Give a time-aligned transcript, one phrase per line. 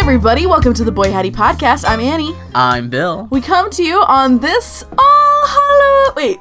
[0.00, 1.84] everybody, welcome to the Boy Hattie podcast.
[1.86, 2.34] I'm Annie.
[2.54, 3.28] I'm Bill.
[3.30, 6.38] We come to you on this All Hallow wait,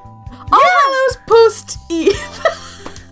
[0.52, 2.16] All Hallows Post Eve.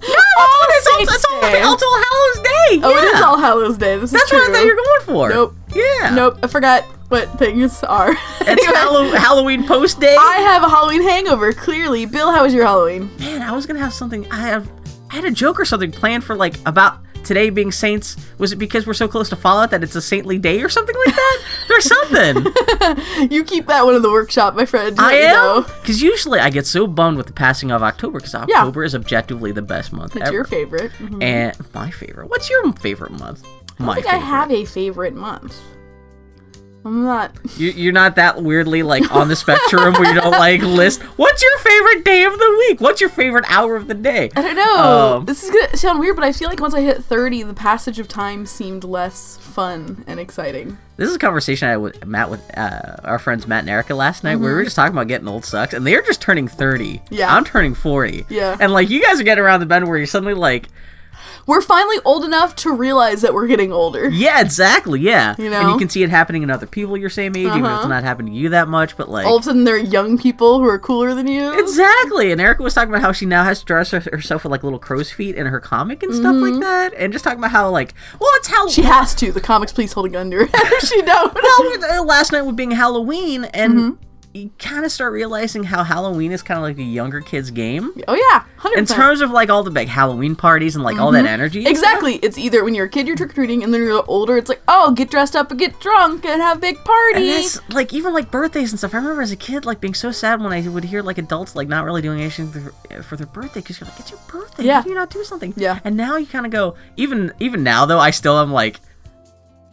[0.09, 1.61] It's, all, Saints it's, all, Day.
[1.61, 2.79] it's All Hallows Day.
[2.83, 3.15] Oh, it yeah.
[3.17, 3.97] is All Hallows Day.
[3.97, 4.39] This That's is true.
[4.39, 5.29] what I thought you were going for.
[5.29, 5.55] Nope.
[5.75, 6.15] Yeah.
[6.15, 8.11] Nope, I forgot what things are.
[8.41, 10.15] It's Anyway, Hallow- Halloween post day.
[10.17, 11.51] I have a Halloween hangover.
[11.51, 13.09] Clearly, Bill, how was your Halloween?
[13.19, 14.31] Man, I was gonna have something.
[14.31, 14.69] I have.
[15.09, 18.15] I had a joke or something planned for like about today being Saints.
[18.37, 20.95] Was it because we're so close to Fallout that it's a saintly day or something
[21.05, 21.41] like that?
[21.67, 22.45] There's something.
[23.29, 24.95] You keep that one in the workshop, my friend.
[24.99, 28.83] I am because usually I get so bummed with the passing of October because October
[28.83, 30.33] is objectively the best month It's ever.
[30.33, 30.91] your favorite.
[30.93, 31.21] Mhm.
[31.21, 32.29] and my favorite.
[32.29, 33.45] What's your favorite month?
[33.79, 35.59] I My I think I have a favorite month.
[36.87, 37.31] I'm not.
[37.57, 41.01] You, you're not that weirdly like on the spectrum where you don't like list.
[41.17, 42.79] What's your favorite day of the week?
[42.81, 44.29] What's your favorite hour of the day?
[44.35, 45.17] I don't know.
[45.17, 47.53] Um, this is gonna sound weird, but I feel like once I hit 30, the
[47.53, 50.77] passage of time seemed less fun and exciting.
[50.95, 53.93] This is a conversation I had with Matt with uh, our friends Matt and Erika
[53.93, 54.37] last night.
[54.37, 56.85] where We were just talking about getting old sucks, and they're just turning 30.
[56.99, 57.13] Mm-hmm.
[57.13, 57.35] Yeah.
[57.35, 58.25] I'm turning 40.
[58.29, 58.57] Yeah.
[58.59, 60.69] and like you guys are getting around the bend where you're suddenly like,
[61.47, 64.09] We're finally old enough to realize that we're getting older.
[64.09, 65.33] yeah, exactly, yeah.
[65.37, 67.59] You know, and you can see it happening in other people your same age, even
[67.59, 67.87] if it's Uh-huh.
[67.87, 68.97] not happening to you that much.
[68.97, 71.57] But like, All of a sudden, there are young people who are cooler than you.
[71.57, 74.63] Exactly, and Erika was talking about how she now has to dress herself with like
[74.63, 77.69] little crow's feet in her comic and stuff like that, and just talking about how
[77.69, 78.73] like, well, it's how Mm-hmm.
[78.73, 79.31] she has to.
[79.31, 80.47] The comics please hold a gun to her.
[80.81, 81.33] she don't.
[81.33, 84.03] well, uh, last night with being Halloween, and Mm-hmm.
[84.37, 87.93] You kind of start realizing how Halloween is kind of like a younger kid's game
[88.07, 91.11] oh yeah, hundred in terms of like all the big Halloween parties and like all
[91.11, 91.27] that mm-hmm.
[91.27, 91.59] energy.
[91.59, 92.15] and Exactly.
[92.15, 94.49] It's either when you're a kid, you're trick or treating, and then you're older, it's
[94.49, 97.59] like, oh, get dressed up and get drunk and have big parties.
[97.69, 98.93] like even like birthdays and stuff.
[98.93, 101.55] I remember as a kid like being so sad when I would hear like adults
[101.55, 102.49] like not really doing anything
[103.01, 104.63] for their, birthday because you're like it's your birthday.
[104.63, 104.83] Yeah.
[104.85, 105.53] You not do something?
[105.57, 105.79] Yeah.
[105.83, 108.79] And now you kind of go even even now though I still am like,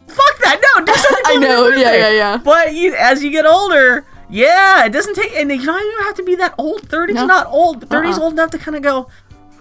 [0.07, 1.23] fuck that no do something.
[1.25, 2.37] I know, yeah, yeah, yeah.
[2.37, 4.05] But you as you get older.
[4.29, 6.83] Yeah, it doesn't take, and you don't even have to be that old.
[6.87, 7.25] 30's No.
[7.25, 8.23] not old, but 30's Uh-uh.
[8.23, 9.07] old enough to kind of go,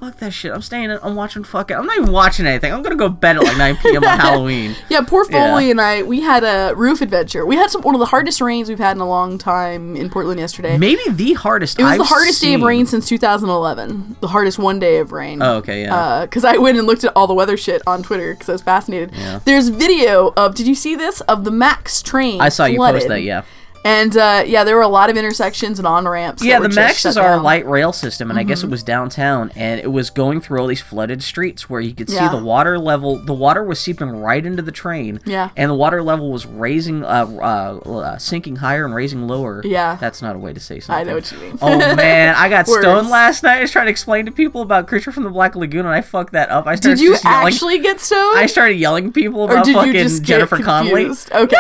[0.01, 0.53] fuck that shit.
[0.53, 2.73] I'm staying, in, I'm watching fucking, I'm not even watching anything.
[2.73, 4.05] I'm gonna go to bed at like 9 p.m.
[4.05, 4.75] on Halloween.
[4.91, 5.51] Yeah, poor Yeah.
[5.51, 7.47] Foley and I, we had a roof adventure.
[7.47, 10.11] We had some one of the hardest rains we've had in a long time in
[10.11, 10.77] Portland yesterday.
[10.77, 11.79] Maybe the hardest.
[11.79, 14.17] it was I've the hardest day of rain since 2011.
[14.21, 15.41] The hardest one day of rain.
[15.41, 15.95] Oh, okay, yeah.
[15.95, 18.53] Uh, because I went and looked at all the weather shit on Twitter because I
[18.53, 19.13] was fascinated.
[19.15, 19.41] Yeah.
[19.45, 21.21] There's video of, did you see this?
[21.23, 22.41] Of the Max train.
[22.41, 23.03] I saw you flooded.
[23.03, 23.43] post that, yeah.
[23.85, 26.43] And uh, yeah, there were a lot of intersections and on ramps.
[26.43, 28.49] Yeah, the Max is our light rail system, and I Mm-hmm.
[28.49, 31.95] guess it was downtown, and it was going through all these flooded streets where you
[31.95, 32.29] could see Yeah.
[32.31, 33.17] the water level.
[33.17, 35.21] The water was seeping right into the train.
[35.27, 35.51] Yeah.
[35.57, 39.61] And the water level was raising, uh, uh, uh sinking higher and raising lower.
[39.65, 39.97] Yeah.
[40.01, 41.07] That's not a way to say something.
[41.07, 41.59] I know what you mean.
[41.61, 43.59] oh man, I got stoned last night.
[43.59, 46.01] I was trying to explain to people about Creature from the Black Lagoon, and I
[46.01, 46.67] fucked that up.
[46.67, 47.47] I started Did you just yelling.
[47.47, 48.39] actually get stoned?
[48.39, 51.07] I started yelling at people about fucking Jennifer Connelly.
[51.07, 51.57] Okay.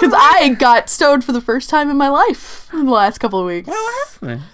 [0.00, 3.38] Because I got stoned for the first time in my life in the last couple
[3.38, 3.68] of weeks.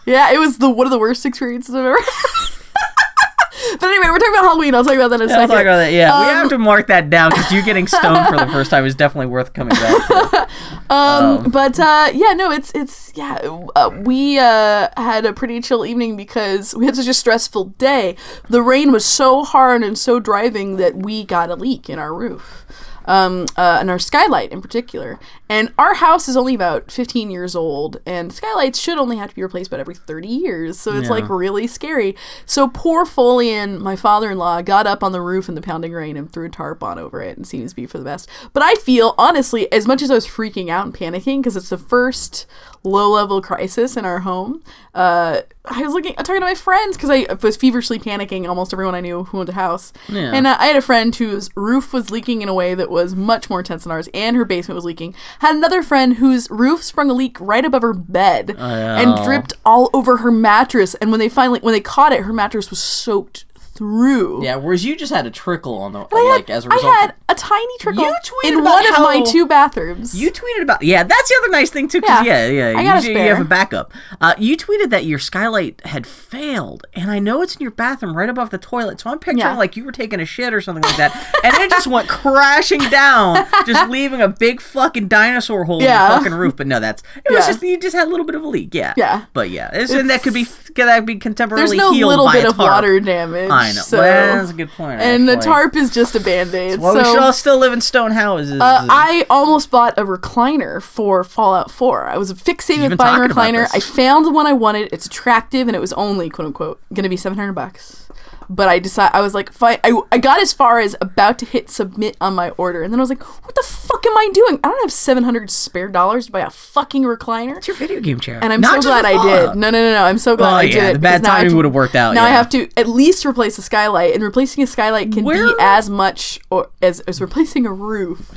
[0.07, 3.79] Yeah, it was the one of the worst experiences I've ever had.
[3.81, 4.75] but anyway, we're talking about Halloween.
[4.75, 5.49] I'll talk about that in a Yeah, second.
[5.49, 5.93] talk about that.
[5.93, 8.71] Yeah, we Um, have to mark that down because you getting stoned for the first
[8.71, 10.49] time is definitely worth coming back to.
[10.89, 13.39] Um, but uh, yeah, no, it's it's yeah.
[13.75, 18.15] Uh, we uh, had a pretty chill evening because we had such a stressful day.
[18.49, 22.15] The rain was so hard and so driving that we got a leak in our
[22.15, 22.66] roof.
[23.07, 25.19] Um, uh, and our skylight in particular.
[25.49, 29.35] And our house is only about 15 years old, and skylights should only have to
[29.37, 30.79] be replaced about every 30 years.
[30.79, 31.15] So it's Yeah.
[31.15, 32.17] like really scary.
[32.47, 35.63] So poor Foley and my father in law got up on the roof in the
[35.63, 38.05] pounding rain and threw a tarp on over it and seems to be for the
[38.05, 38.29] best.
[38.53, 41.69] But I feel, honestly, as much as I was freaking out and panicking, because it's
[41.71, 42.45] the first
[42.87, 44.63] low level crisis in our home,
[44.95, 48.95] uh, I was looking, talking to my friends because I was feverishly panicking almost everyone
[48.95, 49.93] I knew who owned a house.
[50.09, 50.31] Yeah.
[50.33, 53.15] And uh, I had a friend whose roof was leaking in a way that was
[53.17, 55.15] much more intense than ours, and her basement was leaking.
[55.41, 59.25] Had another friend whose roof sprung a leak right above her bed and Oh.
[59.25, 60.95] dripped all over her mattress.
[60.97, 63.45] And when they finally, when they caught it, her mattress was soaked
[63.77, 64.45] through.
[64.45, 66.93] Yeah, whereas you just had a trickle on the had, like as a result.
[66.95, 70.21] I had a tiny trickle You tweeted in one of my two bathrooms.
[70.21, 71.03] you tweeted about yeah.
[71.03, 72.01] That's the other nice thing too.
[72.07, 72.69] Yeah, yeah, yeah.
[72.79, 73.93] I got a usually you have a backup.
[74.21, 78.17] Uh, you tweeted that your skylight had failed, and I know it's in your bathroom
[78.17, 79.01] right above the toilet.
[79.01, 79.57] So I'm picturing Yeah.
[79.57, 82.81] like you were taking a shit or something like that, and it just went crashing
[82.91, 86.09] down, just leaving a big fucking dinosaur hole in Yeah.
[86.09, 86.57] the fucking roof.
[86.57, 87.53] But no, that's it was Yeah.
[87.53, 88.75] just you just had a little bit of a leak.
[88.75, 89.25] Yeah, Yeah.
[89.33, 92.27] But yeah, it's, and that could be that could be contemporarily There's no healed little
[92.27, 93.51] by bit of water damage.
[93.51, 95.01] I So, Well, that's a good point.
[95.01, 96.81] and the tarp is just a band aid.
[96.81, 98.61] Well, so, we should all still live in stone houses.
[98.61, 102.07] Uh, I almost bought a recliner for Fallout 4.
[102.07, 103.67] I was fixated with buying a recliner.
[103.75, 104.89] I found the one I wanted.
[104.93, 108.06] It's attractive and it was only quote unquote going to be 700 bucks.
[108.49, 109.79] But I decided I was like, fine.
[109.85, 113.01] I, I got as far as about to hit submit on my order, and then
[113.01, 114.61] I was like, what the fuck am I doing?
[114.63, 117.57] I don't have seven hundred spare dollars to buy a fucking recliner.
[117.57, 118.39] It's your video game chair.
[118.43, 119.57] And I'm Not so glad I did.
[119.57, 120.05] No, no, no, no.
[120.05, 120.93] I'm so glad Oh, I did yeah, it.
[120.95, 123.59] the bad now I have timing worked out, Now I have to at least replace
[123.59, 127.67] a skylight, and replacing a skylight can Where- be as much or as, as replacing
[127.67, 128.33] a roof.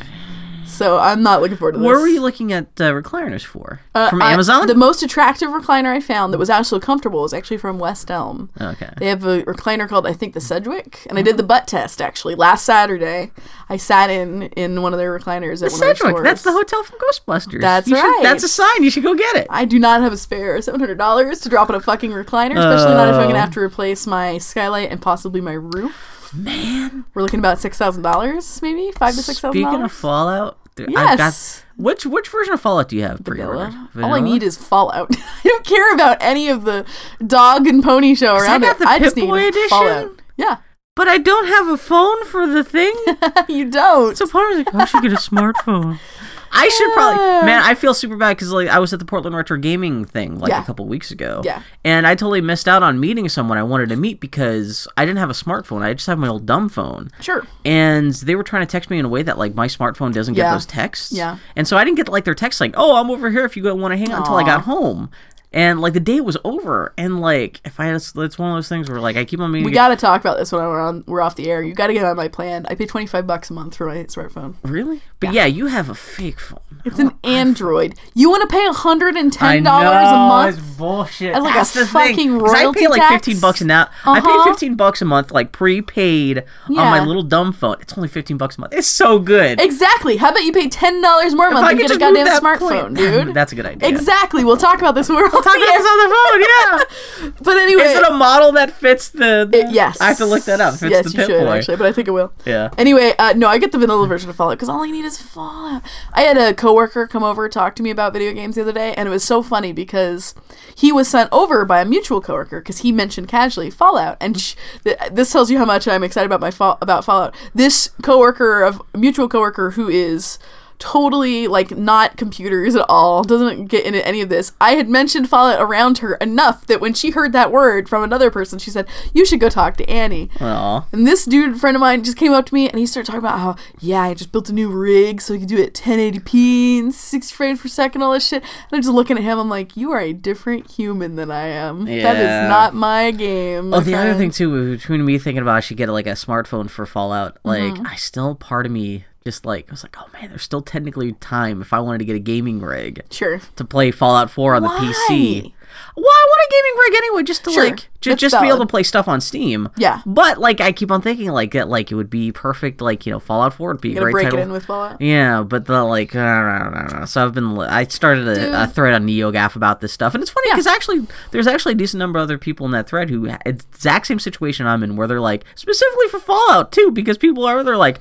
[0.79, 1.85] So I'm not looking forward to this.
[1.85, 3.81] Where were you looking at uh, recliners for?
[3.93, 4.65] Uh, From I- Amazon?
[4.65, 8.49] the most attractive recliner I found that was actually comfortable was actually from West Elm.
[8.59, 8.89] okay.
[8.97, 12.01] They have a recliner called I think the Sedgwick, and I did the butt test
[12.01, 13.31] actually last Saturday.
[13.69, 15.97] I sat in in one of their recliners at The one of their Sedgwick.
[16.11, 16.23] stores.
[16.23, 17.61] That's the hotel from Ghostbusters.
[17.61, 18.19] That's You should- right.
[18.23, 18.83] That's a sign.
[18.83, 19.47] You should go get it.
[19.49, 22.51] I do not have a spare seven hundred dollars to drop in a fucking recliner,
[22.57, 23.27] especially not if I'm Oh.
[23.27, 26.15] gonna have to replace my skylight and possibly my roof.
[26.31, 27.05] Man.
[27.15, 29.91] We're looking about six thousand dollars, maybe five to six thousand Speaking of.
[29.91, 31.63] Fallout, I've got Yes.
[31.75, 33.73] which which version of Fallout do you have pre-ordered?
[34.01, 35.09] All I need is Fallout.
[35.17, 36.85] I don't care about any of the
[37.25, 38.79] dog and pony show I around got it.
[38.79, 39.69] the I just need Boy edition.
[39.69, 40.21] Fallout.
[40.37, 40.57] Yeah,
[40.95, 42.93] but I don't have a phone for the thing.
[43.49, 44.17] you don't.
[44.17, 45.99] So part of like, I should get a smartphone.
[46.51, 47.61] I should probably, man.
[47.63, 50.49] I feel super bad because like I was at the Portland Retro Gaming thing like
[50.49, 50.61] Yeah.
[50.61, 51.41] a couple weeks ago.
[51.43, 51.61] Yeah.
[51.83, 55.19] And I totally missed out on meeting someone I wanted to meet because I didn't
[55.19, 55.81] have a smartphone.
[55.81, 57.09] I just have my old dumb phone.
[57.21, 57.45] Sure.
[57.65, 60.33] And they were trying to text me in a way that like my smartphone doesn't
[60.33, 61.11] get those texts.
[61.11, 61.37] Yeah.
[61.55, 63.63] And so I didn't get like their text like, "Oh, I'm over here if you
[63.75, 65.09] want to hang out until I got home."
[65.51, 68.69] And like the day was over, and like if I had, it's one of those
[68.69, 70.61] things where like I keep on meaning We to got to talk about this when
[70.61, 71.03] we're on.
[71.07, 71.63] We're off the air.
[71.63, 72.67] You got to get on my plan.
[72.69, 74.55] I pay twenty five bucks a month for my smartphone.
[74.63, 75.47] really, but yeah.
[75.47, 76.59] you have a fake phone.
[76.85, 77.95] It's an Android.
[78.13, 80.57] You want to pay hundred and ten dollars a month?
[80.59, 81.33] It's bullshit.
[81.35, 82.41] As like a That's the fucking thing.
[82.47, 83.13] I pay like tax?
[83.25, 83.89] fifteen bucks an hour.
[84.05, 84.43] I Uh-huh.
[84.43, 87.77] pay fifteen bucks a month, like prepaid on my little dumb phone.
[87.81, 88.73] It's only fifteen bucks a month.
[88.75, 89.59] It's so good.
[89.59, 90.17] Exactly.
[90.17, 92.95] How about you pay ten dollars more a month and get a goddamn smartphone, point-
[92.97, 93.33] dude?
[93.33, 93.89] That's a good idea.
[93.89, 94.43] Exactly.
[94.43, 96.41] We'll talk about this when we're off Talk the about this on the phone.
[96.41, 97.31] Yeah.
[97.43, 99.47] But anyway, Is it a model that fits the?
[99.49, 99.99] the- it- yes.
[100.01, 100.75] I have to look that up.
[100.75, 101.57] Fits yes, the you should Boy.
[101.57, 102.31] actually, but I think it will.
[102.45, 102.69] Yeah.
[102.77, 105.17] Anyway, uh, no, I get the vanilla version of Fallout because all I need is
[105.21, 105.81] Fallout.
[106.13, 108.93] I had a coworker come over talk to me about video games the other day,
[108.95, 110.33] and it was so funny because
[110.75, 114.55] he was sent over by a mutual coworker because he mentioned casually Fallout, and sh-
[114.83, 117.35] th- this tells you how much I'm excited about my fa- about Fallout.
[117.53, 120.39] This coworker of mutual coworker who is
[120.79, 125.29] totally like not computers at all doesn't get into any of this i had mentioned
[125.29, 128.87] fallout around her enough that when she heard that word from another person she said
[129.13, 130.87] you should go talk to annie Aw.
[130.91, 133.19] and this dude, friend of mine, just came up to me and he started talking
[133.19, 136.79] about how, yeah, I just built a new rig so we can do it 1080p
[136.79, 138.41] and 60 frames per second, all this shit.
[138.43, 141.47] And I'm just looking at him, I'm like, you are a different human than I
[141.47, 141.85] am.
[141.85, 142.43] That Yeah.
[142.43, 143.73] is not my game.
[143.73, 146.69] Oh, the other thing too, between me thinking about I should get like a smartphone
[146.69, 147.87] for Fallout, like Mm-hmm.
[147.87, 151.13] I still part of me just like I was like, oh man, there's still technically
[151.13, 153.39] time if I wanted to get a gaming rig Sure.
[153.57, 154.77] to play Fallout 4 on the Why?
[155.11, 155.53] PC.
[155.95, 157.63] Well, I want a gaming rig anyway, just to Sure.
[157.65, 159.69] like ju- just to be able to play stuff on Steam.
[159.77, 160.01] Yeah.
[160.05, 163.11] But like I keep on thinking like that like it would be perfect like you
[163.11, 164.39] know Fallout 4 would be You a gotta great break title.
[164.39, 164.99] it in with Fallout.
[165.01, 167.05] Yeah, but the like, I don't know.
[167.05, 167.59] so I've been.
[167.59, 170.55] I started a, a thread on NeoGAF about this stuff, and it's funny Yeah.
[170.55, 174.07] because actually, there's actually a decent number of other people in that thread who exact
[174.07, 177.77] same situation I'm in, where they're like specifically for Fallout too, because people are they're
[177.77, 177.99] like.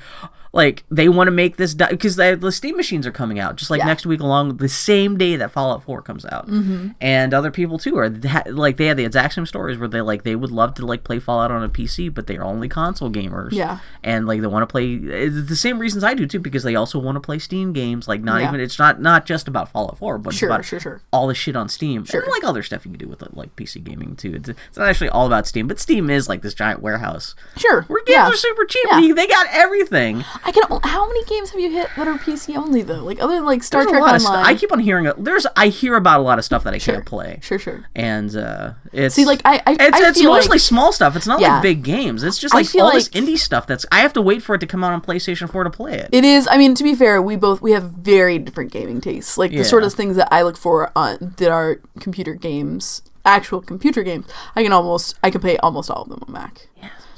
[0.59, 3.71] Like they want to make this because the, the Steam machines are coming out just
[3.71, 3.87] like Yeah.
[3.87, 6.89] next week, along the same day that Fallout 4 comes out, mm-hmm.
[7.01, 10.01] and other people too are ha- like they have the exact same stories where they
[10.01, 12.69] like they would love to like play Fallout on a PC, but they are only
[12.69, 13.79] console gamers Yeah.
[14.03, 16.99] and like they want to play the same reasons I do too because they also
[16.99, 18.49] want to play Steam games like not Yeah.
[18.49, 21.01] even it's not not just about Fallout 4 but Sure, about sure, sure.
[21.13, 22.21] all the shit on Steam Sure.
[22.23, 24.89] and like other stuff you can do with like PC gaming too it's, it's not
[24.89, 27.83] actually all about Steam but Steam is like this giant warehouse Sure.
[27.83, 28.29] where games yeah.
[28.29, 29.13] are super cheap Yeah.
[29.15, 30.63] They got everything I can.
[30.83, 33.05] How many games have you hit that are PC only though?
[33.05, 34.47] Like other than like Star There's Trek Online.
[34.47, 36.95] I keep on hearing there's I hear about a lot of stuff that I Sure.
[36.95, 37.85] can't play Sure, sure.
[37.95, 41.27] and uh it's See, like, I- I- it's, I it's mostly like- small stuff it's
[41.27, 41.55] not Yeah.
[41.55, 44.43] like big games it's just like all this indie stuff that's I have to wait
[44.43, 46.49] for it to come out on PlayStation 4 to play it It is.
[46.51, 49.37] I mean, to be fair, we both we have very different gaming tastes.
[49.37, 53.61] Like the sort of things that I look for on that are computer games, actual
[53.61, 54.25] computer games.
[54.57, 56.69] I can almost I can play almost all of them on Mac.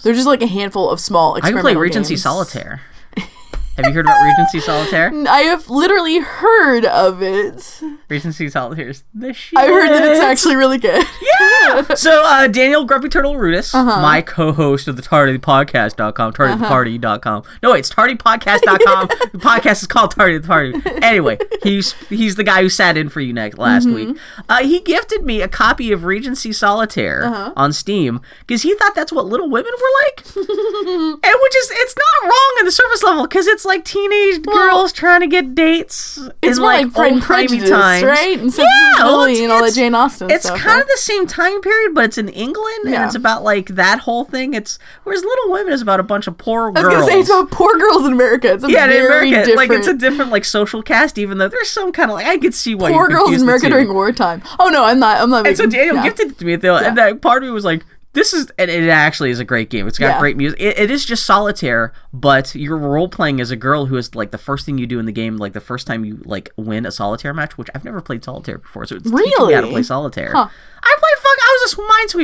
[0.02, 1.36] They're just like a handful of small.
[1.36, 2.22] I can play Regency games.
[2.22, 2.80] Solitaire.
[3.80, 5.10] Have you heard about Regency Solitaire?
[5.28, 7.80] I have literally heard of it.
[8.10, 9.58] Regency Solitaire's the shit.
[9.58, 11.02] I heard that it's actually really good.
[11.42, 11.94] yeah.
[11.94, 14.02] So uh, Daniel Grumpy Turtle Rudis, Uh-huh.
[14.02, 17.42] my co-host of the TardyPodcast.com, TardyTheParty.com.
[17.62, 19.06] No, wait, it's TardyPodcast.com.
[19.32, 20.74] the podcast is called Tardy the Party.
[21.02, 23.94] Anyway, he's he's the guy who sat in for you next last Mm-hmm.
[24.12, 24.18] week.
[24.48, 27.52] Uh, he gifted me a copy of Regency Solitaire Uh-huh.
[27.56, 31.94] on Steam because he thought that's what Little Women were like, and which is it's
[31.96, 36.18] not wrong on the surface level because it's like teenage girls trying to get dates.
[36.42, 38.38] It's in more like, like Pride and Prejudice, times, right?
[38.38, 40.82] And yeah, well, Sensibility and all that it's- Jane Austen It's stuff, kind right?
[40.82, 44.24] of the same time period, but it's in England, and it's about like that whole
[44.24, 44.54] thing.
[44.54, 46.84] It's whereas Little Women is about a bunch of poor girls.
[46.84, 48.52] I was gonna say it's about poor girls in America.
[48.52, 49.56] It's a yeah, in America, different.
[49.56, 51.18] like it's a different like social cast.
[51.18, 53.68] Even though there's some kind of like I could see why poor girls in America
[53.68, 54.42] during wartime.
[54.58, 55.20] Oh no, I'm not.
[55.20, 55.46] I'm not.
[55.46, 56.02] And so making- Daniel yeah.
[56.04, 58.70] gifted it to me, though, and that part of me was like, "This is," and
[58.70, 59.86] it actually is a great game.
[59.86, 60.18] It's got Yeah.
[60.20, 60.60] great music.
[60.60, 64.30] It, it is just solitaire, but you're role playing as a girl who is like
[64.30, 66.86] the first thing you do in the game, like the first time you like win
[66.86, 69.82] a solitaire match, which I've never played solitaire before, so it's really how to play
[69.82, 70.32] solitaire.
[70.32, 70.48] Huh.
[70.82, 71.38] I played fuck.
[71.42, 71.76] I was a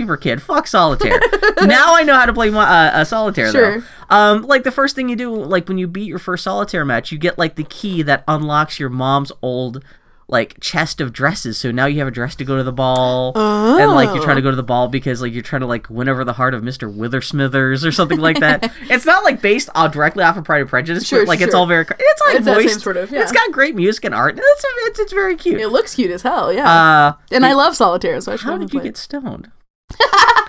[0.02, 0.40] Minesweeper kid.
[0.42, 1.20] Fuck solitaire.
[1.62, 3.80] now I know how to play uh, a solitaire Sure.
[3.80, 3.86] though.
[4.16, 7.12] Um, like the first thing you do, like when you beat your first solitaire match,
[7.12, 9.84] you get like the key that unlocks your mom's old
[10.28, 11.56] like chest of dresses.
[11.58, 14.36] So now you have a dress to go to the ball, and like you're trying
[14.36, 16.54] to go to the ball because like you're trying to like win over the heart
[16.54, 18.72] of Mister Withersmithers or something like that.
[18.82, 21.54] it's not like based on directly off of Pride and Prejudice, Sure, but like it's
[21.54, 21.84] all very.
[21.88, 22.80] It's like It's voiced.
[22.80, 23.22] sort of, yeah.
[23.22, 24.32] It's got great music and art.
[24.32, 25.60] And it's it's, it's very cute.
[25.60, 26.52] It looks cute as hell.
[26.52, 26.70] Yeah.
[26.70, 29.50] Uh, and I love solitaire, so I should how did you get stoned?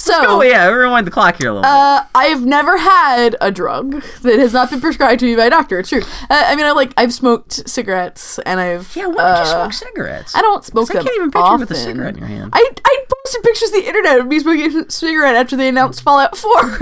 [0.00, 0.14] So.
[0.16, 1.68] Oh yeah, rewind the clock here a little bit.
[1.68, 5.50] Uh, I've never had a drug that has not been prescribed to me by a
[5.50, 5.78] doctor.
[5.78, 6.00] It's true.
[6.00, 9.72] Uh, I mean, I like I've smoked cigarettes and I've Yeah, did uh, you smoke
[9.74, 10.34] cigarettes?
[10.34, 11.60] I don't smoke I can't even picture you often.
[11.60, 12.50] with a cigarette in your hand.
[12.54, 16.02] I I posted pictures to the internet of me smoking a cigarette after they announced
[16.02, 16.62] Fallout Four.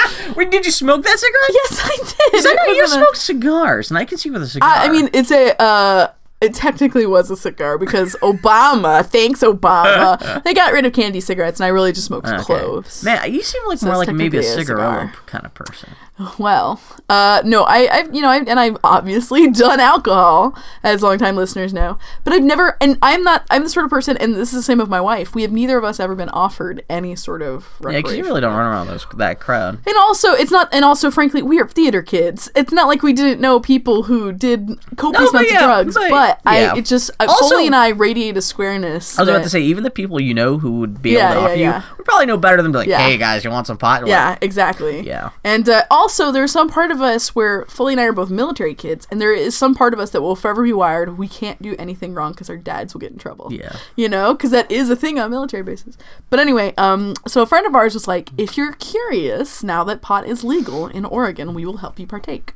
[0.36, 1.50] Wait, did you smoke that cigarette?
[1.50, 2.46] yes, I did.
[2.46, 4.68] I know you a- smoke cigars, and I can see with a cigar.
[4.68, 5.60] I, I mean, it's a.
[5.60, 11.20] Uh, it technically was a cigar because Obama, thanks Obama, they got rid of candy
[11.20, 12.42] cigarettes, and I really just smoked Okay.
[12.42, 13.02] cloves.
[13.04, 15.12] Man, you seem like So more like maybe a technically a cigar cigar.
[15.26, 15.90] kind of person.
[16.38, 21.36] Well, uh, no, I, I've, you know, I've, and I've obviously done alcohol, as longtime
[21.36, 24.50] listeners know, but I've never, and I'm not, I'm the sort of person, and this
[24.50, 25.34] is the same with my wife.
[25.34, 28.40] We have neither of us ever been offered any sort of Yeah, because you really
[28.40, 29.78] don't run around those that crowd.
[29.86, 32.50] and also, it's not, and also, frankly, we are theater kids.
[32.54, 35.94] It's not like we didn't know people who did copious No, amounts yeah, of drugs,
[35.94, 36.72] but- but, yeah.
[36.74, 39.18] I, it just, uh, Also- Foley and I radiate a squareness.
[39.18, 41.40] I was about to say, even the people you know who would be Yeah, able
[41.40, 41.82] to offer yeah.
[41.88, 42.88] you would probably know better than be like.
[42.90, 45.00] "Hey guys, you want some pot?" Yeah, exactly.
[45.00, 45.30] Yeah.
[45.44, 48.74] And uh, also, there's some part of us where Foley and I are both military
[48.74, 51.18] kids, and there is some part of us that will forever be wired.
[51.18, 53.52] We can't do anything wrong because our dads will get in trouble.
[53.52, 53.76] Yeah.
[53.96, 55.96] You know, because that is a thing on military bases.
[56.28, 60.02] But anyway, um, so a friend of ours was like, if you're curious, now that
[60.02, 62.54] pot is legal in Oregon, we will help you partake.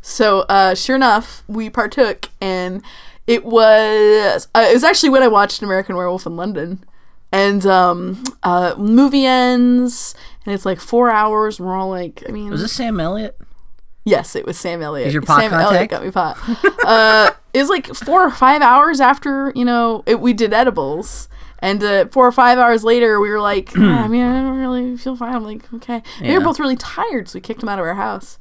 [0.00, 2.82] So, uh, sure enough, we partook, and
[3.26, 6.84] it was uh, it was actually when I watched American Werewolf in London,
[7.32, 10.14] and um, uh, movie ends,
[10.44, 11.58] and it's like four hours.
[11.58, 13.36] And we're all like, I mean, Was this Sam Elliott?
[14.04, 15.08] yes, it was Sam Elliott.
[15.08, 16.38] Is your pot Sam Elliott got me pot.
[16.84, 21.28] uh, it was like four or five hours after you know it, we did edibles.
[21.60, 24.58] And uh, four or five hours later, we were like, "Yeah, I mean, I don't
[24.58, 25.34] really feel fine.
[25.34, 26.02] I'm like, okay.
[26.18, 28.38] And We were both really tired, so we kicked him out of our house.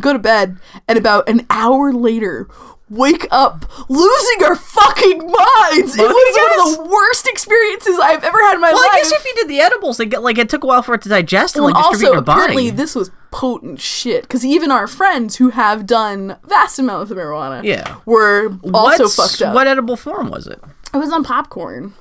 [0.00, 2.48] Go to bed, and about an hour later,
[2.88, 5.96] wake up losing our fucking minds.
[5.98, 8.90] It was one of the worst experiences I've ever had in my Well, life.
[8.92, 11.02] I guess if you did the edibles, get like it took a while for it
[11.02, 12.40] to digest and Well, like distribute also, your body.
[12.40, 14.22] apparently, this was potent shit.
[14.22, 17.96] Because even our friends who have done vast amounts of marijuana Yeah.
[18.06, 19.54] were also What's- fucked up.
[19.54, 20.62] What edible form was it?
[20.94, 21.92] It was on popcorn.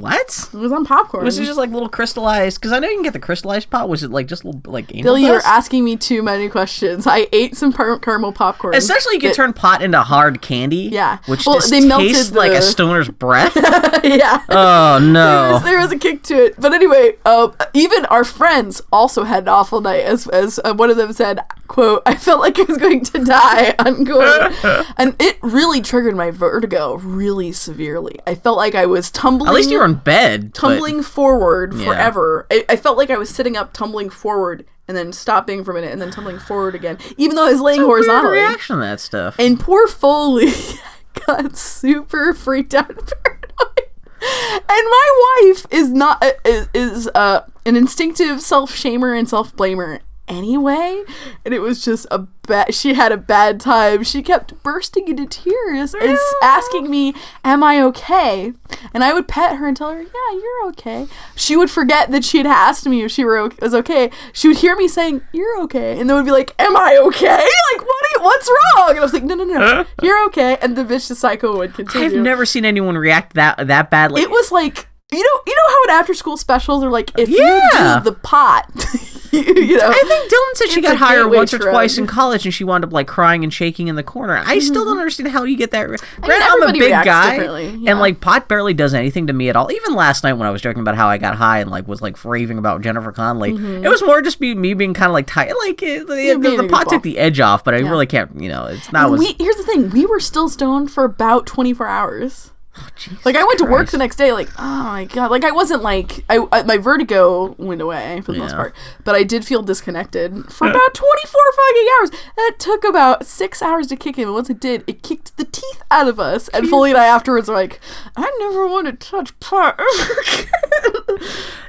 [0.00, 0.48] What?
[0.52, 1.24] It was on popcorn.
[1.24, 2.60] Was it just like little crystallized?
[2.60, 3.88] Because I know you can get the crystallized pot.
[3.88, 7.06] Was it like just little like anal Billy, you're asking me too many questions.
[7.06, 8.74] I ate some par- caramel popcorn.
[8.74, 10.90] Essentially, you can that- turn pot into hard candy.
[10.92, 11.18] Yeah.
[11.26, 13.56] Which Well, just they melted tastes like a stoner's breath.
[14.04, 14.42] yeah.
[14.50, 15.50] oh There no.
[15.54, 19.44] was, there was a kick to it, but anyway, uh, even our friends also had
[19.44, 20.02] an awful night.
[20.04, 23.24] As as uh, one of them said, "quote I felt like I was going to
[23.24, 24.52] die." Unquote,
[24.98, 28.18] and it really triggered my vertigo really severely.
[28.26, 29.48] I felt like I was tumbling.
[29.48, 30.52] At least you were in bed.
[30.52, 31.86] but- tumbling forward Yeah.
[31.86, 32.46] forever.
[32.50, 35.74] I, I felt like I was sitting up, tumbling forward, and then stopping for a
[35.74, 38.36] minute, and then tumbling forward again, even though I was laying Weird horizontally.
[38.38, 39.36] reaction to that stuff.
[39.38, 40.52] And poor Foley
[41.26, 43.90] got super freaked out and paranoid.
[44.20, 50.00] And my wife is not is, is uh, an instinctive self shamer and self blamer
[50.28, 51.02] anyway,
[51.44, 52.74] and it was just a bad.
[52.74, 54.02] She had a bad time.
[54.04, 57.14] She kept bursting into tears and asking me,
[57.44, 58.52] "Am I okay?"
[58.94, 62.24] And I would pet her and tell her, "Yeah, you're okay." She would forget that
[62.24, 64.10] she had asked me if she were o- was okay.
[64.32, 67.26] She would hear me saying, "You're okay," and then would be like, "Am I okay?
[67.72, 68.06] Like, what?
[68.16, 71.18] You, what's wrong?" And I was like, "No, no, no, you're okay." And the vicious
[71.18, 72.06] cycle would continue.
[72.18, 74.22] I've never seen anyone react that that badly.
[74.22, 77.28] It was like you know, you know how at after school specials are like, if
[77.28, 77.60] Yeah.
[77.72, 78.68] you do the pot,
[79.46, 82.54] you know, I think Dylan said she got higher once or twice in college, and
[82.54, 84.42] she wound up like crying and shaking in the corner.
[84.44, 85.86] I still don't understand how you get that.
[85.86, 86.78] Granted, I'm a Mm-hmm.
[86.78, 87.90] big guy, yeah.
[87.90, 89.70] and like pot barely does anything to me at all.
[89.70, 92.02] Even last night when I was joking about how I got high and like was
[92.02, 93.50] like raving about Jennifer Connelly,
[93.84, 95.52] it was more just be me being kind of like tight.
[95.66, 96.42] Like it, the, Mm-hmm.
[96.42, 98.40] the, the pot took the edge off, but I really can't.
[98.40, 99.10] You know, it's not.
[99.10, 102.50] Was, we here's the thing: we were still stoned for about 24 hours.
[102.96, 105.50] Jesus Like I went to work the next day, like oh my god, like I
[105.50, 109.44] wasn't like I, I my vertigo went away for the most part, but I did
[109.44, 112.10] feel disconnected for about 24 fucking hours.
[112.36, 115.44] That took about six hours to kick in, and once it did, it kicked the
[115.44, 116.48] teeth out of us.
[116.48, 117.80] And Foley and I afterwards were like,
[118.16, 120.46] I never want to touch pot ever again.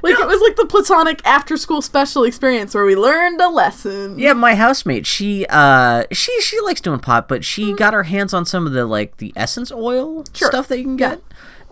[0.02, 4.18] like it was like the platonic after school special experience where we learned a lesson.
[4.18, 7.42] Yeah, my housemate, she uh she she likes doing pot, but Mm-hmm.
[7.42, 10.48] she got her hands on some of the like the essence oil Sure.
[10.48, 11.22] stuff that you can get.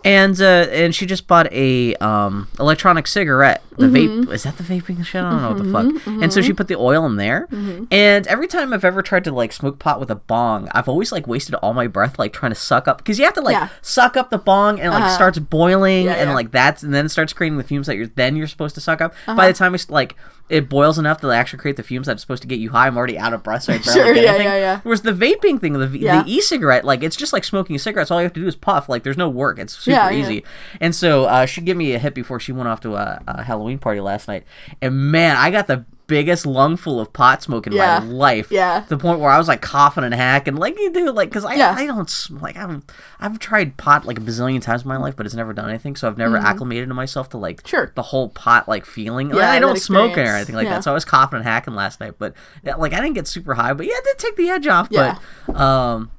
[0.05, 3.61] And uh and she just bought a um electronic cigarette.
[3.77, 4.23] The Mm-hmm.
[4.29, 5.21] vape is that the vaping shit?
[5.23, 6.07] I don't know what the fuck.
[6.23, 7.47] And so she put the oil in there.
[7.51, 7.85] Mm-hmm.
[7.91, 11.11] And every time I've ever tried to like smoke pot with a bong, I've always
[11.11, 13.53] like wasted all my breath like trying to suck up because you have to like
[13.53, 13.69] Yeah.
[13.81, 15.13] suck up the bong and like Uh-huh.
[15.15, 16.35] starts boiling Yeah, and yeah.
[16.35, 18.81] like that's and then it starts creating the fumes that you're then you're supposed to
[18.81, 19.11] suck up.
[19.27, 19.35] Uh-huh.
[19.35, 20.15] By the time it's like
[20.49, 22.97] it boils enough to actually create the fumes that's supposed to get you high, I'm
[22.97, 24.47] already out of breath, so I barely Sure, get yeah, anything.
[24.47, 24.79] yeah, yeah.
[24.83, 28.07] Whereas the vaping thing, the, the e-cigarette, like it's just like smoking a cigarette.
[28.07, 28.87] So all you have to do is puff.
[28.87, 29.59] Like there's no work.
[29.59, 30.23] It's super Yeah, yeah.
[30.23, 30.43] easy.
[30.81, 33.43] And so uh, she gave me a hit before she went off to a, a
[33.43, 34.43] Halloween party last night,
[34.81, 37.99] and man, I got the biggest lungful of pot smoke in Yeah.
[37.99, 38.49] my life.
[38.49, 38.79] Yeah.
[38.79, 41.43] To the point where I was like coughing and hacking, like you do, like because
[41.43, 41.75] I, Yeah.
[41.77, 42.09] I don't
[42.41, 42.81] like I've
[43.19, 45.97] I've tried pot like a bazillion times in my life, but it's never done anything.
[45.97, 47.67] So I've never acclimated to myself to like Mm-hmm.
[47.67, 47.91] Sure.
[47.95, 49.27] the whole pot like feeling.
[49.29, 50.75] Like, Yeah, I don't smoke or anything like Yeah.
[50.75, 52.13] that, so I was coughing and hacking last night.
[52.17, 54.87] But like I didn't get super high, but yeah, it did take the edge off.
[54.89, 55.17] Yeah.
[55.45, 56.11] But um,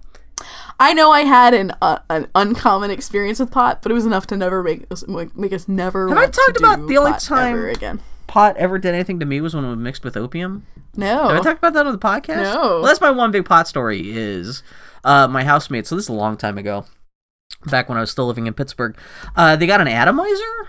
[0.81, 4.27] I know I had an uh, an uncommon experience with pot, but it was enough
[4.29, 6.09] to never make us make us never.
[6.09, 8.01] Have I talked about the only time- ever again?
[8.29, 10.67] pot ever did anything to me was when it was mixed with opium.
[10.97, 11.29] No.
[11.29, 12.43] Have I talked about that on the podcast?
[12.43, 12.61] No.
[12.61, 14.11] Well, that's my one big pot story.
[14.17, 14.63] Is
[15.03, 15.87] uh, my housemate.
[15.87, 16.85] So this is a long time ago.
[17.67, 18.97] Back when I was still living in Pittsburgh,
[19.35, 20.29] uh, they got an atomizer,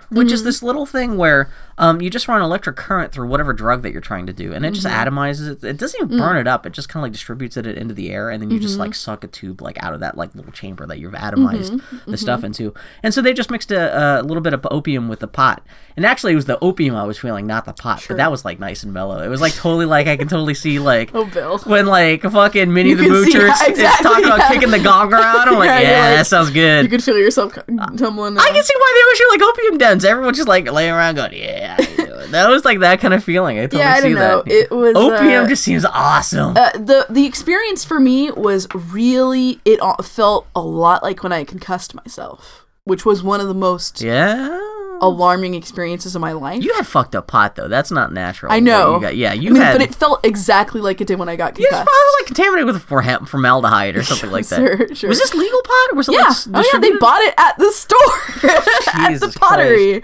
[0.09, 0.33] which Mm-hmm.
[0.33, 3.91] is this little thing where um, you just run electric current through whatever drug that
[3.91, 5.07] you're trying to do, and it just Mm-hmm.
[5.17, 5.63] atomizes it.
[5.63, 6.19] It doesn't even Mm.
[6.19, 8.49] burn it up; it just kind of like distributes it into the air, and then
[8.49, 8.81] you just Mm-hmm.
[8.81, 12.17] like suck a tube like out of that like little chamber that you've atomized the
[12.17, 12.73] stuff into.
[13.03, 15.61] And so they just mixed a, a little bit of opium with the pot,
[15.95, 18.03] and actually it was the opium I was feeling, not the pot.
[18.07, 19.21] But that was like nice and mellow.
[19.21, 21.59] It was like totally like I can totally see like Oh, Bill.
[21.59, 24.79] when like fucking Minnie You the Moocher is, yeah, is exactly, talking about kicking the
[24.79, 25.49] gong around.
[25.49, 26.68] I'm like, Yeah, yeah, like- that sounds good.
[26.83, 27.61] You could feel yourself c-
[27.97, 28.37] tumbling.
[28.37, 30.05] I can see why they always show like opium dens.
[30.05, 31.77] Everyone's just like laying around going, yeah.
[31.81, 33.57] you doing?" that was like that kind of feeling.
[33.59, 34.43] I totally Yeah, I see know.
[34.43, 34.51] that.
[34.51, 36.55] It was opium uh, just seems awesome.
[36.57, 41.43] uh, the the experience for me was really it felt a lot like when I
[41.43, 44.59] concussed myself, which was one of the most yeah.
[45.01, 46.63] Alarming experiences in my life.
[46.63, 47.67] You had fucked up pot though.
[47.67, 48.51] That's not natural.
[48.51, 48.95] I know.
[48.95, 49.73] You got, yeah, you I mean, had.
[49.73, 52.65] but it felt exactly like it did when I got yeah, it's probably like contaminated
[52.67, 54.57] with formaldehyde or something like that.
[54.57, 55.09] Sure, sure.
[55.09, 56.33] Was this legal pot or was it yeah.
[56.47, 57.97] like Oh yeah, they bought it at the store
[58.93, 60.03] at the pottery.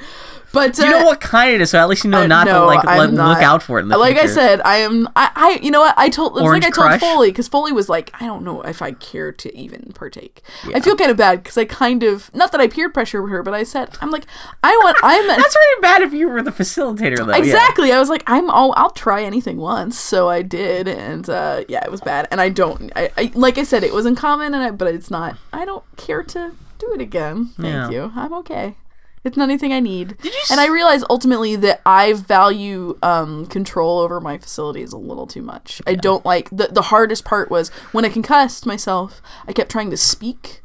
[0.55, 1.71] But uh, you know what kind it is?
[1.71, 3.89] So at least you know Uh, not to like let, look out for it in
[3.89, 5.07] the like I said, I am.
[5.13, 5.93] I, I you know what?
[5.97, 6.37] I told.
[6.37, 7.01] It's Orange like I told Crush?
[7.01, 10.41] Foley because Foley was like, I don't know if I care to even partake.
[10.73, 13.43] I feel kind of bad because I kind of not that I peer pressure her,
[13.43, 14.25] but I said I'm like
[14.63, 14.97] I want.
[15.03, 17.31] I'm That's really bad if you were the facilitator though.
[17.31, 17.37] yeah.
[17.37, 17.91] exactly.
[17.91, 18.49] I was like I'm.
[18.49, 22.29] all I'll try anything once, so I did, and uh, yeah, it was bad.
[22.31, 22.93] And I don't.
[22.95, 25.35] I, I like I said, it was uncommon, and I, but it's not.
[25.51, 27.47] I don't care to do it again.
[27.59, 27.89] Thank Yeah.
[27.89, 28.13] you.
[28.15, 28.75] I'm okay.
[29.25, 30.15] It's not anything I need.
[30.23, 35.27] you and I realize ultimately that I value um, control over my facilities a little
[35.27, 35.81] too much.
[35.88, 39.21] I don't like the the hardest part was when I concussed myself.
[39.47, 40.61] I kept trying to speak,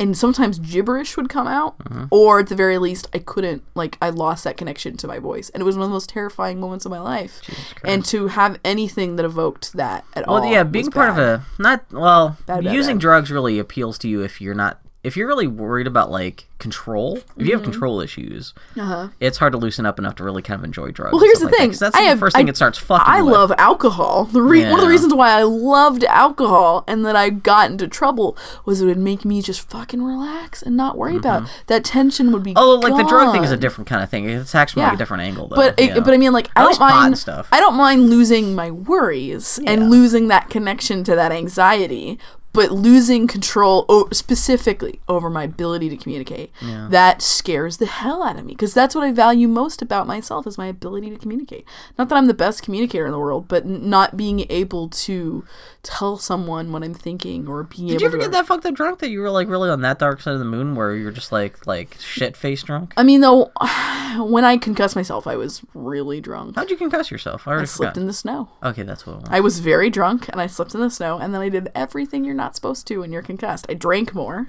[0.00, 2.04] and sometimes gibberish would come out, Mm-hmm.
[2.10, 3.62] or at the very least, I couldn't.
[3.74, 6.08] Like I lost that connection to my voice, and it was one of the most
[6.10, 7.40] terrifying moments of my life.
[7.84, 10.40] And to have anything that evoked that at all.
[10.40, 11.18] Well, yeah, being part bad.
[11.22, 14.80] of a not well, Bad, bad, using drugs really appeals to you if you're not
[15.02, 17.16] if you're really worried about like control.
[17.16, 17.44] If Mm-hmm.
[17.46, 19.08] you have control issues, Uh-huh.
[19.18, 21.12] it's hard to loosen up enough to really kind of enjoy drugs.
[21.14, 21.70] Well, and here's stuff the like that, thing.
[21.70, 23.06] 'cause that's I the have- first thing I- it starts fucking.
[23.14, 23.32] I with.
[23.32, 24.24] love alcohol.
[24.30, 24.90] The re- one of the Yeah.
[24.90, 28.36] reasons why I loved alcohol and that I got into trouble
[28.66, 32.42] was it would make me just fucking relax and not worry about that tension would
[32.42, 32.52] be.
[32.56, 33.60] Oh, like the drug thing is a gone.
[33.62, 34.28] different kind of thing.
[34.28, 34.94] It attacks from like Yeah.
[34.96, 35.56] a different angle, though.
[35.56, 36.00] But it, yeah.
[36.00, 37.48] but I mean, like I At don't least pot and mind stuff.
[37.52, 42.18] I don't mind losing my worries and losing that connection to that anxiety.
[42.52, 46.50] But losing control o- specifically over my ability to communicate
[46.90, 50.46] that scares the hell out of me because that's what i value most about myself
[50.46, 51.64] is my ability to communicate
[51.98, 55.44] not that i'm the best communicator in the world but n- not being able to
[55.82, 58.66] tell someone what i'm thinking or being Did able you ever to get that fucked
[58.66, 60.94] up drunk that you were like really on that dark side of the moon where
[60.94, 62.92] you're just like like shit faced drunk?
[62.96, 63.50] i mean though
[64.18, 67.46] when i concussed myself i was really drunk How'd you concuss yourself?
[67.46, 69.14] I i slipped in the snow Okay, that's what.
[69.16, 69.28] It was.
[69.30, 72.24] I was very drunk and I slipped in the snow and then I did everything
[72.24, 73.66] you're not supposed to when you're concussed.
[73.68, 74.46] I drank more.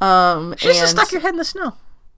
[0.00, 1.74] Um You just stuck your head in the snow.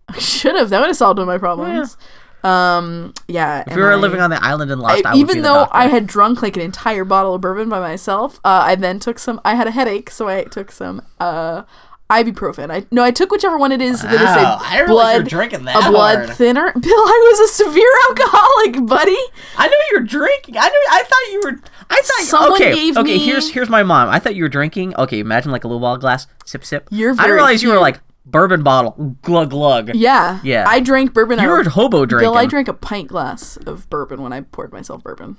[0.09, 0.71] I should have.
[0.71, 1.97] That would have solved all my problems.
[2.45, 3.65] Um yeah.
[3.67, 5.55] If we were living on the island and lost, I, I, would even the though
[5.55, 5.77] doctor.
[5.77, 9.19] I had drunk like an entire bottle of bourbon by myself, uh, I then took
[9.19, 9.41] some.
[9.45, 11.63] I had a headache, so I took some uh,
[12.11, 12.71] ibuprofen.
[12.71, 15.65] I no, I took whichever one it is that is Wow, a I blood drinking
[15.65, 16.37] that a blood hard.
[16.37, 16.73] thinner.
[16.81, 19.17] Bill, I was a severe alcoholic, buddy.
[19.57, 20.57] I knew you were drinking.
[20.57, 20.87] I knew.
[20.91, 21.61] I thought you were.
[21.91, 22.27] I thought.
[22.27, 22.75] Someone okay.
[22.75, 23.15] gave okay.
[23.15, 24.09] me- Here's here's my mom.
[24.09, 24.95] I thought you were drinking.
[24.97, 25.19] Okay.
[25.21, 26.27] Imagine like a little bottle glass.
[26.45, 26.89] Sip sip.
[26.91, 29.17] You're I didn't realize you were like bourbon bottle.
[29.23, 29.95] Glug glug.
[29.95, 30.65] Yeah, Yeah.
[30.69, 31.39] I drank bourbon.
[31.41, 32.31] You were hobo drinking.
[32.31, 35.37] Bill, I drank a pint glass of bourbon when I poured myself bourbon.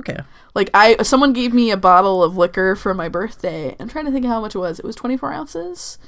[0.00, 0.18] Okay.
[0.54, 3.76] Like I, someone gave me a bottle of liquor for my birthday.
[3.78, 4.78] I'm trying to think how much it was.
[4.78, 5.98] It was 24 ounces.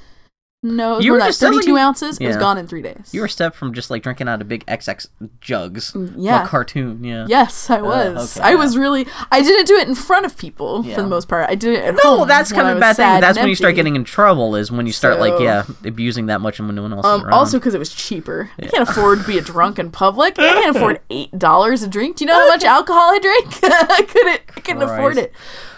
[0.65, 2.17] No, You were just- like 32 you- ounces.
[2.17, 3.09] It was gone in three days.
[3.11, 5.07] You were a step from just like drinking out of big XX
[5.39, 5.91] jugs.
[5.91, 6.43] Mm, yeah.
[6.43, 7.03] A cartoon.
[7.03, 7.25] Yeah.
[7.29, 8.35] Yes, I was.
[8.37, 8.55] okay, I yeah.
[8.55, 9.05] was really.
[9.31, 10.95] I didn't do it in front of people Yeah.
[10.95, 11.47] for the most part.
[11.49, 13.21] I did it at No, that's kind of a bad thing.
[13.21, 14.55] That's when you start getting in trouble.
[14.55, 17.31] Is when you start like yeah abusing that much and when no one else Um,
[17.31, 18.49] also because it was cheaper.
[18.59, 20.39] I can't afford to be a drunk in public.
[20.39, 22.17] I can't afford eight dollars a drink.
[22.17, 23.59] Do you know how much alcohol I drink?
[23.63, 24.41] I couldn't.
[24.57, 25.31] I couldn't afford it.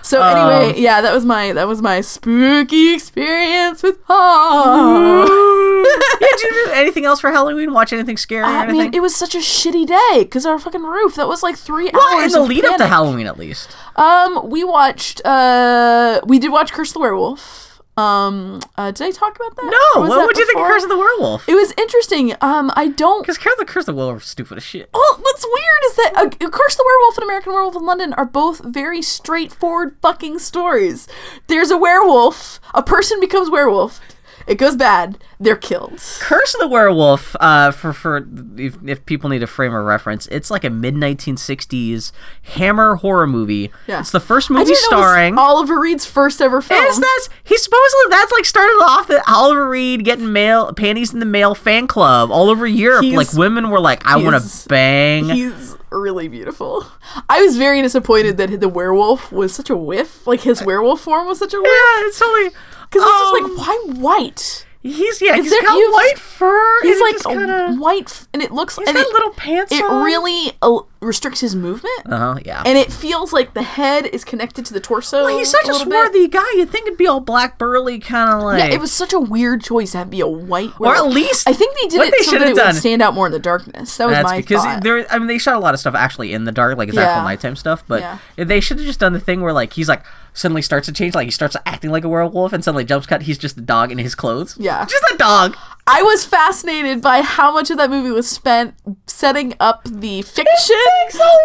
[0.07, 5.25] So Um, anyway, yeah, that was my that was my spooky experience with horror.
[5.27, 7.73] yeah, did you do anything else for Halloween?
[7.73, 8.79] Watch anything scary or I anything?
[8.81, 11.15] mean, it was such a shitty day because our fucking roof.
[11.15, 12.33] That was like three well, in hours.
[12.33, 12.87] the of lead up to.
[12.87, 13.69] Halloween, at least.
[13.97, 15.21] Um, we watched.
[15.25, 17.66] Uh, we did watch Curse the Werewolf.
[17.97, 19.65] Um, uh, did I talk about that?
[19.65, 20.69] No, what that would you think of before?
[20.69, 21.49] Curse of the Werewolf?
[21.49, 22.33] It was interesting.
[22.41, 23.23] Um, I don't.
[23.23, 24.89] Because Curse of the Curse of the Werewolf is stupid as shit.
[24.93, 28.25] Well, what's weird is that uh, Curse the Werewolf and American Werewolf in London are
[28.25, 31.07] both very straightforward fucking stories.
[31.47, 33.99] There's a werewolf, a person becomes werewolf,
[34.47, 35.99] it goes bad, they're killed.
[36.19, 38.25] Curse of the Werewolf, uh, for for
[38.57, 42.11] if, if people need a frame of reference, it's like a mid 1960s
[42.55, 43.71] Hammer horror movie.
[43.87, 43.99] Yeah.
[43.99, 45.37] It's the first movie didn't know it was starring.
[45.37, 46.83] Oliver Reed's first ever film.
[46.85, 51.19] Is that's he supposedly that's like started off the Oliver Reed getting mail panties in
[51.19, 53.03] the male fan club all over Europe.
[53.03, 55.29] He's- like women were like, I want to bang.
[55.29, 56.85] He's really beautiful.
[57.29, 60.25] I was very disappointed that the werewolf was such a whiff.
[60.27, 61.65] Like his werewolf form was such a whiff.
[61.71, 62.49] yeah, it's totally
[62.89, 64.63] Because um, it's just like, why white?
[64.83, 66.81] he's yeah he's there- got white fur.
[66.83, 68.77] He's like kinda, white, and it looks.
[68.77, 69.71] he's and got it, little pants.
[69.73, 70.05] it on.
[70.05, 71.91] really uh, restricts his movement.
[72.05, 72.63] uh huh yeah.
[72.65, 75.25] and it feels like the head is connected to the torso.
[75.25, 75.81] well, he's such a, bit.
[75.81, 76.45] swarthy guy.
[76.55, 78.59] You'd think it'd be all black burly kind of like.
[78.59, 80.71] Yeah, it was such a weird choice to have be a white.
[80.79, 83.01] Or at least I think they did it they so that it done- would stand
[83.01, 83.97] out more in the darkness.
[83.97, 84.83] That was That's my because thought.
[84.83, 85.05] there.
[85.11, 87.09] I mean, they shot a lot of stuff actually in the dark, like it's Yeah.
[87.09, 87.83] actual nighttime stuff.
[87.87, 88.17] But Yeah.
[88.45, 90.03] they should have just done the thing where like he's like
[90.37, 93.23] suddenly starts to change, like he starts acting like a werewolf, and suddenly jumps cut.
[93.23, 94.55] He's just a dog in his clothes.
[94.59, 94.85] Yeah.
[94.85, 95.57] just a dog.
[95.89, 98.75] I was fascinated by how much of that movie was spent
[99.07, 100.75] setting up the fiction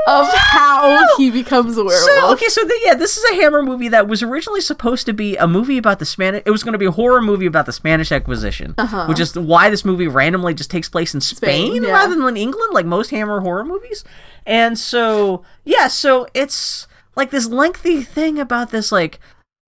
[0.09, 2.05] of how he becomes a werewolf.
[2.05, 5.13] So okay, so the, yeah, this is a Hammer movie that was originally supposed to
[5.13, 6.43] be a movie about the Spanish.
[6.45, 8.75] It was going to be a horror movie about the Spanish Inquisition,
[9.07, 11.71] which is why this movie randomly just takes place in Spain, Uh-huh.
[11.77, 11.93] Spain, yeah.
[11.93, 14.03] rather than England, like most Hammer horror movies.
[14.45, 19.19] And so yeah, so it's like this lengthy thing about this like.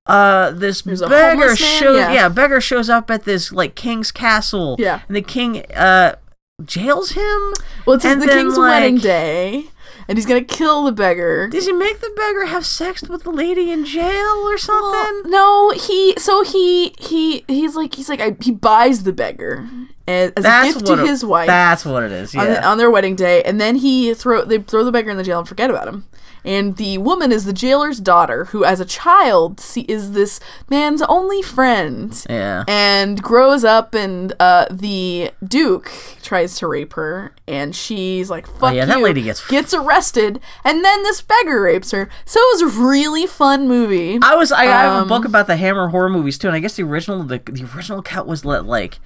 [0.06, 2.12] Uh, this There's beggar shows yeah.
[2.12, 2.28] yeah.
[2.28, 5.00] beggar shows up at this like king's castle Yeah.
[5.08, 6.16] and the king uh
[6.62, 7.54] jails him
[7.86, 9.64] well, it's and the then, king's wedding day,
[10.06, 11.48] and he's gonna kill the beggar.
[11.48, 15.70] does he make the beggar have sex with the lady in jail or something Well,
[15.70, 19.66] no, he so he he he's like he's like I, he buys the beggar
[20.06, 22.34] as, as a gift to it- his wife That's what it is.
[22.36, 25.16] on, the, on their wedding day, and then he throw they throw the beggar in
[25.16, 26.04] the jail and forget about him.
[26.44, 31.00] And the woman is the jailer's daughter, who, as a child, see, is this man's
[31.02, 32.24] only friend.
[32.28, 32.64] yeah.
[32.68, 35.90] and grows up and uh, the duke
[36.22, 40.40] tries to rape her and she's like fuck Oh, yeah, that lady gets- gets arrested
[40.64, 44.50] and then this beggar rapes her so it was a really fun movie I was
[44.50, 46.76] I, I have a Um, book about the Hammer horror movies too, and I guess
[46.76, 48.98] the original the the original cut was let like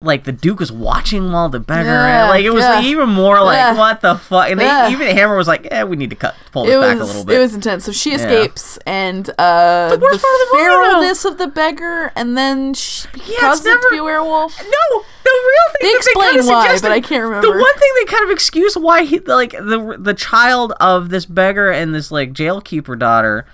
[0.00, 2.76] like the Duke was watching while the beggar Yeah, like it was yeah.
[2.76, 3.76] like, even more like Yeah.
[3.76, 6.66] what the fuck and they, even Hammer was like eh we need to cut pull
[6.66, 9.98] this it back a little bit it was intense so she escapes and uh the,
[9.98, 13.96] worst part of the feralness of the beggar and then she becomes it to be
[13.98, 17.48] a werewolf no the real thing They explain kinda why, but I can't remember.
[17.48, 21.26] the one thing they kind of excuse why he like the the child of this
[21.26, 23.46] beggar and this like jailkeeper daughter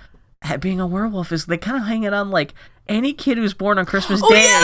[0.59, 2.53] being a werewolf is they kind of hang it on like
[2.87, 4.43] any kid who's born on Christmas Oh Day.
[4.43, 4.59] yeah,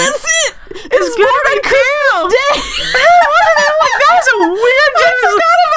[0.72, 2.54] It's good to Christmas Day.
[2.56, 4.94] like, that is a weird.
[4.96, 5.71] I forgot.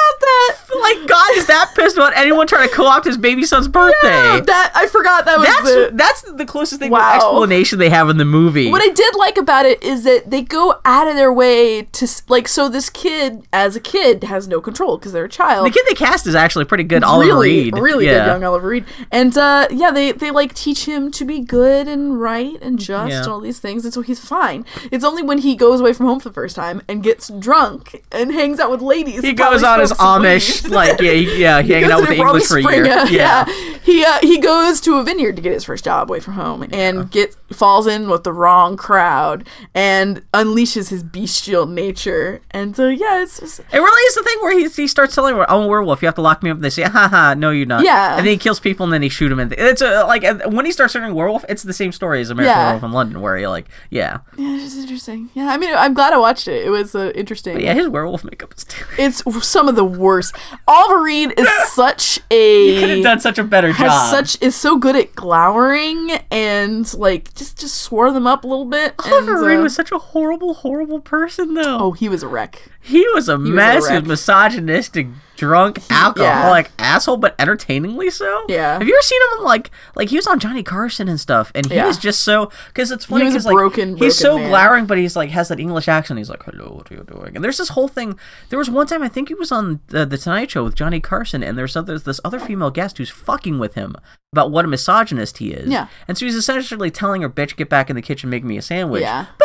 [0.85, 4.41] Like God is that pissed about anyone trying to co-opt his baby son's birthday.
[4.45, 5.97] That I forgot that was That's it.
[5.97, 7.09] that's the closest thing Wow.
[7.11, 8.69] to explanation they have in the movie.
[8.69, 12.07] What I did like about it is that they go out of their way to
[12.27, 15.65] like so this kid as a kid has no control because they're a child.
[15.65, 17.03] the kid they cast is actually pretty good.
[17.03, 18.19] Oliver really, Reed, really yeah.
[18.19, 21.87] good young Oliver Reed, and uh, yeah, they they like teach him to be good
[21.87, 23.19] and right and just Yeah.
[23.19, 24.65] and all these things, and so he's fine.
[24.91, 28.03] It's only when he goes away from home for the first time and gets drunk
[28.11, 29.21] and hangs out with ladies.
[29.23, 32.45] He goes on his Amish, like yeah, he, yeah, he hanging out with the English
[32.47, 32.85] for a year.
[32.85, 33.45] Springer, Yeah.
[33.83, 36.65] He uh, he goes to a vineyard to get his first job away from home
[36.71, 42.41] and get falls in with the wrong crowd and unleashes his bestial nature.
[42.49, 45.35] And so yeah, it's just It really is the thing where he, he starts telling
[45.35, 46.01] her, "I'm a werewolf.
[46.01, 48.17] You have to lock me up." And they say, "Ha ha, no, you're not." Yeah.
[48.17, 49.39] And then he kills people, and then he shoot them.
[49.39, 52.55] And it's a, like when he starts turning werewolf, it's the same story as American
[52.57, 52.63] Yeah.
[52.65, 55.29] Werewolf in London, where he like, yeah, yeah, it's just interesting.
[55.35, 56.65] Yeah, I mean, I'm glad I watched it.
[56.65, 57.53] It was uh, interesting.
[57.53, 58.65] but yeah, his werewolf makeup is.
[58.97, 60.35] It's some of the worst.
[60.67, 64.09] Oliver Reed is such a you Could have done such a better job.
[64.09, 68.65] such is so good at glowering and like just just swore them up a little
[68.65, 68.95] bit.
[69.05, 71.77] Oliver Reed uh, was such a horrible, horrible person, though.
[71.79, 72.69] oh, he was a wreck.
[72.81, 73.87] He was a mess.
[73.87, 75.07] He was misogynistic,
[75.37, 78.45] drunk, alcoholic asshole, but entertainingly so.
[78.47, 78.73] Yeah.
[78.77, 81.65] Have you ever seen him like like he was on Johnny Carson and stuff, and
[81.67, 81.87] he Yeah.
[81.87, 84.49] was just so because it's funny because like broken, he's so broken man.
[84.51, 86.17] glowering, but he's like has that English accent.
[86.17, 88.17] He's like, "Hello, what are you doing?" And there's this whole thing.
[88.49, 90.99] There was one time I think he was on the, the Tonight Show with Johnny
[90.99, 93.95] Carson, and there's other, this other female guest who's fucking with him
[94.31, 95.69] about what a misogynist he is.
[95.69, 95.87] Yeah.
[96.07, 98.61] And so he's essentially telling her, "Bitch, get back in the kitchen, make me a
[98.61, 99.25] sandwich." Yeah.
[99.37, 99.44] But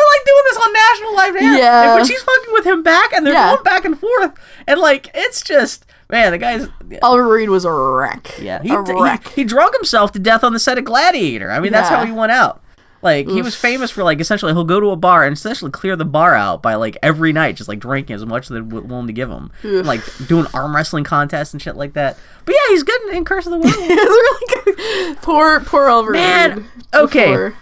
[0.61, 1.57] on national live air.
[1.57, 1.83] Yeah.
[1.83, 3.51] And when she's fucking with him back, and they're Yeah.
[3.53, 4.33] going back and forth,
[4.67, 6.99] and like it's just man, the guy's yeah.
[7.03, 8.37] Oliver Reed was a wreck.
[8.41, 9.27] yeah, he, a he, wreck.
[9.29, 11.49] he drunk himself to death on the set of Gladiator.
[11.51, 12.61] I mean, that's how he went out.
[13.03, 15.95] Like he was famous for like essentially he'll go to a bar and essentially clear
[15.95, 19.07] the bar out by like every night, just like drinking as much as they're willing
[19.07, 19.83] to give him, Ugh.
[19.83, 22.15] like doing arm wrestling contests and shit like that.
[22.45, 23.57] But yeah, he's good in, in Curse of the.
[23.57, 23.75] It was
[24.75, 24.75] really
[25.07, 25.17] good.
[25.23, 26.65] Poor, poor Oliver Man, Reed.
[26.93, 27.25] okay.
[27.31, 27.55] Before-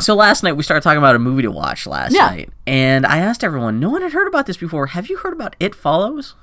[0.00, 2.26] So last night we started talking about a movie to watch last Yeah.
[2.26, 3.80] night, and I asked everyone.
[3.80, 4.86] No one had heard about this before.
[4.88, 6.34] Have you heard about It Follows?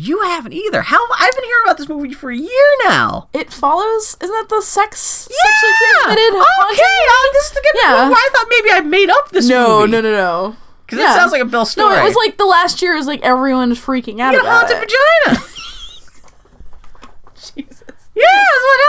[0.00, 0.82] You haven't either.
[0.82, 3.28] How I've been hearing about this movie for a year now.
[3.32, 4.16] It follows.
[4.20, 6.02] Isn't that the sex sexually Yeah!
[6.04, 6.36] transmitted?
[6.36, 8.04] Okay, uh, this is the good Yeah.
[8.04, 8.14] movie.
[8.16, 9.90] I thought maybe I made up this No, movie.
[9.90, 10.56] no, no, no.
[10.86, 12.94] Because it sounds like a Bill No, it was like the last year.
[12.94, 14.92] Is like everyone was freaking out you about haunted it.
[15.26, 15.44] vagina.
[17.56, 17.77] Jesus.
[18.18, 18.80] Yeah, that's what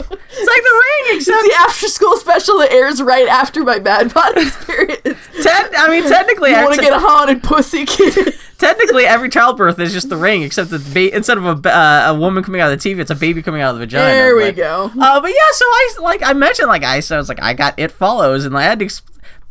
[0.00, 0.18] happened.
[0.30, 3.78] It's like the ring, It's except the after school special that airs right after my
[3.78, 5.18] bad body experience.
[5.42, 8.34] Ten, I mean, technically, you I want to get a haunted pussy kid?
[8.58, 12.14] technically every childbirth is just the ring, except that ba- instead of a uh, a
[12.18, 14.04] woman coming out of the TV, it's a baby coming out of the vagina.
[14.04, 14.90] there we but- go.
[15.00, 17.78] Uh, but yeah, so I like I mentioned like I I was like I got
[17.78, 18.84] It Follows, and I had to.
[18.86, 19.02] Ex-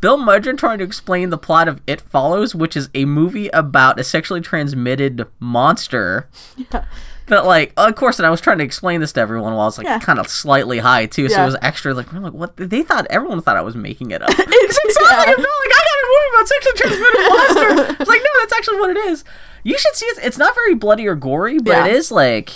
[0.01, 3.99] Bill Mudron trying to explain the plot of It Follows, which is a movie about
[3.99, 6.29] a sexually transmitted monster.
[6.55, 6.85] Yeah.
[7.29, 9.65] That like, of course, and I was trying to explain this to everyone while I
[9.65, 9.99] was like Yeah.
[9.99, 11.43] kind of slightly high too, so Yeah.
[11.43, 12.57] it was extra like, I'm like what?
[12.57, 14.29] They thought everyone thought I was making it up.
[14.39, 15.35] It's- it sounds like, yeah.
[15.35, 17.95] Bill, like I got a movie about sexually transmitted monster.
[18.01, 19.23] It's like no, that's actually what it is.
[19.63, 20.19] You should see it.
[20.23, 21.85] It's not very bloody or gory, but Yeah.
[21.87, 22.51] it is like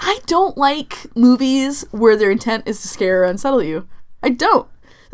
[0.00, 3.86] I don't like movies where their intent is to scare or unsettle you.
[4.22, 4.66] I don't.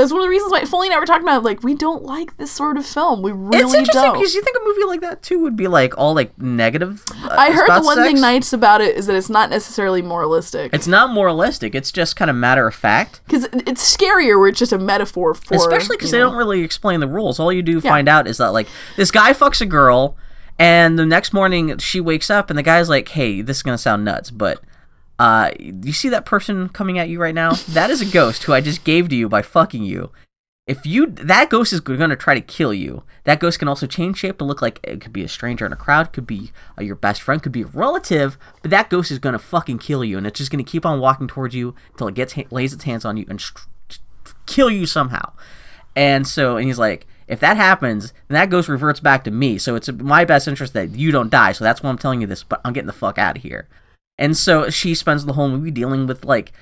[0.03, 1.45] That's one of the reasons why Foley and I were talking about.
[1.45, 3.23] Like, we don't like this sort of film.
[3.23, 4.19] We really don't it's interesting don't.
[4.19, 7.05] because you think a movie like that too would be like all like negative.
[7.23, 10.75] uh, I heard the one thing nice about it is that it's not necessarily moralistic.
[10.75, 11.77] It's not moralistic.
[11.77, 13.21] It's just kind of matter of fact.
[13.27, 16.31] because it's scarier where it's just a metaphor for Especially because they know.
[16.31, 17.39] don't really explain the rules.
[17.39, 20.17] All you do find out is that like this guy fucks a girl,
[20.59, 23.79] and the next morning she wakes up and the guy's like, "Hey, this is gonna
[23.79, 24.61] sound nuts, but."
[25.19, 27.53] Uh, you see that person coming at you right now?
[27.69, 30.11] That is a ghost who I just gave to you by fucking you.
[30.67, 33.03] If you that ghost is going to try to kill you.
[33.25, 35.73] That ghost can also change shape to look like it could be a stranger in
[35.73, 39.11] a crowd, could be uh, your best friend, could be a relative, but that ghost
[39.11, 41.55] is going to fucking kill you and it's just going to keep on walking towards
[41.55, 43.43] you until it gets lays its hands on you and
[44.47, 45.33] kill you somehow.
[45.97, 49.59] And so, and he's like, if that happens, then that ghost reverts back to me.
[49.59, 51.53] So it's my best interest that you don't die.
[51.53, 53.69] So that's why I'm telling you this, but I'm getting the fuck out of here.
[54.19, 56.53] And so she spends the whole movie dealing with like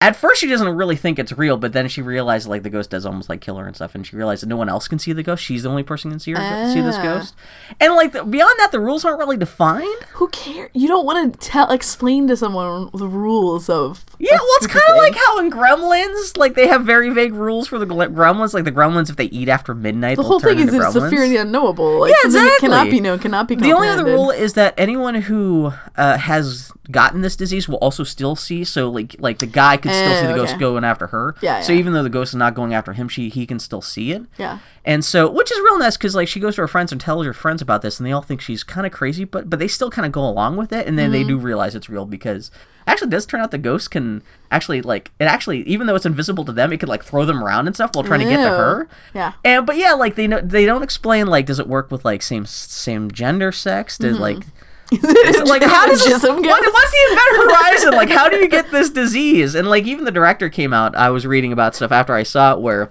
[0.00, 2.90] at first she doesn't really think it's real, but then she realizes like the ghost
[2.90, 4.98] does almost like kill her and stuff, and she realizes that no one else can
[4.98, 5.42] see the ghost.
[5.42, 7.02] She's the only person who can see her see this Ah.
[7.02, 7.34] ghost.
[7.80, 10.02] And like the, beyond that, the rules aren't really defined.
[10.12, 10.70] Who cares?
[10.72, 14.04] You don't want to tell, explain to someone the rules of.
[14.20, 17.66] Yeah, well, it's kind of like how in Gremlins, like they have very vague rules
[17.66, 18.54] for the Gremlins.
[18.54, 21.24] Like the Gremlins, if they eat after midnight, the whole thing is it's the fear
[21.24, 22.00] of the unknowable.
[22.00, 25.16] Like Yeah, that cannot be known, cannot be The only other rule is that anyone
[25.16, 28.64] who uh, has gotten this disease will also still see.
[28.64, 30.60] So like like the guy, because can still see Eh, the ghost okay.
[30.60, 31.34] going after her.
[31.40, 31.78] Yeah, So yeah.
[31.80, 34.22] even though the ghost is not going after him, she he can still see it.
[34.38, 34.58] Yeah.
[34.84, 37.26] And so, which is real nice because like she goes to her friends and tells
[37.26, 39.68] her friends about this, and they all think she's kind of crazy, but but they
[39.68, 41.28] still kind of go along with it, and then they Mm-hmm.
[41.28, 42.50] do realize it's real because
[42.86, 46.06] actually it does turn out the ghost can actually like it actually even though it's
[46.06, 48.36] invisible to them, it could like throw them around and stuff while trying to get
[48.42, 48.88] to her.
[49.14, 49.32] Yeah.
[49.44, 52.22] And but yeah, like they know they don't explain like does it work with like
[52.22, 53.98] same same gender sex?
[53.98, 54.52] Does like is it,
[54.90, 57.92] like how does this, what, what's the event horizon?
[57.92, 59.54] Like how do you get this disease?
[59.54, 60.96] And like even the director came out.
[60.96, 62.90] I was reading about stuff after I saw it where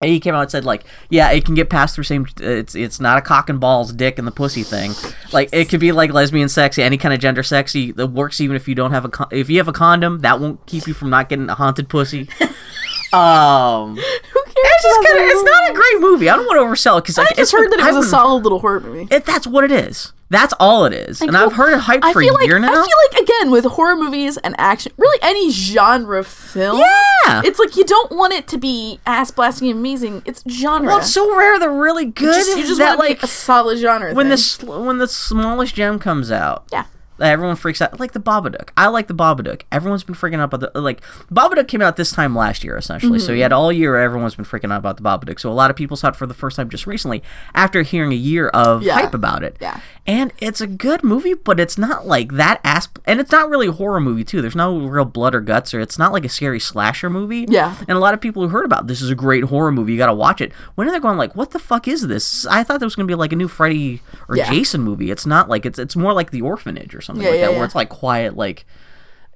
[0.00, 3.00] he came out and said like yeah it can get passed through same it's it's
[3.00, 4.92] not a cock and balls dick and the pussy thing
[5.32, 8.54] like it could be like lesbian sex any kind of gender sexy that works even
[8.54, 10.94] if you don't have a con- if you have a condom that won't keep you
[10.94, 12.28] from not getting a haunted pussy
[13.12, 14.54] um Who cares?
[14.54, 17.18] it's just kind of—it's not a great movie i don't want to oversell it because
[17.18, 19.08] like, I just it's heard that it was a solid little horror movie.
[19.12, 22.12] it, that's what it is that's all it is and i've heard it hyped I
[22.12, 25.18] for a like year now I feel like again with horror movies and action, really
[25.22, 26.78] any genre film.
[26.78, 27.42] Yeah.
[27.44, 30.22] It's like you don't want it to be ass blasting amazing.
[30.24, 30.86] It's genre.
[30.86, 33.78] well it's so rare they're really good just, you just that want like a solid
[33.78, 34.14] genre.
[34.14, 34.66] when thing.
[34.66, 36.86] the when the smallest gem comes out yeah.
[37.20, 37.98] Everyone freaks out.
[37.98, 38.68] Like the Babadook.
[38.76, 39.62] I like the Babadook.
[39.72, 41.00] Everyone's been freaking out about the like
[41.32, 43.18] Babadook came out this time last year essentially.
[43.18, 43.36] So mm-hmm.
[43.36, 45.40] you had all year everyone's been freaking out about the Babadook.
[45.40, 47.22] So a lot of people saw it for the first time just recently
[47.54, 48.94] after hearing a year of Yeah.
[48.94, 49.56] hype about it.
[49.60, 49.80] Yeah.
[50.08, 53.66] And it's a good movie, but it's not like that asp and it's not really
[53.66, 54.40] a horror movie too.
[54.40, 57.44] There's no real blood or guts or it's not like a scary slasher movie.
[57.46, 57.76] Yeah.
[57.80, 59.92] And a lot of people who heard about this is a great horror movie.
[59.92, 60.50] You got to watch it.
[60.76, 63.06] When are they're going like, "What the fuck is this?" I thought there was going
[63.06, 64.48] to be like a new Freddy or Yeah.
[64.50, 65.10] Jason movie.
[65.10, 67.56] It's not like it's it's more like The Orphanage or something Yeah, like yeah, that
[67.56, 68.64] where it's like quiet like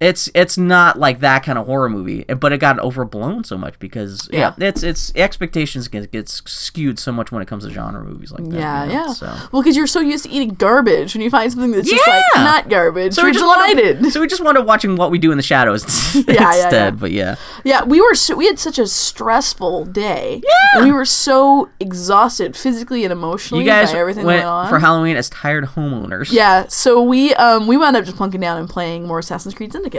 [0.02, 3.78] it's it's not like that kind of horror movie, but it got overblown so much
[3.78, 8.02] because yeah, it's it's expectations get gets skewed so much when it comes to genre
[8.04, 8.58] movies like that.
[8.58, 9.12] Yeah, you know, yeah.
[9.12, 9.26] So.
[9.52, 12.22] Well, because you're so used to eating garbage, when you find something that's just like
[12.36, 13.96] not garbage, So you're we just delighted.
[13.96, 15.84] wanted, so we just wanted watching what we do in the shadows
[16.14, 16.72] yeah, instead.
[16.72, 16.90] yeah.
[16.90, 20.42] But yeah, Yeah, we were so, we had such a stressful day.
[20.44, 20.78] Yeah.
[20.78, 24.68] and we were so exhausted physically and emotionally you guys by everything went going on.
[24.68, 26.32] for Halloween as tired homeowners.
[26.32, 29.72] yeah, so we um we wound up just plunking down and playing more Assassin's Creed
[29.72, 29.91] Syndicate.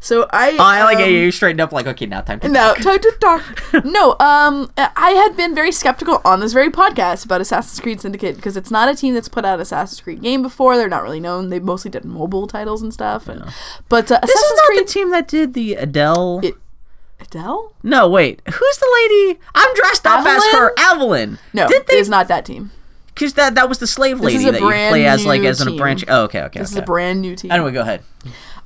[0.00, 1.10] So I Oh, I like um.
[1.10, 3.62] You straightened up like okay, now time to No, time to talk.
[3.84, 8.36] no, um, I had been very skeptical on this very podcast about Assassin's Creed Syndicate
[8.36, 10.76] because it's not a team that's put out an Assassin's Creed game before.
[10.76, 11.50] They're not really known.
[11.50, 13.28] They mostly did mobile titles and stuff.
[13.28, 13.42] And,
[13.88, 16.40] but uh, This is Assassin's not Creed the team that did the Adele.
[16.42, 16.56] It-
[17.20, 17.74] Adele?
[17.82, 18.40] no, wait.
[18.46, 19.38] Who's the lady?
[19.54, 21.38] I'm dressed up as her, Aveline.
[21.52, 21.96] No, did they?
[21.96, 22.70] it's not that team.
[23.08, 25.76] Because that that was the slave lady that you play as like as in a
[25.76, 26.02] branch.
[26.08, 26.60] Oh, okay, okay.
[26.60, 26.78] This okay.
[26.78, 27.50] is a brand new team.
[27.50, 28.02] Anyway, go ahead.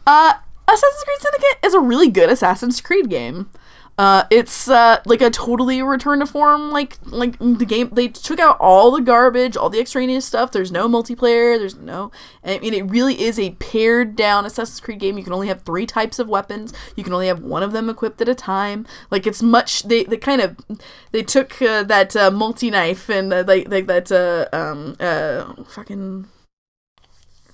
[0.07, 0.35] Uh,
[0.67, 3.51] Assassin's Creed Syndicate is a really good Assassin's Creed game.
[3.97, 6.73] Uh, it's uh, like a totally return to form.
[6.73, 10.51] Like like the game, they took out all the garbage, all the extraneous stuff.
[10.51, 11.57] There's no multiplayer.
[11.57, 12.11] There's no.
[12.43, 15.17] I mean, it really is a pared down Assassin's Creed game.
[15.17, 16.73] You can only have three types of weapons.
[16.97, 18.85] You can only have one of them equipped at a time.
[19.13, 19.85] Like it's much.
[19.85, 20.57] They they kind of
[21.13, 25.63] they took uh, that uh, multi knife and uh, like like that uh, um uh
[25.69, 26.27] fucking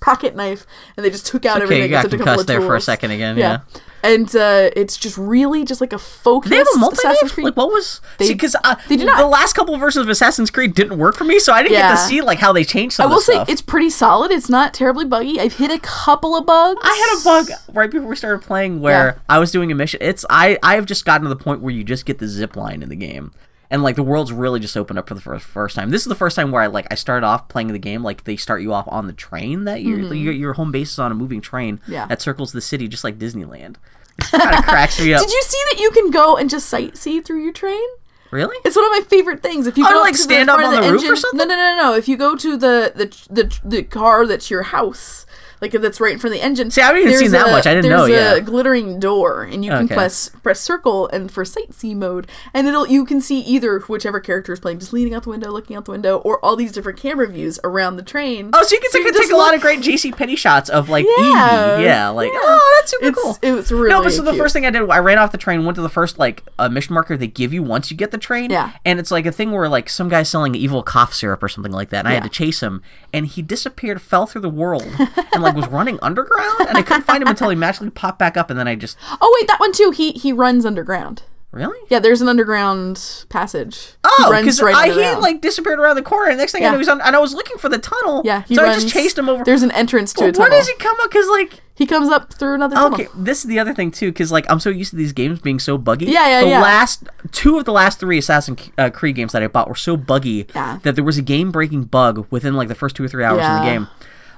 [0.01, 0.65] pocket knife
[0.97, 2.61] and they just took out Okay, everything you got except a couple concussed of there
[2.61, 3.37] for a second again.
[3.37, 3.59] Yeah.
[3.73, 3.79] Yeah.
[4.03, 6.49] And uh, it's just really just like a focus.
[6.49, 7.45] They have a multi Assassin's Creed.
[7.45, 8.01] Like what was?
[8.17, 10.73] They- see, because uh, they did not- The last couple of versions of Assassin's Creed
[10.73, 11.91] didn't work for me, so I didn't get Yeah.
[11.91, 13.47] to see like how they changed some I will say stuff.
[13.49, 14.31] it's pretty solid.
[14.31, 15.39] It's not terribly buggy.
[15.39, 16.81] I've hit a couple of bugs.
[16.83, 19.21] I had a bug right before we started playing where Yeah.
[19.29, 19.99] I was doing a mission.
[20.01, 22.55] It's I I have just gotten to the point where you just get the zip
[22.55, 23.31] line in the game.
[23.71, 25.89] And like the world's really just opened up for the first first time.
[25.89, 28.25] This is the first time where I like I started off playing the game like
[28.25, 31.11] they start you off on the train that your your, your home base is on
[31.11, 31.91] a moving train Mm-hmm.
[31.93, 32.05] Yeah.
[32.07, 33.77] that circles the city just like Disneyland.
[34.19, 35.21] kind of cracks me up.
[35.21, 37.87] Did you see that you can go and just sightsee through your train?
[38.31, 38.55] really?
[38.63, 39.67] It's one of my favorite things.
[39.67, 41.37] If you Oh, go like, stand the up on of the roof or something?
[41.37, 41.93] No, no, no, no.
[41.95, 45.25] If you go to the the the, the car that's your house,
[45.61, 46.71] like that's right in front of the engine.
[46.71, 47.67] See, I haven't even there's seen that a- much.
[47.67, 48.39] I didn't there's know, a yeah.
[48.39, 49.95] glittering door, and you can Okay.
[49.95, 54.51] press press circle and for sightsee mode, and it'll you can see either whichever character
[54.53, 56.99] is playing, just leaning out the window, looking out the window, or all these different
[56.99, 58.49] camera views around the train.
[58.53, 60.69] Oh, so you can, So take, you take just a lot of great JCPenney shots
[60.69, 61.83] of like Yeah, Evie.
[61.83, 62.39] Yeah, like yeah.
[62.41, 63.37] oh, that's super It's cool.
[63.41, 65.37] it was really no, but so the first thing I did, I ran off the
[65.37, 68.11] train, went to the first like uh, mission marker they give you once you get
[68.11, 68.49] the train.
[68.49, 68.71] Yeah.
[68.85, 71.71] And it's like a thing where like some guy's selling evil cough syrup or something
[71.71, 72.81] like that, and I had to chase him,
[73.13, 74.83] and he disappeared, fell through the world,
[75.33, 78.37] and like was running underground, and I couldn't find him until he magically popped back
[78.37, 79.91] up, and then I just Oh wait, that one too.
[79.91, 81.23] He he runs underground.
[81.51, 81.77] really.
[81.89, 83.95] Yeah, there's an underground passage.
[84.05, 86.29] Oh, he because right I he like disappeared around the corner.
[86.29, 86.71] And next thing I Yeah.
[86.71, 88.21] knew, he's on, and I was looking for the tunnel.
[88.23, 88.77] yeah, he so runs.
[88.77, 89.43] I just chased him over.
[89.43, 90.57] There's an entrance to a Where tunnel.
[90.57, 91.09] does he come up?
[91.11, 92.93] Because like He comes up through another tunnel.
[92.93, 95.39] Okay, this is the other thing too, because like I'm so used to these games
[95.41, 96.05] being so buggy.
[96.05, 96.61] Yeah, yeah, the yeah.
[96.61, 99.97] last two of the last three Assassin's uh, Creed games that I bought were so
[99.97, 100.77] buggy Yeah.
[100.83, 103.59] that there was a game-breaking bug within like the first two or three hours of
[103.59, 103.87] the game.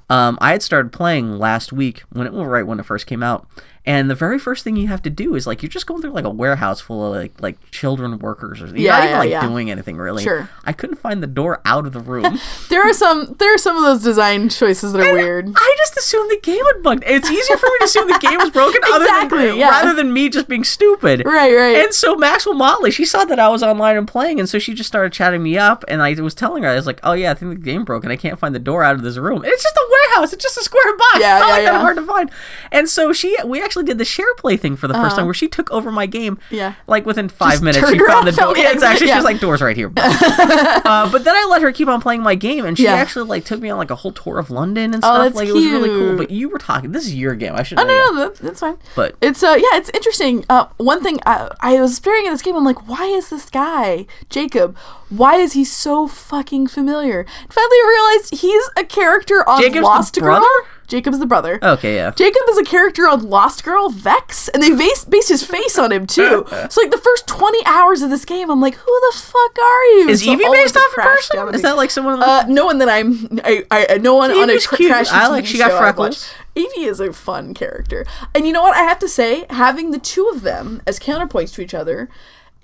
[0.10, 3.24] Um, I had started playing last week when it well, right when it first came
[3.24, 3.48] out,
[3.86, 6.12] And the very first thing you have to do is like you're just going through
[6.12, 9.20] like a warehouse full of like like children workers or you're Yeah, not even yeah,
[9.20, 9.48] like yeah.
[9.48, 10.24] doing anything really.
[10.24, 10.50] Sure.
[10.64, 12.40] I couldn't find the door out of the room.
[12.70, 15.50] There are some there are some of those design choices that are weird.
[15.56, 17.04] I just assumed the game had bugged.
[17.06, 19.70] It's easier for me to assume the game was broken other Exactly, than, yeah.
[19.70, 21.24] rather than me just being stupid.
[21.26, 21.76] Right, right.
[21.84, 24.74] And so Maxwell Motley, she saw that I was online and playing, and so she
[24.74, 25.84] just started chatting me up.
[25.88, 28.04] And I was telling her, I was like, "Oh yeah, I think the game broke,
[28.04, 29.44] and I can't find the door out of this room.
[29.44, 30.34] And it's just a warehouse.
[30.34, 31.20] It's just a square box.
[31.20, 32.32] Yeah, it's not yeah, like that hard to find."
[32.72, 35.16] And so she, we actually did the share play thing for the 1st Uh-huh.
[35.16, 36.38] time, where she took over my game.
[36.52, 36.74] Yeah.
[36.86, 38.56] Like within five Just minutes, she found the door.
[38.58, 39.06] Yeah, exactly.
[39.06, 42.02] exit, She was like, "Door's right here." uh, but then I let her keep on
[42.02, 42.94] playing my game, and she Yeah.
[42.96, 45.24] actually like took me on like a whole tour of London and Oh, stuff.
[45.24, 46.18] that's like it was really cool.
[46.18, 46.92] But you were talking.
[46.92, 47.56] This is your game.
[47.56, 47.80] I should.
[47.80, 48.78] Oh know no, no, that's fine.
[48.96, 50.46] But- it's uh, yeah, it's interesting.
[50.50, 52.56] Uh, one thing I, I was staring at this game.
[52.56, 54.76] I'm like, why is this guy Jacob?
[55.10, 57.26] Why is he so fucking familiar?
[57.50, 60.44] Finally, I realized he's a character on Jacob's Lost Girl.
[60.88, 61.60] Jacob's the brother.
[61.64, 62.12] Okay, yeah.
[62.12, 65.92] Jacob is a character on Lost Girl Vex, and they base, based his face on
[65.92, 66.46] him too.
[66.70, 69.84] so like the first twenty hours of this game, I'm like, who the fuck are
[69.98, 70.10] you?
[70.10, 71.56] Is So Evie based off a person?
[71.56, 72.22] Is that like someone?
[72.22, 74.90] Uh, no one that I'm, I, I, no one on a Evie's cr- cute.
[74.92, 76.30] trashy I like- TV she got freckles.
[76.56, 78.06] Evie is a fun character,
[78.36, 78.76] and you know what?
[78.76, 82.10] I have to say, having the two of them as counterpoints to each other.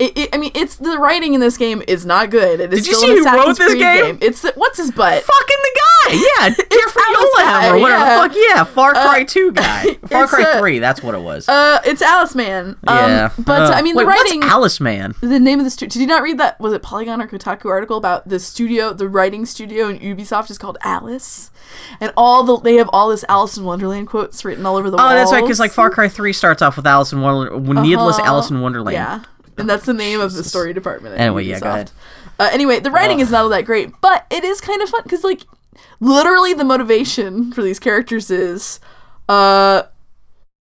[0.00, 2.58] It, it, I mean, it's the writing in this game is not good.
[2.58, 4.18] It is Did you still see an who wrote this Creed game?
[4.22, 5.22] It's the, what's his butt?
[5.22, 5.80] fucking the guy.
[6.10, 7.88] Yeah, Jeffrey Yohalem, whatever.
[7.88, 8.16] yeah.
[8.18, 9.94] Fuck yeah, Far Cry Two guy.
[10.08, 10.78] Far Cry uh, Three.
[10.80, 11.48] That's what it was.
[11.48, 12.70] Uh, it's Alice Man.
[12.88, 14.40] Um, yeah, but Uh, I mean, wait, the writing.
[14.40, 15.14] What's Alice Man?
[15.20, 15.90] the name of the studio.
[15.92, 16.58] Did you not read that?
[16.58, 20.58] Was it Polygon or Kotaku article about the studio, the writing studio in Ubisoft is
[20.58, 21.50] called Alice,
[22.00, 24.96] and all the they have all this Alice in Wonderland quotes written all over the
[24.96, 25.12] Oh, walls.
[25.14, 25.42] that's right.
[25.42, 28.26] Because like Far Cry Three starts off with Alice in Wonderland, needless Uh-huh.
[28.26, 28.94] Alice in Wonderland.
[28.94, 29.20] Yeah,
[29.60, 31.18] and that's the name of the story department.
[31.20, 31.90] Anyway, yeah, go ahead.
[32.38, 35.02] Uh, anyway, the writing is not all that great, but it is kind of fun
[35.04, 35.42] because like
[36.00, 38.80] literally the motivation for these characters is,
[39.28, 39.82] uh,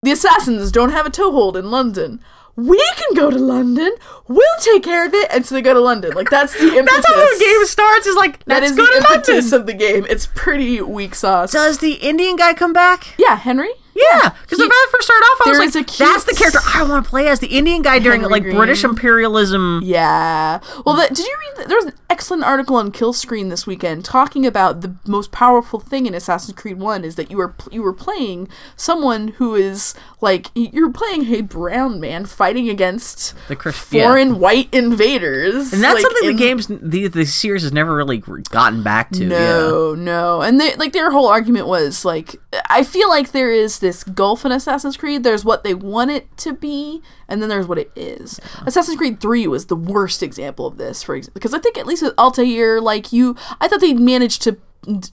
[0.04, 2.20] the assassins don't have a toehold in London.
[2.56, 3.92] We can go to London.
[4.28, 6.14] We'll take care of it, and so they go to London.
[6.14, 6.86] Like that's the impetus.
[7.04, 8.06] That's how the game starts.
[8.06, 9.12] Is like That go the to London.
[9.16, 10.06] impetus of the game.
[10.08, 11.54] It's pretty weak sauce.
[11.54, 13.16] Does the Indian guy come back?
[13.18, 13.72] yeah, Henry.
[13.96, 16.60] Yeah, because He- when I first started off, I was like, cute- "That's the character
[16.74, 18.56] I want to play as." The Indian guy during Henry like Green.
[18.56, 19.82] British imperialism.
[19.84, 20.60] Yeah.
[20.86, 21.64] Well, did you read?
[21.64, 25.32] The, there was an excellent article on Kill Screen this weekend talking about the most
[25.32, 29.54] powerful thing in Assassin's Creed One is that you were you were playing someone who
[29.56, 34.08] is like you're playing a brown man fighting against The Chris- yeah.
[34.08, 37.96] foreign white invaders, And that's like, something in- the games, the the series has never
[37.96, 38.18] really
[38.50, 39.24] gotten back to.
[39.24, 39.30] Yeah.
[39.38, 42.36] No, no, and they like their whole argument was like
[42.70, 45.24] I feel like there is this gulf in Assassin's Creed.
[45.24, 48.40] There's what they want it to be, and then there's what it is.
[48.66, 51.86] Assassin's Creed Three was the worst example of this, for example, because I think at
[51.86, 54.58] least with Altair, like you, I thought they managed to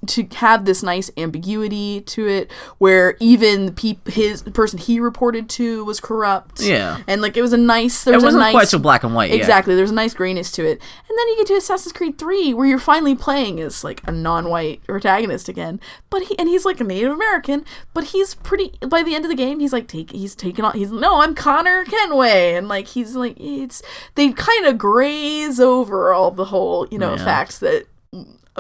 [0.07, 5.49] to have this nice ambiguity to it where even peop his the person he reported
[5.49, 7.03] to was corrupt Yeah.
[7.07, 9.05] and like it was a nice there It was wasn't a nice quite so black
[9.05, 9.33] and white.
[9.33, 9.75] Exactly.
[9.75, 10.81] There's a nice grayness to it.
[11.09, 14.13] And then you get to Assassin's Creed 3 where you're finally playing as like a
[14.13, 15.81] non-white protagonist again.
[16.11, 17.65] But he and he's like a Native American,
[17.95, 20.75] but he's pretty by the end of the game he's like take he's taken on
[20.77, 23.83] he's no, I'm Connor Kenway and like he's like it's
[24.15, 27.25] they kind of graze over all the whole, you know, Yeah.
[27.25, 27.87] facts that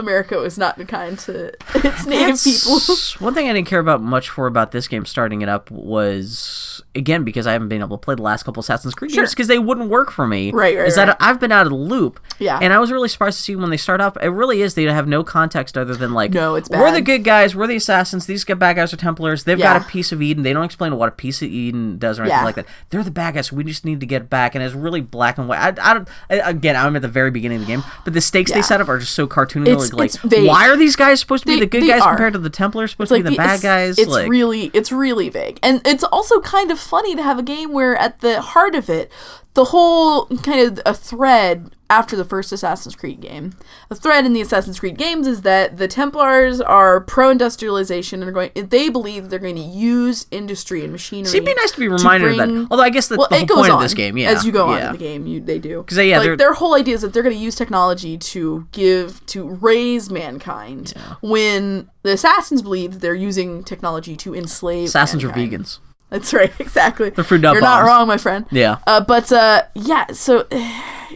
[0.01, 2.78] America was not kind to its native people.
[3.24, 6.82] One thing I didn't care about much for about this game starting it up was
[6.94, 9.22] again because I haven't been able to play the last couple Assassin's Creed Sure.
[9.22, 10.51] games because they wouldn't work for me.
[10.51, 11.16] Right, right, Is that.
[11.20, 12.18] I've been out of the loop.
[12.38, 12.59] Yeah.
[12.61, 14.16] And I was really surprised to see when they start up.
[14.22, 16.80] It really is they have no context other than like No, it's bad.
[16.80, 18.26] we're the good guys, we're the assassins.
[18.26, 19.44] These bad guys are Templars.
[19.44, 20.42] They've got a piece of Eden.
[20.42, 22.44] They don't explain what a piece of Eden does or anything Yeah.
[22.44, 22.66] like that.
[22.90, 23.53] They're the bad guys.
[23.53, 24.55] We just need to get back.
[24.55, 25.78] And it's really black and white.
[25.78, 26.09] I, I don't.
[26.30, 28.80] I, again, I'm at the very beginning of the game, but the stakes they set
[28.80, 29.68] up are just so cartoony.
[29.68, 32.11] It's- like, it's why are these guys supposed to be They- the good guys are.
[32.11, 33.99] compared to the Templars supposed It's to be the bad it's- guys?
[33.99, 37.43] It's like, really it's really vague, and it's also kind of funny to have a
[37.43, 39.11] game where at the heart of it,
[39.55, 43.53] the whole kind of a thread after the first Assassin's Creed game,
[43.88, 48.32] the thread in the Assassin's Creed games is that the Templars are pro-industrialization and are
[48.32, 48.51] going.
[48.55, 51.28] They believe they're going to use industry and machinery.
[51.30, 52.68] See, it'd be nice to be reminded of bring- that.
[52.70, 54.16] Although I guess that's well, the whole point of this game.
[54.16, 56.38] Yeah, as you go on in the game, you they do 'Cause they- yeah, like
[56.38, 60.94] their whole idea is that they're going to use technology to give to raise mankind.
[61.22, 64.86] When the assassins believe they're using technology to enslave.
[64.88, 65.78] Assassins are vegans.
[66.11, 67.11] That's right, exactly.
[67.11, 68.46] fruit nut You're not wrong, my friend.
[68.50, 68.78] Yeah.
[68.86, 70.46] Uh, but uh, yeah, so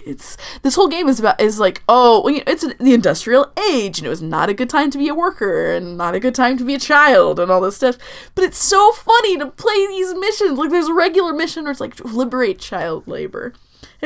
[0.06, 3.50] it's this whole game is about is like oh well, you know, it's the industrial
[3.70, 6.20] age and it was not a good time to be a worker and not a
[6.20, 7.96] good time to be a child and all this stuff
[8.34, 11.80] but it's so funny to play these missions like there's a regular mission where it's
[11.80, 13.54] like liberate child labor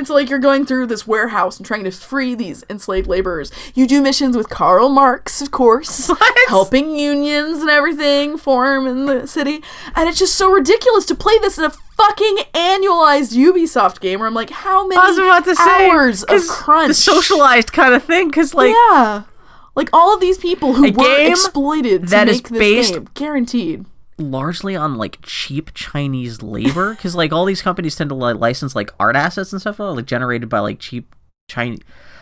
[0.07, 3.51] so, like, you're going through this warehouse and trying to free these enslaved laborers.
[3.74, 6.11] You do missions with Karl Marx, of course,
[6.49, 9.62] helping unions and everything form in the city.
[9.95, 14.29] And it's just so ridiculous to play this in a fucking annualized Ubisoft game where
[14.29, 16.89] I'm like, how many I was about to say hours of crunch?
[16.89, 19.24] the socialized kind of thing, because like yeah.
[19.74, 23.85] Like all of these people who were exploited to that is based- game, guaranteed.
[24.19, 28.75] Largely on like cheap Chinese labor, because like all these companies tend to like license
[28.75, 31.14] like art assets and stuff, like generated by like cheap
[31.49, 31.81] Chinese.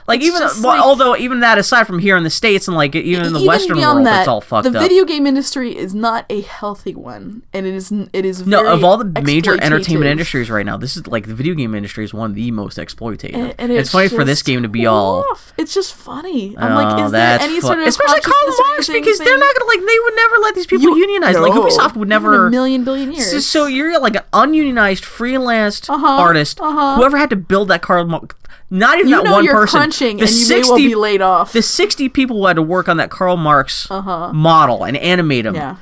[0.09, 2.77] Like It's even well, like- although even that aside from here in the states and
[2.77, 4.73] like even in the Even Western world, that, it's all fucked the up.
[4.75, 8.67] The video game industry is not a healthy one, and it is it is no,
[8.73, 12.05] of all the major entertainment industries right now, this is like the video game industry
[12.05, 13.35] is one of the most exploitative.
[13.35, 15.23] And, and it's, funny for this game to be all.
[15.29, 15.53] rough.
[15.59, 16.57] It's just funny.
[16.59, 19.03] I'm like, Oh, is there any fu- sort of especially Karl consciousness or Marx anything
[19.05, 21.37] because they're not gonna like they would never let these people You- unionize.
[21.39, 23.31] Like Ubisoft would never a million billion years.
[23.31, 26.61] So, so you're like an ununionized freelance Uh-huh, artist.
[26.61, 26.97] uh-huh.
[26.97, 28.35] Whoever had to build that Marx,
[28.71, 29.79] not even you that know one you're person.
[29.81, 31.53] crunching, the and you 60, may well be laid off.
[31.53, 34.33] the 60 people who had to work on that Karl Marx Uh-huh.
[34.33, 35.55] model and animate him.
[35.55, 35.77] yeah,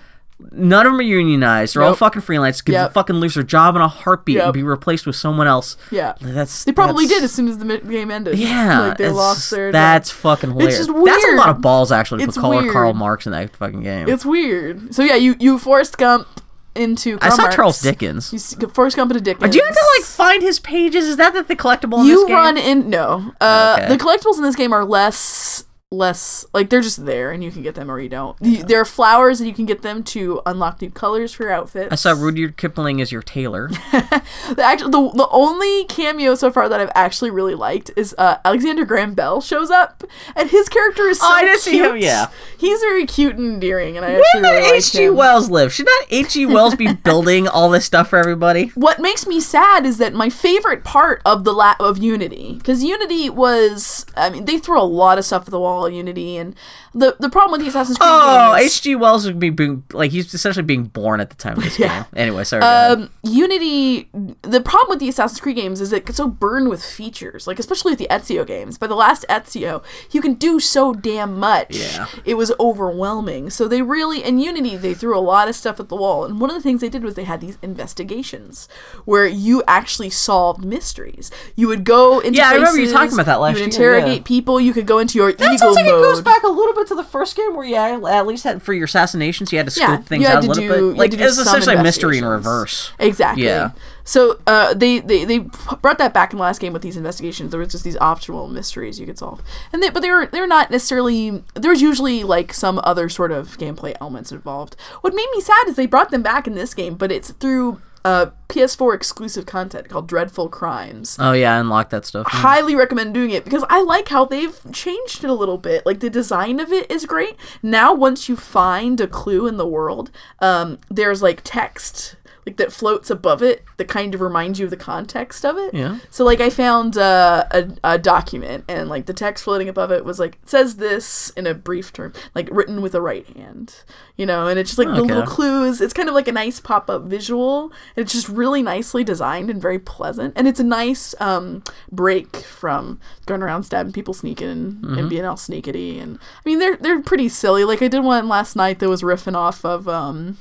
[0.51, 1.75] None of them are unionized.
[1.75, 2.61] They're all fucking freelance.
[2.61, 2.93] Could Yep.
[2.93, 5.77] fucking lose their job in a heartbeat and be replaced with someone else.
[5.91, 6.15] yeah.
[6.21, 8.37] That's They probably that's- did as soon as the game ended.
[8.39, 9.73] Yeah, like they lost their.
[9.73, 10.79] That's fucking hilarious.
[10.87, 12.93] just That's a lot of balls actually to It's put Karl- Karl.
[12.95, 14.09] Marx in that fucking game.
[14.09, 14.93] It's weird.
[14.95, 16.27] So yeah, you you Forrest Gump
[16.75, 17.19] into.
[17.23, 17.55] I saw Marx.
[17.57, 18.55] Charles Dickens.
[18.73, 19.53] Forrest Gump into Dickens.
[19.53, 21.07] Do you have to like find his pages?
[21.07, 23.89] Is that the, the collectible in this you run in no uh Okay.
[23.89, 25.65] the collectibles in this game are less
[25.95, 28.81] less like they're just there and you can get them or you don't You- there
[28.81, 31.95] are flowers and you can get them to unlock new colors for your outfits I
[31.95, 33.69] saw Rudyard Kipling as your tailor.
[33.93, 38.39] the, actual, the, the only cameo so far that I've actually really liked is uh,
[38.45, 40.03] Alexander Graham Bell shows up,
[40.35, 41.87] and his character is so Oh, I did see cute.
[41.87, 42.29] him, yeah.
[42.59, 45.11] he's very cute and endearing, and I Where actually really like H.G.
[45.11, 45.73] Wells live?
[45.73, 46.47] Should not H.G.
[46.55, 48.69] Wells be building all this stuff for everybody?
[48.75, 52.83] what makes me sad is that my favorite part of the la- of Unity, because
[52.83, 56.55] Unity was, I mean, they throw a lot of stuff at the wall Unity, and
[56.95, 58.95] the the problem with the Assassin's Creed Oh, H.G.
[58.97, 62.05] Wells would be being, like he's essentially being born at the time of this game.
[62.17, 62.63] Anyway, sorry.
[62.63, 64.09] um, Unity,
[64.43, 67.59] the problem with the Assassin's Creed games is it gets so burned with features, like
[67.59, 68.79] especially with the Ezio games.
[68.79, 69.83] By the last Ezio,
[70.13, 71.77] you can do so damn much.
[71.77, 72.07] Yeah.
[72.25, 73.51] It was overwhelming.
[73.51, 76.25] So they really, in Unity, they threw a lot of stuff at the wall.
[76.25, 78.69] And one of the things they did was they had these investigations
[79.05, 81.31] where you actually solved mysteries.
[81.57, 83.75] You would go into Yeah, I remember you places, talking about that last You would
[83.75, 84.25] year, interrogate yeah.
[84.27, 84.61] people.
[84.61, 85.99] You could go into your That ego sounds like mode.
[86.01, 88.63] it goes back a little bit to the first game where you at least had
[88.63, 90.99] for your assassinations you had to scope Yeah, things out a little do- bit.
[90.99, 92.93] Like it was essentially a mystery in reverse.
[92.99, 93.45] Exactly.
[93.45, 93.71] Yeah.
[94.07, 95.39] So uh, they, they they
[95.81, 97.51] brought that back in the last game with these investigations.
[97.53, 99.41] There was just these optional mysteries you could solve,
[99.73, 101.43] and they, but they were they're not necessarily.
[101.55, 104.77] There's usually like some other sort of gameplay elements involved.
[105.01, 107.81] What made me sad is they brought them back in this game, but it's through
[108.05, 111.17] uh, PS4 exclusive content called Dreadful Crimes.
[111.19, 112.27] Oh yeah, I unlocked that stuff.
[112.29, 115.85] Highly recommend doing it because I like how they've changed it a little bit.
[115.87, 117.37] Like the design of it is great.
[117.63, 122.17] Now, once you find a clue in the world, um, there's like text
[122.47, 125.73] like that floats above it that kind of reminds you of the context of it.
[125.75, 125.99] Yeah.
[126.11, 130.05] So like I found uh, a a document and like the text floating above it
[130.05, 133.83] was like says this in a brief term, like written with a right hand,
[134.17, 135.81] you know, and it's just like the little clues.
[135.81, 137.73] It's kind of like a nice pop up visual.
[137.97, 143.01] It's just really nicely designed and very pleasant, and it's a nice um, break from
[143.27, 144.99] going around stabbing people, sneaking and, Mm-hmm.
[144.99, 146.03] and being all sneakity.
[146.03, 147.65] And I mean they're they're pretty silly.
[147.65, 149.89] Like I did one last night that was riffing off of.
[149.89, 150.39] Um,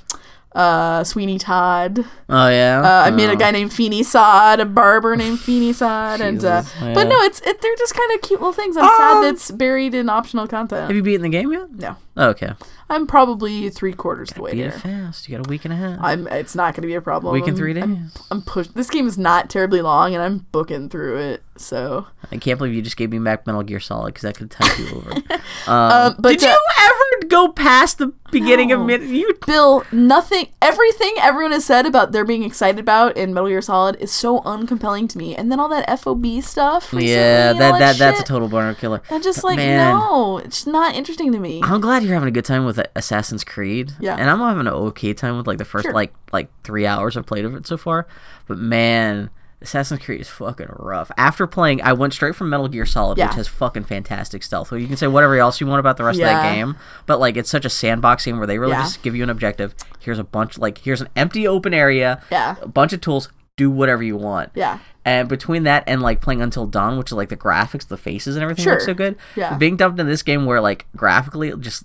[0.55, 2.05] uh, Sweeney Todd.
[2.29, 2.81] Oh yeah.
[2.83, 3.35] Uh, I made a Oh.
[3.35, 7.41] guy named Feeny Sod, a barber named Feeny Sod, and uh, Jesus, but no, it's
[7.41, 8.77] it, they're just kind of cute little things.
[8.77, 10.87] I'm Um, sad that's buried in optional content.
[10.87, 11.71] Have you beaten the game yet?
[11.71, 12.51] No, Oh, okay.
[12.89, 14.79] I'm probably three quarters of the way Beat it there.
[15.05, 15.27] fast.
[15.27, 15.97] You got a week and a half.
[16.01, 16.27] I'm.
[16.27, 17.33] It's not going to be a problem.
[17.33, 18.17] week and three I'm- days.
[18.29, 18.75] I'm, pushed.
[18.75, 21.43] This game is not terribly long, and I'm booking through it.
[21.55, 24.49] So, I can't believe you just gave me back Metal Gear Solid because that could
[24.49, 25.11] tide you over.
[25.11, 25.23] Um,
[25.67, 28.79] Um, but, did uh, you ever go past the beginning No.
[28.81, 29.03] of mid?
[29.03, 33.61] You Bill, nothing, everything everyone has said about they're being excited about in Metal Gear
[33.61, 35.35] Solid is so uncompelling to me.
[35.35, 36.91] And then all that FOB stuff.
[36.91, 39.01] Yeah, that all that that's a total burner killer.
[39.11, 39.77] I'm just like, Man.
[39.95, 41.61] no, it's not interesting to me.
[41.63, 43.93] I'm glad you're having a good time with Assassin's Creed.
[43.99, 44.15] Yeah.
[44.15, 45.93] And I'm having an okay time with like the first Sure.
[45.93, 48.07] like like three hours I've played of it so far.
[48.47, 49.29] But man,
[49.63, 51.09] Assassin's Creed is fucking rough.
[51.17, 53.27] After playing, I went straight from Metal Gear Solid, Yeah.
[53.27, 54.67] which has fucking fantastic stealth.
[54.67, 57.19] So you can say whatever else you want about the rest of that game, but
[57.19, 58.81] like it's such a sandbox game where they really Yeah.
[58.83, 59.73] just give you an objective.
[59.99, 62.55] Here's a bunch like here's an empty open area, Yeah.
[62.61, 63.29] a bunch of tools.
[63.55, 64.49] Do whatever you want.
[64.55, 64.79] Yeah.
[65.05, 68.35] And between that and like playing Until Dawn, which is like the graphics, the faces,
[68.35, 68.85] and everything look Sure.
[68.87, 69.15] so good.
[69.35, 69.55] Yeah.
[69.57, 71.83] Being dumped in this game where like graphically it just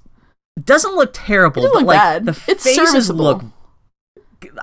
[0.65, 2.25] doesn't look terrible, but look like bad.
[2.25, 3.45] the faces look.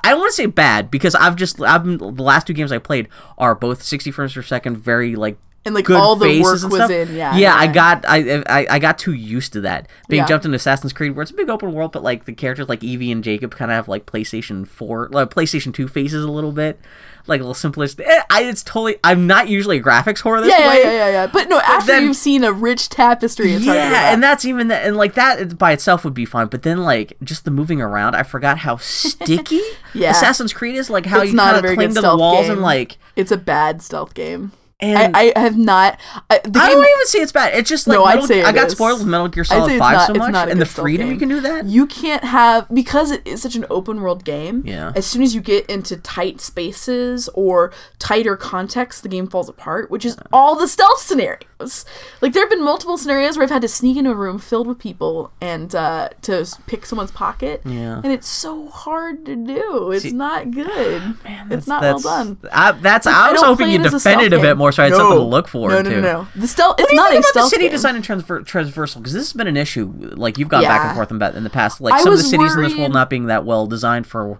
[0.04, 2.72] I don't want to say bad because I've just I've been, the last two games
[2.72, 6.26] I played are both 60 frames per second, very like and like good all the
[6.28, 6.92] faces work was stuff.
[6.92, 7.16] in.
[7.16, 7.36] Yeah.
[7.36, 10.28] yeah, I got I, I I got too used to that being Yeah.
[10.28, 12.84] jumped into Assassin's Creed, where it's a big open world, but like the characters like
[12.84, 16.52] Evie and Jacob kind of have like PlayStation Four, like PlayStation Two faces a little
[16.52, 16.80] bit,
[17.28, 18.00] like a little simplest.
[18.00, 18.98] eh, I it's totally.
[19.04, 20.82] I'm not usually a graphics whore this Yeah, yeah, way.
[20.84, 21.28] yeah, yeah, yeah.
[21.28, 24.14] But no, after then- you've seen a rich tapestry, it's Yeah, that.
[24.14, 26.48] and that's even that, and like that by itself would be fun.
[26.48, 29.62] But then like just the moving around, I forgot how sticky
[29.94, 30.12] Yeah.
[30.12, 30.90] Assassin's Creed is.
[30.90, 32.52] Like how It's you kind of cling to the walls game.
[32.54, 32.98] and like.
[33.16, 34.52] it's a bad stealth game.
[34.82, 35.98] And I, I have not.
[36.30, 37.54] I, the I game, don't even say it's bad.
[37.56, 38.74] It's just like No, I'd Metal- say I got is.
[38.74, 41.40] spoiled with Metal Gear Solid Five not- so much, and the freedom you can do
[41.40, 41.66] that.
[41.66, 44.64] You can't have because it is such an open world game.
[44.66, 44.92] Yeah.
[44.94, 49.90] As soon as you get into tight spaces or tighter context, the game falls apart,
[49.90, 51.86] which is all the stealth scenarios.
[52.20, 54.68] Like there have been multiple scenarios where I've had to sneak into a room filled
[54.68, 57.62] with people and uh, to pick someone's pocket.
[57.66, 58.02] Yeah.
[58.04, 59.92] And it's so hard to do.
[59.92, 61.24] It's See- not good.
[61.24, 62.38] Man, it's not well done.
[62.52, 64.92] I, that's I, I was don't hoping you defended a bit more, so I had
[64.94, 64.98] No.
[65.00, 66.02] something to look forward no, no, to.
[66.02, 66.80] No, no, The stealth.
[66.80, 67.72] It's do you not think a about the city game.
[67.72, 69.02] design and transfer- transversal?
[69.02, 69.92] Because this has been an issue.
[70.16, 72.24] Like you've gone back and forth about in the past, like I some of the
[72.24, 74.40] was cities in this world not being that well designed for.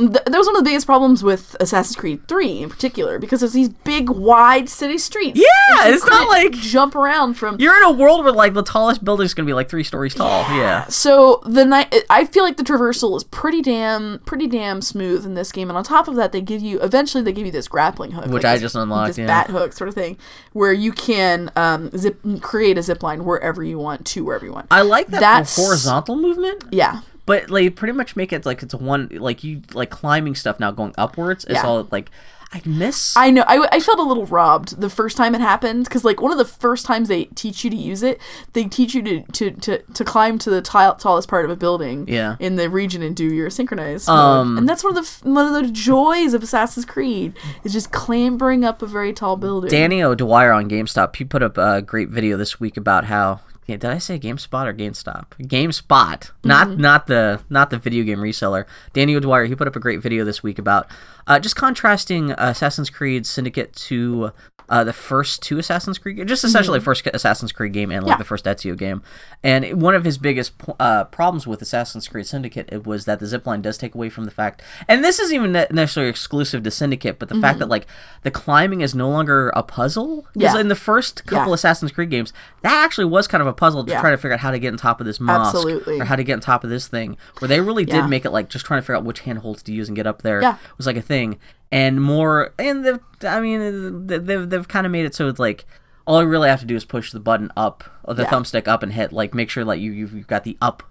[0.00, 3.38] Th- that was one of the biggest problems with Assassin's Creed 3 in particular because
[3.38, 5.38] there's these big wide city streets.
[5.38, 9.04] Yeah, it's not like- jump around from You're in a world where like the tallest
[9.04, 10.40] building is going to be like three stories tall.
[10.56, 10.88] Yeah.
[10.88, 15.34] So the night I feel like the traversal is pretty damn pretty damn smooth in
[15.34, 17.68] this game, and on top of that, they give you eventually they give you this
[17.68, 19.26] grappling hook, Which like I this- just unlocked, this yeah.
[19.28, 20.18] bat hook sort of thing,
[20.54, 24.52] where you can um, zip create a zip line wherever you want to wherever you
[24.52, 24.66] want.
[24.72, 28.74] I like that That's- horizontal movement, yeah, but like pretty much make it like it's
[28.74, 31.44] a one like you like climbing stuff now going upwards.
[31.44, 31.66] It's Yeah.
[31.66, 32.10] all like
[32.52, 33.16] I miss.
[33.16, 33.42] I know.
[33.48, 36.38] I, I felt a little robbed the first time it happened because, like, one of
[36.38, 38.20] the first times they teach you to use it,
[38.52, 41.56] they teach you to to, to, to climb to the tile, tallest part of a
[41.56, 42.36] building Yeah.
[42.38, 44.58] in the region and do your synchronized Um, mode.
[44.60, 47.32] And that's one of the one of the joys of Assassin's Creed
[47.64, 49.68] is just clambering up a very tall building.
[49.68, 53.40] Danny O'Dwyer on GameStop, he put up a great video this week about how.
[53.66, 55.26] Yeah, did I say GameSpot or GameStop?
[55.40, 56.80] GameSpot, not Mm-hmm.
[56.80, 58.64] not the not the video game reseller.
[58.92, 60.86] Danny O'Dwyer, he put up a great video this week about
[61.26, 64.32] uh, just contrasting Assassin's Creed Syndicate to
[64.68, 68.10] uh, the first two Assassin's Creed, just essentially first Assassin's Creed game and like Mm-hmm.
[68.14, 68.18] Yeah.
[68.18, 69.02] the first Ezio game.
[69.42, 73.26] And one of his biggest uh, problems with Assassin's Creed Syndicate it was that the
[73.26, 77.18] zipline does take away from the fact, and this isn't even necessarily exclusive to Syndicate,
[77.18, 77.86] but the fact that like
[78.22, 80.22] the climbing is no longer a puzzle.
[80.28, 80.40] Mm-hmm.
[80.40, 80.58] Yeah.
[80.60, 81.54] in the first couple Yeah.
[81.54, 84.00] Assassin's Creed games, that actually was kind of a puzzle to Yeah.
[84.00, 86.00] try to figure out how to get on top of this mosque Absolutely.
[86.00, 87.16] or how to get on top of this thing.
[87.38, 88.06] Where they really did Yeah.
[88.06, 90.22] make it like just trying to figure out which handholds to use and get up
[90.22, 90.56] there Yeah.
[90.76, 91.38] was like a thing.
[91.72, 95.40] And more, and they've, I mean, they- they've they've kind of made it so it's
[95.40, 95.64] like
[96.06, 98.30] all you really have to do is push the button up, or the Yeah.
[98.30, 100.82] thumbstick up, and hit like make sure like you you've, you've got the up.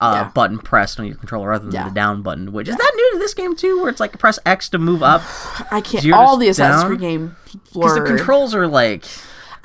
[0.00, 0.30] Uh, Yeah.
[0.34, 1.88] button pressed on your controller rather than Yeah.
[1.88, 4.38] the down button, which is that new to this game too, where it's like press
[4.44, 5.22] X to move up
[5.70, 6.12] I can't.
[6.12, 6.84] All the Assassin's?
[6.84, 7.36] Creed game
[7.72, 9.04] because the controls are like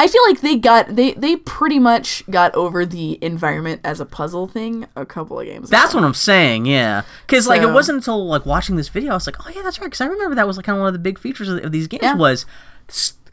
[0.01, 4.05] I feel like they got they they pretty much got over the environment as a
[4.05, 5.69] puzzle thing a couple of games.
[5.69, 5.99] That's ago.
[6.01, 7.03] what I'm saying, yeah.
[7.27, 9.79] Because like it wasn't until like watching this video, I was like, oh yeah, that's
[9.79, 9.87] right.
[9.87, 11.71] Because I remember that was like kind of one of the big features of, of
[11.73, 12.15] these games Yeah.
[12.15, 12.45] was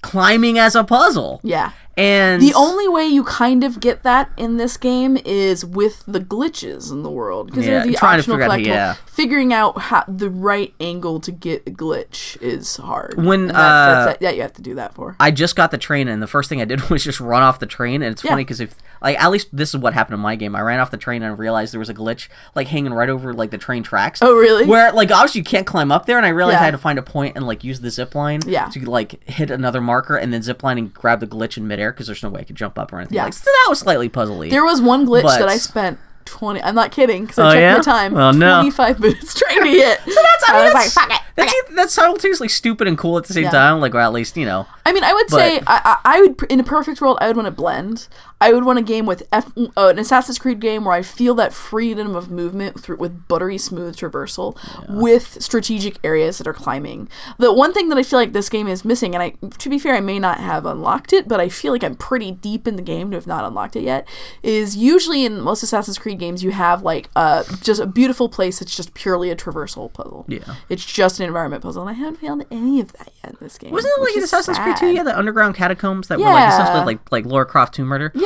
[0.02, 1.40] climbing as a puzzle.
[1.42, 1.70] Yeah.
[1.96, 6.20] And The only way you kind of get that in this game is with the
[6.20, 8.66] glitches in the world because Yeah, they're the optional figure out- collectible.
[8.66, 8.94] yeah.
[9.06, 13.14] Figuring out how the right angle to get a glitch is hard.
[13.24, 15.16] When, that's, that's, uh, that, that you have to do that for.
[15.18, 17.58] I just got the train, and the first thing I did was just run off
[17.60, 18.02] the train.
[18.02, 18.32] And it's Yeah.
[18.32, 20.56] funny because if like at least this is what happened in my game.
[20.56, 23.10] I ran off the train and I realized there was a glitch like hanging right
[23.10, 24.20] over like the train tracks.
[24.22, 24.64] Oh, really?
[24.66, 26.60] Where like obviously you can't climb up there, and I realized Yeah.
[26.62, 28.40] I had to find a point and like use the zip line.
[28.46, 28.68] Yeah.
[28.68, 31.85] To like hit another marker and then zip line and grab the glitch in midair
[31.92, 33.16] because there's no way I could jump up or anything.
[33.16, 33.24] Yeah.
[33.24, 34.50] Like so that was slightly puzzly.
[34.50, 35.98] There was one glitch But- that I spent.
[36.24, 37.76] 20 I'm not kidding because I Oh, checked yeah?
[37.76, 38.16] my time.
[38.16, 38.56] Oh, no.
[38.62, 40.00] 25 minutes trying to hit.
[40.04, 41.24] so that's, I mean, was that's, like, fuck it.
[41.36, 43.50] that's, that's simultaneously stupid and cool at the same Yeah.
[43.52, 43.80] time.
[43.80, 44.66] Like, or at least, you know.
[44.84, 47.28] I mean, I would But- say I, I I would in a perfect world I
[47.28, 48.08] would want to blend.
[48.40, 51.34] I would want a game with F, uh, an Assassin's Creed game where I feel
[51.36, 54.56] that freedom of movement through with buttery smooth traversal
[54.88, 57.08] with strategic areas that are climbing.
[57.38, 59.78] The one thing that I feel like this game is missing, and I to be
[59.78, 62.76] fair, I may not have unlocked it, but I feel like I'm pretty deep in
[62.76, 64.06] the game to have not unlocked it yet.
[64.42, 68.58] Is usually in most Assassin's Creed games you have like uh just a beautiful place
[68.58, 70.26] that's just purely a traversal puzzle.
[70.28, 70.56] Yeah.
[70.68, 73.56] It's just an environment puzzle, and I haven't found any of that yet in this
[73.56, 73.70] game.
[73.70, 74.92] Wasn't it like in Assassin's Creed 2?
[74.92, 78.12] Yeah, the underground catacombs that were like essentially like like Lara Croft Tomb Raider.
[78.14, 78.25] Yeah,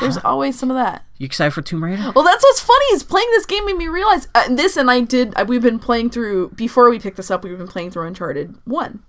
[0.00, 1.04] there's always some of that.
[1.18, 2.12] You excited for Tomb Raider?
[2.14, 5.00] Well, that's what's funny is playing this game made me realize uh, this, and I
[5.00, 5.32] did.
[5.36, 7.44] Uh, we've been playing through before we picked this up.
[7.44, 9.02] We've been playing through Uncharted One.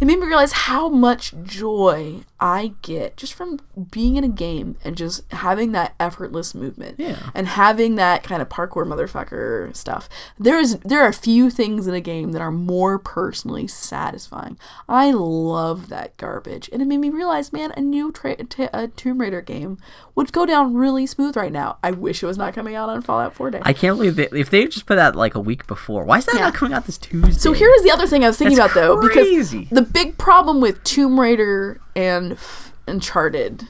[0.00, 3.58] It made me realize how much joy I get just from
[3.90, 7.16] being in a game and just having that effortless movement Yeah.
[7.34, 10.08] and having that kind of parkour motherfucker stuff.
[10.38, 14.58] There is there are a few things in a game that are more personally satisfying.
[14.88, 18.88] I love that garbage, and it made me realize, man, a new tra- t- a
[18.88, 19.78] Tomb Raider game
[20.14, 21.78] would go down really smooth right now.
[21.82, 23.60] I wish it was not coming out on Fallout 4 Day.
[23.62, 26.04] I can't believe they, if they just put that like a week before.
[26.04, 26.40] Why is that Yeah.
[26.42, 27.32] not coming out this Tuesday?
[27.32, 30.60] So here's the other thing I was thinking That's about though, because the big problem
[30.60, 33.68] with Tomb Raider and F- Uncharted,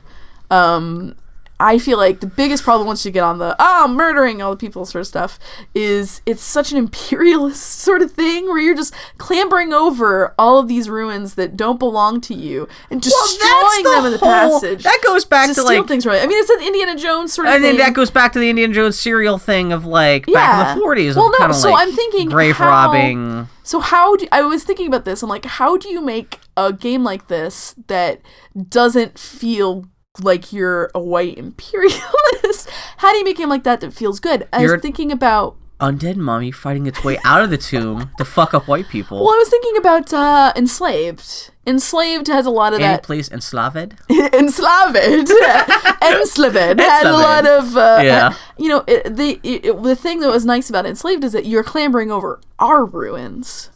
[0.51, 1.15] um,
[1.61, 4.57] I feel like the biggest problem once you get on the ah murdering all the
[4.57, 5.41] people sort of stuff
[5.75, 10.69] is it's such an imperialist sort of thing where you're just clambering over all of
[10.69, 14.29] these ruins that don't belong to you and destroying them in the whole-
[14.61, 14.85] passage.
[14.85, 16.11] That goes back to to like things it.
[16.13, 18.49] I mean, it's an Indiana Jones sort of And then that goes back to the
[18.51, 21.17] Indiana Jones serial thing of like back in the 40s.
[21.17, 23.49] Well, no, so like I'm thinking grave how- robbing.
[23.65, 25.23] So how do I was thinking about this?
[25.25, 28.21] I'm like, how do you make a game like this that
[28.69, 29.87] doesn't feel
[30.21, 32.69] like you're a white imperialist?
[32.99, 34.47] how do you make a game like that that feels good?
[34.53, 35.57] I You're- was thinking about.
[35.81, 39.19] Undead mummy fighting its way out of the tomb to fuck up white people.
[39.25, 41.53] Well, I was thinking about uh, Enslaved.
[41.69, 43.05] Enslaved has a lot of Any that.
[43.05, 43.95] place enslaved?
[44.11, 45.31] Enslaved,
[46.03, 47.77] Enslaved had a lot of.
[47.77, 48.35] Uh, Yeah.
[48.57, 51.63] You know, it, the it, the thing that was nice about Enslaved is that you're
[51.63, 53.71] clambering over our ruins.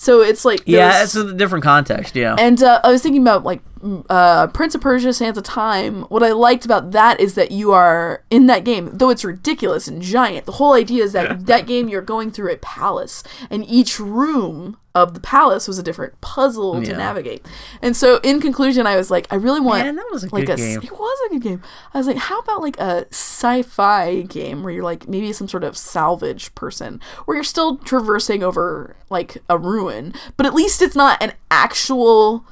[0.00, 2.16] So it's like Yeah, it's a different context.
[2.16, 2.34] Yeah.
[2.38, 3.60] And uh, I was thinking about like
[4.08, 6.02] uh, Prince of Persia: Sands of Time.
[6.04, 9.88] What I liked about that is that you are in that game, though it's ridiculous
[9.88, 10.46] and giant.
[10.46, 14.76] The whole idea is that that game you're going through a palace, and each room
[14.92, 17.46] of the palace was a different puzzle to navigate.
[17.80, 20.46] And so, in conclusion, I was like, I really want Man, that was a like
[20.46, 20.80] good a game.
[20.82, 21.62] it was a good game.
[21.94, 25.64] I was like, how about like a sci-fi game where you're like maybe some sort
[25.64, 30.96] of salvage person, where you're still traversing over like a ruin, but at least it's
[30.96, 32.44] not an actual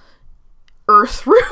[0.89, 1.45] Earth ruin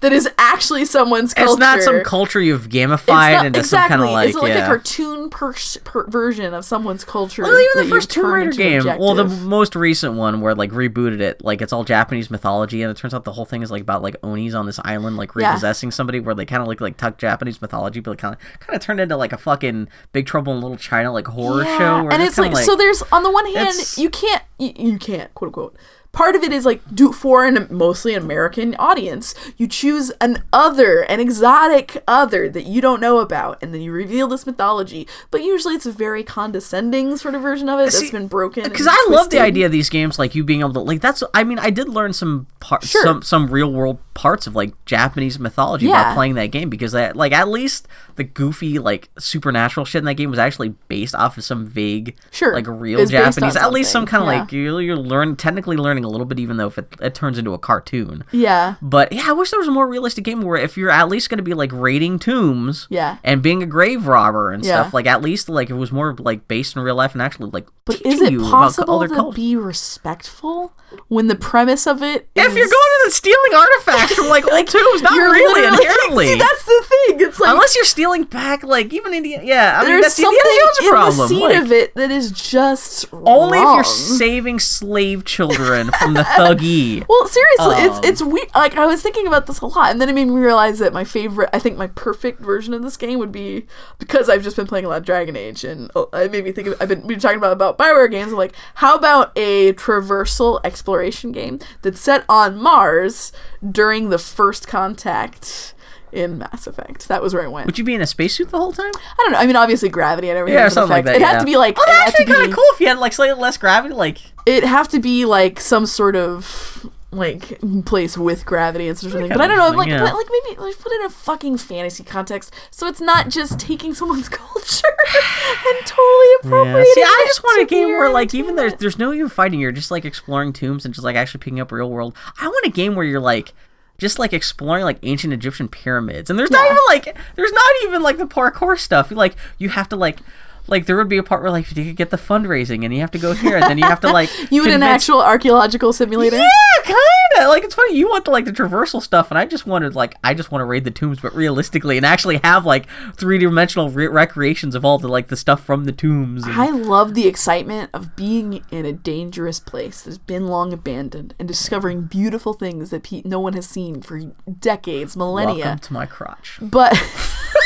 [0.00, 1.52] that is actually someone's culture.
[1.52, 3.64] It's not some culture you've gamified not- into exactly.
[3.64, 4.64] some kind of like it's like yeah.
[4.64, 5.54] a cartoon per-
[5.84, 7.42] per- version of someone's culture.
[7.42, 11.20] Well, even the first Tomb Raider game, well, the most recent one where like rebooted
[11.20, 13.82] it, like it's all Japanese mythology, and it turns out the whole thing is like
[13.82, 15.48] about like onis on this island, like Yeah.
[15.50, 18.76] repossessing somebody, where they kind of look like tuck Japanese mythology, but kind of kind
[18.76, 22.02] of turned into like a fucking Big Trouble in Little China like horror Yeah, show.
[22.04, 24.72] Where and it's it's like, kinda so there's on the one hand you can't you,
[24.76, 25.76] you can't quote unquote
[26.12, 31.00] part of it is like do for an mostly American audience you choose an other
[31.02, 35.42] an exotic other that you don't know about and then you reveal this mythology but
[35.42, 38.86] usually it's a very condescending sort of version of it that's See, been broken because
[38.88, 41.00] I love the idea of these games, like you being able to like.
[41.00, 43.02] That's I mean, I did learn some par- Sure.
[43.02, 47.16] some some real world parts of like Japanese mythology by playing that game because that
[47.16, 47.86] like at least
[48.16, 52.16] the goofy like supernatural shit in that game was actually based off of some vague
[52.30, 52.52] Sure.
[52.54, 53.56] like real Japanese.
[53.56, 54.40] At least some kind of yeah.
[54.40, 57.54] like you're you're learn technically a little bit, even though if it, it turns into
[57.54, 58.24] a cartoon.
[58.32, 61.08] yeah But yeah, I wish there was a more realistic game where if you're at
[61.08, 63.16] least going to be like raiding tombs, Yeah.
[63.24, 64.80] and being a grave robber and Yeah.
[64.82, 67.50] stuff, like at least like it was more like based in real life and actually
[67.50, 69.34] like but is it possible to cultures.
[69.36, 70.72] be respectful
[71.08, 74.44] when the premise of it is If you're going in and stealing artifacts from like
[74.52, 76.26] old tombs, not really inherently.
[76.28, 77.20] See, that's the thing.
[77.28, 79.42] It's like Unless you're stealing back, like even Indiana.
[79.44, 81.18] Yeah, I mean there's that's something Indiana Jones' in problem.
[81.18, 86.14] the scene like, of it that is just only if you're saving slave children from
[86.14, 87.04] the thuggee.
[87.08, 88.48] Well, seriously, Um, it's it's weird.
[88.54, 90.92] Like I was thinking about this a lot, and then it made me realize that
[90.92, 93.66] my favorite, I think my perfect version of this game would be
[93.98, 96.52] because I've just been playing a lot of Dragon Age, and oh, it made me
[96.52, 96.80] think of.
[96.80, 98.32] I've been we've been talking about about Bioware games.
[98.32, 103.32] I'm like, how about a traversal exploration game that's set on Mars
[103.68, 105.74] during the first contact
[106.12, 107.08] in Mass Effect?
[107.08, 107.66] That was where I went.
[107.66, 108.92] Would you be in a spacesuit the whole time?
[108.94, 109.38] I don't know.
[109.38, 110.58] I mean, obviously gravity and everything.
[110.58, 111.16] Yeah, or something like that.
[111.16, 111.38] It had yeah.
[111.40, 111.76] to be like.
[111.78, 113.94] Oh, it that's had actually kind of cool if you had like slightly less gravity.
[113.94, 119.14] Like, it'd have to be like some sort of like place with gravity and sort
[119.14, 119.28] of thing.
[119.28, 120.02] But I don't know, like yeah.
[120.02, 123.94] like maybe like put it in a fucking fantasy context, so it's not just taking
[123.94, 126.36] someone's culture and totally yeah.
[126.44, 126.92] appropriating.
[126.94, 129.60] See, I just want a game where like even there's there's no even fighting.
[129.60, 132.14] You're just like exploring tombs and just like actually picking up real world.
[132.40, 133.54] I want a game where you're like.
[133.98, 138.00] Just like exploring like ancient Egyptian pyramids, and there's not even like there's not even
[138.00, 139.10] like the parkour stuff.
[139.10, 140.20] Like you have to like
[140.68, 143.00] like there would be a part where like you could get the fundraising, and you
[143.00, 145.92] have to go here, and then you have to like you in an actual archaeological
[145.92, 146.36] simulator.
[146.36, 146.48] Yeah,
[146.84, 146.96] kind
[147.38, 147.48] of.
[147.48, 147.96] Like it's funny.
[147.96, 150.60] You want the like the traversal stuff, and I just wanted like I just want
[150.60, 154.84] to raid the tombs, but realistically, and actually have like three dimensional re- recreations of
[154.84, 156.44] all the like the stuff from the tombs.
[156.44, 161.34] And, I love the excitement of being in a dangerous place that's been long abandoned
[161.38, 164.20] and discovering beautiful things that pe- no one has seen for
[164.60, 165.64] decades, millennia.
[165.64, 166.58] Welcome to my crotch.
[166.60, 166.92] But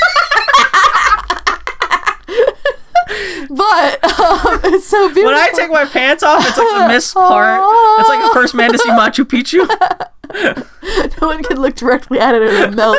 [3.54, 5.32] but um, it's so beautiful.
[5.32, 7.60] When I take my pants off, it's like the mist part.
[8.00, 9.68] It's like the first man to see Machu Picchu.
[11.20, 12.98] no one can look directly at it or it'll melt.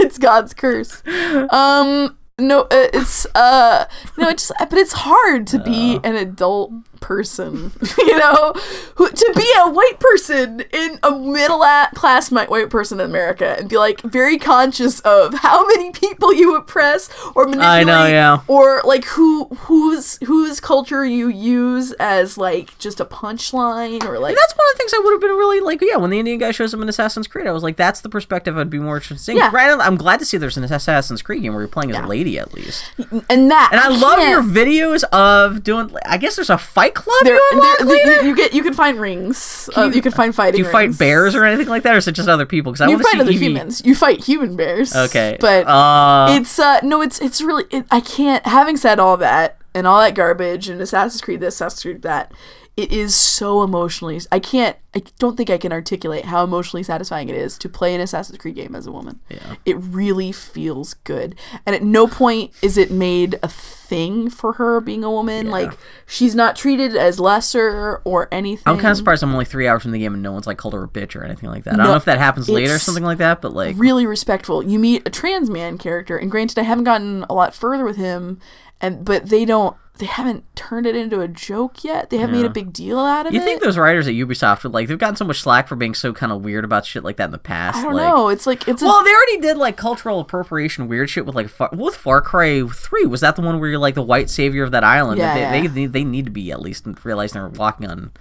[0.00, 1.02] it's God's curse.
[1.50, 6.72] Um, no, uh, it's uh, no, it's just, but it's hard to be an adult
[7.00, 8.52] person, you know,
[8.96, 13.68] who to be a white person in a middle class white person in America and
[13.68, 18.40] be like very conscious of how many people you oppress or manipulate, I know, yeah.
[18.46, 24.36] or like who whose whose culture you use as like just a punchline or like
[24.36, 25.80] That's one of the things I would have been really like.
[25.82, 28.08] Yeah, when the Indian guy shows up in Assassin's Creed, I was like, that's the
[28.08, 29.38] perspective I'd be more interested in.
[29.38, 29.50] Yeah.
[29.50, 32.06] Granted, I'm glad to see there's an Assassin's Creed game where you're playing as a
[32.06, 32.84] lady at least.
[33.28, 35.90] and that And I, love your videos of doing.
[36.04, 38.22] I guess there's a fight club There, you unlock there, later?
[38.22, 39.68] you, you get you can find rings.
[39.76, 40.60] uh, you, can find fighting.
[40.60, 42.72] Do you fight bears or anything like that, or is it just other people?
[42.72, 43.46] Because I You want to fight see other Evie.
[43.46, 43.82] humans.
[43.84, 44.94] You fight human bears.
[44.94, 48.44] Okay, but uh, it's uh no, it's it's really it, I can't.
[48.46, 52.32] Having said all that and all that garbage and Assassin's Creed this, Assassin's Creed that,
[52.78, 54.20] it is so emotionally.
[54.30, 54.76] I can't.
[54.94, 58.38] I don't think I can articulate how emotionally satisfying it is to play an Assassin's
[58.38, 59.18] Creed game as a woman.
[59.28, 59.56] Yeah.
[59.66, 61.34] It really feels good,
[61.66, 65.50] and at no point is it made a thing for her being a woman.
[65.50, 65.76] Like
[66.06, 68.62] she's not treated as lesser or anything.
[68.66, 70.58] I'm kind of surprised I'm only three hours from the game and no one's like
[70.58, 71.74] called her a bitch or anything like that.
[71.74, 74.62] I don't know if that happens later or something like that, but like, really respectful.
[74.62, 77.96] You meet a trans man character, and granted, I haven't gotten a lot further with
[77.96, 78.40] him,
[78.80, 82.10] and but they don't, they haven't turned it into a joke yet.
[82.10, 83.42] They haven't made a big deal out of you it.
[83.42, 85.94] You think those writers at Ubisoft would like they've gotten so much slack for being
[85.94, 87.78] so kind of weird about shit like that in the past.
[87.78, 88.28] I don't like, know.
[88.28, 91.48] It's like it's a, Well, they already did like cultural appropriation weird shit with like
[91.48, 93.06] Far, with Far Cry Three.
[93.06, 95.18] Was that the one where you're like the white savior of that island?
[95.18, 95.62] Yeah, they, yeah.
[95.62, 98.12] They, they they need to be at least realizing they're walking on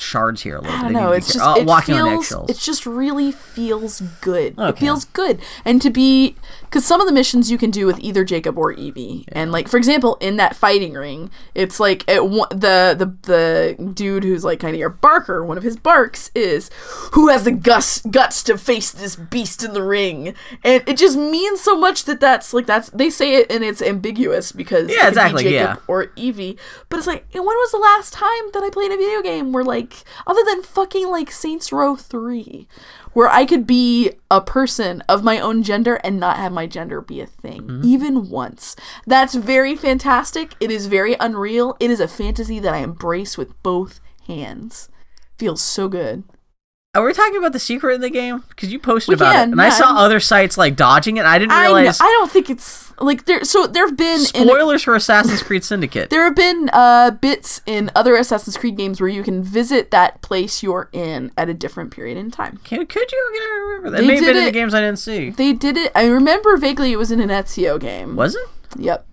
[0.00, 0.92] shards here a little I bit.
[0.92, 1.12] know.
[1.12, 2.24] It's just uh, it walking on feels.
[2.26, 2.50] eggshells.
[2.50, 4.54] It just really feels good.
[4.58, 7.98] It feels good, and to be because some of the missions you can do with
[8.00, 12.20] either Jacob or Evie, and like for example, in that fighting ring, it's like it,
[12.50, 15.42] the the the dude who's like kind of your barker.
[15.42, 16.70] One of his barks is
[17.12, 21.16] who has the guts guts to face this beast in the ring, and it just
[21.16, 24.96] means so much that that's like that's they say it and it's ambiguous because Yeah,
[24.96, 25.82] could be exactly, Jacob yeah.
[25.88, 26.58] or Evie.
[26.90, 29.64] But it's like, when was the last time that I played a video game where,
[29.64, 29.85] like,
[30.26, 32.66] other than fucking like Saints Row 3,
[33.12, 37.00] where I could be a person of my own gender and not have my gender
[37.00, 37.84] be a thing, Mm-hmm.
[37.84, 38.76] even once?
[39.06, 40.54] That's very fantastic.
[40.60, 41.76] It is very unreal.
[41.80, 44.88] It is a fantasy that I embrace with both hands.
[45.38, 46.24] Feels so good.
[46.96, 48.42] Are we talking about the secret in the game?
[48.48, 49.70] Because you posted We about can, it, and I yeah.
[49.70, 51.26] saw other sites like dodging it.
[51.26, 53.44] I didn't I, realize I don't think it's like there.
[53.44, 56.10] So there have been in spoilers for Assassin's Creed Syndicate.
[56.10, 60.22] There have been uh, bits in other Assassin's Creed games where you can visit that
[60.22, 62.58] place you're in at a different period in time.
[62.64, 63.18] Can, could you?
[63.18, 63.96] I can't remember that.
[63.98, 65.30] They It may have been in the games I didn't see.
[65.30, 65.92] They did it.
[65.94, 68.16] I remember vaguely it was in an Ezio game.
[68.16, 68.48] Was it?
[68.78, 69.06] Yep.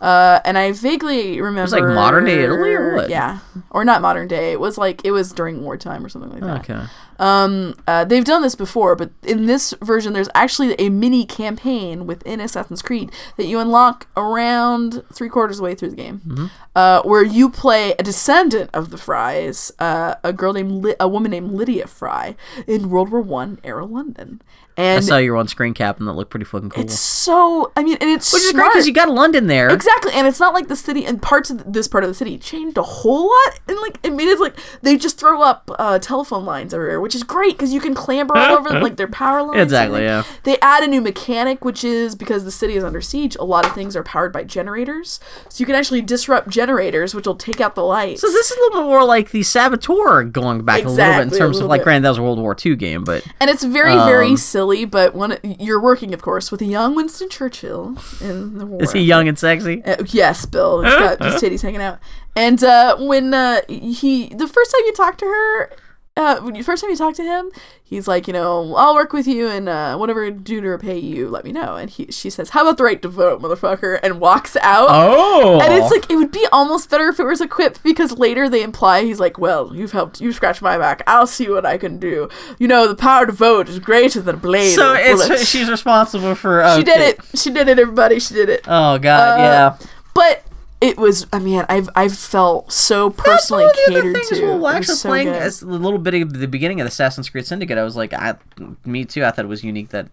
[0.00, 3.10] Uh, and I vaguely remember It was like modern day Italy or what?
[3.10, 3.38] Yeah,
[3.70, 4.52] or not modern day.
[4.52, 6.70] It was like it was during wartime or something like that.
[6.70, 6.86] Okay.
[7.18, 12.06] Um, uh, they've done this before, but in this version, there's actually a mini campaign
[12.06, 16.20] within Assassin's Creed that you unlock around three quarters of the way through the game,
[16.26, 16.46] Mm-hmm.
[16.76, 21.08] uh, where you play a descendant of the Fryes, uh, a girl named Li- a
[21.08, 24.40] woman named Lydia Frye in World War One era London,
[24.76, 26.84] And I saw you were on screen cap, and that looked pretty fucking cool.
[26.84, 27.72] it's so.
[27.76, 29.68] I mean, and it's Which is great because you got London there.
[29.70, 32.38] Exactly, and it's not like the city and parts of this part of the city
[32.38, 35.98] changed a whole lot, and like it made it like they just throw up uh,
[35.98, 39.40] telephone lines everywhere, which is great because you can clamber all over like their power
[39.40, 39.52] lines.
[39.54, 40.24] and Exactly, they- yeah.
[40.42, 43.34] They add a new mechanic, which is because the city is under siege.
[43.40, 47.26] A lot of things are powered by generators, so you can actually disrupt generators, which
[47.26, 48.20] will take out the lights.
[48.20, 51.32] So this is a little bit more like the Saboteur going back a little bit
[51.32, 51.84] in terms of like, bit.
[51.84, 54.84] granted that was a World War II game, but and it's very, very Um, silly.
[54.84, 58.92] But when you're working, of course, with a young Winston Churchill in the war, is
[58.92, 59.82] he young and sexy?
[59.82, 60.82] Uh, yes, Bill.
[60.82, 61.98] He's got his titties hanging out.
[62.36, 65.70] And uh, when uh, he, the first time you talk to her,
[66.18, 67.50] uh, when you first time you talk to him,
[67.84, 70.98] he's like, you know, I'll work with you, and uh, whatever I do to repay
[70.98, 71.76] you, let me know.
[71.76, 74.88] And he, she says, how about the right to vote, motherfucker, and walks out.
[74.90, 78.18] Oh, And it's like it would be almost better if it was a quip because
[78.18, 81.02] later they imply he's like, "Well, you've helped, you scratched my back.
[81.06, 82.28] I'll see what I can do.
[82.58, 86.34] You know, the power to vote is greater than a blade." so it's she's responsible
[86.34, 86.64] for.
[86.76, 87.20] she did it.
[87.38, 87.78] She did it.
[87.78, 88.62] Everybody, she did it.
[88.66, 89.86] Oh god, Uh, yeah.
[90.14, 90.42] But
[90.80, 91.26] it was.
[91.32, 94.42] I mean, I've I've felt so personally one of the catered things to.
[94.46, 95.42] Well, was actually, so playing good.
[95.42, 98.36] as a little bit of the beginning of Assassin's Creed Syndicate, I was like, I,
[98.84, 99.24] me too.
[99.24, 100.08] I thought it was unique that,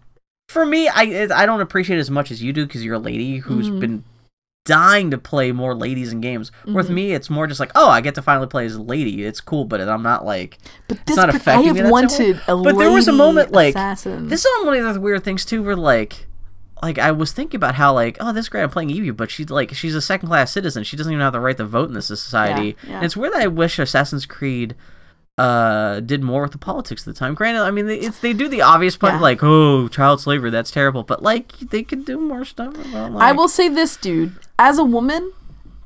[0.48, 2.98] for me, I I don't appreciate it as much as you do because you're a
[2.98, 3.80] lady who's Mm-hmm.
[3.80, 4.04] been
[4.64, 6.50] dying to play more ladies in games.
[6.64, 6.94] With Mm-hmm.
[6.96, 9.24] me, it's more just like, oh, I get to finally play as a lady.
[9.24, 10.58] It's cool, but I'm not like.
[10.88, 13.06] But it's this, not but I affecting have me that wanted a But there was
[13.06, 14.26] a moment like assassin.
[14.28, 16.26] this is one of the weird things too, where like
[16.82, 19.48] like I was thinking about how like oh this great I'm playing Evie but she's
[19.50, 21.94] like she's a second class citizen she doesn't even have the right to vote in
[21.94, 22.96] this society Yeah, yeah.
[22.96, 24.74] and it's weird that I wish Assassin's Creed
[25.38, 28.32] uh did more with the politics of the time granted I mean they, it's they
[28.32, 29.20] do the obvious part Yeah.
[29.20, 33.22] like oh child slavery that's terrible but like they could do more stuff about like
[33.22, 34.32] I will say this, dude.
[34.58, 35.32] As a woman,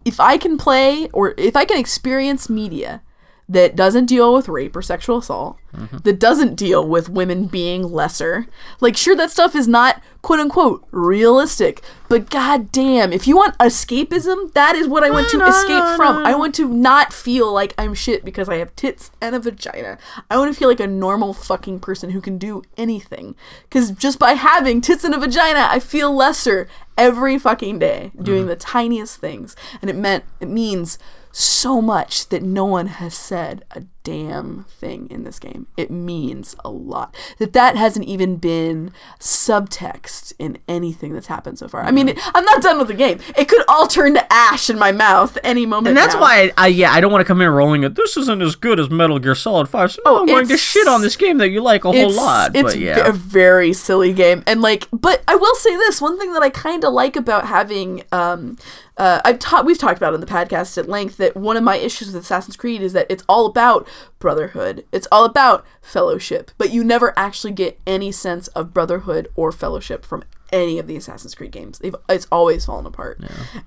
[0.05, 3.03] if I can play or if I can experience media
[3.51, 5.59] that doesn't deal with rape or sexual assault,
[6.05, 8.47] that doesn't deal with women being lesser,
[8.81, 14.53] like, sure, that stuff is not quote unquote realistic, but goddamn, if you want escapism,
[14.53, 16.25] that is what I want to escape from.
[16.25, 19.99] I want to not feel like I'm shit because I have tits and a vagina.
[20.31, 23.35] I want to feel like a normal fucking person who can do anything.
[23.65, 28.43] Because just by having tits and a vagina, I feel lesser every fucking day doing
[28.43, 28.49] mm-hmm.
[28.49, 29.57] the tiniest things.
[29.81, 30.99] And it meant, it means
[31.33, 35.67] so much that no one has said a damn thing in this game.
[35.77, 37.15] It means a lot.
[37.39, 41.83] That that hasn't even been subtext in anything that's happened so far.
[41.83, 43.21] I mean, I'm not done with the game.
[43.37, 45.89] It could all turn to ash in my mouth any moment.
[45.89, 46.21] and that's now.
[46.21, 48.57] why I, I yeah I don't want to come in rolling it this isn't as
[48.57, 51.39] good as Metal Gear Solid 5 so Oh, I'm going to shit on this game
[51.39, 54.89] that you like a whole lot It's but yeah a very silly game, and like,
[54.93, 58.57] but I will say this: one thing that I kind of like about having, um,
[59.01, 61.77] uh, I've taught, we've talked about in the podcast at length that one of my
[61.77, 63.89] issues with Assassin's Creed is that it's all about
[64.19, 69.53] brotherhood, it's all about fellowship, but you never actually get any sense of brotherhood or
[69.53, 70.23] fellowship from
[70.53, 71.79] any of the Assassin's Creed games.
[71.79, 73.23] They've it's always fallen apart,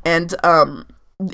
[0.05, 0.85] and um,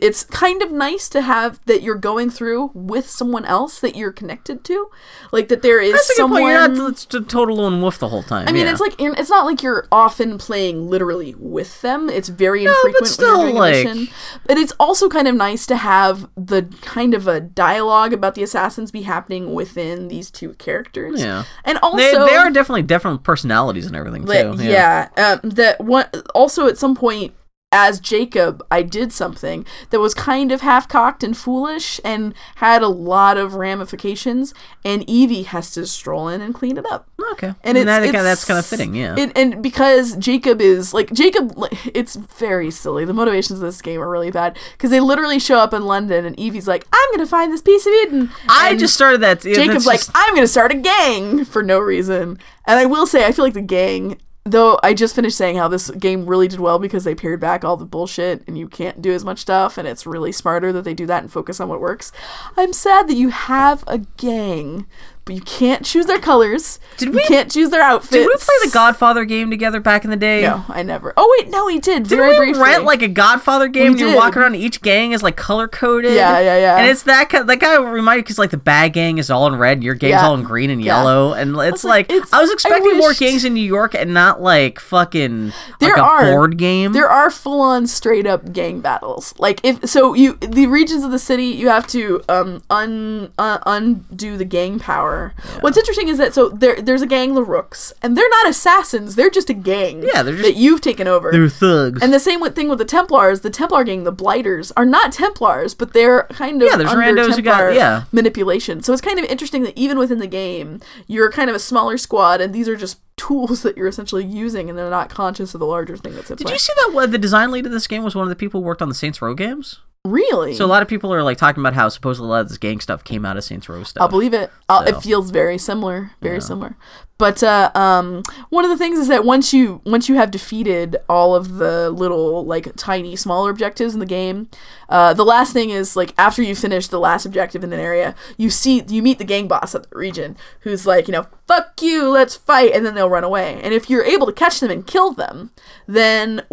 [0.01, 4.11] it's kind of nice to have that you're going through with someone else that you're
[4.11, 4.89] connected to,
[5.31, 6.43] like that there is a someone.
[6.43, 8.71] You're not t- t- total lone wolf the whole time I mean, yeah.
[8.71, 12.09] it's like it's not like you're often playing literally with them.
[12.09, 14.07] It's very but infrequent still, you're doing like- a.
[14.45, 18.43] But it's also kind of nice to have the kind of a dialogue about the
[18.43, 21.21] assassins be happening within these two characters.
[21.21, 21.45] Yeah.
[21.63, 25.79] and also they, they are definitely different personalities and everything too like, yeah, um, that
[25.83, 26.07] one.
[26.35, 27.33] Also, at some point,
[27.71, 32.81] as Jacob, I did something that was kind of half cocked and foolish and had
[32.81, 34.53] a lot of ramifications.
[34.83, 37.07] And Evie has to stroll in and clean it up.
[37.33, 40.61] okay And it's, I think it's- that's kind of fitting yeah And, and because Jacob
[40.61, 41.53] is like Jacob,
[41.93, 43.05] it's very silly.
[43.05, 46.25] The motivations of this game are really bad because they literally show up in London,
[46.25, 49.45] and Evie's like, "I'm gonna find this piece of Eden." I And just started that
[49.45, 52.85] yeah, Jacob's that's like, just- "I'm gonna start a gang for no reason." And I
[52.85, 54.17] will say, I feel like the gang.
[54.49, 57.63] Though I just finished saying how this game really did well because they pared back
[57.63, 60.83] all the bullshit and you can't do as much stuff, and it's really smarter that
[60.83, 62.11] they do that and focus on what works.
[62.57, 64.87] I'm sad that you have a gang,
[65.29, 66.79] but you can't choose their colors.
[66.97, 68.11] Did you we- can't choose their outfits.
[68.11, 71.13] did we play the Godfather game together back in the day No, I never.
[71.15, 72.03] Oh wait, no, he did.
[72.07, 72.61] Did very we briefly.
[72.63, 73.93] rent like a Godfather game?
[73.93, 74.55] We and you walk around.
[74.55, 76.13] Each gang is like color coded.
[76.13, 76.77] Yeah, yeah, yeah.
[76.77, 77.47] And it's that kind.
[77.47, 80.11] That guy reminded because like the bad gang is all in red, and your gang's
[80.11, 80.25] Yeah.
[80.25, 80.97] all in green and Yeah.
[80.97, 83.93] yellow, and it's like, like, it's- I was I expecting more gangs in New York
[83.93, 86.31] and not like fucking There like a are.
[86.31, 86.93] board game.
[86.93, 89.33] There are full on straight up gang battles.
[89.37, 93.59] Like if so you the regions of the city you have to um un uh,
[93.65, 95.18] undo the gang power.
[95.61, 99.15] What's interesting is that so there there's a gang the Rooks and they're not assassins,
[99.15, 100.03] they're just a gang.
[100.03, 101.31] Yeah, they're just- that you've taken over.
[101.31, 102.01] They're thugs.
[102.01, 105.11] and the same with- thing with the Templars, the Templar gang, the Blighters, are not
[105.11, 108.03] Templars, but they're kind of Yeah, there's under randos who got- Templar yeah.
[108.11, 108.81] manipulation.
[108.83, 111.97] So it's kind of interesting that even within the game, you're kind of a smaller
[111.97, 115.59] squad, and these are just tools that you're essentially using, and they're not conscious of
[115.59, 116.53] the larger thing that's at Did play.
[116.53, 118.65] you see that the design lead of this game was one of the people who
[118.65, 119.79] worked on the Saints Row games?
[120.05, 120.55] Really?
[120.55, 122.57] So a lot of people are like talking about how supposedly a lot of this
[122.57, 124.01] gang stuff came out of Saints Row stuff.
[124.01, 124.51] I'll believe it.
[124.67, 124.97] I'll, So.
[124.97, 126.75] It feels very similar, very similar.
[127.19, 130.95] But uh, um, one of the things is that once you once you have defeated
[131.09, 134.49] all of the little like tiny smaller objectives in the game,
[134.87, 138.15] uh, the last thing is like after you finish the last objective in an area,
[138.37, 141.81] you see you meet the gang boss of the region, who's like you know fuck
[141.81, 143.59] you, let's fight, and then they'll run away.
[143.61, 145.51] And if you're able to catch them and kill them,
[145.87, 146.43] then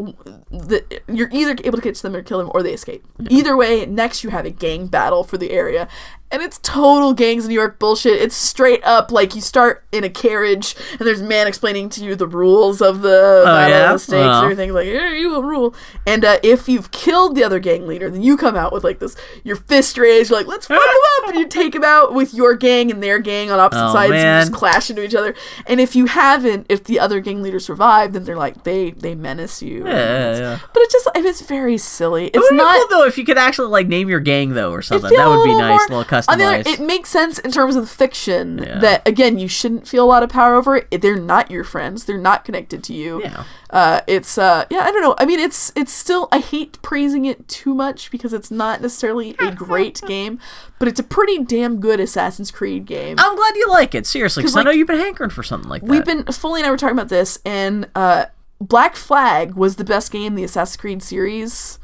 [0.51, 3.05] the, you're either able to catch them or kill them, or they escape.
[3.29, 5.87] Either way, next you have a gang battle for the area.
[6.31, 8.21] And it's total gangs of New York bullshit.
[8.21, 12.05] It's straight up like you start in a carriage and there's a man explaining to
[12.05, 13.87] you the rules of the battle yeah?
[13.87, 14.33] of the stakes Oh.
[14.39, 14.73] and everything.
[14.73, 15.75] Like, here you will rule.
[16.05, 18.99] And uh, if you've killed the other gang leader, then you come out with like
[18.99, 19.15] this,
[19.45, 20.31] your fist raised.
[20.31, 20.85] You're like, let's fuck him
[21.23, 21.29] up.
[21.31, 24.13] And you take him out with your gang and their gang on opposite Oh, sides
[24.13, 24.43] and man.
[24.43, 25.33] just clash into each other.
[25.67, 29.15] And if you haven't, if the other gang leader survived, then they're like, they they
[29.15, 29.87] menace you.
[29.87, 29.93] Yeah,
[30.33, 30.59] yeah, yeah.
[30.75, 32.27] But it's just, it's very silly.
[32.27, 32.89] It It's would be not.
[32.89, 35.09] cool though if you could actually like name your gang though or something.
[35.17, 37.83] That would be nice, more- little On the other, it makes sense in terms of
[37.83, 38.79] the fiction Yeah.
[38.81, 41.01] that again you shouldn't feel a lot of power over it.
[41.01, 42.05] They're not your friends.
[42.05, 43.23] They're not connected to you.
[43.23, 43.45] Yeah.
[43.71, 45.15] Uh, it's uh, yeah, I don't know.
[45.19, 46.29] I mean, it's it's still.
[46.31, 50.39] I hate praising it too much because it's not necessarily a great game,
[50.79, 53.17] but it's a pretty damn good Assassin's Creed game.
[53.19, 54.07] I'm glad you like it.
[54.07, 55.91] Seriously, because 'Cause, I know you've been hankering for something like that.
[55.91, 58.27] We've been Foley and I were talking about this, and uh,
[58.61, 61.79] Black Flag was the best game in the Assassin's Creed series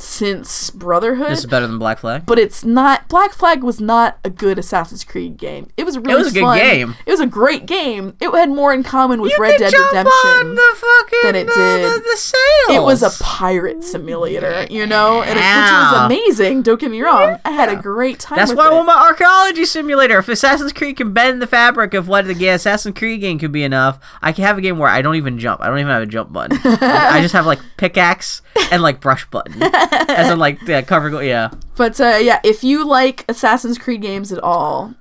[0.00, 1.30] since Brotherhood.
[1.30, 2.24] This is better than Black Flag.
[2.26, 5.68] but it's not Black Flag was not a good Assassin's Creed game.
[5.76, 6.58] It was really It was a good fun.
[6.58, 6.94] game.
[7.06, 8.16] It was a great game.
[8.20, 10.12] It had more in common with Red Dead Redemption.
[10.24, 11.84] on the fucking than it uh, did.
[11.84, 12.76] The, the sails.
[12.78, 16.62] it was a pirate simulator, you know, and it, which was amazing.
[16.62, 17.38] Don't get me wrong.
[17.44, 18.36] I had a great time.
[18.38, 20.18] That's why I want my archaeology simulator.
[20.18, 23.62] If Assassin's Creed can bend the fabric of what the Assassin's Creed game could be
[23.62, 25.60] enough, I can have a game where I don't even jump.
[25.60, 26.58] I don't even have a jump button.
[26.64, 31.22] I just have like pickaxe and like brush button, as in like the cover.
[31.22, 34.94] Yeah, But uh, yeah, if you like Assassin's Creed games at all,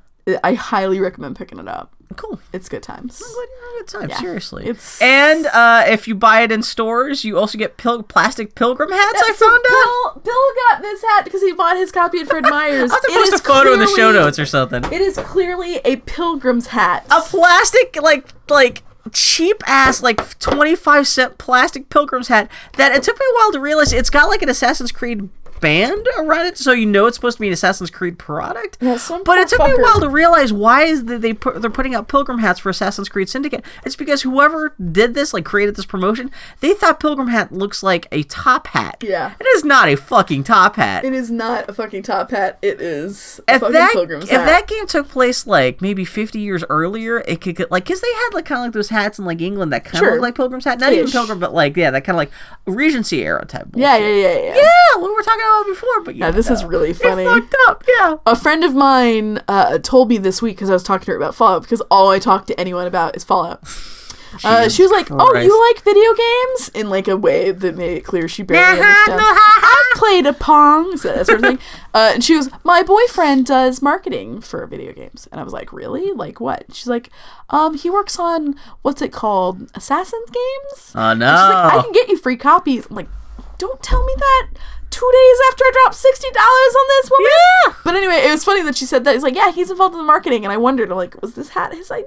[0.44, 1.94] I highly recommend picking it up.
[2.16, 2.40] cool.
[2.54, 3.20] It's good times.
[3.20, 3.48] Good
[3.80, 4.18] good time, Yeah.
[4.20, 4.66] seriously.
[4.68, 8.92] It's- and uh, if you buy it in stores, you also get pil- plastic pilgrim
[8.92, 9.22] hats.
[9.24, 10.14] I So found out.
[10.16, 12.92] Bill, Bill got this hat because he bought his copy at Fred Meyer's.
[12.92, 14.84] I'll have to post a photo in the show notes or something.
[14.92, 17.06] It is clearly a pilgrim's hat.
[17.10, 23.20] a plastic like like cheap ass like 25 cent plastic pilgrim's hat that it took
[23.20, 25.30] me a while to realize it's got like an assassin's creed
[25.62, 28.98] band around it so you know it's supposed to be an assassin's creed product Yeah,
[29.24, 31.94] but it took me a while to realize why is that they put, they're putting
[31.96, 35.86] out pilgrim hats for assassin's creed syndicate it's because whoever did this like created this
[35.86, 39.34] promotion they thought pilgrim hat looks like a top hat Yeah.
[39.40, 42.58] it is not a fucking top hat It is not a fucking top hat.
[42.62, 44.46] It is a if fucking that if hat.
[44.46, 48.12] that game took place like maybe 50 years earlier it could get like because they
[48.12, 50.12] had like kind of like those hats in like england that kind of Sure.
[50.14, 52.32] look like pilgrim's hat not even pilgrim but like yeah that kind of like
[52.66, 54.16] regency era type yeah, bullshit.
[54.18, 56.64] yeah, yeah, yeah, yeah what we were talking about before but yeah, Yeah, this is
[56.64, 57.26] really It funny.
[57.26, 60.84] fucked up yeah A friend of mine uh, told me this week because I was
[60.84, 63.62] talking to her about Fallout because all I talk to anyone about is Fallout.
[64.46, 67.98] Uh, she was like, "Oh, you like video games?" In like a way that made
[67.98, 69.22] it clear she barely understands.
[69.28, 71.60] I've played a pong, so that sort of thing.
[71.94, 75.74] Uh, and she was, "My boyfriend does marketing for video games," and I was like,
[75.74, 76.14] "Really?
[76.14, 77.10] Like what?" She's like,
[77.50, 81.92] "Um, he works on what's it called, Assassin's games." oh And She's like, I can
[81.92, 82.88] get you free copies.
[82.90, 83.10] I'm like,
[83.58, 84.48] don't tell me that.
[84.92, 87.32] Two days after I dropped sixty dollars on this woman.
[87.32, 87.74] Yeah.
[87.84, 89.16] But anyway, it was funny that she said that.
[89.16, 91.50] It's like, yeah, he's involved in the marketing, and I wondered, I'm like, was this
[91.50, 92.06] hat his idea?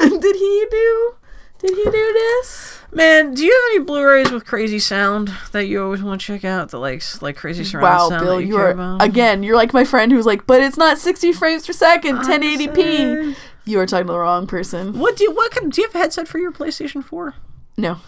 [0.00, 1.14] did he do?
[1.60, 2.78] Did he do this?
[2.92, 6.44] man do you have any blu-rays with crazy sound that you always want to check
[6.44, 9.42] out that like like crazy surround Wow, sound Bill, that you, you are again.
[9.42, 13.34] You're like my friend who's like, but it's not sixty frames per second, 1080p.
[13.64, 14.98] You are talking to the wrong person.
[14.98, 17.34] what do you what kind do you have a headset for your playstation 4
[17.76, 17.98] No.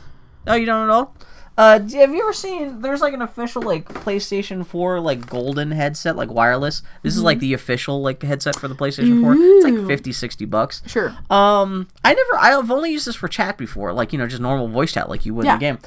[0.47, 1.17] Oh, you don't at all?
[1.59, 2.83] Uh, have you ever seen?
[2.83, 6.83] There's like an official like PlayStation 4 like golden headset, like wireless.
[7.03, 9.33] This is like the official like headset for the PlayStation 4.
[9.35, 9.79] It's Mm-hmm.
[9.79, 10.83] Like 50, 60 bucks.
[10.87, 11.17] Sure.
[11.31, 12.37] Um, I never.
[12.39, 15.25] I've only used this for chat before, like you know, just normal voice chat, like
[15.25, 15.57] you would in Yeah.
[15.57, 15.79] the game.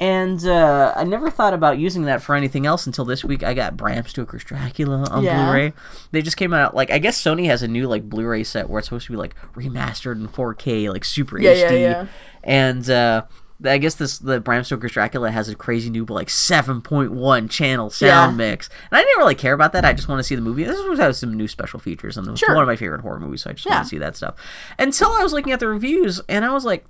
[0.00, 3.42] And uh, I never thought about using that for anything else until this week.
[3.42, 5.44] I got Bram Stoker's Dracula on Yeah.
[5.44, 5.72] Blu-ray.
[6.12, 6.72] They just came out.
[6.74, 9.18] Like I guess Sony has a new like Blu-ray set where it's supposed to be
[9.18, 11.80] like remastered in 4K, like super Yeah, yeah, HD.
[11.80, 12.06] yeah.
[12.44, 13.24] And uh,
[13.64, 18.32] I guess this the Bram Stoker's Dracula has a crazy new like 7.1 channel sound
[18.32, 18.36] Yeah.
[18.36, 18.68] mix.
[18.90, 19.84] And I didn't really care about that.
[19.84, 20.64] I just want to see the movie.
[20.64, 22.54] This was has some new special features and it's Sure.
[22.54, 23.74] one of my favorite horror movies, so I just Yeah.
[23.74, 24.36] want to see that stuff.
[24.78, 26.84] Until I was looking at the reviews and I was like,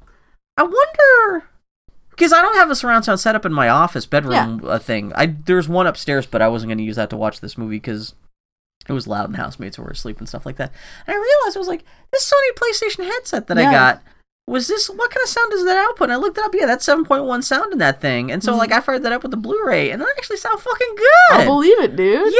[0.58, 1.44] I wonder
[2.10, 5.12] because I don't have a surround sound set up in my office bedroom uh, thing.
[5.14, 7.76] I there's one upstairs, but I wasn't going to use that to watch this movie
[7.76, 8.14] because
[8.88, 10.72] it was loud and housemates were asleep and stuff like that.
[11.06, 14.02] And I realized I was like, this Sony PlayStation headset that I got
[14.48, 16.06] was this what kind of sound does that output?
[16.06, 16.54] And I looked it up.
[16.54, 18.30] Yeah, that's seven point one sound in that thing.
[18.32, 18.76] And so like mm.
[18.76, 21.06] I fired that up with the Blu-ray, and it actually sound fucking good.
[21.40, 22.32] I'll believe it, dude.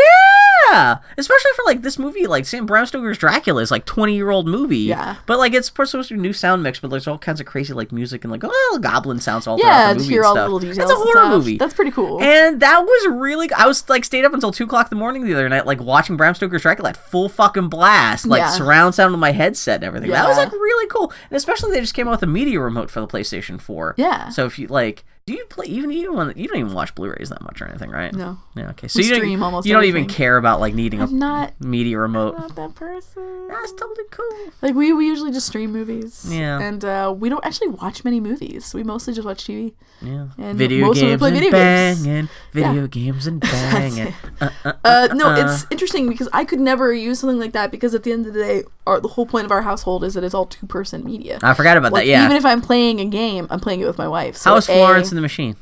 [0.70, 4.30] Yeah, especially for like this movie, like Sam Bram Stoker's Dracula is like twenty year
[4.30, 4.78] old movie.
[4.78, 5.16] Yeah.
[5.26, 7.72] but like it's supposed to be new sound mix, but there's all kinds of crazy
[7.72, 10.34] like music and like oh goblin sounds all Yeah, throughout the to movie hear all
[10.34, 10.44] the stuff.
[10.52, 10.78] little details.
[10.78, 11.30] It's a horror stuff.
[11.30, 11.58] movie.
[11.58, 12.20] That's pretty cool.
[12.22, 13.50] And that was really.
[13.52, 15.80] I was like stayed up until two o'clock in the morning the other night, like
[15.80, 18.50] watching Bram Stoker's Dracula at full fucking blast, like Yeah.
[18.50, 20.10] surround sound on my headset and everything.
[20.10, 22.90] That was like really cool, and especially they just came out with a media remote
[22.90, 23.96] for the PlayStation Four.
[23.98, 24.28] Yeah.
[24.28, 27.28] So if you like, do you play even you don't you don't even watch Blu-rays
[27.28, 28.14] that much or anything, right?
[28.14, 28.38] No.
[28.56, 28.70] Yeah.
[28.70, 28.88] Okay.
[28.88, 31.52] So We you don't almost you don't even care about like needing a I'm not
[31.60, 32.38] media remote.
[32.38, 33.48] not that person.
[33.48, 34.52] That's totally cool.
[34.62, 36.26] Like we, we usually just stream movies.
[36.30, 36.58] Yeah.
[36.60, 38.72] And uh, we don't actually watch many movies.
[38.72, 39.74] We mostly just watch TV.
[40.00, 40.28] Yeah.
[40.38, 42.02] And video mostly we games play and video games.
[42.06, 42.28] banging.
[42.52, 44.14] Video games and banging.
[44.40, 47.94] Uh, uh, Uh, no, it's interesting because I could never use something like that because
[47.94, 50.24] at the end of the day, our, the whole point of our household is that
[50.24, 51.38] it's all two person media.
[51.42, 52.10] I forgot about Like that.
[52.10, 52.24] Yeah.
[52.24, 54.36] even if I'm playing a game, I'm playing it with my wife.
[54.36, 55.56] So A, Florence the Machine?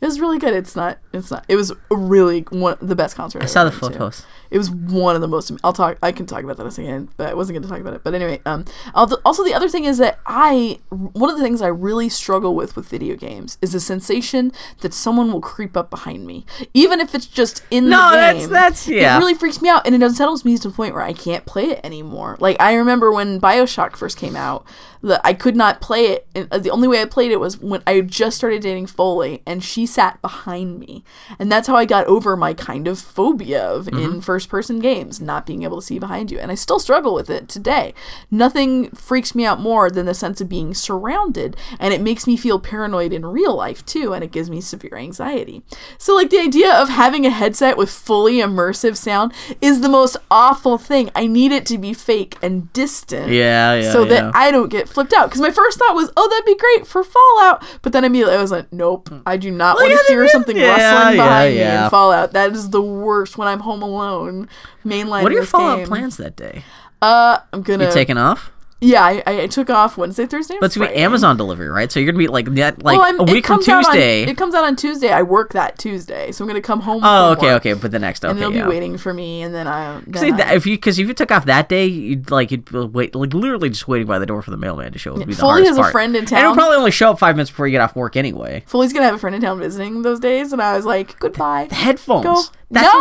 [0.00, 0.54] It was really good.
[0.54, 0.98] It's not.
[1.12, 1.44] It's not.
[1.48, 3.42] It was really one the best concert.
[3.42, 4.24] I saw the photos.
[4.50, 5.52] It was one of the most.
[5.62, 5.98] I'll talk.
[6.02, 7.92] I can talk about that in a second, but I wasn't going to talk about
[7.94, 8.02] it.
[8.02, 11.68] But anyway, um, also the other thing is that I one of the things I
[11.68, 16.26] really struggle with with video games is the sensation that someone will creep up behind
[16.26, 18.20] me, even if it's just in No, the game.
[18.20, 19.16] that's- that's yeah.
[19.16, 21.44] It really freaks me out, and it unsettles me to the point where I can't
[21.44, 22.36] play it anymore.
[22.40, 24.64] Like I remember when Bioshock first came out,
[25.02, 26.26] that I could not play it.
[26.34, 29.42] And uh, the only way I played it was when I just started dating Foley,
[29.46, 31.04] and she sat behind me,
[31.38, 33.98] and that's how I got over my kind of phobia of Mm-hmm.
[33.98, 37.28] in first-person games not being able to see behind you, and I still struggle with
[37.28, 37.92] it today.
[38.30, 42.36] Nothing freaks me out more than the sense of being surrounded, and it makes me
[42.36, 45.62] feel paranoid in real life too, and it gives me severe anxiety.
[45.98, 50.16] So, like the idea of having a headset with fully immersive sound is the most
[50.30, 51.10] awful thing.
[51.16, 53.92] I need it to be fake and distant Yeah, yeah.
[53.92, 54.08] so yeah.
[54.10, 55.28] that I don't get flipped out.
[55.30, 57.64] Because my first thought was, oh, that'd be great for Fallout.
[57.82, 60.56] But then immediately I was like, nope, I do not want yeah, to hear something
[60.56, 62.32] yeah, rustling yeah, behind me in Fallout.
[62.32, 64.48] That is the worst when I'm home alone.
[64.84, 65.22] Mainline.
[65.22, 65.86] what are your Fallout game.
[65.86, 66.62] plans that day?
[67.02, 67.86] Uh, I'm gonna.
[67.86, 68.52] You taking off?
[68.80, 70.56] Yeah, I, I, took off Wednesday, Thursday.
[70.60, 71.90] But it's gonna be Amazon delivery, right?
[71.92, 74.22] So you're gonna be like net like Well, a week from out on- Tuesday.
[74.22, 75.10] it comes out on Tuesday.
[75.12, 77.02] I work that Tuesday, so I'm gonna come home.
[77.04, 77.72] oh, okay, okay.
[77.74, 78.64] But the next, okay, And they'll yeah.
[78.64, 80.00] be waiting for me, and then I.
[80.06, 82.50] Then See, I- that- if you because if you took off that day, you'd like
[82.50, 85.12] you'd wait like literally just waiting by the door for the mailman to show.
[85.14, 86.38] Would be the Foley has a friend in town.
[86.38, 88.62] and it'll probably only show up five minutes before you get off work anyway.
[88.66, 91.68] Foley's gonna have a friend in town visiting those days, and I was like, goodbye.
[91.70, 92.24] Headphones.
[92.24, 92.42] Go.
[92.72, 93.00] That's no,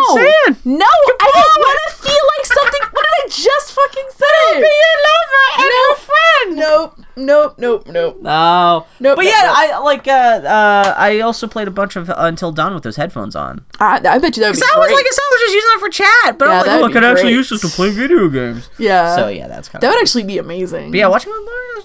[0.65, 2.88] no, I don't want to feel like something.
[3.19, 4.61] What did I just fucking said it.
[4.61, 8.21] Be your lover and no, Nope, nope, nope, nope.
[8.21, 9.55] No, Nope, But nope, yeah, nope.
[9.57, 10.07] I like.
[10.07, 13.65] Uh, uh, I also played a bunch of uh, Until Dawn with those headphones on.
[13.79, 15.69] I, I bet you that would be So I was like, I was just using
[15.73, 17.89] it for chat, but Yeah, I'm like, oh, I could actually use this to play
[17.89, 18.69] video games.
[18.77, 19.91] yeah, so yeah, that's kind that of.
[19.91, 20.93] That would actually be amazing.
[20.93, 21.81] yeah, watching my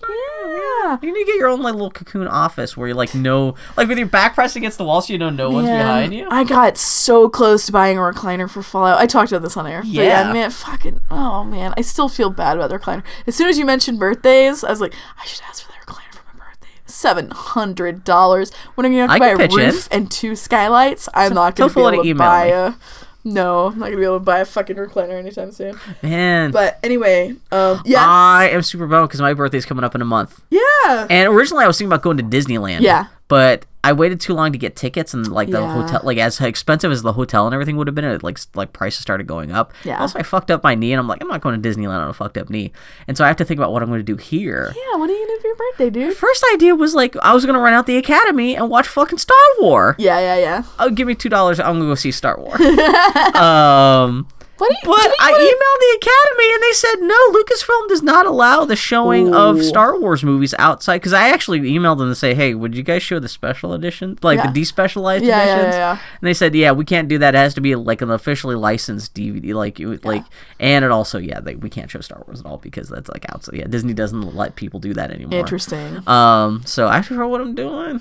[0.00, 0.98] Yeah.
[1.02, 3.88] You need to get your own like little cocoon office where you like know, like
[3.88, 6.26] with your back pressed against the wall, so you know no one's Man, behind you.
[6.30, 8.98] I got so close to buying a recliner for Fallout.
[8.98, 9.80] I talked about this on air.
[9.80, 10.26] But yeah.
[10.26, 10.32] Yeah.
[10.32, 13.02] man, fucking, oh man, I still feel bad about the recliner.
[13.26, 16.12] As soon as you mentioned birthdays, I was like, I should ask for the recliner
[16.14, 16.68] for my birthday.
[16.86, 18.52] Seven hundred dollars.
[18.74, 19.58] When I'm gonna have to I buy a pitch in.
[19.58, 22.50] roof and two skylights, I'm not gonna be able to buy me.
[22.52, 22.76] a.
[23.24, 25.78] No, I'm not gonna be able to buy a fucking recliner anytime soon.
[26.02, 30.02] Man, But anyway, um, yes, I am super bummed because my birthday's coming up in
[30.02, 30.40] a month.
[30.50, 32.80] yeah, And originally I was thinking about going to Disneyland.
[32.80, 33.06] Yeah.
[33.28, 35.74] But I waited too long to get tickets and like the Yeah.
[35.74, 38.72] hotel like as expensive as the hotel and everything would have been, it like like
[38.72, 39.72] prices started going up.
[39.84, 40.00] Yeah.
[40.00, 42.08] Also I fucked up my knee and I'm like, I'm not going to Disneyland on
[42.08, 42.70] a fucked up knee.
[43.08, 44.72] And so I have to think about what I'm gonna do here.
[44.76, 44.98] yeah.
[44.98, 46.16] What are you gonna do for your birthday, dude?
[46.16, 49.36] First idea was like I was gonna run out the academy and watch fucking Star
[49.60, 49.96] War.
[49.98, 50.62] Yeah, yeah, yeah.
[50.78, 51.58] Oh, give me two dollars.
[51.58, 52.54] I'm gonna go see Star War.
[53.36, 54.94] um, What do you?
[54.94, 57.18] but do you I wanna- emailed the Academy and they said no.
[57.32, 60.98] Lucasfilm does not allow the showing of Star Wars movies outside.
[60.98, 64.18] Because I actually emailed them to say, hey, would you guys show the special edition,
[64.22, 64.50] like Yeah.
[64.50, 65.74] the despecialized Yeah, yeah, editions?
[65.74, 65.90] yeah, yeah.
[65.92, 67.34] And they said, yeah, we can't do that.
[67.34, 70.24] It has to be like an officially licensed DVD, like you like,
[70.60, 73.24] and it also, yeah, they, we can't show Star Wars at all because that's like
[73.30, 73.56] outside.
[73.56, 75.40] Yeah, Disney doesn't let people do that anymore.
[75.40, 76.06] Interesting.
[76.08, 78.00] Um, so I have to know what I'm doing.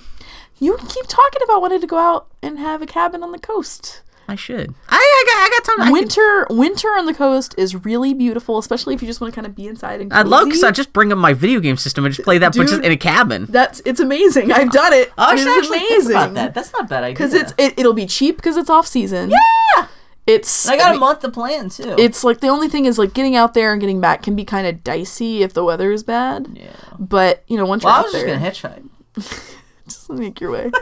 [0.60, 4.02] You keep talking about wanting to go out and have a cabin on the coast.
[4.32, 4.74] I should.
[4.90, 5.82] I I got, I got time.
[5.82, 9.34] I can- Winter, winter on the coast is really beautiful, especially if you just want
[9.34, 10.10] to kind of be inside and.
[10.10, 10.18] Go.
[10.18, 10.64] I'd love because.
[10.64, 12.92] I just bring up my video game system and just play that, but just in
[12.92, 13.46] a cabin.
[13.50, 14.52] That's it's amazing.
[14.52, 15.12] I've done it.
[15.18, 16.12] Oh, I it should is actually think amazing.
[16.12, 16.54] about that.
[16.54, 17.14] That's not a bad idea.
[17.14, 19.32] because it's it, it'll be cheap because it's off season.
[19.32, 19.88] Yeah,
[20.28, 21.96] it's I got mean, a month to plan too.
[21.98, 24.46] It's like the only thing is like getting out there and getting back can be
[24.46, 26.48] kind of dicey if the weather is bad.
[26.54, 26.72] yeah.
[26.98, 28.86] But you know once Well, you're I out was just there, gonna
[29.30, 29.58] hitchhike.
[30.20, 30.72] make your way,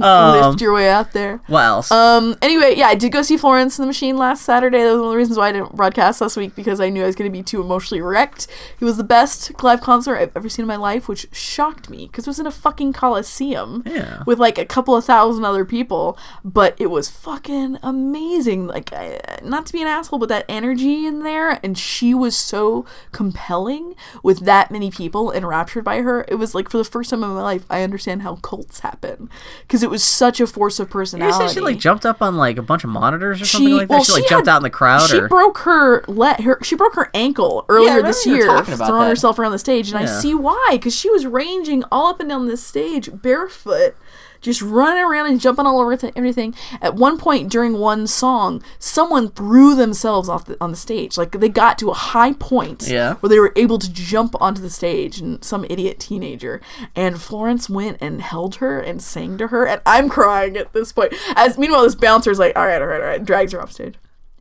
[0.00, 1.40] Um, lift your way out there.
[1.48, 1.90] what else?
[1.92, 2.34] Um.
[2.40, 4.78] Anyway, yeah, I did go see Florence and the Machine last Saturday.
[4.82, 7.02] That was one of the reasons why I didn't broadcast last week because I knew
[7.02, 8.46] I was going to be too emotionally wrecked.
[8.80, 12.06] It was the best live concert I've ever seen in my life, which shocked me
[12.06, 14.22] because it was in a fucking coliseum Yeah.
[14.26, 16.16] with like a couple of thousand other people.
[16.42, 18.66] But it was fucking amazing.
[18.66, 22.34] Like, I, not to be an asshole, but that energy in there, and she was
[22.34, 26.24] so compelling with that many people enraptured by her.
[26.28, 29.28] It was like for the first time in my life, I understand how cults happen
[29.62, 32.56] because it was such a force of you personality she like jumped up on like
[32.56, 33.94] a bunch of monitors or something she like that.
[33.94, 36.40] well, she like she jumped had- out in the crowd She or broke her let
[36.40, 39.08] her she broke her ankle earlier remember this year, throwing that.
[39.08, 42.28] herself around the stage, and I see why because she was ranging all up and
[42.28, 43.94] down this stage barefoot.
[44.40, 46.54] Just running around and jumping all over th- everything.
[46.80, 51.16] At one point during one song, someone threw themselves off the, on the stage.
[51.18, 53.14] Like they got to a high point Yeah.
[53.14, 56.60] where they were able to jump onto the stage, and some idiot teenager.
[56.94, 60.92] And Florence went and held her and sang to her, and I'm crying at this
[60.92, 61.14] point.
[61.34, 63.94] As meanwhile, this bouncer's like, "All right, all right, all right," drags her off stage.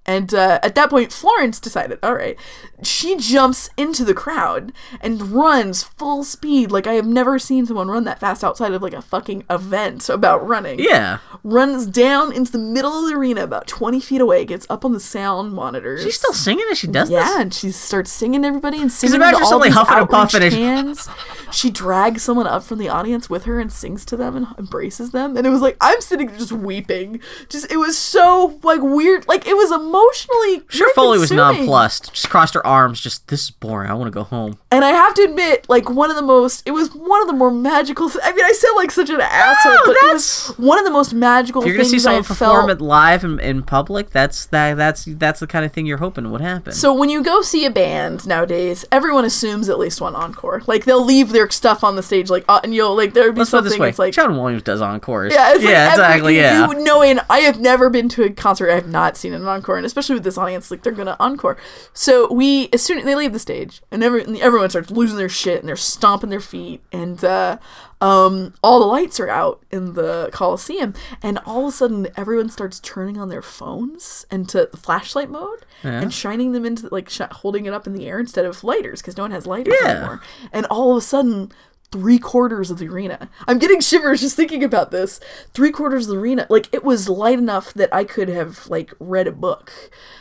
[0.05, 2.37] And uh, at that point, Florence decided, all right,
[2.83, 4.71] she jumps into the crowd
[5.01, 6.71] and runs full speed.
[6.71, 10.07] Like I have never seen someone run that fast outside of like a fucking event
[10.09, 10.79] about running.
[10.79, 11.19] Yeah.
[11.43, 14.93] Runs down into the middle of the arena about 20 feet away, gets up on
[14.93, 16.03] the sound monitors.
[16.03, 17.35] She's still singing as she does Yeah, this.
[17.37, 21.09] and she starts singing to everybody and singing imagine all these huffing and puffing hands.
[21.51, 25.11] She drags someone up from the audience with her and sings to them and embraces
[25.11, 25.37] them.
[25.37, 27.21] And it was like I'm sitting just weeping.
[27.47, 29.25] Just it was so like weird.
[29.29, 30.63] Like it was emotionally.
[30.69, 32.13] Sure, Foley was nonplussed.
[32.13, 32.99] Just crossed her arms.
[32.99, 33.89] Just this is boring.
[33.89, 34.57] I want to go home.
[34.71, 37.33] And I have to admit, like one of the most, it was one of the
[37.33, 38.09] more magical.
[38.23, 41.13] I mean, I sound like such an asshole, but it was one of the most
[41.13, 41.61] magical.
[41.61, 42.71] If you're gonna see someone I've perform felt.
[42.71, 46.31] it live in, in public, that's that that's that's the kind of thing you're hoping
[46.31, 46.73] would happen.
[46.73, 50.61] So when you go see a band nowadays, everyone assumes at least one encore.
[50.67, 53.35] Like they'll leave their stuff on the stage, like uh, and you'll like there would
[53.35, 53.81] be Let's something.
[53.83, 55.33] It's like John Williams does encores.
[55.33, 56.35] Yeah, like yeah, every- exactly.
[56.35, 59.33] you- yeah, You knowing I have never been to a concert, I have not seen
[59.33, 61.57] an encore, and especially with this audience, like they're gonna encore.
[61.93, 65.17] So we, as soon as they leave the stage, and every, and everyone starts losing
[65.17, 67.57] their shit and they're stomping their feet, and uh,
[68.01, 72.49] um, all the lights are out in the Coliseum, and all of a sudden everyone
[72.49, 76.01] starts turning on their phones into the flashlight mode Yeah.
[76.01, 79.01] and shining them into like sh- holding it up in the air instead of lighters
[79.01, 79.89] because no one has lighters Yeah.
[79.91, 80.21] anymore.
[80.51, 81.51] And all of a sudden,
[81.95, 83.29] three quarters of the arena.
[83.47, 85.21] I'm getting shivers just thinking about this.
[85.53, 88.93] Three quarters of the arena, like it was light enough that I could have like
[88.99, 89.71] read a book.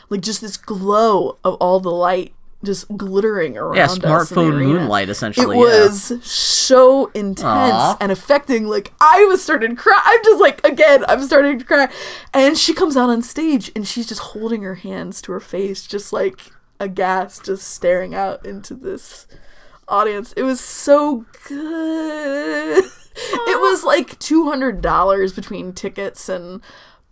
[0.09, 2.33] Like just this glow of all the light
[2.63, 3.85] just glittering around yeah.
[3.85, 3.95] us.
[3.95, 5.57] in the Smartphone moonlight, It essentially.
[5.57, 7.97] was so intense Aw.
[7.99, 8.67] and affecting.
[8.67, 10.01] Like I was starting to cry.
[10.01, 11.89] I'm just like again, I'm starting to cry.
[12.33, 15.85] And she comes out on stage and she's just holding her hands to her face,
[15.85, 16.39] just like
[16.79, 19.27] aghast, just staring out into this
[19.87, 20.33] audience.
[20.33, 22.83] It was so good.
[23.17, 26.59] It was like two hundred dollars between tickets and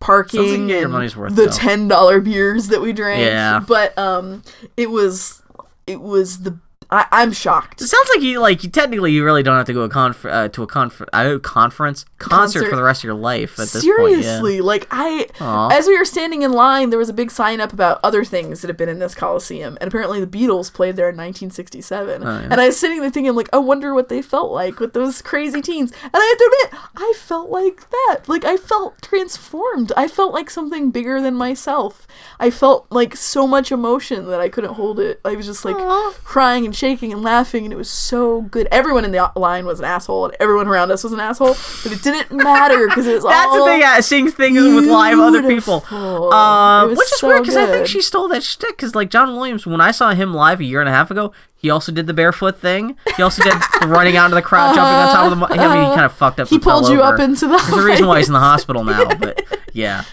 [0.02, 1.52] parking like and money's worth, the though.
[1.52, 3.22] ten dollar beers that we drank.
[3.22, 3.62] Yeah.
[3.66, 4.44] But um
[4.76, 5.42] it was
[5.88, 6.60] it was the
[6.94, 7.82] I, I'm shocked.
[7.82, 10.26] It sounds like you like you technically you really don't have to go a conf-
[10.26, 12.70] uh, to a conf- uh, conference concert, Concert.
[12.70, 15.70] for the rest of your life at this Seriously, like I, Aw.
[15.76, 18.62] as we were standing in line, there was a big sign up about other things
[18.62, 22.24] that have been in this Coliseum, and apparently the Beatles played there in 1967.
[22.24, 22.48] Oh, yeah.
[22.52, 25.22] And I was sitting there thinking, like, I wonder what they felt like with those
[25.22, 25.92] crazy teens.
[26.04, 28.22] And I have to admit, I felt like that.
[28.28, 29.92] Like I felt transformed.
[29.98, 32.08] I felt like something bigger than myself.
[32.40, 35.20] I felt like so much emotion that I couldn't hold it.
[35.26, 36.14] I was just like Aw.
[36.24, 38.68] crying and shaking and laughing, and it was so good.
[38.70, 41.94] Everyone in the line was an asshole, and everyone around us was an asshole, but
[41.94, 43.80] it didn't matter because it was That's all the thing.
[43.80, 45.86] Yeah, seeing things with live other people.
[46.34, 48.76] Um, which is so weird because I think she stole that shtick.
[48.76, 51.32] Because like John Williams, when I saw him live a year and a half ago,
[51.56, 52.98] he also did the barefoot thing.
[53.16, 53.54] He also did
[53.86, 55.36] running out into the crowd, jumping on top of the.
[55.38, 56.50] Mo- I mean, he kind of fucked up.
[56.50, 57.14] He pulled you over.
[57.14, 57.58] up into the.
[57.70, 59.06] There's a reason why he's in the hospital now.
[59.16, 60.04] But yeah,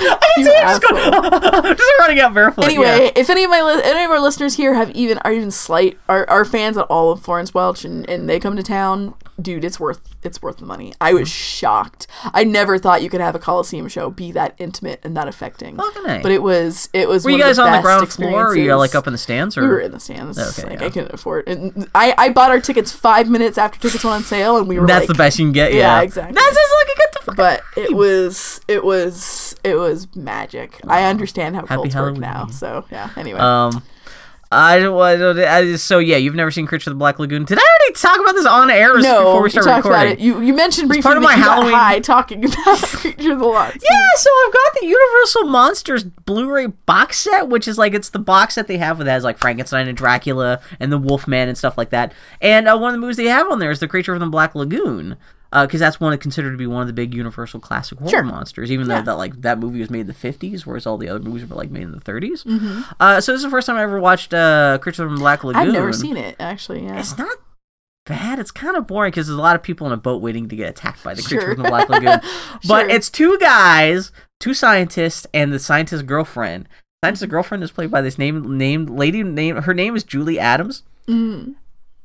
[0.20, 1.62] Oh, you just, go, asshole.
[1.74, 2.64] just running out barefoot.
[2.64, 3.10] Anyway, yeah.
[3.16, 5.98] if any of my li- any of our listeners here have even are even slight
[6.08, 9.64] are, are fans at all of Florence Welch and, and they come to town, dude,
[9.64, 10.92] it's worth it's worth the money.
[11.00, 12.06] I was shocked.
[12.34, 15.76] I never thought you could have a Coliseum show be that intimate and that affecting.
[15.76, 17.24] Fucking But it was it was.
[17.24, 18.44] were you guys on the ground floor?
[18.44, 19.56] Or were you like up in the stands?
[19.56, 20.38] Or We were in the stands.
[20.38, 20.86] Okay, like yeah.
[20.86, 21.48] I couldn't afford.
[21.48, 24.78] And I I bought our tickets five minutes after tickets went on sale, and we
[24.78, 25.72] were that's like, the best you can get.
[25.72, 26.34] Yeah, Yeah, exactly.
[26.34, 30.80] That's just like a the but it was it was it was magic.
[30.86, 32.20] I understand how Happy cults work Halloween.
[32.20, 32.46] now.
[32.46, 33.10] So yeah.
[33.16, 33.82] Anyway, Um,
[34.50, 34.98] I don't.
[34.98, 37.44] I don't- I just- so yeah, you've never seen Creature of the Black Lagoon.
[37.44, 40.12] Did I already talk about this on air no, before we you start talked recording?
[40.12, 40.20] about it.
[40.24, 43.46] You you mentioned briefly part of my Halloween- high talking about Creature of the.
[43.82, 48.18] Yeah, so I've got the Universal Monsters Blu-ray box set, which is like it's the
[48.18, 51.76] box that they have that has like Frankenstein and Dracula and the Wolfman and stuff
[51.76, 52.12] like that.
[52.40, 54.26] And uh, one of the movies they have on there is the Creature from the
[54.30, 55.16] Black Lagoon,
[55.52, 58.22] because that's one considered to be one of the big Universal classic horror Sure.
[58.22, 58.70] monsters.
[58.70, 59.00] Even Yeah.
[59.00, 61.48] though that like that movie was made in the fifties, whereas all the other movies
[61.48, 62.82] were like made in the 30s Mm-hmm.
[63.00, 65.60] Uh, so this is the first time I ever watched uh, Creature from Black Lagoon.
[65.68, 66.84] I've never seen it actually.
[66.84, 66.98] Yeah.
[66.98, 67.36] It's not
[68.06, 68.38] bad.
[68.38, 70.56] It's kind of boring because there's a lot of people in a boat waiting to
[70.56, 71.54] get attacked by the creature Sure.
[71.54, 72.20] from the Black Lagoon.
[72.66, 72.88] But Sure.
[72.88, 76.68] it's two guys, two scientists, and the scientist's girlfriend.
[77.04, 79.22] Scientist's girlfriend is played by this name named lady.
[79.22, 80.82] Name her name is Julie Adams.
[81.06, 81.54] Mm.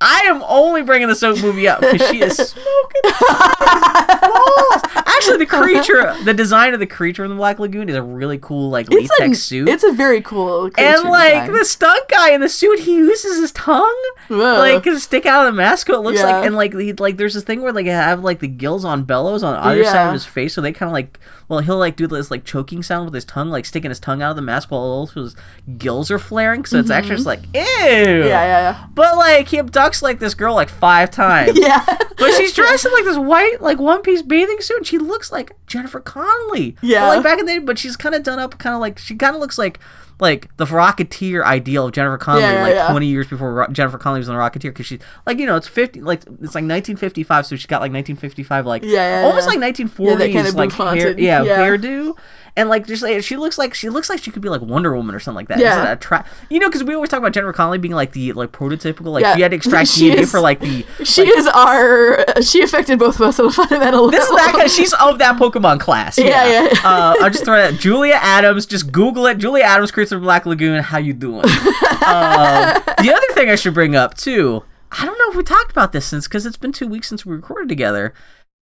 [0.05, 4.81] I am only bringing this movie up because she is smoking balls.
[4.95, 8.38] Actually, the creature, the design of the creature in the Black Lagoon is a really
[8.38, 9.69] cool like It's latex a suit.
[9.69, 10.65] it's a very cool.
[10.77, 11.53] and like design.
[11.53, 14.57] the stunt guy in the suit, he uses his tongue Whoa.
[14.57, 15.88] like to stick out of the mask.
[15.88, 16.25] What it looks Yeah.
[16.38, 19.03] like, and like he, like there's this thing where like have like the gills on
[19.03, 21.95] bellows on either side of his face, so they kind of like well he'll like
[21.95, 24.41] do this like choking sound with his tongue, like sticking his tongue out of the
[24.41, 25.36] mask while also his
[25.78, 26.65] gills are flaring.
[26.65, 27.61] So it's actually just like ew.
[27.61, 28.28] Mm-hmm.
[28.28, 28.88] yeah, yeah, yeah.
[28.94, 31.60] But like he abducts like this girl like five times.
[31.64, 31.86] Yeah.
[32.18, 35.32] But she's dressed in like this white, like one piece bathing suit, and she looks
[35.32, 36.76] like Jennifer Connelly.
[36.82, 37.02] Yeah.
[37.02, 38.98] But, like back in the day, but she's kind of done up, kind of like
[38.98, 39.80] she kind of looks like
[40.23, 42.89] like the Rocketeer ideal of Jennifer Connelly, Yeah, yeah, like yeah.
[42.89, 45.55] twenty years before Ro- Jennifer Connelly was on the Rocketeer, because she's like you know
[45.55, 48.65] it's fifty, like it's like nineteen fifty five, so she's got like nineteen fifty five,
[48.65, 49.49] like Yeah, yeah, almost yeah.
[49.51, 51.57] like nineteen Yeah, kinda like hair, yeah, Yeah.
[51.59, 52.17] hairdo.
[52.55, 54.95] And like just like she looks like she looks like she could be like Wonder
[54.95, 55.57] Woman or something like that.
[55.57, 55.84] Yeah.
[55.84, 58.51] That tra- you know, because we always talk about Jennifer Connelly being like the like
[58.51, 59.35] prototypical, like Yeah.
[59.35, 62.23] she had to extract She DNA is- for like the She is our.
[62.43, 64.45] She affected both of us on a fundamental this is level.
[64.51, 66.19] that kind she's of that Pokemon class.
[66.19, 66.80] Yeah, Yeah, yeah.
[66.84, 67.73] Uh, I'll just throw that.
[67.80, 68.67] Julia Adams.
[68.67, 69.39] Just Google it.
[69.39, 70.84] Julia Adams creates the Black Lagoon.
[70.84, 71.45] How you doing?
[71.45, 74.63] uh, the other thing I should bring up too.
[74.91, 77.25] I don't know if we talked about this since because it's been two weeks since
[77.25, 78.13] we recorded together.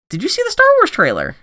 [0.09, 1.35] Did you see the Star Wars trailer?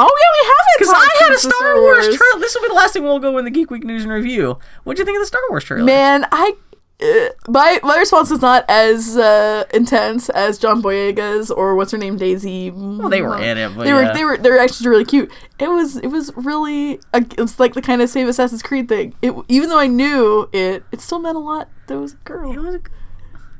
[0.00, 0.78] Oh yeah, we haven't.
[0.78, 2.40] Because I had a Star Wars trailer.
[2.40, 4.58] This will be the last thing we'll go in the Geek Week news and review.
[4.84, 5.84] What'd you think of the Star Wars trailer?
[5.84, 6.54] Man, I.
[7.00, 11.98] Uh, my my response is not as uh, intense as John Boyega's or what's her
[11.98, 12.72] name Daisy.
[12.72, 14.08] Well, they were in it, but they yeah.
[14.08, 15.30] were they were they were actually really cute.
[15.60, 18.88] It was it was really a, it was like the kind of same Assassin's Creed
[18.88, 19.14] thing.
[19.22, 21.68] It even though I knew it, it still meant a lot.
[21.86, 22.52] There was a girl.
[22.52, 22.80] It was a-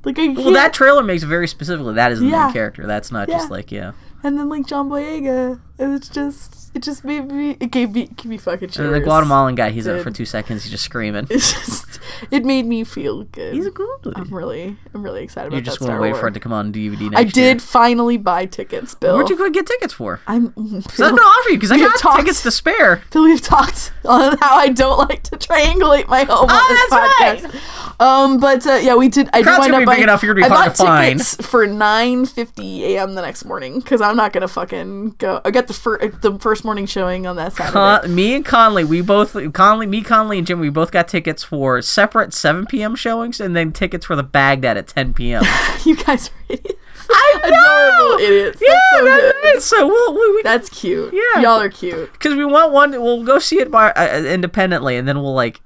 [0.03, 2.47] Like I well, that trailer makes very specifically that is the Yeah.
[2.47, 2.89] main character.
[2.89, 3.93] That's not just like yeah.
[4.23, 8.03] And then like John Boyega, and it's just it just made me it gave me
[8.03, 9.01] it gave me fucking then the.
[9.01, 10.03] Guatemalan guy, he's it Did.
[10.03, 10.63] for two seconds.
[10.65, 11.27] He's just screaming.
[11.31, 12.01] It's just
[12.31, 13.55] it made me feel good.
[13.55, 14.13] He's a good dude.
[14.17, 15.57] I'm really I'm really excited about.
[15.57, 16.21] You're about just going to wait Wars.
[16.21, 17.55] for it to come on DVD next I year.
[17.55, 19.17] did finally buy tickets, Bill.
[19.17, 20.21] Where'd you go get tickets for?
[20.27, 20.53] I'm
[20.91, 23.03] So I'm gonna offer you because I got talked- tickets to spare.
[23.13, 26.91] Bill, we've talked on how I don't like to triangulate my home on Oh, this
[26.91, 28.01] that's podcast.
[28.01, 29.29] Um, but uh, yeah, we did.
[29.33, 30.03] I did Crowd's wind up buying.
[30.03, 31.19] enough, you're gonna be I hard bought to find.
[31.19, 33.15] tickets for 9:50 a.m.
[33.15, 35.41] the next morning because I'm not gonna fucking go.
[35.45, 37.73] I got the first the first morning showing on that Saturday.
[37.73, 41.43] Con- me and Conley, we both Conley, me, Conley, and Jim, we both got tickets
[41.43, 42.95] for separate 7 p.m.
[42.95, 45.43] showings, and then tickets for the Bagdad at 10 p.m.
[45.85, 46.75] you guys are idiots.
[47.11, 48.63] I Adorable idiots.
[48.63, 49.35] Yeah, That's so good.
[49.57, 49.63] it.
[49.63, 51.15] So we'll, we, we, That's cute.
[51.15, 51.41] Yeah.
[51.43, 52.13] y'all are cute.
[52.13, 52.91] because we want one.
[52.91, 55.61] We'll go see it by uh, independently, and then we'll like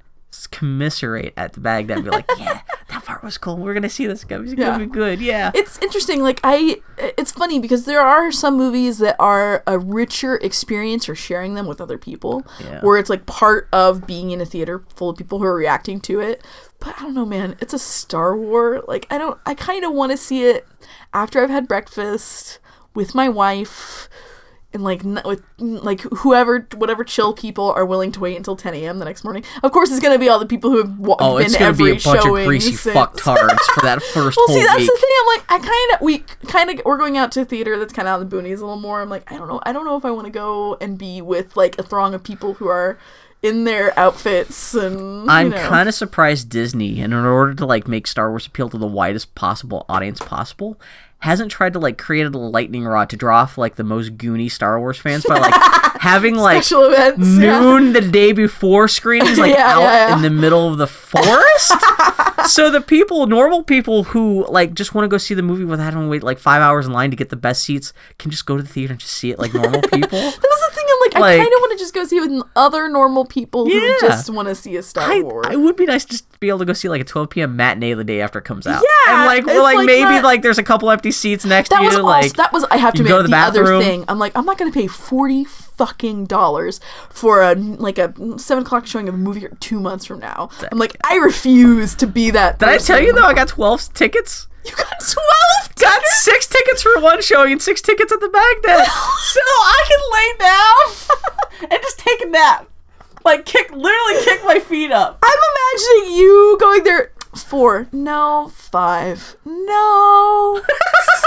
[0.53, 1.97] commiserate at the Bagdad.
[1.99, 3.57] And be like, yeah, that part was cool.
[3.57, 4.23] We're gonna see this.
[4.23, 4.66] He's Yeah.
[4.66, 5.20] gonna be good.
[5.20, 5.51] Yeah.
[5.55, 6.23] It's interesting.
[6.23, 11.15] Like I, it's funny because there are some movies that are a richer experience or
[11.15, 12.81] sharing them with other people, Yeah.
[12.83, 16.01] where it's like part of being in a theater full of people who are reacting
[16.03, 16.45] to it.
[16.79, 17.57] But I don't know, man.
[17.61, 18.83] It's a Star War.
[18.87, 19.39] Like I don't.
[19.47, 20.66] I kind of want to see it
[21.15, 22.59] after I've had breakfast
[22.95, 24.09] with my wife.
[24.74, 28.73] And like n- with like whoever whatever chill people are willing to wait until 10
[28.74, 28.99] a.m.
[28.99, 29.44] the next morning.
[29.62, 31.66] Of course, it's gonna be all the people who have wa- oh, been it's gonna
[31.69, 34.86] every be a bunch of greasy since- fucktards for that first well, see, that's week.
[34.90, 35.11] the thing.
[35.20, 36.19] I'm like, I kind of, we
[36.51, 38.59] kind of, we're going out to a theater that's kind of out in the boonies
[38.59, 39.03] a little more.
[39.03, 41.20] I'm like, I don't know, I don't know if I want to go and be
[41.20, 42.99] with like a throng of people who are
[43.43, 45.31] in their outfits and.
[45.31, 45.69] I'm you know.
[45.69, 48.86] kind of surprised Disney, and in order to like make Star Wars appeal to the
[48.86, 50.81] widest possible audience possible,
[51.23, 54.51] hasn't tried to like create a lightning rod to draw off like the most goony
[54.51, 55.55] Star Wars fans by like
[56.01, 57.28] having like special events.
[57.39, 57.61] yeah.
[57.61, 60.16] noon the day before screenings like Yeah, out yeah, yeah.
[60.16, 61.73] in the middle of the forest.
[62.47, 65.85] so the people, normal people who like just want to go see the movie without
[65.85, 68.44] having to wait like five hours in line to get the best seats, can just
[68.47, 70.19] go to the theater and just see it like normal people.
[70.19, 70.72] That was the
[71.15, 73.97] I'm like, I kind of want to just go see with other normal people who
[74.01, 75.47] just want to see a Star I, Wars.
[75.49, 77.57] I would be nice just to be able to go see like a 12 p.m.
[77.57, 78.83] matinee the day after it comes out.
[78.83, 81.79] Yeah, and like, like, like maybe that- like there's a couple empty seats next that
[81.79, 82.01] to was you.
[82.01, 84.05] also, like that was I have to make go to the the, other thing.
[84.09, 86.81] I'm like I'm not gonna pay forty fucking dollars
[87.11, 90.51] for a like a seven o'clock showing of a movie two months from now.
[90.70, 92.59] I'm like I refuse to be that.
[92.59, 93.23] Did I tell you though?
[93.24, 94.47] I got 12 tickets.
[94.68, 95.74] You got twelve.
[95.76, 98.86] Got six tickets for one showing and six tickets at the Bagdad.
[98.86, 102.68] so I can lay down and just take a nap.
[103.24, 105.18] Like kick, literally kick my feet up.
[105.22, 105.39] I'm
[105.72, 107.12] imagining you going there.
[107.34, 110.60] Four, no, five, no,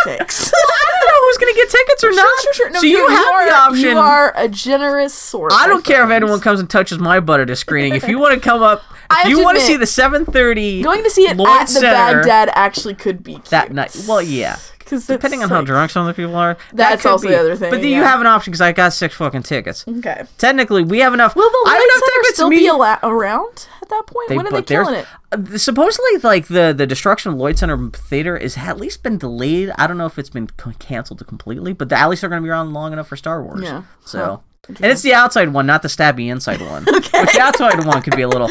[0.03, 0.51] six.
[0.53, 2.17] I don't know who's gonna get tickets or not.
[2.17, 2.69] Sure, sure, sure.
[2.69, 3.89] No, so you, have are, the option.
[3.89, 5.51] You are a generous source.
[5.55, 7.95] I don't care if anyone comes and touches my butt at a screening.
[7.95, 11.09] If you want to come up, if you want to see the 7:30 Going to
[11.09, 11.87] see it at the Center
[12.21, 13.45] Bagdad actually could be cute.
[13.45, 13.95] that night.
[14.07, 14.57] Well, yeah.
[14.79, 17.33] because Depending on how drunk some of the people are, That's could also be.
[17.33, 19.83] the other thing, But then you have an option because I got six fucking tickets.
[19.87, 20.23] Okay.
[20.37, 21.35] Technically, we have enough.
[21.35, 22.33] Will the I enough Center tickets.
[22.35, 24.29] still me, be ala- around at that point?
[24.29, 25.07] when are they killing it?
[25.31, 29.71] uh, supposedly, like the the destruction of Lloyd Center Theater is at least been delayed.
[29.75, 32.45] I don't know if it's been c- canceled completely, but at least they're going to
[32.45, 33.61] be around long enough for Star Wars.
[33.63, 33.83] Yeah.
[34.05, 34.43] So.
[34.67, 36.85] And it's the outside one, not the stabby inside one.
[36.91, 38.49] Which the outside one could be a little,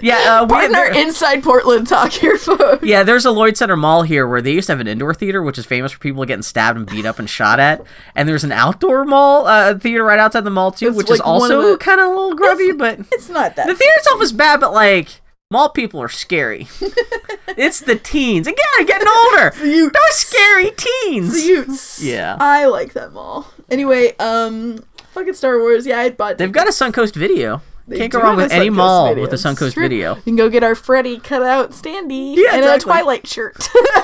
[0.00, 0.40] yeah.
[0.40, 2.84] Uh, we, Partner there- inside Portland talk here, folks.
[2.84, 5.42] yeah, there's a Lloyd Center Mall here where they used to have an indoor theater,
[5.42, 7.82] which is famous for people getting stabbed and beat up and shot at.
[8.14, 11.18] And there's an outdoor mall uh, theater right outside the mall too, It's which is
[11.18, 12.72] like of also the- kind of a little grubby.
[12.72, 13.66] But It's not that.
[13.66, 15.20] the theater itself is bad, but like
[15.50, 16.68] Mall people are scary.
[17.56, 18.46] it's the teens.
[18.46, 19.50] Again, getting older.
[19.58, 21.44] Those scary teens.
[21.46, 22.02] Utes.
[22.02, 22.36] Yeah.
[22.38, 23.50] I like that mall.
[23.70, 24.84] Anyway, um,
[25.18, 25.86] fucking Star Wars.
[25.86, 26.38] Yeah, I bought.
[26.38, 27.60] They've got a Suncoast video.
[27.86, 29.22] They Can't go wrong with any Suncoast mall video.
[29.22, 30.16] with a Suncoast video.
[30.16, 32.74] You can go get our Freddy cut out standee Yeah, and exactly.
[32.74, 33.56] a Twilight shirt.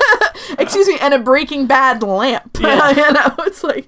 [0.57, 2.57] Excuse me, and a Breaking Bad lamp.
[2.59, 2.89] Yeah.
[2.89, 3.87] you know, it's like,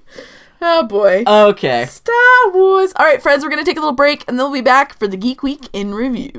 [0.62, 1.24] oh boy.
[1.26, 1.84] Okay.
[1.86, 2.92] Star Wars.
[2.96, 5.08] All right, friends, we're gonna take a little break, and then we'll be back for
[5.08, 6.30] the Geek Week in review.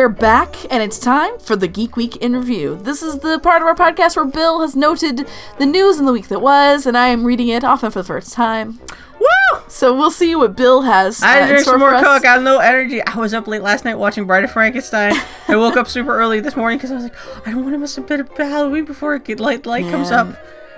[0.00, 2.80] We're back and it's time for the Geek Week in Review.
[2.84, 5.28] This is the part of our podcast where Bill has noted
[5.58, 8.06] the news in the week that was, and I am reading it often for the
[8.06, 8.80] first time.
[9.20, 9.60] Woo!
[9.68, 11.22] So we'll see what Bill has.
[11.22, 11.90] I uh, drink store some more.
[11.90, 12.24] Coke.
[12.24, 13.04] I have no energy.
[13.04, 15.12] I was up late last night watching Bride of Frankenstein.
[15.48, 17.78] I woke up super early this morning because I was like, I don't want to
[17.78, 20.34] miss a bit of Halloween before it get light light comes up.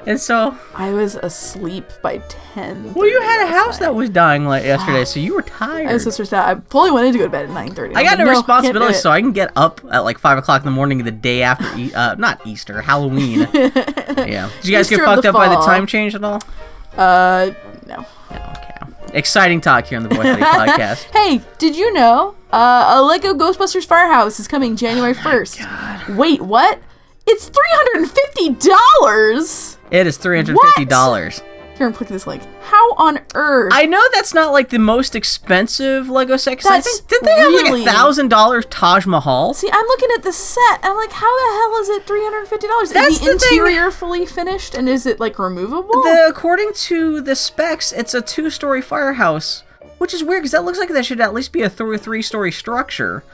[0.06, 2.92] And so, I was asleep by ten.
[2.94, 6.00] well, you had a house that was dying like yesterday, so you were tired.
[6.00, 6.48] So stressed out.
[6.48, 7.94] I fully wanted to go to bed at nine thirty.
[7.94, 10.70] I got no responsibility, so I can get up at like five o'clock in the
[10.72, 13.40] morning the day after, e- uh, not Easter, Halloween.
[13.54, 14.50] yeah.
[14.60, 16.42] Did you guys Easter get fucked up by the time change at all?
[16.96, 17.52] Uh,
[17.86, 18.04] no.
[18.30, 18.68] No, okay.
[19.14, 21.04] Exciting talk here on the Boy Buddy podcast.
[21.12, 25.60] Hey, did you know uh, a Lego Ghostbusters Firehouse is coming January Oh first?
[26.08, 26.80] Wait, what?
[27.26, 29.78] It's three hundred and fifty dollars.
[29.92, 31.42] It is three hundred fifty dollars.
[31.76, 32.42] Here, I'm clicking this link.
[32.62, 33.72] How on earth?
[33.74, 36.58] I know that's not like the most expensive Lego set.
[36.60, 39.54] 'cause I think did they have like a thousand dollars Taj Mahal?
[39.54, 40.80] See, I'm looking at the set.
[40.82, 42.92] I'm like, how the hell is it three hundred fifty dollars?
[42.92, 43.58] Is the, the thing.
[43.58, 46.02] interior fully finished, and is it like removable?
[46.02, 49.62] The according to the specs, it's a two-story firehouse,
[49.98, 52.52] which is weird because that looks like that should at least be a th- three-story
[52.52, 53.24] structure.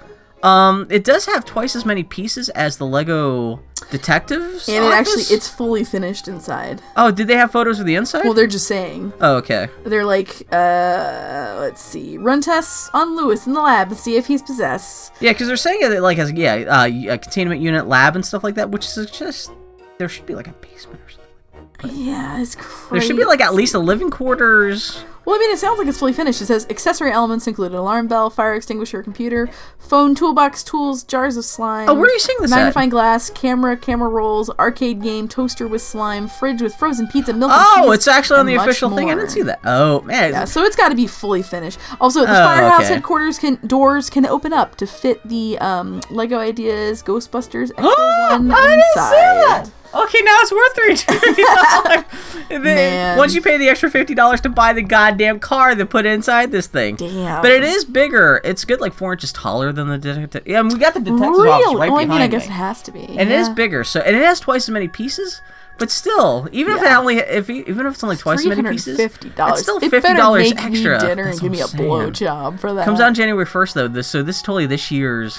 [0.43, 3.60] Um, it does have twice as many pieces as the Lego
[3.90, 4.69] Detectives.
[4.69, 6.82] and it actually, it's fully finished inside.
[6.97, 8.24] Oh, did they have photos of the inside?
[8.24, 9.12] Well, they're just saying.
[9.20, 9.69] oh, okay.
[9.85, 14.27] They're like, uh, let's see, run tests on Lewis in the lab to see if
[14.27, 15.12] he's possessed.
[15.20, 18.44] Yeah, because they're saying it like as yeah, uh, a containment unit lab and stuff
[18.44, 19.51] like that, which is just
[19.98, 22.05] there should be like a basement or something.
[22.06, 22.90] Yeah, it's crazy.
[22.90, 25.05] There should be like at least a living quarters.
[25.28, 26.40] Well, I mean, it sounds like it's fully finished.
[26.40, 31.36] It says accessory elements include an alarm bell, fire extinguisher, computer, phone, toolbox, tools, jars
[31.36, 31.86] of slime.
[31.86, 32.56] Oh, where are you seeing this at?
[32.56, 37.52] Magnifying glass, camera, camera rolls, arcade game, toaster with slime, fridge with frozen pizza, milk.
[37.52, 39.10] and Oh, cheese, it's actually on the official thing.
[39.10, 39.60] I didn't see that.
[39.66, 41.78] Oh man, Yeah, so it's got to be fully finished.
[42.00, 42.94] Also, the Oh, firehouse okay.
[42.94, 48.28] headquarters can doors can open up to fit the um, Lego Ideas Ghostbusters Ecto Oh,
[48.38, 49.72] One I didn't inside.
[49.94, 52.05] Okay, now it's worth three fifty dollars.
[53.19, 56.51] Once you pay the extra fifty dollars to buy the goddamn car that put inside
[56.52, 56.97] this thing.
[56.97, 57.40] Damn.
[57.43, 58.40] But it is bigger.
[58.44, 60.43] It's good, like four inches taller than the detective.
[60.47, 61.48] Yeah, and we got the detective's Really?
[61.51, 62.52] office right well, I mean, I guess me.
[62.55, 63.01] it has to be.
[63.01, 63.82] and it is bigger.
[63.85, 65.40] So and it has twice as many pieces.
[65.78, 68.97] But still, even if it only if even if it's only twice as many pieces,
[68.97, 69.60] fifty dollars.
[69.60, 70.98] it's still fifty dollars extra.
[70.98, 72.85] Dinner That's and give me a what I'm blowjob for that.
[72.85, 73.86] Comes out January first though.
[73.89, 75.39] This so this is totally this year's.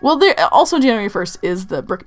[0.00, 2.04] Well, there also January first is the Brick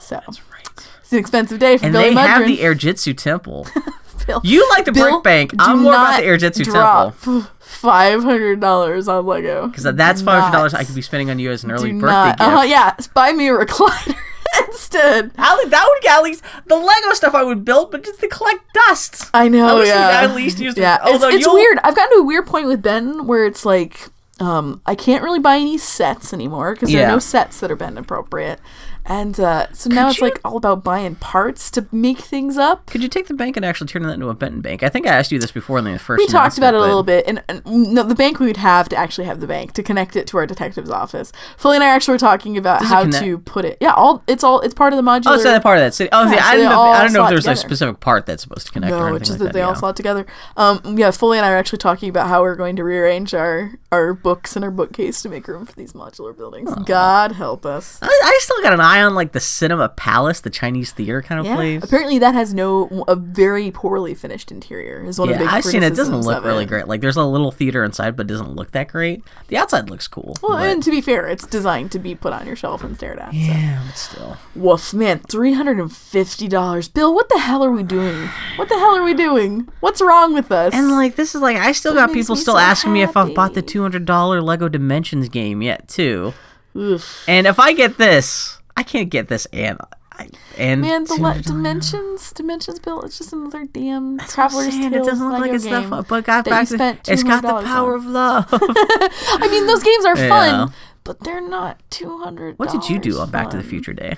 [0.00, 0.68] So Right.
[1.00, 3.66] it's an expensive day for And Billy they have the Airjitzu Temple.
[4.26, 5.54] Bill- You like the Bill, Brick Bank.
[5.58, 7.42] I'm more about the Airjitzu Temple.
[7.60, 9.66] Five hundred dollars on Lego.
[9.68, 10.74] Because that's five hundred dollars.
[10.74, 12.38] I could be spending on you as an early birthday not.
[12.38, 12.40] gift.
[12.40, 14.16] Uh-huh, yeah, buy me a recliner
[14.68, 15.24] instead.
[15.36, 18.28] Least- that would get at least the Lego stuff I would build, but just to
[18.28, 19.28] collect dust.
[19.34, 19.80] I know.
[19.80, 20.20] We yeah.
[20.22, 20.98] at least use Yeah.
[21.04, 21.78] although it's, it's weird.
[21.84, 24.08] I've gotten to a weird point with Ben where it's like,
[24.40, 27.76] um, I can't really buy any sets anymore because there are no sets that are
[27.76, 28.60] Ben appropriate,
[29.06, 32.86] and uh, so now it's you- like all about buying parts to make things up.
[32.86, 34.82] Could you take the bank and actually turn that into a Benton bank?
[34.82, 36.18] I think I asked you this before in the first.
[36.18, 38.88] We talked about it a little bit, and, and no, the bank we would have
[38.90, 41.32] to actually have the bank to connect it to our detective's office.
[41.56, 43.78] Foley and I actually were talking about Does how to put it.
[43.80, 45.34] Yeah, all it's all it's part of the modular.
[45.34, 46.08] Oh, so that part of that city.
[46.12, 46.92] Oh, Yeah, see, so I don't know.
[46.92, 49.16] If, I don't know if there's a specific part that's supposed to connect or No,
[49.16, 50.26] it's just like that they all slot together.
[50.56, 53.72] Um, yeah, Foley and I are actually talking about how we're going to rearrange our
[53.92, 56.72] our books and our bookcase to make room for these modular buildings.
[56.86, 57.98] God help us.
[58.02, 61.40] I, I still got an eye on like the Cinema Palace, the Chinese theater kind
[61.40, 61.82] of Yeah, place.
[61.82, 65.04] apparently that has no a very poorly finished interior.
[65.04, 65.92] Is one of the Yeah, big I've seen it.
[65.92, 66.68] It doesn't look really it.
[66.68, 66.86] great.
[66.88, 69.22] Like there's a little theater inside, but it doesn't look that great.
[69.48, 70.36] The outside looks cool.
[70.42, 72.96] Well, but- and to be fair, it's designed to be put on your shelf and
[72.96, 73.30] stared at.
[73.32, 73.36] So.
[73.38, 74.36] yeah, but still.
[74.54, 76.88] Woof, man, three hundred and fifty dollars.
[76.88, 78.28] Bill, what the hell are we doing?
[78.56, 79.68] What the hell are we doing?
[79.80, 80.72] What's wrong with us?
[80.74, 83.34] And like this is like I still got people still so asking me if I've
[83.34, 86.32] bought the two hundred dollar Lego Dimensions game yet too.
[86.76, 87.24] Oof.
[87.28, 89.78] And if I get this, I can't get this and
[90.12, 93.02] I, and Man, the le- dimensions, dimensions bill.
[93.02, 95.90] It's just another damn That's Traveller's Tales It doesn't look like it's game.
[95.90, 97.98] fun, but got back to it's got the power on.
[97.98, 98.46] of love.
[98.52, 100.28] I mean, those games are Yeah.
[100.28, 100.72] fun,
[101.02, 102.58] but they're not two hundred.
[102.60, 104.16] what did you do on Back to the Future Day?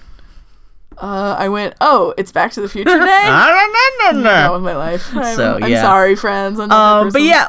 [0.98, 1.74] Uh, I went.
[1.80, 2.98] Oh, it's Back to the Future Day.
[2.98, 5.14] I don't That was my life.
[5.14, 6.58] I'm, So, I'm sorry, friends.
[6.58, 7.48] I'm that Um, but yeah,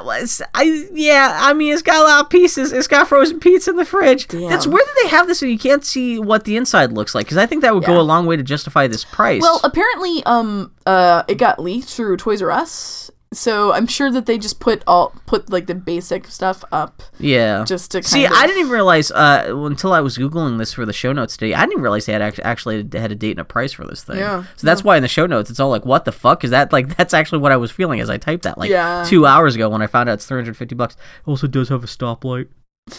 [0.54, 2.74] I yeah, I mean, it's got a lot of pieces.
[2.74, 4.28] It's got frozen pizza in the fridge.
[4.28, 4.50] Damn.
[4.50, 7.26] That's where did they have this so you can't see what the inside looks like?
[7.26, 7.90] Because I think that would Yeah.
[7.90, 9.42] go a long way to justify this price.
[9.42, 14.26] Well, apparently, um, uh, it got leaked through Toys R Us, so I'm sure that
[14.26, 17.66] they just put all put like the basic stuff up yeah.
[17.66, 18.32] just to kind See, of.
[18.32, 21.54] I didn't even realize uh, until I was googling this for the show notes today.
[21.54, 24.04] I didn't realize they had act- actually had a date and a price for this
[24.04, 24.18] thing.
[24.20, 26.52] Yeah, So that's why in the show notes it's all like, "What the fuck is
[26.52, 29.04] that?" Like that's actually what I was feeling as I typed that like Yeah.
[29.06, 30.96] two hours ago when I found out it's three hundred fifty bucks.
[30.96, 32.48] It also does have a stoplight.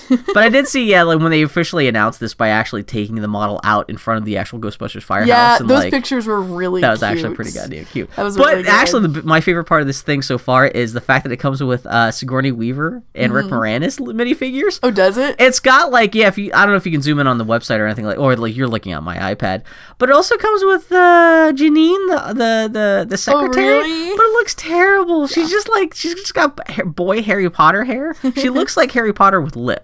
[0.08, 3.28] But I did see, yeah, like when they officially announced this by actually taking the
[3.28, 5.28] model out in front of the actual Ghostbusters firehouse.
[5.28, 6.80] Yeah, and those like, pictures were really.
[6.80, 8.10] that was actually pretty goddamn cute.
[8.16, 10.92] That was but really actually, the, my favorite part of this thing so far is
[10.92, 13.54] the fact that it comes with uh, Sigourney Weaver and Rick Mm-hmm.
[13.54, 14.78] Moranis minifigures.
[14.82, 15.36] Oh, does it?
[15.38, 17.38] It's got like yeah, if you I don't know if you can zoom in on
[17.38, 19.62] the website or anything like or like you're looking at my iPad,
[19.96, 23.66] but it also comes with uh, Janine the the the, the secretary.
[23.66, 24.16] Oh, really?
[24.16, 25.26] But it looks terrible.
[25.26, 26.60] She's just like she's just got
[26.94, 28.14] boy Harry Potter hair.
[28.36, 29.77] She looks like Harry Potter with lips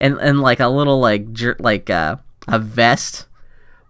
[0.00, 3.26] and and like a little like jer- like uh, a vest.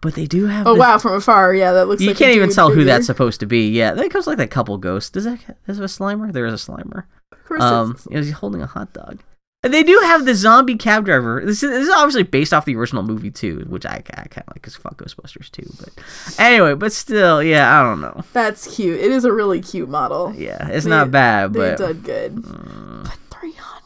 [0.00, 0.66] But they do have.
[0.66, 2.00] Oh the- wow, from afar, yeah, that looks.
[2.00, 3.68] You like can't even tell who that's supposed to be.
[3.70, 5.10] Yeah, that comes like that couple ghosts.
[5.10, 6.32] Does that is it a Slimer?
[6.32, 7.04] There is a Slimer.
[7.32, 9.20] Of course, Um, it's- he's holding a hot dog.
[9.64, 11.42] And they do have the zombie cab driver.
[11.44, 14.44] This is, this is obviously based off the original movie too, which I, I kind
[14.46, 15.68] of like because fuck Ghostbusters too.
[15.80, 18.22] But anyway, but still, yeah, I don't know.
[18.32, 19.00] that's cute.
[19.00, 20.32] It is a really cute model.
[20.32, 22.36] Yeah, it's They- not bad, but done good.
[22.44, 23.77] but three hundred.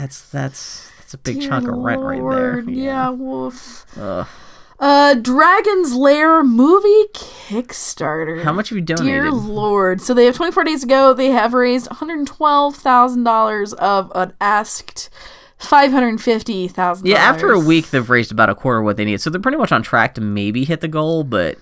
[0.00, 2.60] That's that's that's a big chunk of rent right there.
[2.60, 3.84] Yeah, woof.
[3.98, 4.26] Ugh.
[4.78, 8.42] Uh, Dragon's Lair movie Kickstarter.
[8.42, 9.24] How much have you donated?
[9.24, 10.00] Dear Lord.
[10.00, 11.12] So they have 24 days ago.
[11.12, 15.10] They have raised $112,000 of an asked
[15.60, 17.02] $550,000.
[17.04, 19.38] Yeah, after a week, they've raised about a quarter of what they need, so they're
[19.38, 21.24] pretty much on track to maybe hit the goal.
[21.24, 21.58] But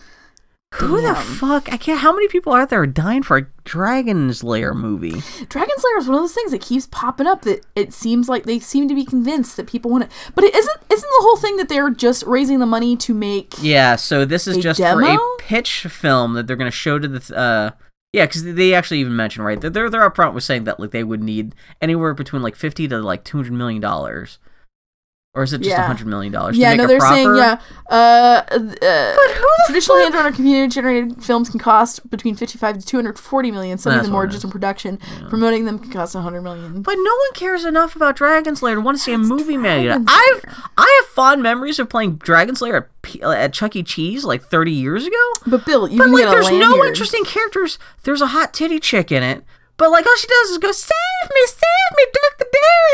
[0.75, 1.73] who the fuck?
[1.73, 2.01] I can't.
[2.01, 5.23] How many people out there are dying for a Dragon's Lair movie?
[5.49, 8.45] Dragon's Lair is one of those things that keeps popping up that it seems like
[8.45, 10.11] they seem to be convinced that people want it.
[10.35, 13.55] But it isn't isn't the whole thing that they're just raising the money to make
[13.63, 17.09] Yeah, so this is just for a pitch film that they're going to show to
[17.09, 17.21] the.
[17.21, 17.71] th- Uh,
[18.13, 20.91] yeah, because they actually even mentioned right they're they're they're upfront with saying that like
[20.93, 24.39] they would need anywhere between like fifty to like two hundred million dollars,
[25.35, 25.87] or is it just a Yeah.
[25.87, 26.57] hundred million dollars?
[26.57, 27.15] Yeah, to make no, they're proper...
[27.15, 27.61] saying yeah.
[27.91, 28.43] Uh,
[28.83, 29.17] uh,
[29.67, 33.79] traditional hand-drawn or computer-generated films can cost between fifty-five to two hundred forty million.
[33.79, 34.99] Some of them what more just in production.
[35.29, 36.83] Promoting them can cost a hundred million.
[36.83, 39.91] But no one cares enough about Dragon's Lair to want to see a movie made.
[39.91, 40.07] I've
[40.77, 43.83] I have fond memories of playing Dragon's Lair at, P- at Chuck E.
[43.83, 45.33] Cheese like thirty years ago.
[45.47, 46.89] But Bill, you But can like, get a there's no lanyard.
[46.89, 47.79] interesting characters.
[48.03, 49.45] There's a hot titty chick in it,
[49.77, 52.47] but like all she does is go, "Save me, save me, Dirk the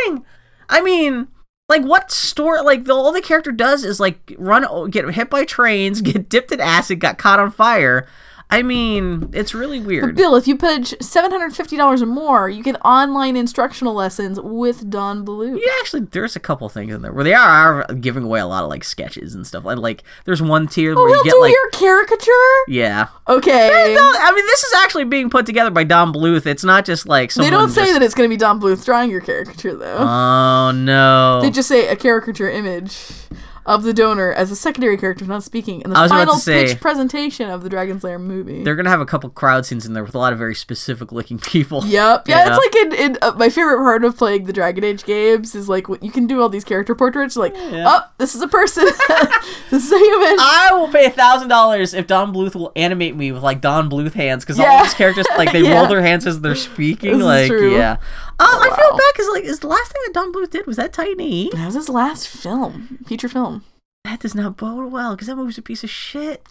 [0.05, 0.25] Daring."
[0.69, 1.29] I mean,
[1.69, 2.61] like what story?
[2.61, 6.53] Like the all the character does is like run, get hit by trains, get dipped
[6.53, 8.07] in acid, got caught on fire.
[8.51, 10.15] I mean, it's really weird.
[10.15, 14.39] Bill, if you pledge seven hundred fifty dollars or more, you get online instructional lessons
[14.41, 15.59] with Don Bluth.
[15.61, 18.63] Yeah, actually, there's a couple things in there where they are, giving away a lot
[18.63, 19.65] of like sketches and stuff.
[19.65, 22.33] And like, there's one tier Oh, where you get do like, your caricature.
[22.69, 23.09] yeah.
[23.29, 23.69] Okay.
[23.73, 26.47] I mean, this is actually being put together by Don Bluth.
[26.47, 27.53] It's not just like they someone.
[27.53, 29.97] don't say just- that it's going to be Don Bluth drawing your caricature, though.
[29.99, 31.41] Oh no!
[31.41, 32.97] They just say a caricature image
[33.67, 36.35] of the donor as a secondary character not speaking in the I was about final
[36.37, 38.63] say- pitch presentation of the Dragon's Lair movie.
[38.63, 41.13] They're gonna have a couple crowd scenes in there with a lot of very specific
[41.13, 41.85] looking people.
[41.85, 42.29] Yep.
[42.29, 42.57] Yeah, know?
[42.57, 45.69] it's like in, in uh, my favorite part of playing the Dragon Age games is
[45.69, 47.37] like you can do all these character portraits.
[47.37, 47.85] Like, Yeah.
[47.87, 48.85] oh, this is a person.
[49.71, 50.37] this is a human.
[50.39, 53.89] I will pay a thousand dollars if Don Bluth will animate me with like Don
[53.91, 55.75] Bluth hands because all these characters like they Yeah.
[55.79, 57.19] roll their hands as they're speaking.
[57.19, 57.97] This is like yeah.
[58.39, 60.77] Oh, I feel bad because like is the last thing that Don Bluth did was
[60.77, 61.51] that Titan.
[61.53, 63.65] that was his last film, feature film.
[64.05, 66.47] That does not bode well because that movie's a piece of shit.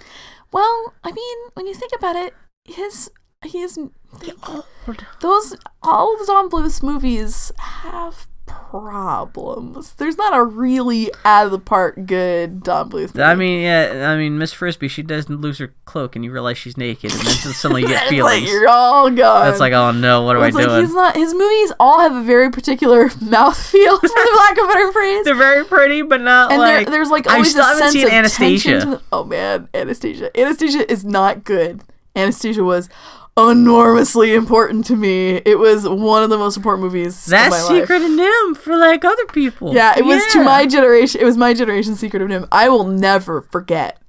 [0.51, 2.34] Well, I mean, when you think about it,
[2.65, 3.10] his
[3.45, 5.05] his the Old.
[5.19, 9.94] those all of Don Bluth's movies have problems.
[9.94, 13.20] There's not a really out of the park good Don Bluth.
[13.20, 16.57] I mean, yeah, I mean, Miss Brisby, she doesn't lose her cloak, and you realize
[16.57, 18.44] she's naked, and then suddenly you get feelings.
[18.44, 19.45] like you're all gone.
[19.45, 20.82] That's like, oh no, what am I it's like doing?
[20.86, 21.15] he's not.
[21.15, 25.26] His movies all have a very particular mouthfeel, for the lack of a better phrase.
[25.26, 26.88] They're very pretty, but not and like.
[26.88, 28.70] there's like I always still a haven't sense seen of Anastasia.
[28.72, 30.38] tension the, oh man, Anastasia.
[30.40, 31.82] Anastasia is not good.
[32.15, 32.90] Anastasia was
[33.38, 35.41] enormously important to me.
[35.45, 37.26] It was one of the most important movies.
[37.26, 37.84] That's of my life.
[37.84, 39.73] Secret of NIMH for like other people.
[39.73, 41.22] Yeah, it was to my generation.
[41.22, 42.47] It was my generation's Secret of NIMH.
[42.51, 44.03] I will never forget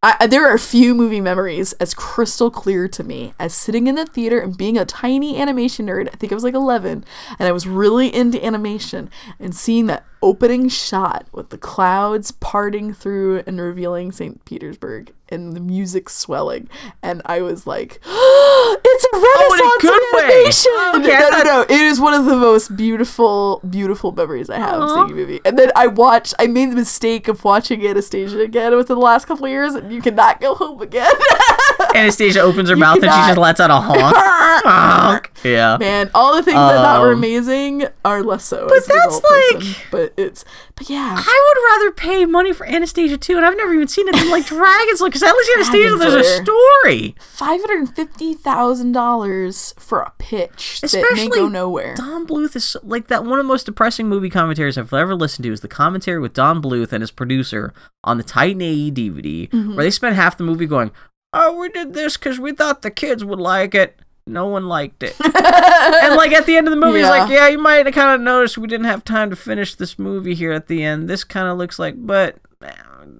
[0.00, 3.96] I, there are a few movie memories as crystal clear to me as sitting in
[3.96, 6.08] the theater and being a tiny animation nerd.
[6.12, 7.04] I think I was like 11,
[7.36, 9.10] and I was really into animation
[9.40, 14.44] and seeing that opening shot with the clouds parting through and revealing St.
[14.44, 16.68] Petersburg and the music swelling,
[17.02, 21.08] and I was like, "It's a renaissance Oh, good way.
[21.10, 21.60] Okay, no, no, no.
[21.62, 25.40] It is one of the most beautiful, beautiful memories I have of seeing a movie.
[25.44, 26.34] And then I watched.
[26.38, 29.92] I made the mistake of watching Anastasia again within the last couple of years, and
[29.92, 31.12] you cannot go home again.
[31.94, 34.14] Anastasia opens her You mouth and she just lets out a honk.
[34.16, 35.30] honk.
[35.44, 35.76] Yeah.
[35.78, 38.66] Man, all the things I thought were Um, amazing are less so.
[38.68, 39.60] but that's adult person.
[39.60, 40.44] like- But it's.
[40.74, 41.16] But yeah.
[41.18, 44.30] I would rather pay money for Anastasia too, and I've never even seen it than
[44.30, 47.14] like Dragon's Lair, because at least Anastasia, Dragon's there's a story.
[47.18, 51.94] Five hundred and fifty thousand dollars for pitch that may Especially go nowhere.
[51.94, 53.24] Don Bluth is so- like that.
[53.24, 56.34] One of the most depressing movie commentaries I've ever listened to is the commentary with
[56.34, 57.72] Don Bluth and his producer
[58.04, 59.76] on the Titan AE DVD, Mm-hmm.
[59.76, 60.90] where they spent half the movie going,
[61.32, 65.02] "Oh, we did this because we thought the kids would like it." No one liked
[65.02, 65.16] it.
[65.24, 67.36] and like at the end of the movie, he's like, Yeah.
[67.36, 70.34] "Yeah, you might have kind of noticed we didn't have time to finish this movie
[70.34, 71.08] here at the end.
[71.08, 72.36] This kind of looks like, but."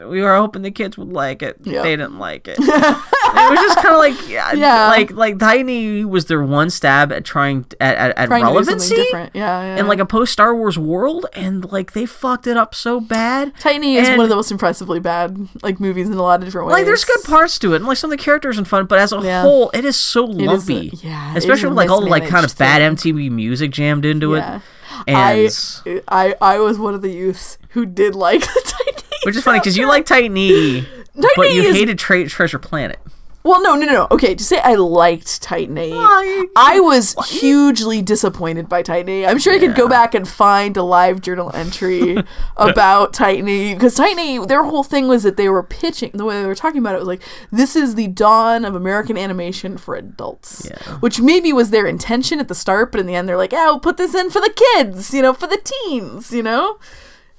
[0.05, 1.57] We were hoping the kids would like it.
[1.63, 1.83] Yeah.
[1.83, 2.59] They didn't like it.
[2.61, 4.89] it was just kind of like, yeah, Yeah.
[4.89, 9.37] like like Titan was their one stab at trying at at, at Trying relevancy different.
[9.37, 9.77] Yeah, yeah.
[9.81, 13.53] in like a post Star Wars world, and like they fucked it up so bad.
[13.61, 16.67] Titan is one of the most impressively bad like movies in a lot of different
[16.67, 16.73] ways.
[16.75, 18.99] Like there's good parts to it, and like some of the characters are fun, but
[18.99, 19.43] as a Yeah.
[19.43, 20.91] whole, it is so is a- lumpy.
[21.03, 22.83] yeah, especially with like all the like kind of bad.
[22.83, 24.57] MTV music jammed into Yeah.
[24.57, 24.63] it,
[25.07, 29.09] and I, I I was one of the youths who did like the Titan.
[29.25, 30.87] which is funny because you like Titan E,
[31.37, 32.99] but you hated Tra- Treasure Planet.
[33.45, 34.09] Well, no, no, no.
[34.11, 36.47] Okay, to say I liked Titan A, Why?
[36.57, 39.27] I was hugely disappointed by Titan A.
[39.27, 42.17] I'm sure I could go back and find a live journal entry
[42.57, 46.25] about Titan A because Titan A, their whole thing was that they were pitching the
[46.25, 49.79] way they were talking about it was like this is the dawn of American animation
[49.79, 50.99] for adults, Yeah.
[50.99, 53.67] which maybe was their intention at the start, but in the end they're like, yeah,
[53.67, 56.79] we'll put this in for the kids, you know, for the teens, you know.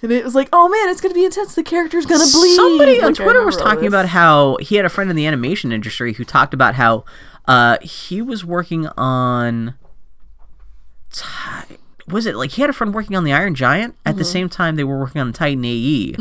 [0.01, 1.55] And it was like, oh man, it's gonna be intense.
[1.55, 2.55] The character's gonna bleed.
[2.55, 5.25] Somebody on Like, I Twitter was talking about how he had a friend in the
[5.25, 7.03] animation industry who talked about how
[7.47, 9.75] uh, he was working on.
[12.11, 14.19] Was it like he had a friend working on the Iron Giant at Mm-hmm.
[14.19, 16.15] the same time they were working on the Titan AE,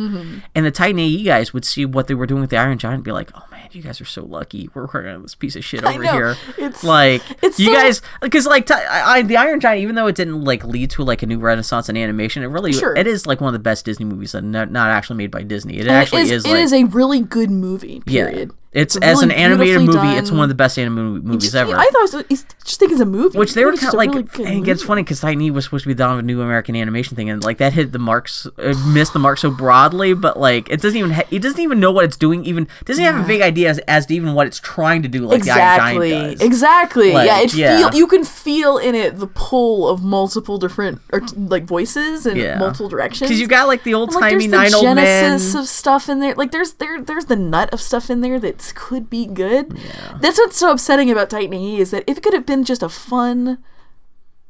[0.55, 2.97] and the Titan AE guys would see what they were doing with the Iron Giant
[2.97, 4.69] and be like, "Oh man, you guys are so lucky.
[4.75, 8.03] We're working on this piece of shit over here." It's- like it's you so- guys,
[8.21, 11.03] because like Ti- I, I- the Iron Giant, even though it didn't like lead to
[11.03, 12.95] like a new renaissance in animation, it really Sure.
[12.97, 15.43] it is like one of the best Disney movies that not, not actually made by
[15.43, 15.77] Disney.
[15.79, 18.01] It And actually it is, is it like is a really good movie.
[18.01, 18.51] Period.
[18.79, 21.55] It's, It's as an animated movie, beautifully it's one of the best animated movies Just-
[21.57, 21.77] ever.
[21.77, 23.37] I thought it was, it's- just think it's a movie.
[23.39, 25.85] which they were kind of like, really and it gets funny because Titan was supposed
[25.85, 29.13] to be the new American animation thing, and like that hit the marks, uh, missed
[29.15, 32.05] the mark so broadly, but like it doesn't even, ha- it doesn't even know what
[32.05, 32.45] it's doing.
[32.45, 35.21] Even doesn't have a big idea as, as to even what it's trying to do,
[35.27, 36.47] like the exactly, Giant does.
[36.47, 37.13] exactly.
[37.13, 37.79] Like, yeah, it yeah.
[37.79, 42.37] feel you can feel in it the pull of multiple different or like voices and
[42.39, 42.59] Yeah.
[42.59, 43.29] multiple directions.
[43.29, 44.97] Because you've got like the old And, like, there's nine the old men.
[45.07, 46.35] genesis of stuff in there.
[46.35, 48.39] Like there's there there's the nut of stuff in there
[48.73, 49.77] could be good.
[50.21, 52.83] That's what's so upsetting about Titan E is that if it could have been just
[52.83, 53.59] a fun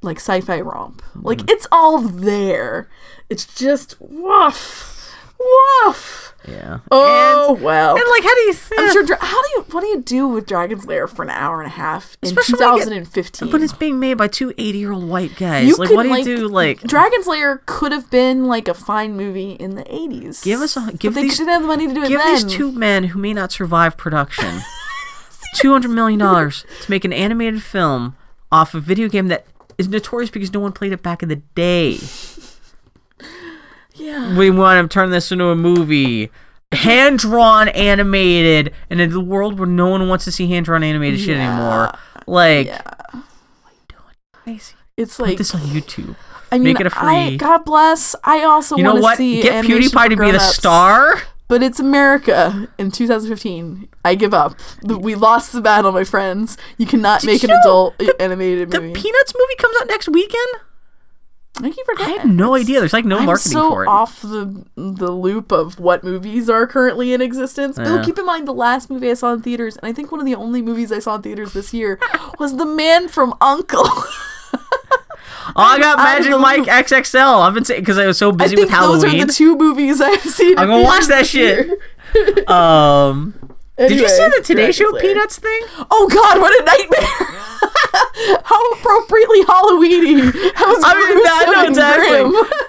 [0.02, 1.50] like sci-fi romp, like Mm-hmm.
[1.50, 2.88] it's all there.
[3.28, 4.97] It's just woof,
[5.38, 6.34] woof.
[6.48, 6.78] yeah.
[6.90, 7.96] Oh and, well.
[7.96, 8.54] and like, how do you?
[8.78, 9.16] I'm sure.
[9.20, 9.62] How do you?
[9.70, 12.58] What do you do with Dragon's Lair for an hour and a half in Especially
[12.64, 13.50] when you get- 2015?
[13.50, 15.68] But it's being made by two 80 year old white guys.
[15.68, 16.48] You like, could, what do you like, do?
[16.48, 20.42] Like, Dragon's Lair could have been like a fine movie in the 80s.
[20.42, 22.20] Give us a- But give they these- didn't have the money to do it give
[22.20, 22.34] then.
[22.34, 24.60] these two men who may not survive production
[25.54, 28.16] two hundred million dollars to make an animated film
[28.50, 29.46] off a video game that
[29.76, 31.98] is notorious because no one played it back in the day.
[33.98, 34.36] Yeah.
[34.36, 36.30] We want to turn this into a movie.
[36.72, 40.82] Hand drawn animated, and in a world where no one wants to see hand drawn
[40.84, 41.50] animated shit Yeah.
[41.54, 41.92] anymore.
[42.26, 42.80] Like, Yeah.
[44.32, 44.74] crazy.
[44.96, 46.16] It's Put like this on YouTube.
[46.50, 48.16] I mean, make it a I, free- God bless.
[48.24, 49.16] I also You know want to what?
[49.18, 51.22] see Get PewDiePie to be the star.
[51.46, 53.88] But it's America in 2015.
[54.04, 54.54] I give up.
[54.82, 56.58] We lost the battle, my friends.
[56.76, 58.92] You cannot Did make you an adult the- animated The movie.
[59.00, 60.46] Peanuts movie comes out next weekend.
[61.60, 62.78] I keep I have no idea.
[62.80, 63.88] There's like no I'm marketing so for it.
[63.88, 67.76] off the the loop of what movies are currently in existence.
[67.78, 68.04] Bill, Yeah.
[68.04, 70.26] keep in mind the last movie I saw in theaters, and I think one of
[70.26, 71.98] the only movies I saw in theaters this year
[72.38, 73.86] was The Man from Uncle.
[75.56, 76.64] Oh, I got Magic Mike.
[76.64, 77.40] XXL.
[77.40, 79.22] I've been saying because I was so busy with those Halloween.
[79.22, 80.58] are the two movies I've seen.
[80.58, 81.70] I'm gonna watch that shit.
[82.48, 83.34] um,
[83.78, 85.60] did you see the Today Show Peanuts thing?
[85.90, 87.44] Oh God, what a nightmare!
[88.44, 90.20] How appropriately Halloweeny.
[90.56, 92.30] I mean, I and exactly.
[92.30, 92.50] grim.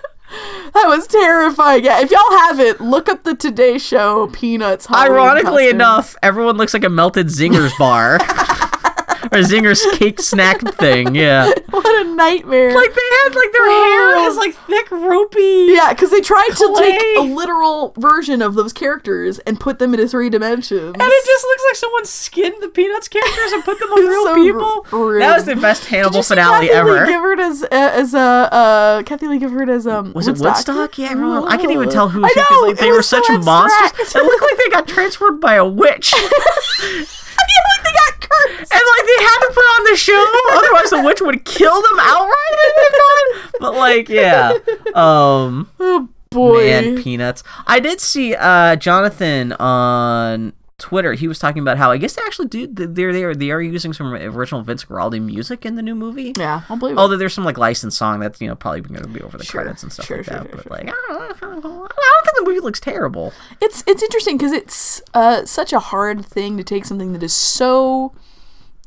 [0.74, 1.84] That was terrifying.
[1.84, 4.86] Yeah, if y'all haven't, look up the Today Show Peanuts.
[4.86, 5.76] Halloween Ironically costume.
[5.76, 8.20] enough, everyone looks like a melted Zingers bar.
[9.32, 11.52] or Zingers cake snack thing, yeah.
[11.70, 12.74] what a nightmare.
[12.76, 15.68] Like they had like their hair was like thick ropey.
[15.70, 19.94] yeah, because they tried to take a literal version of those characters and put them
[19.94, 20.94] into three dimensions.
[20.94, 24.24] And it just looks like someone skinned the Peanuts characters and put them on real
[24.24, 24.86] so people.
[25.00, 25.22] rude.
[25.22, 27.06] That was the best Hannibal finale Kathie ever.
[27.06, 30.38] Lee Gifford as uh, as a uh, uh, Kathie Lee Gifford as um Was it
[30.38, 30.98] Woodstock?
[30.98, 31.48] Yeah, everyone.
[31.48, 34.16] I couldn't even tell who I know, like, they were so such monsters.
[34.16, 36.14] It looked like they got transferred by a witch.
[37.42, 38.72] And like they got cursed.
[38.72, 42.36] like they had to put on the show, otherwise the witch would kill them outright.
[42.52, 44.54] if they got- But like, yeah.
[44.96, 46.66] Um Oh boy.
[46.66, 47.44] Man, peanuts.
[47.68, 51.14] I did see uh Jonathan on Twitter.
[51.14, 53.62] He was talking about how I guess they actually do they're they are they are
[53.62, 56.34] using some original Vince Guaraldi music in the new movie.
[56.38, 57.00] yeah, I'll believe it.
[57.00, 59.44] Although there's some like licensed song that's you know probably going to be over the
[59.44, 60.52] Sure, credits and stuff sure, like sure, that.
[60.52, 61.10] but like I don't,
[61.42, 63.34] know, I don't think the movie looks terrible.
[63.62, 67.34] It's it's interesting because it's uh, such a hard thing to take something that is
[67.34, 68.14] so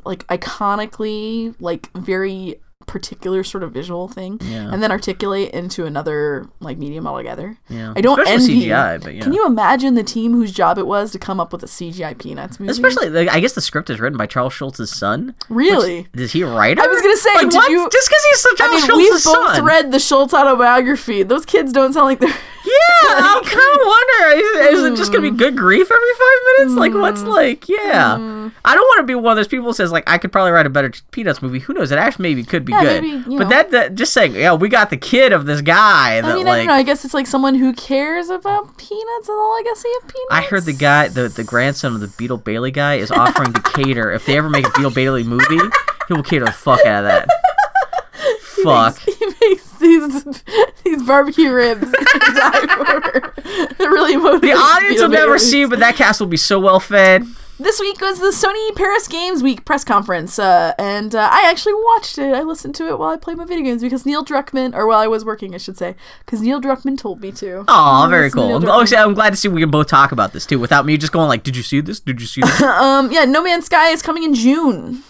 [0.05, 4.71] like iconically like very particular sort of visual thing Yeah.
[4.73, 7.57] and then articulate into another like medium altogether.
[7.69, 8.67] Yeah, I don't especially envy.
[8.69, 11.53] CGI, but you Can you imagine the team whose job it was to come up
[11.53, 12.71] with a CGI Peanuts movie?
[12.71, 15.35] Especially, like, I guess the script is written by Charles Schulz's son.
[15.49, 16.07] really.
[16.15, 16.81] Is he a writer?
[16.83, 17.71] I was gonna say, like, did what?
[17.71, 19.65] you- just because he's Charles I mean, Schulz's we've both son.
[19.65, 21.23] read the Schulz autobiography.
[21.23, 22.35] Those kids don't sound like they're.
[22.73, 24.39] Yeah, I'm kind of wondering.
[24.39, 25.37] Is, is it just gonna be hmm.
[25.37, 26.79] good grief every five minutes?
[26.79, 27.29] Like, what's hmm.
[27.29, 27.69] like?
[27.69, 28.49] Yeah, hmm.
[28.65, 30.53] I don't want to be one of those people who says like I could probably
[30.53, 31.59] write a better Peanuts movie.
[31.61, 31.91] Who knows?
[31.91, 33.03] It actually maybe could be Yeah, good.
[33.03, 33.49] maybe, but know.
[33.49, 36.47] that, that just saying, yeah, we got the kid of this guy that I mean,
[36.47, 36.75] I don't know.
[36.75, 40.29] I guess it's like someone who cares about peanuts and the legacy of peanuts.
[40.31, 43.63] I heard the guy, the, the grandson of the Beetle Bailey guy, is offering to
[43.75, 44.13] cater.
[44.13, 45.61] If they ever make a Beetle Bailey movie,
[46.09, 47.29] he will cater the fuck out of that.
[48.63, 48.99] Fuck.
[48.99, 50.43] He makes these
[50.85, 51.91] these barbecue ribs.
[51.91, 53.35] to die for.
[53.45, 57.25] It really The audience will never see, but that cast will be so well fed.
[57.59, 61.75] This week was the Sony Paris Games Week press conference, uh, and uh, I actually
[61.75, 62.35] watched it.
[62.35, 64.99] I listened to it while I played my video games because Neil Druckmann, or while
[64.99, 65.95] I was working, I should say,
[66.25, 67.65] because Neil Druckmann told me to.
[67.69, 68.57] Oh, very cool.
[68.69, 71.13] I'm, I'm glad to see we can both talk about this too, without me just
[71.13, 72.01] going like, "Did you see this?
[72.01, 75.05] Did you see this?" Um, yeah, No Man's Sky is coming in June.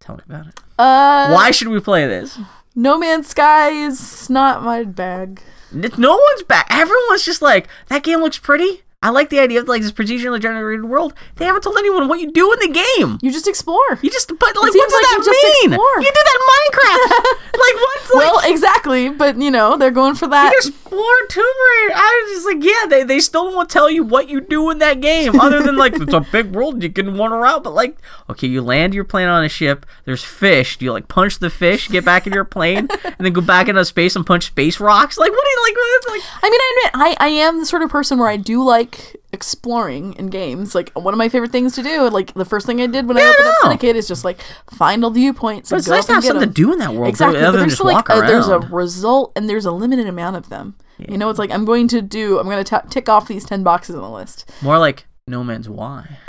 [0.00, 0.54] Tell me about it.
[0.78, 2.38] Uh, Why should we play this?
[2.74, 5.42] No Man's Sky is not my bag.
[5.72, 6.66] No one's back.
[6.70, 10.40] Everyone's just like, "That game looks pretty." I like the idea of like this procedurally
[10.40, 11.14] generated world.
[11.36, 13.18] They haven't told anyone what you do in the game.
[13.20, 13.98] You just explore.
[14.00, 15.80] You just, but like, what does like that you mean?
[15.80, 17.52] You do that in Minecraft.
[17.58, 18.32] like, what's like?
[18.32, 20.52] well, exactly, but you know they're going for that.
[20.52, 21.94] You explore Tomb Raider.
[21.96, 24.78] I was just like, yeah, they, they still won't tell you what you do in
[24.78, 27.62] that game, other than like it's a big world you can wander around.
[27.62, 27.96] But like,
[28.30, 29.84] okay, you land your plane on a ship.
[30.04, 30.78] There's fish.
[30.78, 33.68] Do you like punch the fish, get back in your plane, and then go back
[33.68, 35.18] into space and punch space rocks?
[35.18, 35.72] Like, what do you like?
[35.82, 38.36] It's like I mean, I admit, I, I am the sort of person where I
[38.36, 38.91] do like
[39.32, 40.74] exploring in games.
[40.74, 43.16] Like one of my favorite things to do, like the first thing I did when
[43.18, 43.68] I opened up no.
[43.70, 44.40] Syndicate is just like
[44.72, 46.48] find all the viewpoints but and it's nice up to have something them.
[46.50, 49.48] to do in that world, Exactly, other but there's like a, there's a result and
[49.48, 50.74] there's a limited amount of them.
[50.98, 52.38] You know, it's like I'm going to do.
[52.38, 54.48] I'm going to tick off these ten boxes on the list.
[54.62, 56.18] More like No Man's Why.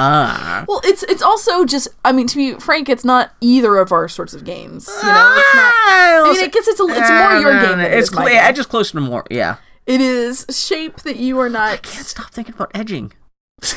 [0.00, 0.64] Ah.
[0.68, 1.88] Well, it's it's also just.
[2.04, 4.86] I mean, to be frank, it's not either of our sorts of games.
[4.88, 5.72] You know, it's not.
[5.74, 8.92] I mean, I guess it's a- it's more your game It's cl- yeah, just closer
[8.92, 9.24] to more.
[9.28, 9.56] Yeah.
[9.88, 11.72] It is shape that you are not.
[11.72, 13.10] I can't stop thinking about edging.
[13.62, 13.70] you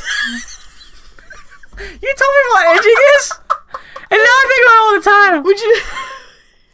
[1.80, 3.32] told me what edging is,
[4.12, 5.44] and now I think about it all the time.
[5.44, 5.82] Would you?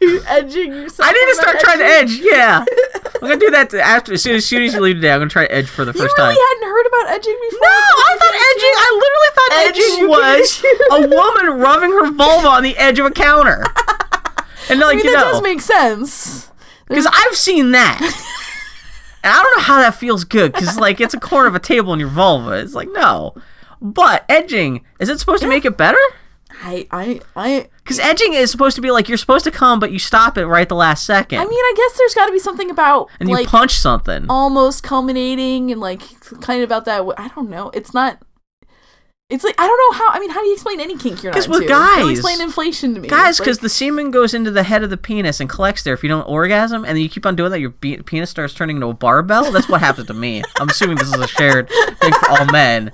[0.00, 1.08] you edging yourself.
[1.08, 2.18] I need to start trying to edge.
[2.20, 2.64] Yeah,
[3.14, 5.12] I'm gonna do that after as soon as, soon as you leave today.
[5.12, 6.44] I'm gonna try to edge for the You first really time.
[6.50, 7.60] hadn't heard about edging before?
[7.62, 8.74] No, I thought edging.
[8.74, 13.06] I literally thought Edge, edging was a woman rubbing her vulva on the edge of
[13.06, 13.62] a counter.
[14.68, 16.50] And like I mean, you that know, does make sense.
[16.88, 18.00] because I've seen that.
[19.22, 21.60] And I don't know how that feels good because like it's a corner of a
[21.60, 22.52] table in your vulva.
[22.52, 23.34] It's like no,
[23.80, 25.98] but edging is it supposed to make it better?
[26.62, 27.68] I, I, I.
[27.78, 30.46] Because edging is supposed to be like you're supposed to come, but you stop it
[30.46, 33.08] right at the last second, I mean, I guess there's got to be something about
[33.20, 34.26] and you punch something.
[34.28, 36.02] almost culminating and like
[36.40, 37.04] kind of about that.
[37.16, 37.70] I don't know.
[37.70, 38.18] It's not.
[39.30, 40.10] It's like I don't know how.
[40.14, 41.74] I mean, how do you explain any kink you're not 'Cause with into?
[41.74, 44.32] How do you guys- explain inflation to me, Guys, It's because like- the semen goes
[44.32, 47.02] into the head of the penis and collects there if you don't orgasm, and then
[47.02, 49.50] you keep on doing that, your be- penis starts turning into a barbell.
[49.52, 50.42] That's what happened to me.
[50.58, 51.68] I'm assuming this is a shared
[52.00, 52.90] thing for all men.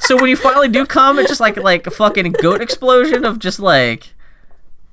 [0.00, 3.38] So when you finally do come, it's just like like a fucking goat explosion of
[3.38, 4.14] just like,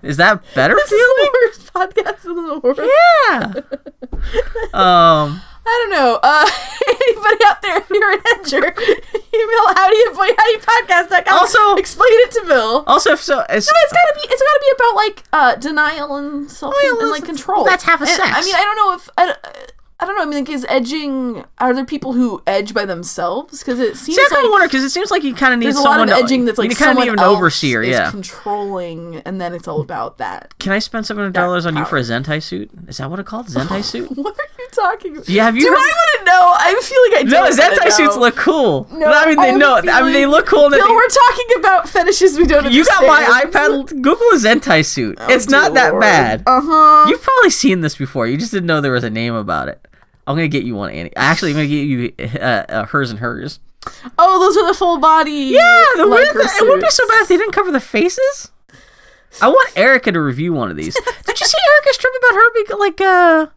[0.04, 1.14] is that better this is feeling?
[1.16, 2.80] the worst podcast in the world.
[3.32, 3.54] Yeah.
[4.74, 5.42] Um.
[5.66, 6.20] I don't know.
[6.24, 6.50] Uh,
[6.88, 8.76] anybody out there, if you're an edger,
[9.34, 11.38] email howdy at boyhowdypodcast.com.
[11.40, 12.84] Also- explain it to Bill.
[12.88, 16.16] Also, if so, it's, But it's gotta be it's gotta be about like uh denial
[16.18, 17.64] and self yeah, and like control.
[17.66, 18.30] that's half a And, sex.
[18.34, 19.36] I mean, I don't know if I,
[20.02, 20.24] I don't know.
[20.24, 21.44] I mean, like, is edging?
[21.60, 23.60] Are there people who edge by themselves?
[23.60, 25.54] Because it seems See, I kind like of wonder because it seems like you kind
[25.54, 27.22] of need a someone lot of to- edging that's like you kind of someone need
[27.22, 27.84] an overseer.
[27.84, 28.10] Yeah.
[28.10, 30.58] controlling, and then it's all about that.
[30.60, 32.72] Can I spend seven hundred dollars on you for a Zentai suit?
[32.88, 33.48] Is that what it's called?
[33.48, 34.10] Zentai suit?
[34.18, 35.12] What are you talking?
[35.18, 35.30] about?
[35.30, 36.54] Yeah, have you Do heard- I want to know?
[36.56, 38.88] I feel like I No, don't wanna Zentai suits look cool.
[38.92, 40.70] No, I mean, they no, I mean they look cool.
[40.70, 42.64] No, they- we're talking about fetishes we don't.
[42.64, 42.74] Have.
[42.74, 43.88] You got my iPad.
[44.02, 45.18] Google a Zentai suit.
[45.30, 46.44] it's not that bad.
[46.48, 47.06] Uh huh.
[47.10, 48.26] You've probably seen this before.
[48.28, 49.88] You just didn't know there was a name about it.
[50.32, 51.12] I'm gonna get you one, Annie.
[51.16, 53.60] Actually, I'm gonna get you uh, uh, hers and hers.
[54.18, 55.32] Oh, those are the full body.
[55.54, 58.52] Yeah, the weird thing, it wouldn't be so bad if they didn't cover the faces.
[59.42, 60.94] I want Erika to review one of these.
[61.26, 62.52] Did you see Erika's strip about her?
[62.54, 63.48] Because, like, uh,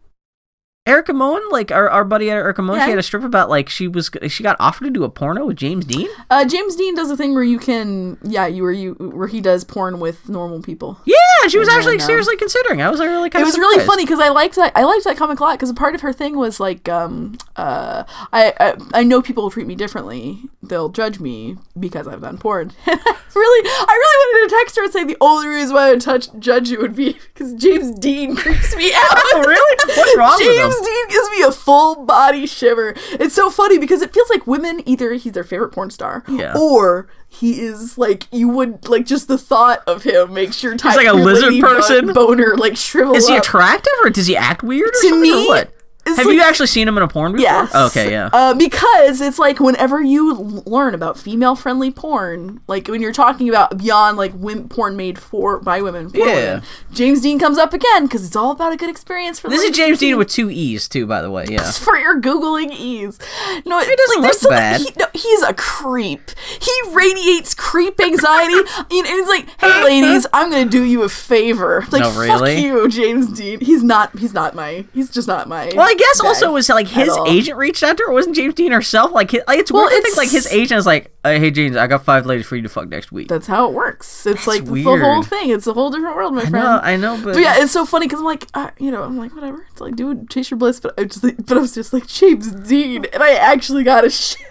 [0.87, 2.85] Erika Moen, like our, our buddy Erika Moen, Yeah.
[2.85, 5.45] she had a strip about like she was she got offered to do a porno
[5.45, 6.07] with James Deen.
[6.29, 9.41] Uh, James Deen does a thing where you can, yeah, you where you where he
[9.41, 10.99] does porn with normal people.
[11.05, 11.15] Yeah,
[11.45, 12.05] and she was actually no.
[12.05, 12.81] seriously considering.
[12.81, 14.71] I was like really kind It of was really funny because I liked that.
[14.75, 17.37] I liked that comic a lot because a part of her thing was like, um,
[17.55, 18.03] uh,
[18.33, 20.39] I, I I know people will treat me differently.
[20.63, 22.71] They'll judge me because I've done porn.
[22.87, 26.01] really, I really wanted to text her and say the only reason why I would
[26.01, 29.45] touch judge you would be because James Deen creeps me out.
[29.45, 29.77] really?
[29.95, 30.55] What's wrong with him?
[30.55, 32.95] James Deen gives me a full body shiver.
[33.11, 36.53] It's so funny because it feels like women either he's their favorite porn star, Yeah.
[36.57, 40.95] or he is like you would like just the thought of him makes your type
[40.95, 42.13] like a lizard person?
[42.13, 45.63] boner like shrivel Is he attractive or does he act weird or To something me?
[46.07, 47.41] It's Have like- you actually seen him in a porn before?
[47.43, 47.73] Yes.
[47.73, 48.29] Okay, yeah.
[48.31, 53.77] Uh, because it's like whenever you learn about female-friendly porn, like when you're talking about
[53.79, 56.25] beyond like wim- porn made for by women, for Yeah.
[56.35, 56.63] women,
[56.93, 59.49] James Deen comes up again because it's all about a good experience for.
[59.49, 61.45] this is James Deen with two E's too, by the way.
[61.49, 61.69] Yeah.
[61.71, 63.17] for your googling ease.
[63.65, 64.81] No, it doesn't like, look bad.
[64.81, 66.31] He, no, he's a creep.
[66.61, 68.53] He radiates creep anxiety.
[68.77, 71.83] and it's like, hey, ladies, I'm gonna do you a favor.
[71.91, 72.55] Like, No, really?
[72.55, 73.59] fuck you, James Deen.
[73.59, 74.17] He's not.
[74.19, 74.85] He's not my.
[74.93, 75.71] He's just not my.
[75.75, 78.11] Well, guess also was like his agent reached out to her.
[78.11, 79.11] It wasn't James Deen herself.
[79.11, 79.93] Like, his, like it's Well, weird.
[79.93, 82.55] to think, like his agent is like, uh, "Hey, James, I got five ladies for
[82.55, 84.25] you to fuck next week." That's how it works.
[84.25, 85.49] It's like it's the whole thing.
[85.49, 86.65] It's a whole different world, my I friend.
[86.65, 89.03] know, I know, but, But yeah, it's so funny because I'm like, uh, you know,
[89.03, 89.65] I'm like, whatever.
[89.71, 90.79] It's like, dude, chase your bliss.
[90.79, 94.05] But I just, like, but I was just like James Deen, and I actually got
[94.05, 94.43] a shiver.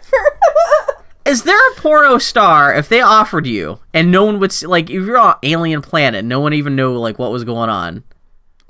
[1.24, 4.90] is there a porno star if they offered you and no one would see, like
[4.90, 8.04] if you're on alien planet, no one even know like what was going on?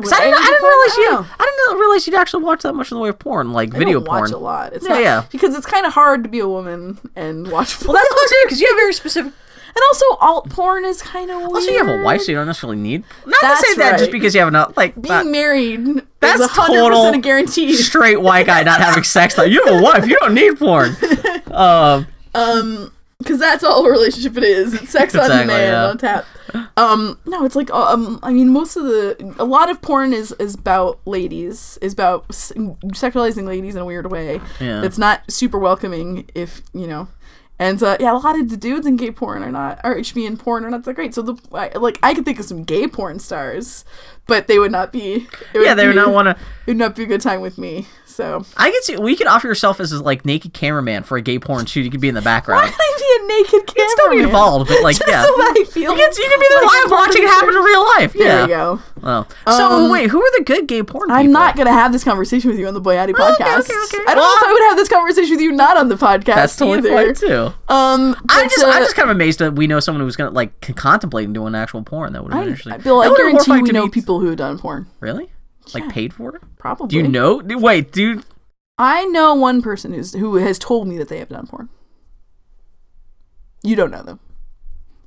[0.00, 1.10] 'Cause I didn't, I didn't realize you.
[1.12, 1.26] know.
[1.38, 3.78] I didn't realize you'd actually watch that much in the way of porn, like I
[3.78, 4.22] video porn.
[4.22, 4.72] watch a lot.
[4.72, 5.24] It's Yeah, not, yeah.
[5.30, 7.80] because it's kind of hard to be a woman and watch.
[7.84, 9.32] Well, that's what I'm saying because you have very specific.
[9.76, 11.50] and also alt porn is kind of weird.
[11.52, 13.04] Also, you have a wife, so you don't necessarily need.
[13.24, 16.40] Not That's to say that just because you have enough, like Being not- married That's
[16.40, 17.74] is hundred total percent a guarantee.
[17.74, 19.38] straight white guy not having sex.
[19.38, 20.96] Like you have a wife, you don't need porn.
[21.52, 22.90] Um, Um,
[23.24, 24.74] because that's all a relationship it is.
[24.74, 25.86] It's sex on Exactly, demand yeah.
[25.88, 26.24] on tap.
[26.76, 30.32] Um, no, it's like um, I mean, most of the a lot of porn is
[30.38, 34.40] is about ladies, is about s- sexualizing ladies in a weird way.
[34.60, 34.82] Yeah.
[34.84, 37.08] It's not super welcoming if you know.
[37.56, 40.26] And uh, yeah, a lot of the dudes in gay porn are not, or HB
[40.26, 41.14] in porn are not that great.
[41.14, 43.84] So the I, like, I could think of some gay porn stars,
[44.26, 45.14] but they would not be.
[45.14, 46.32] it yeah, would they would be- not want to.
[46.66, 47.86] It would not be a good time with me.
[48.14, 48.96] So I can see.
[48.96, 51.82] We could offer yourself as a, like naked cameraman for a gay porn shoot.
[51.82, 52.62] You could be in the background.
[52.62, 53.26] why would I be a
[53.58, 53.88] naked camera?
[53.88, 55.90] You'd still be involved, but like Just yeah, so I feel.
[55.90, 58.12] you can, you be the like live watching it happen in real life.
[58.12, 58.42] There yeah.
[58.42, 58.80] you go.
[59.02, 61.16] Well, so Um, wait, who are the good gay porn people?
[61.16, 63.60] I'm not gonna have this conversation with you on the Boy Howdy Okay, podcast.
[63.60, 64.04] okay, okay.
[64.06, 66.24] I don't know if I would have this conversation with you not on the podcast
[66.36, 67.14] That's totally either.
[67.14, 67.52] fine too.
[67.68, 70.30] Um, I'm just, uh, I'm just kind of amazed that we know someone who's gonna
[70.30, 72.12] like contemplating doing actual porn.
[72.12, 72.72] That would have I, interesting.
[72.74, 74.86] I That would've been guarantee we know people who have done porn.
[75.00, 75.30] Really?
[75.72, 75.90] Like Yeah.
[75.92, 76.40] paid for?
[76.58, 76.88] Probably.
[76.88, 77.40] Do you know?
[77.44, 78.24] Wait, dude.
[78.76, 81.68] I know one person who's who has told me that they have done porn.
[83.62, 84.20] You don't know them,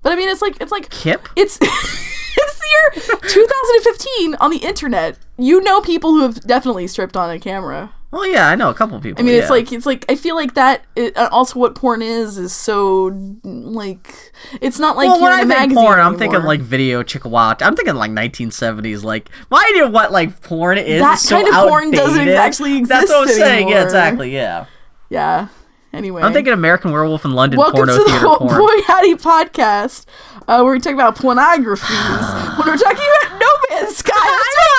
[0.01, 1.27] but I mean, it's like it's like Kip?
[1.35, 5.19] it's it's the year 2015 on the internet.
[5.37, 7.91] You know people who have definitely stripped on a camera.
[8.17, 9.21] Well, yeah, I know a couple people.
[9.21, 10.83] I mean, it's like it's like I feel like that.
[10.95, 13.11] It, uh, also, what porn is is so
[13.43, 17.25] like it's not like well, when I think magazine porn, I'm thinking like video chick
[17.25, 17.61] watch.
[17.61, 19.03] I'm thinking like 1970s.
[19.03, 22.21] Like my idea of what like porn is That is so kind of porn doesn't
[22.21, 22.35] outdated.
[22.37, 23.69] actually That's what I'm exist saying.
[23.69, 24.33] Yeah, exactly.
[24.33, 24.65] Yeah.
[25.09, 25.49] yeah.
[25.93, 28.57] Anyway, I'm thinking American Werewolf in London welcome porno to the theater porn.
[28.57, 30.05] Boy Howdy podcast,
[30.47, 32.57] uh, where we talk about pornographies.
[32.57, 34.76] when we're talking about No Man's Sky, I was like,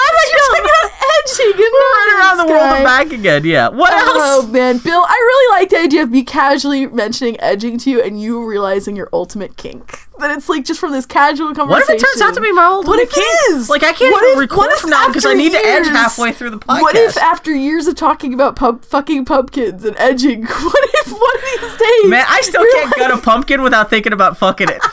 [1.38, 3.44] you're talking about edging and No Right around the world and back again.
[3.44, 3.68] Yeah.
[3.68, 4.48] What Oh else?
[4.50, 8.20] man, Bill, I really like the idea of me casually mentioning edging to you and
[8.20, 10.00] you realizing your ultimate kink.
[10.18, 11.68] That it's like just from this casual conversation.
[11.70, 13.24] What if it turns out to be my ultimate What if kink?
[13.26, 13.70] it is?
[13.70, 15.86] Like I can't What even if- record what if now because I need to edge
[15.86, 16.82] halfway through the podcast.
[16.82, 21.36] What if after years of talking about pub fucking pumpkins and edging, what if one
[21.36, 24.82] of these days, Man, I still can't gut a pumpkin without thinking about fucking it.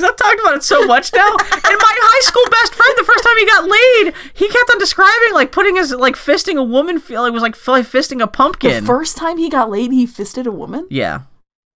[0.00, 1.28] Because I've talked about it so much now.
[1.28, 4.78] And my high school best friend, the first time he got laid, he kept on
[4.78, 8.26] describing like putting his like fisting a woman feel it was like f- fisting a
[8.26, 8.84] pumpkin.
[8.84, 10.86] The First time he got laid, he fisted a woman.
[10.90, 11.20] yeah,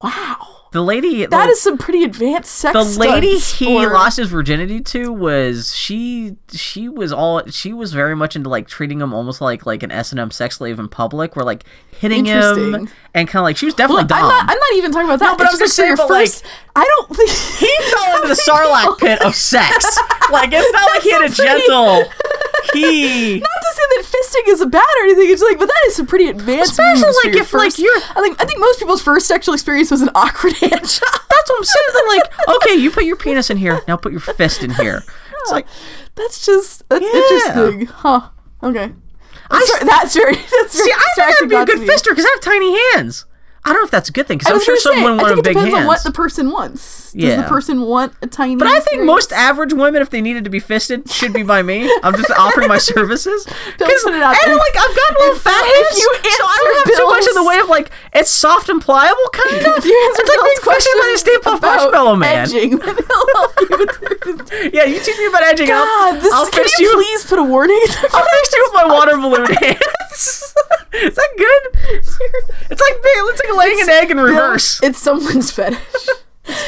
[0.03, 1.25] Wow, the lady.
[1.25, 2.75] that is some pretty advanced sex.
[2.75, 8.17] the lady he lost his virginity to was she she was all she was very
[8.17, 11.45] much into like treating him almost like like an S&M sex slave in public where
[11.45, 11.63] like
[11.99, 14.25] hitting him and kind of like she was definitely Look, dumb.
[14.25, 14.43] I'm not.
[14.51, 15.31] I'm not even talking about that.
[15.31, 16.45] No, but I was just gonna say, for but, your like, first-
[16.75, 19.99] I don't think he fell into the sarlacc pit of sex.
[20.33, 21.43] Like it's not like he had a pretty.
[21.67, 22.03] gentle.
[22.73, 25.31] He not to say that fisting is bad or anything.
[25.31, 26.73] It's like, but that is some pretty advanced.
[26.73, 29.91] Especially, like, if, like, first- you're- I think I think most people's first sexual experience
[29.91, 30.73] was an awkward hand.
[30.73, 32.07] That's what I'm saying.
[32.09, 33.81] Like, okay, you put your penis in here.
[33.87, 35.03] Now put your fist in here.
[35.43, 35.67] It's like
[36.15, 37.21] That's just that's Yeah.
[37.21, 38.29] interesting, huh?
[38.63, 38.93] Okay.
[39.51, 40.35] I That's, ver- that's very.
[40.37, 40.93] That's very see.
[40.93, 43.27] I think I'd be a good fister because I have tiny hands.
[43.67, 45.23] I don't know if that's a good thing because I I'm sure say, someone I
[45.23, 47.13] wanted think it depends on what the person wants.
[47.13, 47.37] Does Yeah.
[47.43, 48.57] the person want a tiny?
[48.57, 51.63] but I think most average women, if they needed to be fisted, should be by
[51.63, 51.89] me.
[52.03, 53.45] I'm just offering my services.
[53.79, 54.57] Don't 'Cause- put it out and there.
[54.59, 57.59] like I've got little fat hips, so I don't have too much in the way
[57.61, 59.79] of like it's soft and pliable kind of.
[59.87, 62.45] It's like being Bill's fisted by the Stay Puft Marshmallow Man.
[62.45, 65.71] edging, then he'll help you with their- Yeah, you teach me about edging.
[65.71, 66.95] and I'll, God, this, I'll can you, you.
[66.97, 67.81] please put a warning?
[68.13, 70.53] I'll fist you with my water balloon hands.
[70.93, 71.63] Is that good?
[72.71, 72.97] It's like
[73.31, 74.81] it's like laying an egg in reverse.
[74.83, 75.79] It's someone's fetish.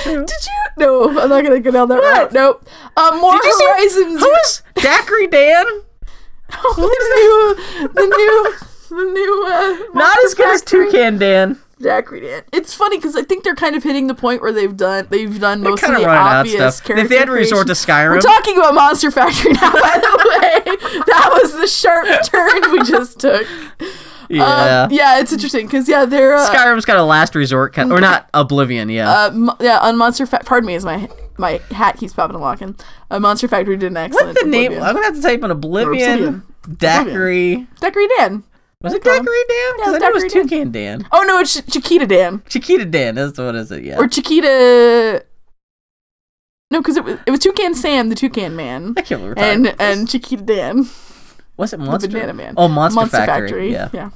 [0.05, 0.53] Did you?
[0.79, 2.19] No, I'm not gonna go down that What?
[2.23, 2.33] route.
[2.33, 2.67] Nope.
[2.97, 4.21] Um, more Did you see horizons.
[4.21, 5.65] who is Daiquiri Dan?
[6.49, 8.55] the new, the new,
[8.89, 9.47] the new.
[9.49, 11.59] Uh, Not as good as Toucan Dan.
[11.81, 12.43] Daiquiri Dan.
[12.53, 15.39] It's funny because I think they're kind of hitting the point where they've done they've
[15.39, 16.91] done most of the obvious stuff.
[16.99, 17.73] If they had to resort to.
[17.75, 20.77] Skyrim, We're talking about Monster Factory now, by the way.
[21.07, 23.47] that was the sharp turn we just took.
[24.28, 24.82] Yeah.
[24.85, 28.01] Um, yeah, it's interesting because yeah, they're uh, Skyrim's got a last resort, kind or
[28.01, 28.89] not Oblivion.
[28.89, 29.11] Yeah.
[29.11, 30.47] uh, mo- yeah on Monster Factory.
[30.47, 31.09] Pardon me, as my
[31.39, 32.77] my hat keeps popping and locking.
[33.11, 34.28] Uh, Monster Factory did an excellent.
[34.28, 34.73] What's the name?
[34.73, 36.11] I'm gonna have to type in Oblivion.
[36.11, 36.43] Obsidian.
[36.78, 37.66] Daiquiri.
[37.81, 38.43] Daiquiri Dan.
[38.82, 39.03] Was it.
[39.05, 39.59] Daiquiri Dan?
[39.59, 41.09] Yeah, Because it's I know it was Toucan Dan.
[41.12, 43.15] Oh no, it's Ch- Chiquita Dan Chiquita Dan.
[43.15, 43.85] That's what is it?
[43.85, 43.98] Yeah.
[43.98, 45.24] or Chiquita.
[46.70, 49.40] No, because it was it was Toucan Sam, the Toucan Man, I can't remember.
[49.70, 50.89] and and Chiquita Dan,
[51.57, 52.09] was it the Monster?
[52.09, 52.55] Banana Man.
[52.57, 53.73] Oh, Monster, Factory.
[53.73, 53.89] Yeah.
[53.93, 54.11] yeah.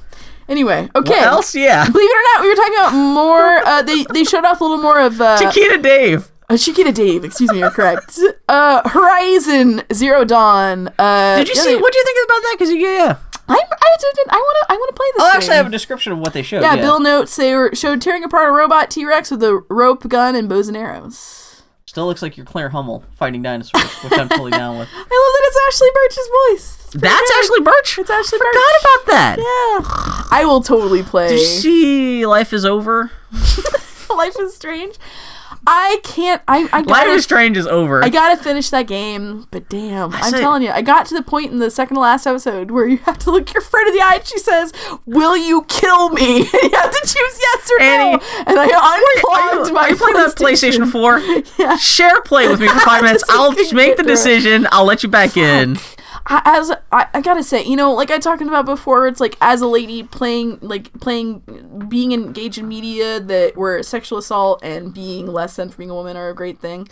[0.47, 1.11] Anyway, okay.
[1.11, 1.55] What else?
[1.55, 1.89] Yeah.
[1.89, 3.57] Believe it or not, we were talking about more.
[3.65, 6.29] Uh, they they showed off a little more of uh, Chiquita Dave.
[6.49, 7.23] uh, Chiquita Dave.
[7.23, 8.19] Excuse me, you're correct.
[8.49, 10.89] Uh, Horizon Zero Dawn.
[10.99, 11.75] Uh, Did you yeah, see?
[11.77, 12.55] What do you think about that?
[12.59, 13.17] Because yeah.
[13.47, 14.33] I I didn't.
[14.33, 14.73] I want to.
[14.73, 15.21] I want to play this.
[15.23, 15.37] I'll game.
[15.37, 16.61] actually have a description of what they showed.
[16.61, 19.63] Yeah, Yeah, Bill notes they were showed tearing apart a robot T Rex with a
[19.69, 21.40] rope gun and bows and arrows.
[21.91, 24.87] Still looks like you're Claire Hummel fighting dinosaurs, which I'm totally down with.
[24.93, 26.85] I love that it's Ashly Burch's voice.
[26.85, 27.43] It's That's good.
[27.43, 27.99] Ashly Burch.
[27.99, 28.81] It's Ashly Forgot Burch.
[28.81, 29.37] about that.
[29.39, 31.27] Yeah, I will totally play.
[31.27, 33.11] Did you see Life is Over?
[34.09, 34.95] Life is Strange.
[35.67, 36.41] I can't.
[36.47, 36.89] I I gotta.
[36.89, 38.03] Life is Strange is over.
[38.03, 41.21] I gotta finish that game, but damn, I'm say- telling you, I got to the
[41.21, 43.95] point in the second to last episode where you have to look your friend in
[43.95, 44.73] the eye and she says,
[45.05, 46.21] "Will you kill me?"
[46.61, 48.19] And you have to choose yes or Annie, no.
[48.47, 51.19] And I unplugged you, uh, my are you playing that PlayStation 4?
[51.61, 51.75] Yeah.
[51.77, 53.23] Share play with me for five minutes.
[53.29, 54.67] I'll make the decision.
[54.71, 55.77] I'll let you back in.
[56.27, 59.61] As I, I gotta say, you know, like I talked about before, it's like as
[59.61, 61.39] a lady playing, like playing,
[61.89, 65.95] being engaged in media that where sexual assault and being less than for being a
[65.95, 66.87] woman are a great thing.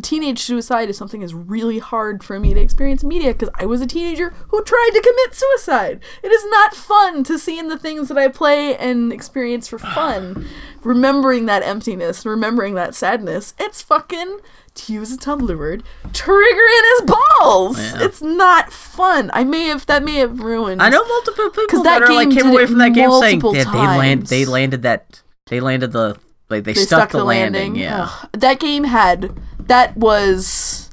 [0.00, 3.66] Teenage suicide is something that's really hard for me to experience in media because I
[3.66, 6.00] was a teenager who tried to commit suicide.
[6.22, 9.78] It is not fun to see in the things that I play and experience for
[9.78, 10.46] fun.
[10.82, 14.38] remembering that emptiness, remembering that sadness, it's fucking
[14.74, 17.78] to use a Tumblr word, triggering his balls.
[17.78, 18.04] Yeah.
[18.04, 19.30] It's not fun.
[19.34, 20.82] I may have that may have ruined.
[20.82, 23.40] I know multiple people that that, are like game came away from that game saying
[23.40, 27.76] that they land they landed that they landed the like they, they stuck, the landing.
[27.76, 28.08] Yeah.
[28.10, 28.28] Ugh.
[28.32, 29.38] that game had
[29.68, 30.90] that was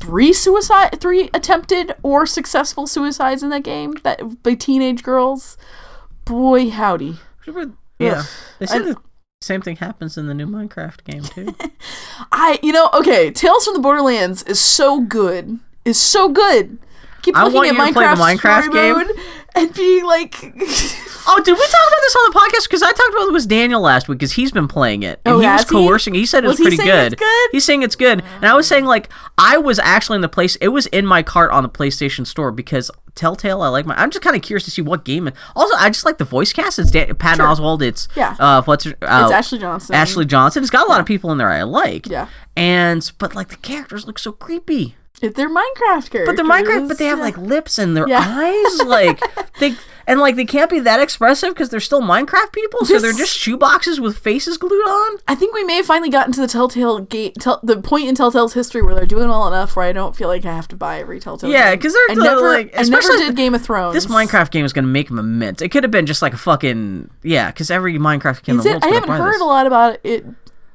[0.00, 3.94] three suicide, three attempted or successful suicides in that game.
[4.02, 5.56] That by teenage girls.
[6.24, 7.16] Boy, howdy.
[7.98, 8.18] Yeah.
[8.20, 8.26] Ugh.
[8.58, 8.96] They said I- the
[9.40, 11.54] same thing happens in the new Minecraft game too.
[12.32, 15.58] I, you know, okay, Tales from the Borderlands is so good.
[15.84, 16.78] Is so good.
[17.22, 18.94] Keep I looking want at you to play the Minecraft, Minecraft story game.
[19.08, 19.16] mode
[19.54, 22.64] and being like, oh, did we talk about this on the podcast?
[22.68, 25.34] Because I talked about it with Daniel last week because he's been playing it and
[25.34, 25.74] Oh, he was has he?
[25.74, 26.14] coercing.
[26.14, 27.16] He said it was, Was pretty good.
[27.18, 27.48] good?
[27.52, 29.08] He's saying it's good, and I was saying like
[29.38, 30.56] I was actually in the place.
[30.56, 33.60] It was in my cart on the PlayStation Store because Telltale.
[33.60, 33.94] I like my.
[33.94, 35.28] I'm just kind of curious to see what game.
[35.28, 36.78] It, also, I just like the voice cast.
[36.78, 37.46] It's Dan, Patton Sure.
[37.54, 37.82] Oswalt.
[37.82, 38.34] It's Yeah.
[38.38, 39.94] Uh, what's her- uh, it's Ashley Johnson.
[39.94, 40.62] Ashley Johnson.
[40.62, 42.06] It's got a lot of people in there I like.
[42.08, 42.28] Yeah.
[42.56, 44.96] And but like the characters look so creepy.
[45.22, 46.26] If they're Minecraft characters.
[46.26, 48.20] But they're Minecraft, but they have like lips and their Yeah.
[48.26, 49.20] eyes, like
[49.60, 52.84] they and like they can't be that expressive because they're still Minecraft people.
[52.84, 55.18] So they're just shoeboxes with faces glued on.
[55.28, 58.16] I think we may have finally gotten to the Telltale gate, tell, the point in
[58.16, 60.76] Telltale's history where they're doing well enough where I don't feel like I have to
[60.76, 61.50] buy every Telltale.
[61.50, 63.94] Yeah, because they're I the- never, like, I never especially did Game of Thrones.
[63.94, 65.62] This Minecraft game is gonna make them a mint.
[65.62, 68.70] It could have been just like a fucking yeah, because every Minecraft game Is the
[68.76, 68.84] it?
[68.84, 69.40] I haven't heard this.
[69.40, 70.26] a lot about it.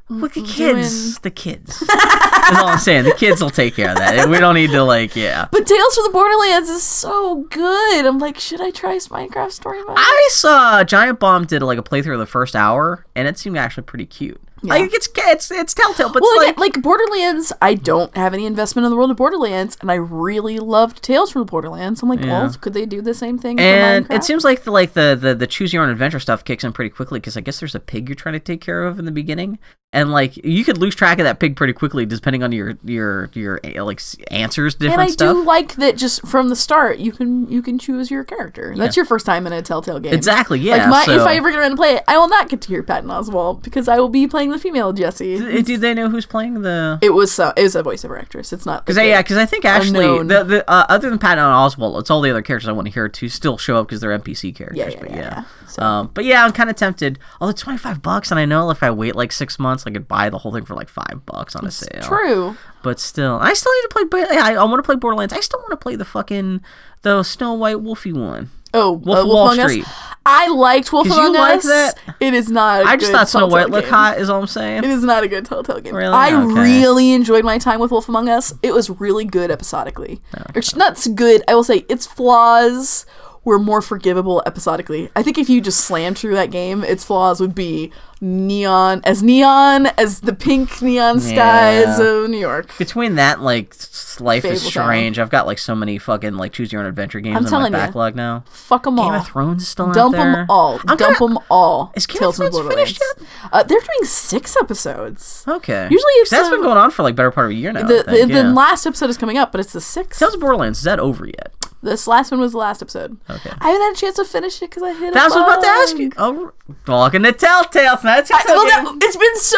[0.09, 1.79] Look, the doing- kids, the kids.
[1.87, 3.03] That's all I'm saying.
[3.03, 4.29] The kids will take care of that.
[4.29, 5.47] We don't need to like yeah.
[5.51, 8.05] But Tales from the Borderlands is so good.
[8.05, 9.97] I'm like, should I try Minecraft Story Mode?
[9.99, 13.57] I saw Giant Bomb did like a playthrough of the first hour, and it seemed
[13.57, 14.41] actually pretty cute.
[14.63, 18.33] Like it's it's it's Telltale, but well, it's again, like like Borderlands, I don't have
[18.33, 22.01] any investment in the world of Borderlands, and I really loved Tales from the Borderlands.
[22.01, 23.59] I'm like, well, could they do the same thing?
[23.59, 26.43] and for it seems like the like the the, the choose your own adventure stuff
[26.43, 28.83] kicks in pretty quickly because I guess there's a pig you're trying to take care
[28.83, 29.59] of in the beginning,
[29.93, 33.29] and like you could lose track of that pig pretty quickly depending on your your
[33.33, 35.35] your uh, like s- answers to and I stuff.
[35.35, 38.73] do like that just from the start you can you can choose your character.
[38.75, 40.13] That's your first time in a Telltale game.
[40.13, 40.77] Exactly, yeah.
[40.77, 42.61] Like my, so, if I ever get around to play it, I will not get
[42.61, 45.35] to hear Patton Oswalt because I will be playing the female Jessie.
[45.35, 46.99] Uh, do they know who's playing the?
[47.01, 48.51] It was uh, it was a voiceover actress.
[48.53, 51.99] It's not Because yeah, because I think actually the, the uh, other than Patton Oswalt,
[51.99, 54.17] it's all the other characters I want to hear to still show up because they're
[54.17, 54.77] NPC characters.
[54.77, 55.43] Yeah, yeah, but yeah, yeah, yeah.
[55.67, 57.19] So- Um, but yeah, I'm kind of tempted.
[57.39, 60.07] Although it's 25 bucks, and I know if I wait like six months, I could
[60.07, 62.01] buy the whole thing for like five bucks on a sale.
[62.03, 62.55] true.
[62.83, 64.23] But still, I still need to play.
[64.37, 65.33] I, I want to play Borderlands.
[65.33, 66.61] I still want to play the fucking
[67.01, 68.49] the Snow White Wolfie one.
[68.77, 69.85] Oh, Wolf uh, Wall Among Us.
[70.29, 71.65] I liked Wolf 'Cause you Among like Us.
[71.65, 71.93] that?
[72.19, 72.85] It is not.
[72.85, 74.17] I I just thought Snow White looked hot.
[74.19, 74.83] Is all I'm saying.
[74.83, 75.95] It is not a good Telltale game.
[75.95, 76.13] Really?
[76.13, 76.53] I Okay.
[76.61, 78.53] really enjoyed my time with Wolf Among Us.
[78.61, 80.21] It was really good episodically.
[80.53, 81.43] It's not so good.
[81.47, 83.05] I will say its flaws
[83.45, 85.09] were more forgivable episodically.
[85.15, 89.21] I think if you just slammed through that game, its flaws would be neon as
[89.21, 92.01] neon as the pink neon skies Yeah.
[92.01, 92.75] of New York.
[92.77, 93.75] Between that, like
[94.19, 94.83] Life is Fable Town.
[94.85, 97.71] Strange, I've got like so many fucking like choose your own adventure games I'm in
[97.71, 98.43] my backlog now.
[98.49, 99.11] Fuck them all.
[99.11, 100.31] Game of Thrones is still Dump out there.
[100.33, 100.79] them all.
[100.87, 101.91] I'm Dump them all.
[101.95, 103.33] Is Game of Tales from Thrones finished Borderlands.
[103.53, 105.43] Uh, they're doing six episodes.
[105.47, 105.83] Okay.
[105.83, 107.85] Usually it's, that's been going on for like better part of a year now.
[107.85, 110.19] The, I think, the, the last episode is coming up, but it's the sixth.
[110.19, 111.53] Tales of Borderlands is that over yet?
[111.83, 113.17] This last one was the last episode.
[113.29, 113.51] Okay.
[113.59, 115.13] I haven't had a chance to finish it because I hit.
[115.13, 116.11] That's a what I was about to ask you.
[116.17, 116.51] Oh,
[116.87, 117.97] welcome to Telltale.
[118.07, 119.57] It's not a I, Telltale well, that, it's been so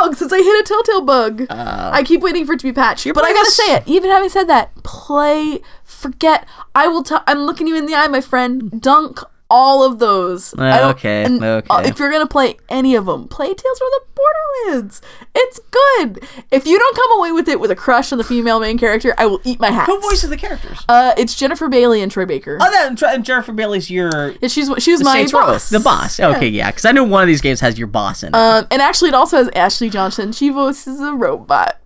[0.00, 1.46] long since I hit a Telltale bug.
[1.50, 3.06] Uh, I keep waiting for it to be patched.
[3.12, 3.82] But I gotta say it.
[3.86, 5.60] Even having said that, play.
[5.84, 6.46] Forget.
[6.74, 7.02] I will.
[7.02, 8.80] T- I'm looking you in the eye, my friend.
[8.80, 9.20] Dunk
[9.50, 10.54] all of those.
[10.58, 11.88] I don't- Okay, uh, okay.
[11.88, 15.00] if you're gonna play any of them, play Tales from the Borderlands.
[15.34, 16.22] It's good.
[16.50, 19.14] If you don't come away with it with a crush on the female main character,
[19.18, 19.86] I will eat my hat.
[19.86, 20.78] Who voices the characters?
[20.88, 22.58] Uh, it's Jennifer Bailey and Troy Baker.
[22.60, 25.68] Oh, that and Jennifer Bailey's your Yeah, she's she was my Saints Row, boss.
[25.70, 26.18] the boss.
[26.20, 28.34] Okay, yeah, because I know one of these games has your boss in it.
[28.34, 30.32] Um, and actually, it also has Ashley Johnson.
[30.32, 31.78] She voices a robot.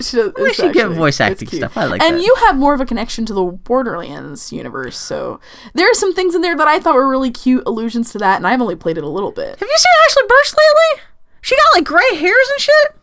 [0.00, 1.76] She does, We should get voice acting stuff.
[1.76, 2.22] I like and that.
[2.22, 5.40] you have more of a connection to the Borderlands universe, so
[5.74, 8.36] there are some things in there that I thought were really cute allusions to that,
[8.36, 9.58] and I've only played it a little bit.
[9.58, 11.04] Have you seen Ashly Burch lately?
[11.40, 12.94] She got like gray hairs and shit.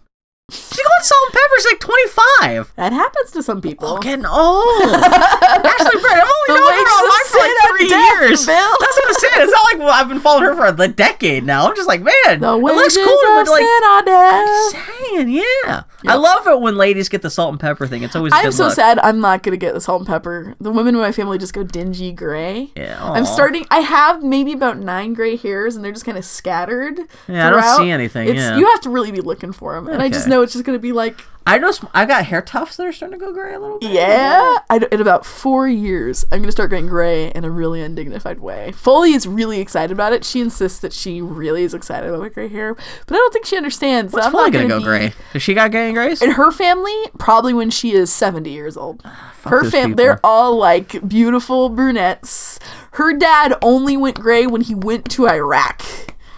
[0.52, 1.56] She's going salt and pepper.
[1.58, 2.74] She's like 25.
[2.76, 3.88] That happens to some people.
[3.90, 4.94] Oh, getting old.
[4.94, 6.14] Ashly Burch.
[6.14, 8.46] I've only known her online for like three death, years.
[8.46, 8.56] Bill.
[8.80, 9.34] That's what I'm saying.
[9.38, 11.68] It's not like well, I've been following her for a decade now.
[11.68, 14.86] I'm just like, man, The it looks cool, but like, are death.
[15.10, 15.84] saying, yeah.
[16.08, 18.04] I love it when ladies get the salt and pepper thing.
[18.04, 18.76] It's always I'm so luck.
[18.76, 19.00] sad.
[19.00, 20.56] I'm not gonna get the salt and pepper.
[20.60, 22.72] The women in my family just go dingy gray.
[22.76, 23.66] Yeah, I'm starting.
[23.72, 27.00] I have maybe about nine gray hairs, and they're just kind of scattered.
[27.28, 28.58] Yeah, I don't see anything, It's, yeah.
[28.58, 30.35] You have to really be looking for them, and I just Okay.
[30.36, 33.20] Know it's just gonna be like, I know I got hair tufts that are starting
[33.20, 33.92] to go gray a little bit.
[33.92, 34.58] yeah.
[34.70, 38.72] I in about four years, I'm gonna start going gray in a really undignified way.
[38.72, 40.26] Foley is really excited about it.
[40.26, 43.46] She insists that she really is excited about my gray hair, but I don't think
[43.46, 44.12] she understands.
[44.12, 45.14] What's I'm Foley gonna, gonna go be- gray?
[45.34, 46.22] Has she got gray and grays?
[46.22, 49.02] In her family, probably when she is 70 years old.
[49.06, 49.98] Ah, her those fam, people.
[49.98, 52.60] they're all like beautiful brunettes.
[52.94, 55.82] Her dad only went gray when he went to Iraq.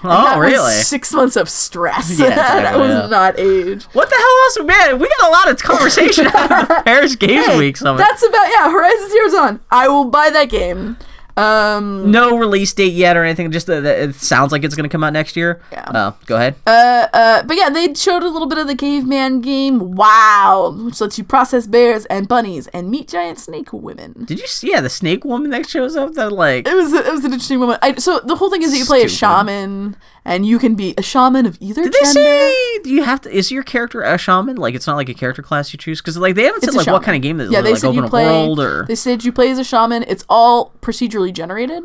[0.03, 0.73] Oh, really?
[0.73, 2.19] six months of stress.
[2.19, 3.07] Yeah, that was yeah.
[3.07, 3.83] not age.
[3.93, 4.57] What the hell else?
[4.59, 7.77] Man, we got a lot of conversation out of Paris Games Hey, Week.
[7.77, 8.71] Some that's about yeah.
[8.71, 9.59] Horizon Zero Dawn.
[9.71, 10.97] I will buy that game.
[11.37, 12.09] Um.
[12.11, 13.51] no release date yet or anything.
[13.51, 15.61] Just that it sounds like it's going to come out next year.
[15.71, 15.91] Yeah.
[15.93, 16.55] Oh, go ahead.
[16.65, 17.07] Uh.
[17.13, 17.43] Uh.
[17.43, 19.91] But yeah, they showed a little bit of the caveman game.
[19.91, 24.25] Wow, which lets you process bears and bunnies and meet giant snake women.
[24.25, 24.71] Did you see?
[24.71, 26.13] Yeah, the snake woman that shows up.
[26.13, 26.67] That like.
[26.67, 27.79] It was it was an interesting moment.
[27.81, 29.95] I, so the whole thing is that you play a shaman,
[30.27, 32.79] and you can be a shaman of either Did they say?
[32.83, 33.31] Do you have to?
[33.35, 34.57] Is your character a shaman?
[34.57, 36.77] Like it's not like a character class you choose because like they haven't said It's
[36.77, 37.51] like what kind of game that is.
[37.51, 38.25] Yeah, they like said open you play.
[38.25, 38.85] world or.
[38.85, 40.03] They said you play as a shaman.
[40.03, 41.81] It's all procedurally generated,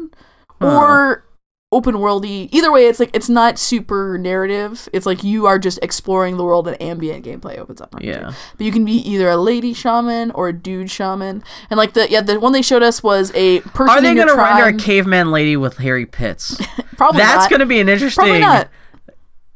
[0.60, 1.24] or
[1.73, 2.49] open worldy.
[2.53, 4.89] Either way, it's like it's not super narrative.
[4.93, 7.94] It's like you are just exploring the world and ambient gameplay opens up.
[7.94, 8.12] around you.
[8.12, 8.32] Yeah.
[8.57, 11.43] But you can be either a lady shaman or a dude shaman.
[11.70, 13.89] And like the yeah, the one they showed us was a person.
[13.99, 16.61] Are they going to render a caveman lady with hairy pits?
[16.97, 17.51] Probably That's not.
[17.51, 18.23] going to be an interesting.
[18.23, 18.69] Probably not.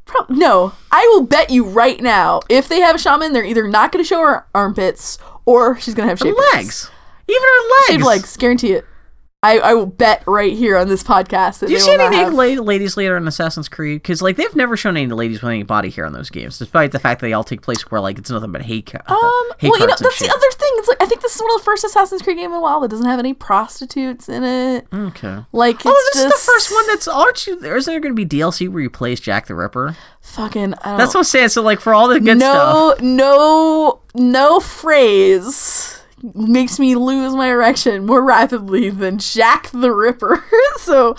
[0.05, 3.67] Pro- no, I will bet you right now, if they have a shaman, they're either
[3.67, 6.55] not going to show her armpits or she's going to have shaved legs.
[6.55, 6.91] legs.
[7.29, 7.87] Even her legs.
[7.87, 8.85] Shaved legs, guarantee it.
[9.43, 12.33] I, I will bet right here on this podcast that Do you see any have-
[12.33, 14.01] ladies later in Assassin's Creed?
[14.01, 16.91] Because like they've never shown any ladies with any body hair in those games, despite
[16.91, 18.81] the fact that they all take place where like it's nothing but hay.
[18.81, 20.69] Ca- Um, hay well, you know, that's the other thing.
[20.77, 22.59] It's like I think this is one of the first Assassin's Creed game in a
[22.59, 24.87] while that doesn't have any prostitutes in it.
[24.91, 25.37] Okay.
[25.51, 27.59] Like, it's Oh, this just is the first one that's aren't you?
[27.59, 29.95] There isn't there going to be DLC where you play as Jack the Ripper?
[30.19, 30.73] fucking.
[30.81, 31.49] I don't That's what I'm saying.
[31.49, 35.96] So like for all the good stuff, no, no, no phrase
[36.33, 40.43] makes me lose my erection more rapidly than Jack the Ripper.
[40.77, 41.15] so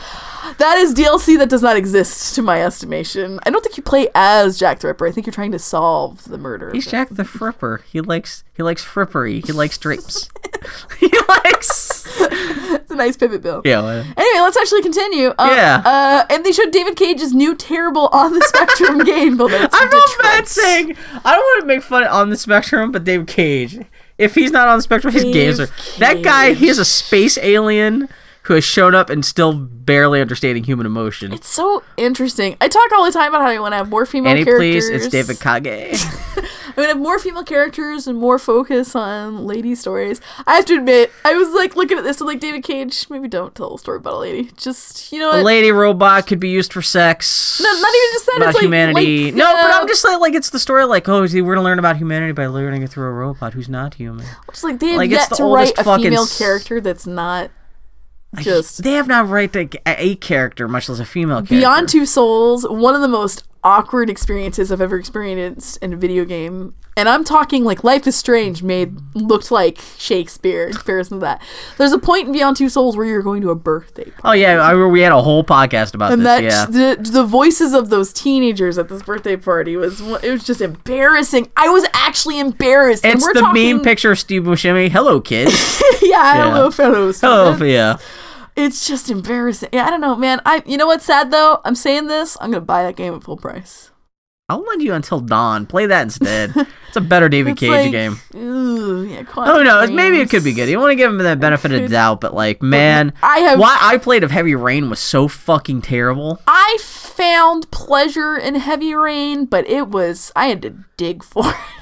[0.58, 3.38] that is DLC that does not exist to my estimation.
[3.44, 5.06] I don't think you play as Jack the Ripper.
[5.06, 6.72] I think you're trying to solve the murder.
[6.72, 7.82] he's Jack the Fripper.
[7.84, 9.44] He likes he likes frippery.
[9.46, 10.28] He likes drapes.
[10.98, 12.04] he likes.
[12.20, 13.62] It's a nice pivot, Bill.
[13.64, 13.80] Yeah.
[13.82, 15.28] well, Anyway, let's actually continue.
[15.38, 15.82] Um, Yeah.
[15.84, 19.36] Uh, and they showed David Cage's new terrible on the spectrum game.
[19.36, 20.22] Bill, I'm Detroit.
[20.22, 23.78] bad saying I don't want to make fun on the spectrum, but David Cage.
[24.18, 25.68] If he's not on the spectrum, his Dave games are
[25.98, 26.48] that guy.
[26.48, 26.58] Cage.
[26.58, 28.08] He's a space alien
[28.42, 31.32] who has shown up and still barely understanding human emotion.
[31.32, 32.56] It's so interesting.
[32.60, 34.88] I talk all the time about how I want to have more female Any characters.
[34.88, 36.02] please, it's David Cage.
[36.78, 40.20] I mean, have more female characters and more focus on lady stories.
[40.46, 43.10] I have to admit, I was like looking at this and like David Cage.
[43.10, 44.52] Maybe don't tell a story about a lady.
[44.56, 47.60] Just you know a lady robot could be used for sex.
[47.60, 49.24] No, not even just that, About it's humanity.
[49.24, 50.84] like, no, but I'm just like, like it's the story.
[50.84, 53.94] Like, oh, we're gonna learn about humanity by learning it through a robot who's not
[53.94, 54.24] human.
[54.50, 56.80] Just like they have like, it's yet the to write a fucking female s- character
[56.80, 57.50] that's not
[58.36, 61.56] just They have not right to a character, much less a female character.
[61.56, 62.66] Beyond Two Souls.
[62.68, 66.74] One of the most awkward experiences I've ever experienced in a video game.
[66.96, 71.40] And I'm talking like Life is Strange made looked like Shakespeare in comparison to that.
[71.76, 74.20] There's a point in Beyond Two Souls where you're going to a birthday party.
[74.24, 76.42] Oh yeah, I, we had a whole podcast about and this.
[76.42, 76.96] that yeah.
[76.96, 81.48] the the voices of those teenagers at this birthday party was it was just embarrassing.
[81.56, 83.04] I was actually embarrassed.
[83.04, 84.90] and It's we're the talking, meme picture of Steve Buscemi.
[84.90, 85.80] Hello, kids.
[86.02, 87.20] yeah, hello, fellows.
[87.20, 87.98] Hello, yeah.
[88.58, 89.68] It's just embarrassing.
[89.72, 90.40] Yeah, I don't know, man.
[90.44, 91.60] I you know what's sad though?
[91.64, 92.36] I'm saying this.
[92.40, 93.92] I'm gonna buy that game at full price.
[94.50, 95.66] I'll lend you until dawn.
[95.66, 96.54] Play that instead.
[96.56, 98.18] It's a better David Cage like, game.
[98.34, 100.70] Ooh, yeah, Oh no, it's, maybe it could be good.
[100.70, 103.60] You want to give him the benefit of the doubt, but like, man, I have
[103.60, 106.40] why I played of Heavy Rain was so fucking terrible.
[106.46, 111.77] I found pleasure in Heavy Rain, but it was I had to dig for it.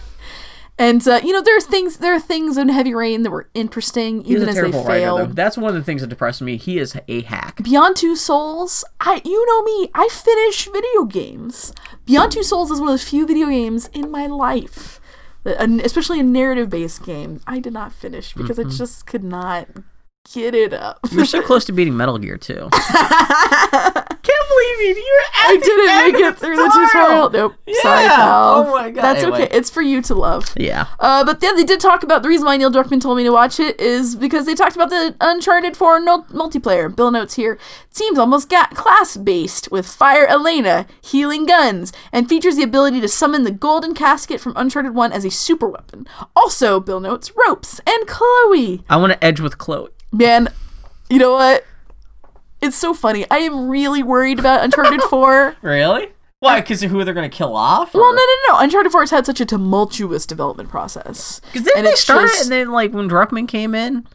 [0.78, 4.22] And uh, you know, there's things there are things in Heavy Rain that were interesting,
[4.24, 5.36] He's even as they terrible writer, failed.
[5.36, 6.56] That's one of the things that depressed me.
[6.58, 7.62] He is a hack.
[7.62, 11.72] Beyond Two Souls, I you know me, I finish video games.
[12.04, 15.00] Beyond Two Souls is one of the few video games in my life,
[15.44, 18.68] especially a narrative-based game, I did not finish because Mm-hmm.
[18.70, 19.68] I just could not
[20.32, 20.98] get it up.
[21.10, 22.68] You're so close to beating Metal Gear too.
[22.72, 24.86] Can't believe you.
[24.86, 27.30] You're at I didn't make it through the tutorial.
[27.30, 27.54] Nope.
[27.82, 28.54] Sorry, pal.
[28.66, 29.02] Oh my God.
[29.02, 29.42] That's Anyway.
[29.44, 29.56] okay.
[29.56, 30.52] It's for you to love.
[30.56, 30.86] Yeah.
[30.98, 33.30] Uh, but yeah, they did talk about the reason why Neil Druckmann told me to
[33.32, 36.94] watch it is because they talked about the Uncharted 4 no- multiplayer.
[36.94, 37.58] Bill notes here.
[37.90, 43.08] Seems almost ga- class based with Fire Elena, healing guns, and features the ability to
[43.08, 46.06] summon the golden casket from Uncharted 1 as a super weapon.
[46.34, 48.82] Also, Bill notes ropes and Chloe.
[48.88, 49.90] I want to edge with Chloe.
[50.12, 50.48] Man,
[51.10, 51.64] you know what?
[52.62, 53.26] It's so funny.
[53.30, 55.56] I am really worried about Uncharted 4.
[55.62, 56.08] Really?
[56.40, 56.60] Why?
[56.60, 57.94] Because of who they're gonna kill off?
[57.94, 58.16] Well, no,
[58.48, 58.58] no, no.
[58.60, 61.40] Uncharted 4 has had such a tumultuous development process.
[61.46, 64.06] Because then And they it's started, just- and then like when Druckmann came in.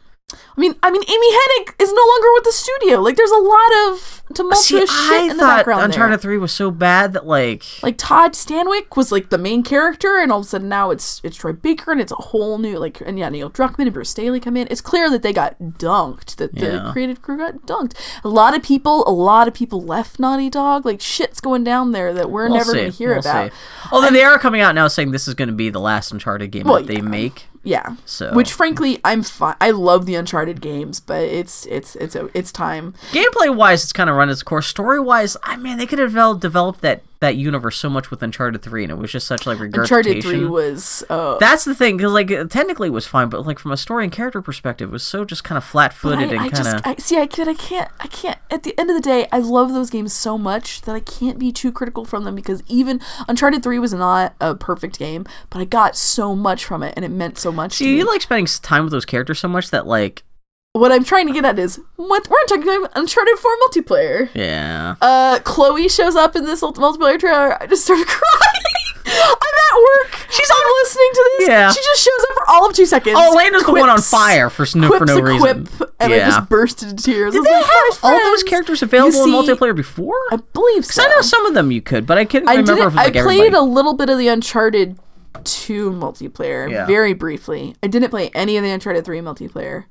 [0.56, 3.00] I mean, I mean, Amy Hennig is no longer with the studio.
[3.00, 6.22] Like, there's a lot of tumultuous See, shit I in the thought background Uncharted there.
[6.22, 10.30] Three was so bad that like, Like Todd Stashwick was like the main character, and
[10.30, 13.00] all of a sudden now it's it's Troy Baker, and it's a whole new like,
[13.04, 14.68] and yeah, Neil Druckmann and Bruce Straley come in.
[14.70, 16.36] It's clear that they got dunked.
[16.36, 16.90] That the Yeah.
[16.92, 17.94] creative crew got dunked.
[18.24, 20.84] A lot of people, a lot of people left Naughty Dog.
[20.84, 23.50] Like shit's going down there that we're we'll never going to hear we'll about.
[23.52, 23.56] See.
[23.90, 26.50] Although they are coming out now saying this is going to be the last Uncharted
[26.50, 27.00] game Well, that they yeah.
[27.02, 27.46] make.
[27.64, 27.96] Yeah.
[28.04, 29.56] So- which frankly, I'm fine.
[29.60, 32.94] I love the Uncharted games, but it's it's it's it's time.
[33.12, 34.66] Gameplay wise, it's kind of run its course.
[34.66, 38.62] Story wise, I mean, they could have developed that that universe so much with Uncharted
[38.62, 40.18] Three, and it was just such like regurgitation.
[40.18, 43.60] Uncharted Three was uh, That's the thing, because like technically it was fine, but like
[43.60, 46.52] from a story and character perspective, it was so just kind of flat footed and
[46.52, 46.82] kind of.
[46.84, 47.16] I, see.
[47.18, 47.48] I can't.
[47.48, 47.88] I can't.
[48.00, 48.38] I can't.
[48.50, 51.38] At the end of the day, I love those games so much that I can't
[51.38, 55.60] be too critical from them because even Uncharted Three was not a perfect game, but
[55.60, 57.78] I got so much from it and it meant so much.
[57.78, 60.24] to See, you like spending time with those characters so much that like
[60.72, 64.28] what I'm trying to get at is what we're talking about Uncharted 4 multiplayer.
[64.34, 64.94] Yeah.
[65.02, 67.62] Uh, Chloe shows up in this multiplayer trailer.
[67.62, 68.62] I just started crying.
[69.04, 70.26] I'm at work.
[70.30, 71.48] She's I'm listening to this.
[71.48, 71.70] Yeah.
[71.72, 73.16] She just shows up for all of two seconds.
[73.18, 75.66] Oh, Elena's the one on fire for no, for quips no reason.
[75.66, 77.34] Quip, and I just burst into tears.
[77.34, 80.14] Did they like, have all those characters available You in multiplayer before?
[80.30, 81.02] I believe so.
[81.04, 83.22] I know some of them you could, but I couldn't I remember if like I
[83.22, 83.54] played everybody.
[83.56, 84.98] a little bit of the Uncharted
[85.44, 86.86] 2 multiplayer, Yeah.
[86.86, 87.74] very briefly.
[87.82, 89.84] I didn't play any of the Uncharted 3 multiplayer.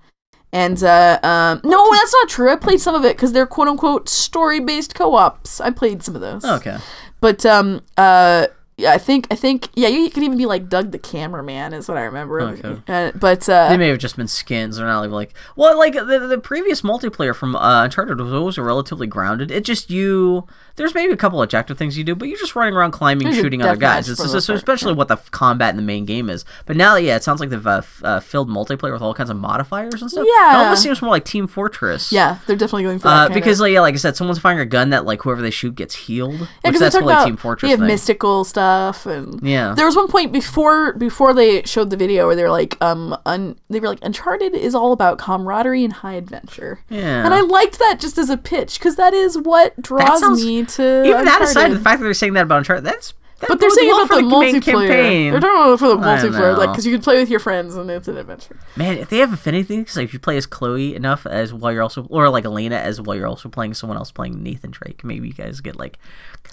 [0.53, 2.51] And uh, um, no, that's not true.
[2.51, 5.61] I played some of it because they're quote unquote story based co ops.
[5.61, 6.43] I played some of those.
[6.43, 6.77] Okay.
[7.21, 8.47] But um, uh,
[8.77, 11.87] yeah, I think I think yeah, you could even be like Doug the cameraman is
[11.87, 12.41] what I remember.
[12.41, 12.81] Okay.
[12.87, 14.77] Uh, but uh, They may have just been skins.
[14.77, 18.57] They're not even like well, like the the previous multiplayer from uh, Uncharted was always
[18.57, 19.51] relatively grounded.
[19.51, 20.47] It just you.
[20.75, 23.37] There's maybe a couple objective things you do, but you're just running around climbing, There's
[23.37, 24.09] shooting other guys.
[24.09, 26.45] It's the just, part, especially what the f- combat in the main game is.
[26.65, 29.29] But now, yeah, it sounds like they've uh, f- uh, filled multiplayer with all kinds
[29.29, 30.25] of modifiers and stuff.
[30.27, 32.11] Yeah, it almost seems more like Team Fortress.
[32.11, 34.39] yeah, they're definitely going for that Uh, because of, like, yeah, like I said, someone's
[34.39, 36.39] firing a gun that like whoever they shoot gets healed.
[36.39, 37.67] yeah, because that's really about Team Fortress.
[37.67, 37.87] we have thing.
[37.87, 39.73] mystical stuff and Yeah.
[39.75, 43.17] There was one point before before they showed the video where they were like, um,
[43.25, 46.79] un, they were like, Uncharted is all about camaraderie and high adventure.
[46.89, 47.25] Yeah.
[47.25, 51.03] And I liked that just as a pitch because that is what draws me to
[51.05, 51.77] Even that aside, Uncharted.
[51.77, 54.05] the fact that they're saying that about Uncharted, that's that But they're bodes saying well
[54.05, 54.63] about the for main multiplayer.
[54.87, 55.31] campaign.
[55.31, 55.95] They're talking about it for the
[56.37, 58.55] multiplayer, like because you can play with your friends and it's an adventure.
[58.75, 61.71] Man, if they have affinity things, like if you play as Chloe enough as while
[61.73, 65.03] you're also, or like Elena as while you're also playing someone else playing Nathan Drake,
[65.03, 65.97] maybe you guys get like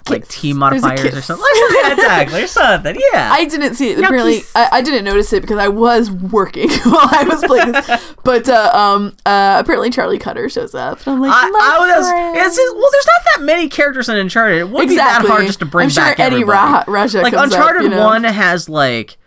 [0.09, 1.45] like team modifiers or something.
[1.83, 2.95] yeah, exactly, or something.
[3.13, 3.29] Yeah.
[3.31, 3.99] I didn't see it.
[3.99, 4.41] Apparently.
[4.55, 8.13] I, I didn't notice it because I was working while I was playing this.
[8.23, 12.45] But uh, um, uh, apparently Charlie Cutter shows up, and I'm like, I, I was.
[12.45, 14.59] It's just, well, there's not that many characters in Uncharted.
[14.59, 15.23] It wouldn't exactly.
[15.23, 16.43] be that hard just to bring I'm sure back Eddie.
[16.43, 18.05] Ra- Raja like comes up, Uncharted you know?
[18.05, 19.17] One has like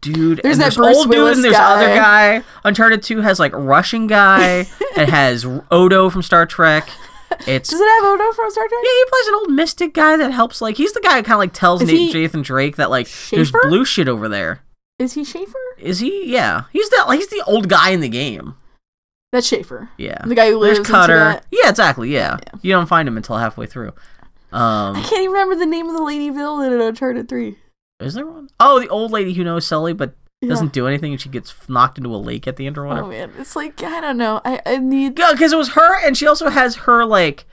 [0.00, 0.40] dude.
[0.42, 1.74] There's and that there's old dude and there's guy.
[1.74, 2.42] other guy.
[2.64, 4.66] Uncharted Two has like Russian guy.
[4.96, 6.88] it has Odo from Star Trek.
[7.46, 8.80] It's Does it have Odo from Star Trek?
[8.82, 10.60] yeah, he plays an old mystic guy that helps.
[10.60, 12.90] Like he's the guy that kind of like tells Is Nate he Nathan Drake that
[12.90, 14.60] like there's blue shit over there.
[14.98, 15.58] Is he Schaefer?
[15.78, 16.32] Is he?
[16.32, 18.54] Yeah, he's the he's the old guy in the game.
[19.32, 19.88] That's Schaefer.
[19.98, 21.16] Yeah, The guy who lives there's Cutter.
[21.18, 22.08] that- Yeah, exactly.
[22.10, 22.38] Yeah.
[22.40, 22.58] Yeah.
[22.62, 23.88] you don't find him until halfway through.
[24.52, 27.58] Um, I can't even remember the name of the lady villain in Uncharted 3.
[27.98, 28.48] is there one?
[28.60, 30.48] Oh, the old lady who knows Sully but Yeah.
[30.50, 33.06] doesn't do anything, and she gets knocked into a lake at the end or whatever.
[33.06, 34.40] Oh man, it's like I don't know.
[34.44, 37.46] I, I need because it was her, and she also has her like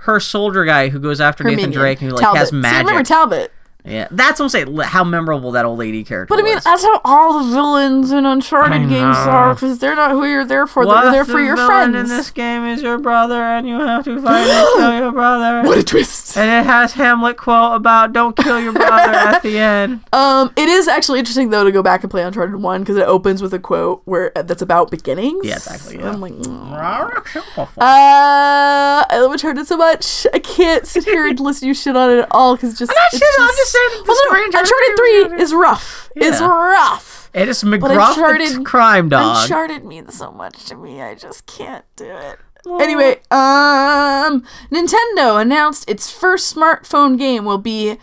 [0.00, 2.38] her soldier guy who goes after her Nathan minion, Drake and who like Talbot.
[2.38, 2.86] has See, magic.
[2.86, 3.52] remember Talbot.
[3.86, 4.76] Yeah, that's what I'm saying.
[4.78, 6.34] How memorable that old lady character.
[6.34, 6.64] But I mean, was.
[6.64, 10.66] that's how all the villains in Uncharted games are, because they're not who you're there
[10.66, 10.84] for.
[10.84, 12.10] What they're there if for the your villain friends.
[12.10, 15.68] in this game is your brother, and you have to fight and kill your brother.
[15.68, 16.36] What a twist!
[16.36, 20.00] And it has Hamlet quote about "Don't kill your brother" at the end.
[20.16, 23.06] Um, it is actually interesting though to go back and play Uncharted One because it
[23.06, 25.44] opens with a quote where that's about beginnings.
[25.44, 26.10] Yeah, exactly, yeah.
[26.10, 26.72] I'm like, mm.
[26.72, 30.26] uh, uh, I love Uncharted so much.
[30.32, 32.90] I can't sit here and listen to you shit on it at all because just.
[32.90, 34.96] I'm not it's shitting, I'm just saying that the Well, no, story in Uncharted Uncharted
[34.96, 36.10] three Three is is rough.
[36.16, 37.30] It's rough.
[37.34, 39.42] it is McGruff Uncharted- the crime dog.
[39.44, 41.00] Uncharted means so much to me.
[41.02, 42.38] I just can't do it.
[42.80, 44.42] Anyway, um,
[44.72, 47.96] Nintendo announced its first smartphone game will be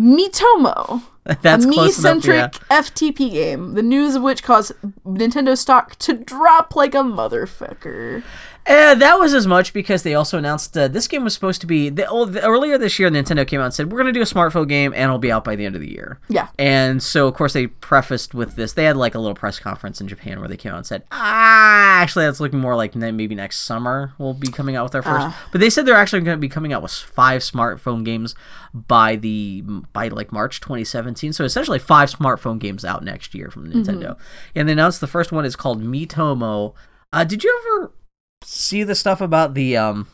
[0.00, 1.02] Miitomo,
[1.42, 2.80] That's a me-centric Yeah.
[2.80, 3.74] FTP game.
[3.74, 4.72] The news of which caused
[5.06, 8.22] Nintendo stock to drop like a motherfucker.
[8.68, 11.66] And that was as much because they also announced uh, this game was supposed to
[11.66, 13.08] be the, oh, the- earlier this year.
[13.08, 15.32] Nintendo came out and said we're going to do a smartphone game and it'll be
[15.32, 16.20] out by the end of the year.
[16.28, 16.48] Yeah.
[16.58, 18.74] And so of course they prefaced with this.
[18.74, 21.04] They had like a little press conference in Japan where they came out and said,
[21.10, 25.02] ah, actually that's looking more like maybe next summer we'll be coming out with our
[25.02, 25.26] first.
[25.28, 25.48] Ah.
[25.50, 28.34] But they said they're actually going to be coming out with five smartphone games
[28.74, 29.62] by the
[29.94, 31.32] by like March 2017.
[31.32, 34.18] So essentially five smartphone games out next year from Nintendo.
[34.54, 36.74] And they announced the first one is called Miitomo.
[37.10, 37.92] Uh, did you ever
[38.42, 40.08] see the stuff about the um?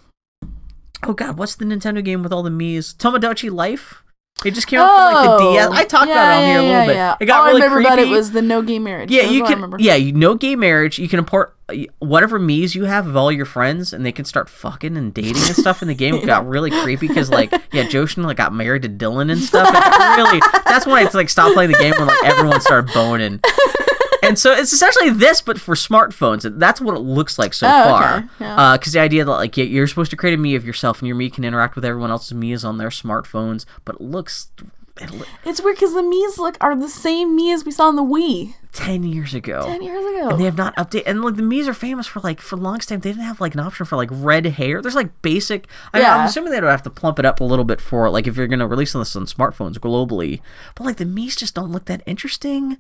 [1.03, 2.95] Oh God, what's the Nintendo game with all the Mii's?
[2.95, 4.03] Tomodachi Life.
[4.45, 5.71] It just came out for like the DS.
[5.71, 7.17] I talked about it on here a little bit.
[7.23, 7.87] It got all really I remember creepy.
[7.87, 9.11] about it was the no gay marriage.
[9.11, 9.75] Yeah, That's you can.
[9.79, 10.99] Yeah, you no gay marriage.
[10.99, 14.25] You can import uh, whatever Mii's you have of all your friends, and they can
[14.25, 16.17] start fucking and dating and stuff in the game.
[16.17, 19.69] It got really creepy because like yeah, Joshin like got married to Dylan and stuff.
[19.73, 23.41] It really, that's when I like stopped playing the game when like everyone started boning.
[24.27, 26.59] And so it's essentially this, but for smartphones.
[26.59, 27.89] That's what it looks like so Oh, okay.
[28.05, 28.29] far.
[28.41, 28.57] Yeah.
[28.57, 31.07] Uh, because the idea that like you're supposed to create a me of yourself, and
[31.09, 34.49] your me can interact with everyone else's me is on their smartphones, but it looks
[35.01, 37.89] it li- It's weird because the me's look are the same me as we saw
[37.89, 39.63] in the Wii ten years ago.
[39.65, 40.29] ten years ago.
[40.31, 42.89] and they have not updated and like the Mii's are famous for like for longest
[42.91, 45.99] time they didn't have like an option for like red hair there's like basic I
[45.99, 46.17] mean, Yeah.
[46.19, 48.37] i'm assuming they would have to plump it up a little bit for like if
[48.37, 50.41] you're going to release this on smartphones globally
[50.77, 52.77] but like the Mii's just don't look that interesting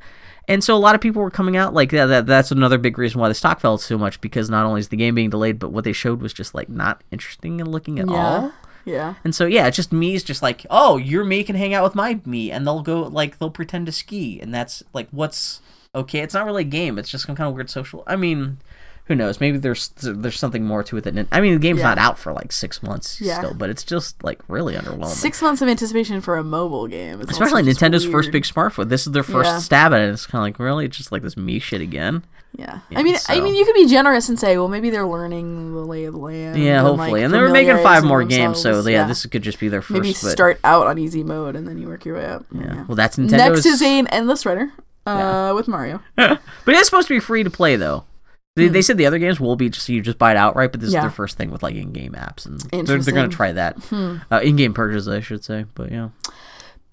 [0.48, 2.98] and so a lot of people were coming out like that, that that's another big
[2.98, 5.58] reason why the stock fell so much because not only is the game being delayed
[5.58, 8.52] but what they showed was just like not interesting and looking at yeah, all
[8.84, 9.14] yeah.
[9.24, 11.94] and so yeah, it's just Mii's just like, oh, your me can hang out with
[11.94, 15.60] my me, and they'll go like they'll pretend to ski, and that's like what's
[15.94, 16.20] okay.
[16.20, 16.98] It's not really a game.
[16.98, 18.04] It's just some kind of weird social.
[18.06, 18.58] I mean,
[19.06, 19.40] who knows?
[19.40, 21.88] Maybe there's there's something more to it than I mean, the game's Yeah.
[21.88, 23.38] not out for like six months Yeah.
[23.38, 25.06] still, but it's just like really underwhelming.
[25.08, 27.20] Six months of anticipation for a mobile game.
[27.20, 28.88] It's Especially Nintendo's first big smartphone.
[28.88, 29.58] This is their first Yeah.
[29.58, 30.08] stab at it.
[30.10, 32.24] It's kind of like really just like this me shit again.
[32.56, 32.78] Yeah.
[32.88, 35.72] Yeah, I mean, I mean, you could be generous and say, well, maybe they're learning
[35.72, 36.56] the lay of the land.
[36.56, 37.10] Yeah, and, hopefully.
[37.10, 38.88] like, and they were making five more games, so themselves.
[38.90, 39.92] yeah, this could just be their first.
[39.92, 42.46] maybe but, start out on easy mode and then you work your way up.
[42.52, 42.84] Yeah.
[42.86, 43.32] Well, that's Nintendo's.
[43.32, 44.72] Next is an endless runner.
[45.04, 46.00] Uh, with Mario.
[46.16, 48.04] but it's supposed to be free to play though.
[48.56, 50.80] They, they said the other games will be just you just buy it outright, but
[50.80, 50.94] this Hmm.
[50.94, 50.98] Yeah.
[51.00, 53.14] is their first thing with like in-game apps, and they're, they're Interesting.
[53.14, 53.18] Hmm.
[53.18, 53.76] going to try that
[54.30, 55.64] uh, in-game purchases, I should say.
[55.74, 56.10] But yeah,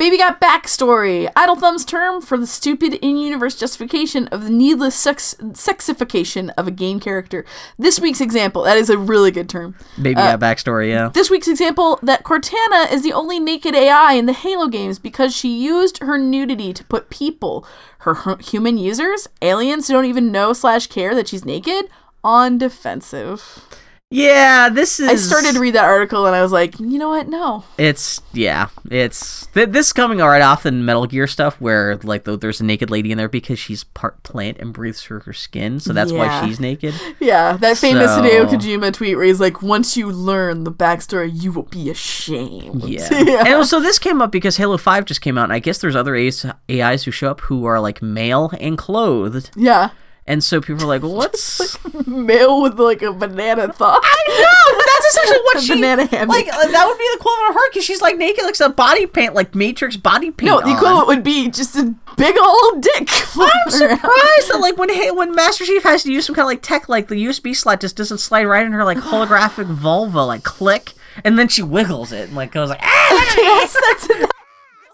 [0.02, 1.32] Baby got backstory.
[1.36, 6.72] Idle Thumb's term for the stupid in-universe justification of the needless sex- sexification of a
[6.72, 7.46] game character.
[7.78, 9.76] This week's example, that is a really good term.
[10.02, 10.90] baby Uh, got backstory.
[10.90, 14.98] Yeah, This week's example that Cortana is the only naked AI in the Halo games
[14.98, 17.64] because she used her nudity to put people,
[18.00, 21.90] her hu- human users, aliens who don't even know slash care that she's naked,
[22.24, 23.68] on defensive.
[24.12, 24.70] Yeah.
[24.70, 25.08] This is.
[25.10, 27.28] I started to read that article and I was like, you know what?
[27.28, 27.64] No.
[27.78, 28.68] It's yeah.
[28.92, 32.66] It's th- this coming right off the Metal Gear stuff where like th- there's a
[32.66, 36.12] naked lady in there because she's part plant and breathes through her skin, so that's
[36.12, 36.94] why she's naked.
[37.20, 41.32] Yeah, that famous So- Hideo Kojima tweet where he's like, once you learn the backstory,
[41.34, 42.84] you will be ashamed.
[42.84, 43.08] Yeah.
[43.52, 45.96] And so this came up because Halo 5 just came out, and I guess there's
[45.96, 49.52] other AIs who show up who are like male and clothed.
[49.56, 49.90] yeah.
[50.28, 51.78] And so people are like, well, what's.
[52.08, 54.02] Male with like a banana thought.
[54.04, 55.74] I know, but that's essentially what A she.
[55.76, 56.36] banana hammock.
[56.36, 58.70] Like, uh, that would be the equivalent of her because she's like naked, like a
[58.70, 60.52] body paint, like Matrix body paint.
[60.52, 60.76] No, the on.
[60.78, 63.10] equivalent would be just a big old dick.
[63.36, 66.50] I'm surprised that like when hey, when Master Chief has to use some kind of
[66.50, 70.24] like tech, like the USB slot just doesn't slide right in her like holographic vulva,
[70.24, 70.94] like click,
[71.24, 74.30] and then she wiggles it and like goes like ah, yes, that's enough.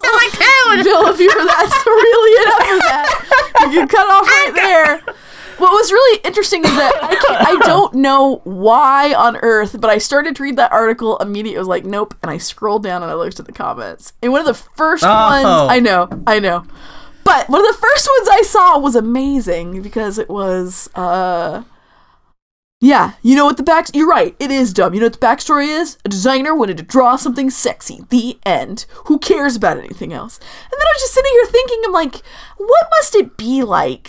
[0.04, 0.84] like town.
[0.84, 5.16] Bill, if you that's really enough of that, you can cut off right there.
[5.58, 9.98] What was really interesting is that I, I don't know why on earth, but I
[9.98, 11.58] started to read that article immediately.
[11.58, 12.16] I was like, nope.
[12.22, 14.14] And I scrolled down and I looked at the comments.
[14.22, 15.08] And one of the first Oh.
[15.08, 16.66] ones, I know, I know.
[17.24, 21.64] But one of the first ones I saw was amazing because it was, uh,
[22.80, 23.88] yeah, you know what the back?
[23.96, 24.36] You're right.
[24.40, 24.94] It is dumb.
[24.94, 25.98] You know what the backstory is?
[26.06, 28.02] A designer wanted to draw something sexy.
[28.10, 28.86] The end.
[29.06, 30.38] Who cares about anything else?
[30.38, 32.18] And then I was just sitting here thinking, I'm like,
[32.58, 34.08] what must it be like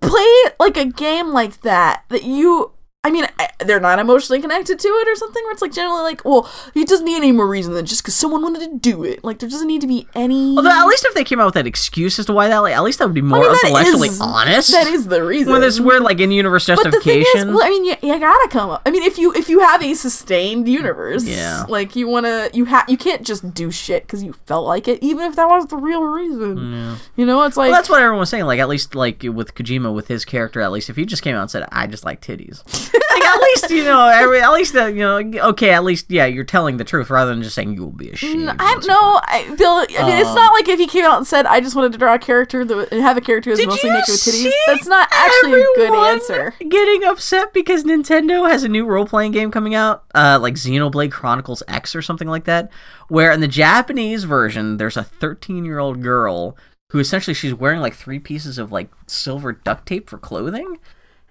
[0.00, 2.04] play like a game like that?
[2.08, 2.72] That you,
[3.04, 3.26] I mean,
[3.60, 5.42] they're not emotionally connected to it or something.
[5.44, 8.14] Where it's like generally like, well, it doesn't need any more reason than just because
[8.14, 9.22] someone wanted to do it.
[9.22, 10.56] Like there doesn't need to be any.
[10.56, 12.74] Although at least if they came out with that excuse as to why that, like,
[12.74, 14.72] at least that would be more mean, intellectually is- honest.
[14.72, 15.52] that is the reason.
[15.52, 16.92] When this weird like in universe justification.
[16.94, 18.82] But the thing is, well, I mean, you, you gotta come up.
[18.86, 21.64] I mean, if you if you have a sustained universe, Yeah.
[21.68, 25.02] like you wanna, you have, you can't just do shit because you felt like it,
[25.02, 26.72] even if that was the real reason.
[26.72, 26.96] Yeah.
[27.16, 28.44] You know, it's like well, that's what everyone was saying.
[28.44, 31.34] Like at least like with Kojima with his character, at least if he just came
[31.36, 32.62] out and said, "I just like titties,"
[33.10, 35.16] like at least you know, every, at least uh, you know,
[35.50, 38.10] okay, at least yeah, you're telling the truth rather than just saying you will be
[38.10, 38.48] ashamed.
[38.48, 39.84] I don't know, I, Bill.
[40.00, 41.92] I mean, it's Um, not like if he came out and said, "I just wanted
[41.92, 44.86] to draw a character that and have a character who's mostly naked with titties." That's
[44.86, 46.54] not actually a good answer.
[46.68, 51.12] Getting upset because Nintendo has a new role playing game coming out, uh, like Xenoblade
[51.12, 52.70] Chronicles X or something like that,
[53.08, 56.56] where in the Japanese version there's a 13 year old girl
[56.90, 60.78] who essentially she's wearing like three pieces of like silver duct tape for clothing.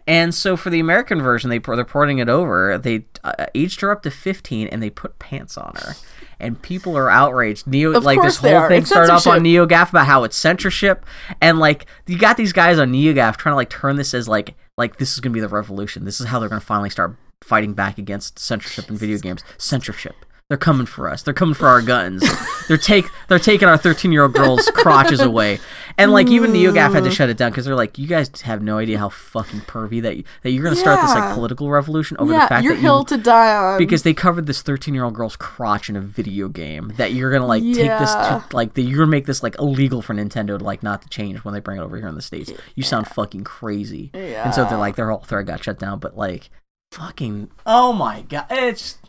[0.06, 2.78] And so for the American version, they they're porting it over.
[2.78, 5.94] They uh, aged her up to 15, and they put pants on her.
[6.40, 7.68] And people are outraged.
[7.68, 9.42] Neo, Of like this whole thing It's started off on.
[9.42, 11.06] NeoGAF about how it's censorship,
[11.40, 14.56] and like you got these guys on NeoGAF trying to like turn this as like
[14.78, 16.04] like this is gonna be the revolution.
[16.04, 19.44] This is how they're gonna finally start fighting back against censorship in video games.
[19.58, 20.16] Censorship.
[20.54, 21.24] They're coming for us.
[21.24, 22.24] They're coming for our guns.
[22.68, 25.58] they're take they're taking our 13 year old girls' crotches away.
[25.98, 28.62] And like even NeoGAF had to shut it down because they're like, you guys have
[28.62, 32.18] no idea how fucking pervy that you, that you're gonna start this like political revolution
[32.20, 33.80] over the Yeah, fact your that hill you to die on.
[33.80, 37.32] because they covered this 13 year old girl's crotch in a video game that you're
[37.32, 40.60] gonna like take this to like that you're gonna make this like illegal for Nintendo
[40.60, 42.52] to like not to change when they bring it over here in the states.
[42.76, 44.12] You sound fucking crazy.
[44.14, 44.46] Yeah.
[44.46, 45.98] And so they're like their whole thread got shut down.
[45.98, 46.52] But like
[46.92, 49.00] fucking oh my god, it's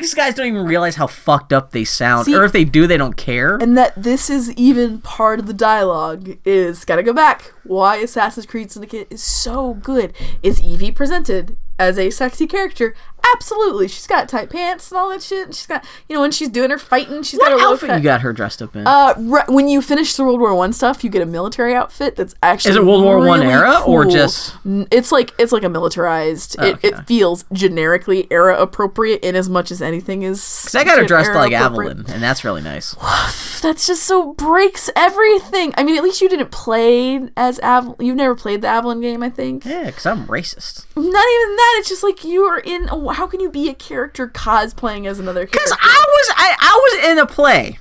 [0.00, 2.86] These guys don't even realize how fucked up they sound, See- or if they do,
[2.86, 3.56] they don't care.
[3.56, 8.46] and that this is even part of the dialogue is gotta go back why assassin's
[8.46, 10.12] creed syndicate is so good
[10.42, 12.94] is evie presented as a sexy character
[13.34, 16.48] absolutely she's got tight pants and all that shit she's got you know when she's
[16.48, 18.86] doing her fighting she's what got a outfit cut you got her dressed up in?
[18.86, 22.16] uh, re- when you finish the World War One stuff, you get a military outfit
[22.16, 25.62] that's actually Is it World War One really era or just- It's like it's like
[25.64, 26.56] a militarized.
[26.60, 26.88] It, Okay.
[26.88, 30.38] it feels generically era appropriate in as much as anything is.
[30.62, 32.94] Because I got her dressed like Aveline, and that's really nice.
[33.62, 35.72] That's just so breaks everything.
[35.76, 37.96] I mean, at least you didn't play as Aveline.
[38.00, 39.64] You've never played the Aveline game, I think.
[39.64, 40.84] Yeah, because I'm racist.
[40.94, 41.76] Not even that.
[41.78, 42.88] It's just like you are in.
[42.92, 45.58] oh, How can you be a character cosplaying as another character?
[45.58, 47.78] Because I was I, I was in a play.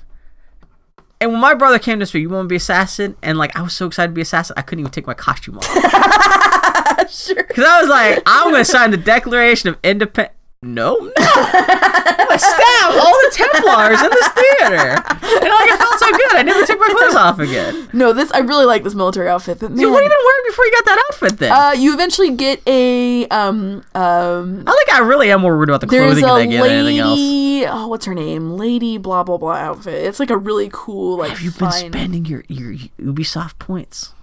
[1.20, 3.18] And when my brother came to me, you want to be assassin?
[3.22, 5.57] And like I was so excited to be assassin, I couldn't even take my costume
[5.57, 5.66] off.
[7.12, 7.36] sure.
[7.36, 10.34] Because I was like, I'm gonna sign the Declaration of Independence.
[10.61, 11.11] No, no.
[11.18, 14.95] I'm stab all the Templars in this theater.
[14.95, 16.36] And like it felt so good.
[16.36, 17.88] I never took my clothes off again.
[17.94, 19.60] No, this I really like this military outfit.
[19.60, 21.52] But man, So what have you been wearing before you got that outfit then?
[21.52, 24.64] uh, you eventually get a um um.
[24.65, 26.99] I like I really am more worried about the clothing than I get than anything
[26.99, 27.19] else.
[27.19, 27.65] lady.
[27.68, 28.52] Oh, what's her name?
[28.52, 29.94] Lady blah blah blah outfit.
[30.06, 31.30] It's like a really cool like.
[31.32, 34.14] Have you been spending your, your Ubisoft points?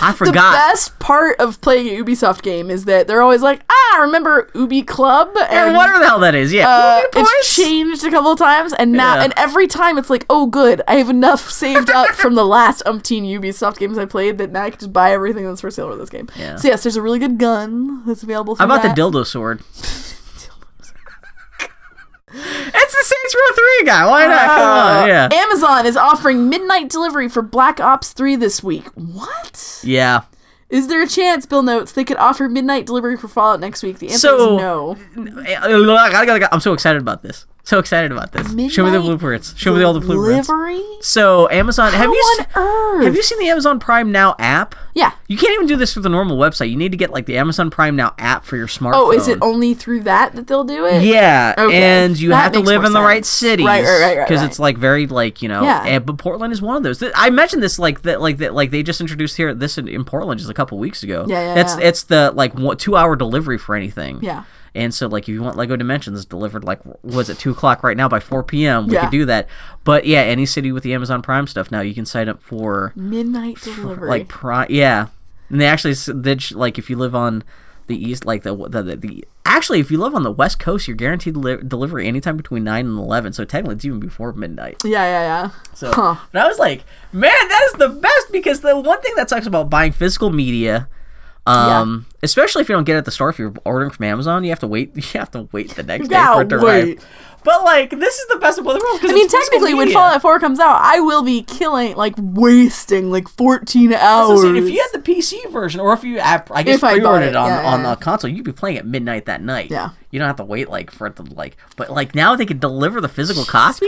[0.00, 0.32] I forgot.
[0.52, 4.50] The best part of playing a Ubisoft game is that they're always like, ah, remember
[4.54, 5.30] Ubi Club?
[5.50, 6.68] and whatever the hell that is, yeah.
[6.68, 9.24] uh, it's changed a couple of times, and now Yeah.
[9.24, 12.82] and every time it's like, oh, good, I have enough saved up from the last
[12.84, 15.88] umpteen Ubisoft games I played that now I can just buy everything that's for sale
[15.88, 16.28] with this game.
[16.36, 16.56] Yeah.
[16.56, 18.54] So yes, there's a really good gun that's available.
[18.56, 18.94] For How about that.
[18.96, 19.62] the dildo sword?
[22.38, 24.06] It's the Saints Row 3 guy.
[24.06, 24.46] Why not?
[24.46, 25.08] Come on.
[25.08, 25.28] Yeah.
[25.32, 28.86] Amazon is offering midnight delivery for Black Ops 3 this week.
[28.94, 29.80] What?
[29.82, 30.22] Yeah.
[30.68, 33.98] Is there a chance, Bill notes, they could offer midnight delivery for Fallout next week?
[34.00, 34.96] The answer So- is no.
[36.52, 37.46] I'm so excited about this.
[37.66, 38.46] So excited about this.
[38.46, 39.52] Show me the Midnight blueprints.
[39.58, 40.46] Show me all the blueprints.
[40.46, 40.84] Delivery?
[41.00, 43.04] So Amazon, have you on se- earth?
[43.06, 44.76] have you seen the Amazon Prime Now app?
[44.94, 45.10] Yeah.
[45.26, 46.70] You can't even do this with the normal website.
[46.70, 48.92] You need to get like the Amazon Prime Now app for your smartphone.
[48.94, 51.02] Oh, is it only through that that they'll do it?
[51.02, 51.76] Yeah, Okay.
[51.82, 54.16] and you That have to makes live more in the right cities, Right, right, right,
[54.18, 54.48] right, Because right.
[54.48, 55.82] it's like very like you know, Yeah.
[55.84, 57.00] and, but Portland is one of those.
[57.00, 59.88] Th- I mentioned this like that, like that, like they just introduced here this in,
[59.88, 61.26] in Portland just a couple weeks ago.
[61.28, 61.84] Yeah, yeah, It's yeah.
[61.88, 64.20] it's the like one, two hour delivery for anything.
[64.22, 64.44] Yeah.
[64.76, 67.96] And so, like, if you want Lego Dimensions delivered, like, was it two o'clock right
[67.96, 68.86] now by four p.m.
[68.86, 69.02] We Yeah.
[69.02, 69.48] could do that.
[69.84, 72.92] But yeah, any city with the Amazon Prime stuff now, you can sign up for
[72.94, 74.08] Midnight delivery.
[74.08, 74.66] like Prime.
[74.70, 75.08] Yeah,
[75.48, 77.42] and they actually did like if you live on
[77.86, 80.88] the east, like the the, the, the actually if you live on the west coast,
[80.88, 83.32] you're guaranteed li- delivery anytime between nine and eleven.
[83.32, 84.76] So technically, it's even before midnight.
[84.84, 85.50] yeah, yeah, yeah.
[85.72, 86.16] So, Huh.
[86.32, 89.46] and I was like, man, that is the best because the one thing that sucks
[89.46, 90.88] about buying physical media.
[91.46, 94.44] Um, especially if you don't get it at the store, if you're ordering from Amazon,
[94.44, 94.92] you have to wait.
[94.96, 97.06] You have to wait the next day for it to gotta arrive.
[97.44, 99.04] But like, this is the best of both worlds.
[99.04, 103.28] I mean, technically, when Fallout 4 comes out, I will be killing, like, wasting, like,
[103.28, 104.42] 14 hours.
[104.42, 107.36] if you had the PC version, or if you, app, I guess, If pre-ordered it,
[107.36, 107.90] on yeah, on yeah.
[107.90, 109.70] the console, you'd be playing at midnight that night.
[109.70, 109.90] Yeah.
[110.10, 111.56] you don't have to wait like for it to like.
[111.76, 113.86] But like now they can deliver the physical copy.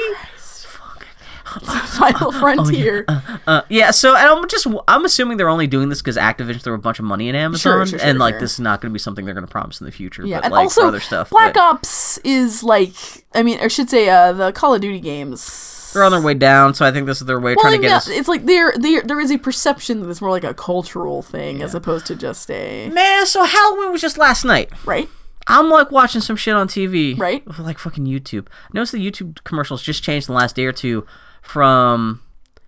[1.99, 3.05] Final Frontier.
[3.47, 6.79] Uh, yeah, so I'm just I'm assuming they're only doing this because Activision threw a
[6.79, 8.41] bunch of money in Amazon, sure, sure, and like sure.
[8.41, 10.27] this is not going to be something they're going to promise in the future.
[10.27, 12.93] Yeah, but and like also other stuff, Black but Ops is like,
[13.35, 15.91] I mean, I should say, uh, the Call of Duty games.
[15.95, 16.75] they're on their way down.
[16.75, 18.09] So I think this is their way Well, trying to get us.
[18.09, 21.63] it's like there, there, there is a perception that it's more like a cultural thing
[21.63, 24.71] as opposed to just a Man, so Halloween was just last night.
[24.85, 25.09] right.
[25.51, 27.19] I'm like watching some shit on TV.
[27.19, 27.43] Right.
[27.59, 28.49] Like fucking YouTube.
[28.75, 31.07] Notice the YouTube commercials just changed in the last day or two
[31.49, 32.23] from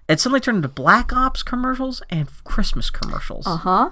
[0.09, 3.47] it suddenly turned into Black Ops commercials and Christmas commercials.
[3.47, 3.91] Uh huh.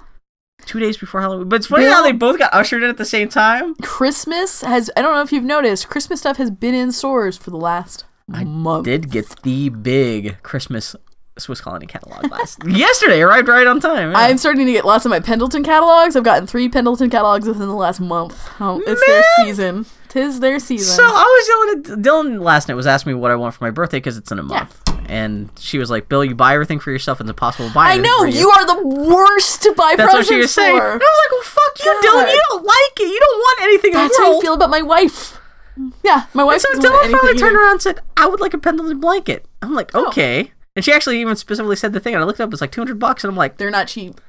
[0.65, 1.47] Two days before Halloween.
[1.47, 3.75] But it's funny how they both got ushered in at the same time.
[3.75, 4.91] Christmas has.
[4.97, 5.87] I don't know if you've noticed.
[5.87, 8.87] Christmas stuff has been in stores for the last month.
[8.87, 10.95] I did get the big Christmas
[11.37, 14.11] Swiss Colony catalog last yesterday, arrived right on time.
[14.11, 14.17] yeah.
[14.17, 16.15] I'm starting to get lots of my Pendleton catalogs.
[16.15, 18.49] I've gotten three Pendleton catalogs within the last month.
[18.59, 19.85] Oh, it's their season.
[20.09, 20.95] Tis their season.
[20.95, 23.63] So I was yelling at Dylan last night was asking me what I want for
[23.63, 24.81] my birthday because it's in a month.
[25.07, 27.91] And she was like, "Bill, you buy everything for yourself, and it's impossible to buy."
[27.91, 28.49] I know for you.
[28.49, 30.75] are the worst to buy That's what presents she was saying.
[30.77, 32.31] And I was like, well, fuck you, Dylan.
[32.31, 33.07] You don't like it.
[33.13, 35.39] You don't want anything That's in the how I feel about my wife.
[36.03, 36.61] Yeah, my wife.
[36.61, 39.45] so doesn't want Dylan finally turned around and said, I would like a Pendleton blanket.
[39.61, 40.07] I'm like, Oh.
[40.09, 40.51] okay.
[40.75, 42.99] And she actually even specifically said the thing, and I looked up, It's like 200
[42.99, 44.19] bucks, and I'm like, They're not cheap.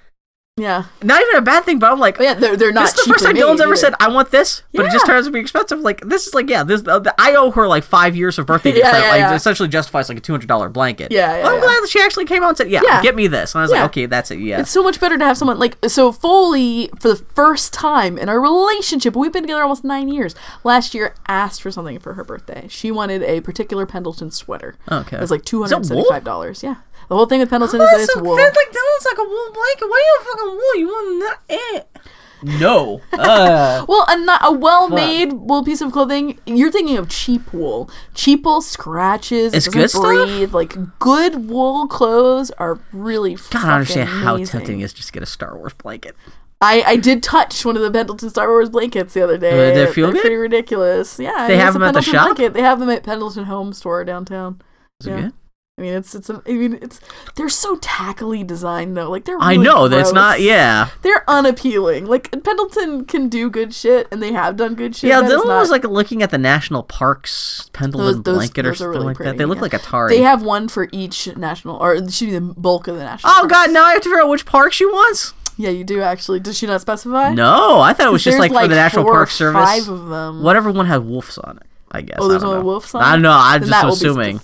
[0.60, 0.84] Yeah.
[1.02, 3.06] not even a bad thing, but I'm like, But yeah, they're, they're not this is
[3.06, 3.76] the first time Dylan's ever either.
[3.76, 5.80] said, "I want this," but it just turns out to be expensive.
[5.80, 8.72] Like this is like, yeah, this uh, I owe her like five years of birthday
[8.72, 8.80] gifts.
[8.90, 9.34] Yeah, yeah, like yeah.
[9.34, 11.10] essentially justifies like a two hundred dollar blanket.
[11.12, 11.60] Yeah, yeah, I'm yeah.
[11.60, 13.02] glad that she actually came out and said, "Yeah, Yeah.
[13.02, 13.82] get me this." And I was Yeah.
[13.82, 14.60] like, "Okay, that's it." Yeah.
[14.60, 18.28] It's so much better to have someone like so Foley for the first time in
[18.28, 19.16] our relationship.
[19.16, 20.34] We've been together almost nine years.
[20.64, 22.66] Last year, asked for something for her birthday.
[22.68, 24.76] She wanted a particular Pendleton sweater.
[24.90, 25.16] Okay.
[25.16, 26.04] it was like two Is it hundred wool?
[26.04, 26.62] seventy-five dollars.
[26.62, 26.76] Yeah,
[27.10, 28.36] the whole thing with Pendleton is that that's it's so wool.
[28.36, 29.86] thin, like Dylan's like a wool blanket.
[29.90, 30.76] Why do you fucking wool?
[30.76, 31.60] You want that?
[31.74, 32.00] Eh.
[32.42, 33.02] No.
[33.12, 36.38] Uh, Well, a not a well-made wool piece of clothing.
[36.46, 37.90] You're thinking of cheap wool.
[38.14, 39.52] Cheap wool scratches.
[39.52, 40.54] It's it good doesn't stuff?
[40.54, 43.34] Like good wool clothes are really.
[43.34, 46.16] God, I don't understand how tempting it is just to get a Star Wars blanket.
[46.62, 49.50] I, I did touch one of the Pendleton Star Wars blankets the other day.
[49.70, 50.20] Uh, did it feel They're good?
[50.22, 51.18] pretty ridiculous.
[51.18, 52.36] Yeah, They have it's them at the Pendleton shop?
[52.36, 52.54] Blanket.
[52.54, 54.60] They have them at Pendleton Home Store downtown.
[55.00, 55.20] Is it Yeah.
[55.22, 55.32] good?
[55.80, 56.28] I mean, it's it's.
[56.28, 57.00] A, I mean, it's
[57.36, 59.08] they're so tackily designed though.
[59.10, 59.40] Like they're.
[59.40, 60.42] I really know that's not.
[60.42, 60.90] Yeah.
[61.00, 62.04] They're unappealing.
[62.04, 65.08] Like Pendleton can do good shit, and they have done good shit.
[65.08, 68.62] Yeah, That Dylan not- was like looking at the national parks Pendleton Those- those- blanket
[68.64, 69.24] those are something really like that.
[69.24, 69.62] pretty, They look yeah.
[69.62, 70.08] like Atari.
[70.10, 73.32] They have one for each national, or should be the bulk of the national.
[73.32, 73.52] oh parks.
[73.52, 75.32] god, now I have to figure out which park she wants.
[75.56, 76.40] Yeah, you do actually.
[76.40, 77.32] Does she not specify?
[77.32, 79.62] No, I thought it was just There's like, for the National or Park Service.
[79.62, 80.42] Five of them.
[80.42, 82.16] Whatever one had wolves on it, I guess.
[82.20, 83.32] Oh, there's I only wolves on I don't know.
[83.32, 84.40] I'm just that assuming.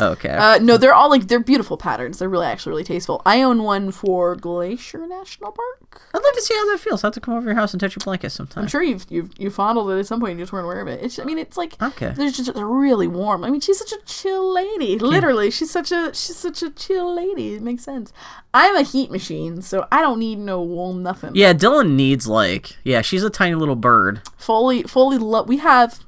[0.00, 0.28] Okay.
[0.30, 2.18] Uh, no, they're all like they're beautiful patterns.
[2.18, 3.22] They're really actually really tasteful.
[3.24, 6.02] I own one for Glacier National Park.
[6.14, 7.02] I'd love to see how that feels.
[7.02, 8.62] I have to come over to your house and touch your blanket sometime.
[8.64, 10.34] I'm sure you've you've you fondled it at some point.
[10.38, 11.02] You just weren't aware of it.
[11.02, 12.12] It's I mean it's like Okay.
[12.16, 13.42] they're just they're really warm.
[13.44, 14.98] I mean she's such a chill lady.
[14.98, 17.54] Literally, she's such a she's such a chill lady.
[17.54, 18.12] It makes sense.
[18.52, 21.32] I'm a heat machine, so I don't need no wool nothing.
[21.34, 24.20] Yeah, Dylan needs like yeah, she's a tiny little bird.
[24.36, 26.04] fully fully lo- we have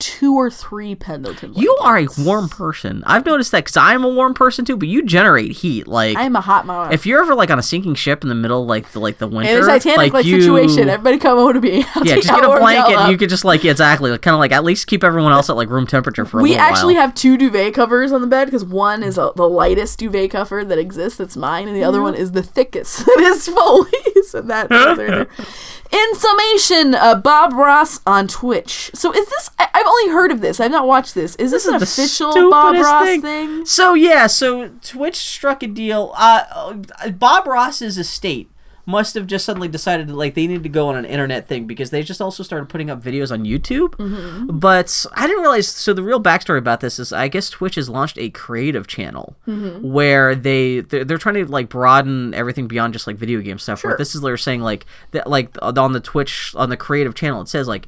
[0.00, 1.54] two or three Pendleton.
[1.54, 3.02] You are a warm person.
[3.06, 4.76] I've noticed that because I'm a warm person too.
[4.76, 5.86] But you generate heat.
[5.86, 6.92] Like I'm a hot mama.
[6.92, 9.18] if you're ever like on a sinking ship in the middle of, like the like
[9.18, 11.84] the winter, in a Titanic like, you, situation, everybody come over to me.
[11.94, 14.22] I'll Yeah, take just get a blanket and you could just like yeah, exactly, like,
[14.22, 16.50] kind of like at least keep everyone else at like room temperature for a We
[16.50, 17.02] little actually while.
[17.02, 20.78] have two duvet covers on the bed because one is the lightest duvet cover that
[20.78, 21.18] exists.
[21.18, 23.04] That's mine, and the other one is the thickest.
[23.14, 25.28] That is Foley's, and other.
[25.92, 28.90] In summation, uh, Bob Ross on Twitch.
[28.94, 29.50] So is this?
[29.58, 30.60] I, I've only heard of this.
[30.60, 31.36] I've not watched this.
[31.36, 33.20] Is this, This an is the official Bob Ross thing.
[33.22, 33.66] thing?
[33.66, 36.12] So yeah, so Twitch struck a deal.
[36.16, 36.74] Uh,
[37.10, 38.48] Bob Ross's estate
[38.86, 41.66] must have just suddenly decided that like they need to go on an internet thing
[41.66, 43.92] because they just also started putting up videos on YouTube.
[43.92, 44.58] Mm-hmm.
[44.58, 45.66] But I didn't realize.
[45.68, 49.36] So the real backstory about this is, I guess Twitch has launched a creative channel
[49.48, 49.90] Mm-hmm.
[49.90, 53.82] where they they're, they're trying to like broaden everything beyond just like video game stuff.
[53.82, 53.96] Where Sure.
[53.98, 57.48] this is they're saying like that like on the Twitch on the creative channel it
[57.48, 57.86] says like.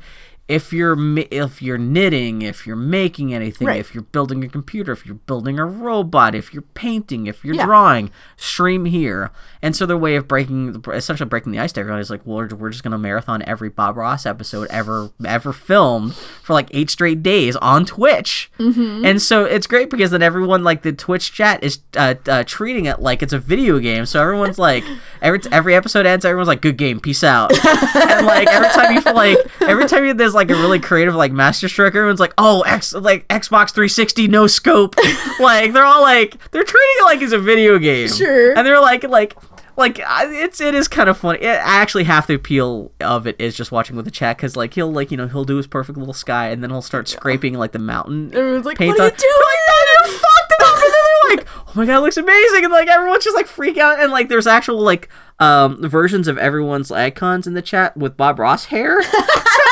[0.49, 0.97] If you're
[1.33, 3.81] if you're knitting, if you're making anything, Right.
[3.81, 7.57] if you're building a computer, if you're building a robot, if you're painting, if you're
[7.57, 7.65] Yeah.
[7.67, 9.33] drawing, stream here.
[9.61, 12.47] And so their way of breaking, essentially breaking the ice to everyone is like, well,
[12.57, 17.25] we're, just gonna marathon every Bob Ross episode ever ever filmed for like eight straight
[17.25, 18.49] days on Twitch.
[18.61, 19.05] Mm-hmm.
[19.05, 22.85] And so it's great because then everyone like the Twitch chat is uh, uh, treating
[22.85, 24.07] it like it's a video game.
[24.07, 24.85] So everyone's like,
[25.21, 27.51] every every episode ends, everyone's like, good game, peace out.
[27.97, 31.33] and like every time you like every time you, there's like a really creative like
[31.33, 34.95] master stroke everyone's like oh x like xbox 360 no scope.
[35.41, 38.09] Like they're all like they're treating it like it's a video game.
[38.09, 38.57] Sure.
[38.57, 39.37] and they're like like
[39.77, 43.55] like it's it is kind of funny it, actually half the appeal of it is
[43.55, 45.99] just watching with the chat because like he'll like you know he'll do his perfect
[45.99, 49.05] little sky and then he'll start scraping like the mountain Everyone's like, paint "What are
[49.05, 50.75] you doing?" They're like, "No, you fucked it up!
[50.75, 52.65] And then they're like oh my god it looks amazing!
[52.65, 54.01] And like everyone's just like freak out.
[54.01, 55.09] And like there's actual like
[55.39, 59.01] um versions of everyone's icons in the chat with bob ross hair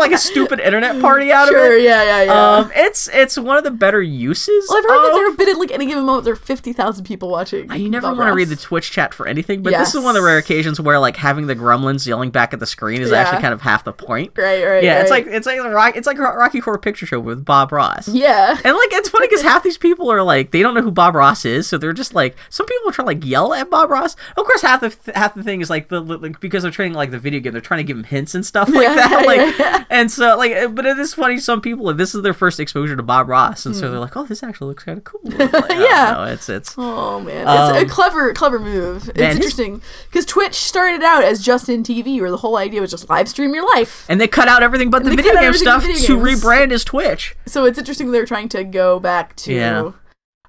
[0.00, 0.18] like, they kind of made like a
[0.58, 2.56] stupid internet party out Sure, of it yeah, yeah, yeah.
[2.56, 5.48] um it's it's one of the better uses well, I've heard that there have been
[5.50, 7.70] at like any given moment there are fifty thousand people watching.
[7.72, 10.22] you never want to read the Twitch chat for anything, but this is one of
[10.22, 13.18] the rare occasions where like having the gremlins yelling back at the screen is Yeah.
[13.18, 14.32] actually kind of half the point.
[14.36, 17.44] Right, right, Yeah, it's like it's like rock, it's like Rocky Horror Picture Show with
[17.44, 18.08] Bob Ross.
[18.08, 18.50] yeah.
[18.64, 21.14] And like it's funny because half these people are like they don't know who Bob
[21.14, 24.14] Ross is, so they're just like some people try to like yell at Bob Ross.
[24.36, 26.94] Of course, half the th- half the thing is like the like, because they're training
[26.94, 29.10] like the video game, they're trying to give him hints and stuff like Yeah, that.
[29.10, 29.84] yeah, Like, yeah.
[29.92, 31.38] And so like, uh, but it is funny.
[31.38, 34.16] Some people like, this is their first exposure to Bob Ross, and so they're like,
[34.16, 35.20] oh, this actually looks kind of cool.
[35.24, 35.80] Like, Hmm.
[35.82, 36.14] Yeah.
[36.16, 39.08] know, it's it's Oh man, Um, it's a clever, clever move.
[39.08, 42.90] It's man, interesting because Twitch started out as Justin TV, where the whole idea was
[42.92, 44.06] just live stream your life.
[44.08, 47.34] and they cut out everything but the video game stuff video to rebrand as Twitch.
[47.46, 49.90] So it's interesting they're trying to go back to Yeah.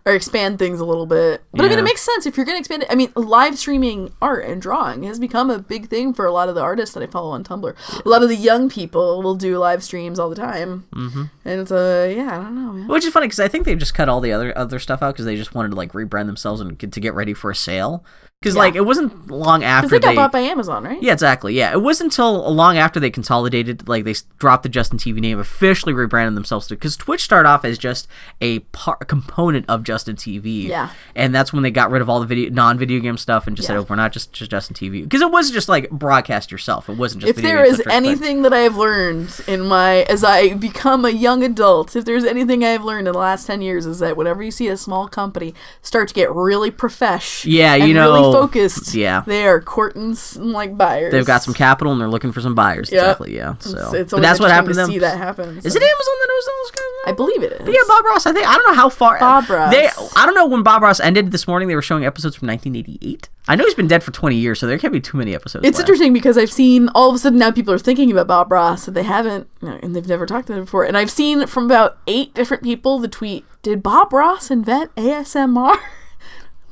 [0.06, 1.44] Or expand things a little bit.
[1.52, 2.92] But I mean, it makes sense if you're going to expand it.
[2.92, 6.50] I mean, live streaming art and drawing has become a big thing for a lot
[6.50, 8.04] of the artists that I follow on Tumblr.
[8.06, 11.24] A lot of the young people will do live streams all the time, mm-hmm.
[11.46, 12.88] and it's uh, yeah, I don't know, man.
[12.88, 15.14] Which is funny because I think they just cut all the other other stuff out
[15.14, 17.56] because they just wanted to like rebrand themselves and get, to get ready for a
[17.56, 18.04] sale.
[18.42, 20.16] Because like it wasn't long after they got they.
[20.16, 21.02] bought by Amazon, right?
[21.04, 21.54] yeah, exactly.
[21.54, 25.38] Yeah, it wasn't until long after they consolidated, like they dropped the Justin TV name,
[25.38, 26.74] officially rebranded themselves to.
[26.74, 28.08] Because Twitch started off as just
[28.42, 30.64] a part, component of Justin TV.
[30.68, 30.90] Yeah.
[31.16, 33.68] and that's when they got rid of all the video, non-video game stuff, and just
[33.68, 36.90] said, "Oh, we're not just just Justin TV." Because it was just like broadcast yourself.
[36.90, 37.38] It wasn't just.
[37.38, 41.44] If there is anything that I have learned in my as I become a young
[41.44, 44.50] adult, if there's anything I've learned in the last ten years is that whenever you
[44.50, 45.54] see a small company
[45.84, 49.24] start to get really profesh, Yeah, you and know- really focused, yeah.
[49.26, 51.12] they are courting some, like buyers.
[51.12, 52.92] They've got some capital and they're looking for some buyers.
[52.92, 53.02] Yep.
[53.02, 53.36] Exactly.
[53.36, 53.56] Yeah.
[53.60, 54.90] So It's, it's but that's what happened to them.
[54.90, 55.58] see that happen.
[55.58, 56.82] Is it Amazon that owns those guys?
[57.08, 57.68] I believe it is.
[57.68, 58.26] Yeah, Bob Ross.
[58.26, 59.20] I think I don't know how far.
[59.20, 59.74] Bob Ross.
[59.74, 61.68] They, I don't know when Bob Ross ended this morning.
[61.68, 63.28] They were showing episodes from 1988.
[63.48, 65.66] I know he's been dead for 20 years, so there can't be too many episodes.
[65.66, 65.90] It's left.
[65.90, 68.88] interesting because I've seen all of a sudden now people are thinking about Bob Ross
[68.88, 70.86] and they haven't and they've never talked about it before.
[70.86, 75.78] And I've seen from about eight different people the tweet, "Did Bob Ross invent ASMR?"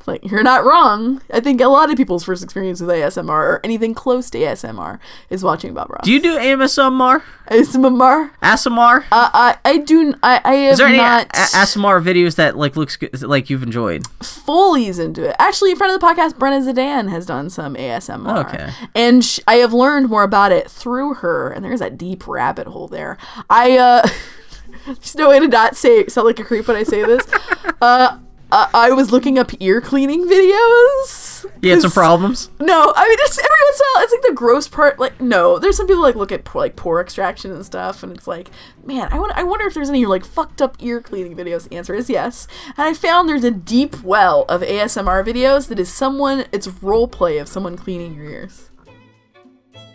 [0.09, 1.21] Like you're not wrong.
[1.31, 4.99] I think a lot of people's first experience with ASMR or anything close to ASMR
[5.29, 6.01] is watching Bob Ross.
[6.03, 7.21] Do you do ASMR?
[7.51, 8.31] ASMR?
[8.41, 9.03] ASMR?
[9.11, 12.57] Uh, I I do I I have Is there any not a- ASMR videos that
[12.57, 14.03] like looks good, like you've enjoyed?
[14.23, 15.35] Foley's into it.
[15.39, 18.45] Actually, a friend of the podcast, Brenna Zadan, has done some ASMR.
[18.45, 18.71] Okay.
[18.95, 22.67] And sh- I have learned more about it through her, and there's that deep rabbit
[22.67, 23.17] hole there.
[23.49, 24.07] I, uh,
[24.85, 27.25] there's no way to not say, sound like a creep when I say this.
[27.81, 28.17] uh,
[28.51, 31.45] uh, I was looking up ear cleaning videos.
[31.61, 32.49] You had some problems.
[32.59, 34.03] No, I mean it's every once in a while.
[34.03, 34.99] It's like the gross part.
[34.99, 38.11] Like no, there's some people like look at por- like pore extraction and stuff, and
[38.15, 38.49] it's like,
[38.83, 41.67] man, I wonder, I wonder if there's any like fucked up ear cleaning videos.
[41.67, 42.47] The answer is yes,
[42.77, 46.45] and I found there's a deep well of ASMR videos that is someone.
[46.51, 48.68] It's role play of someone cleaning your ears.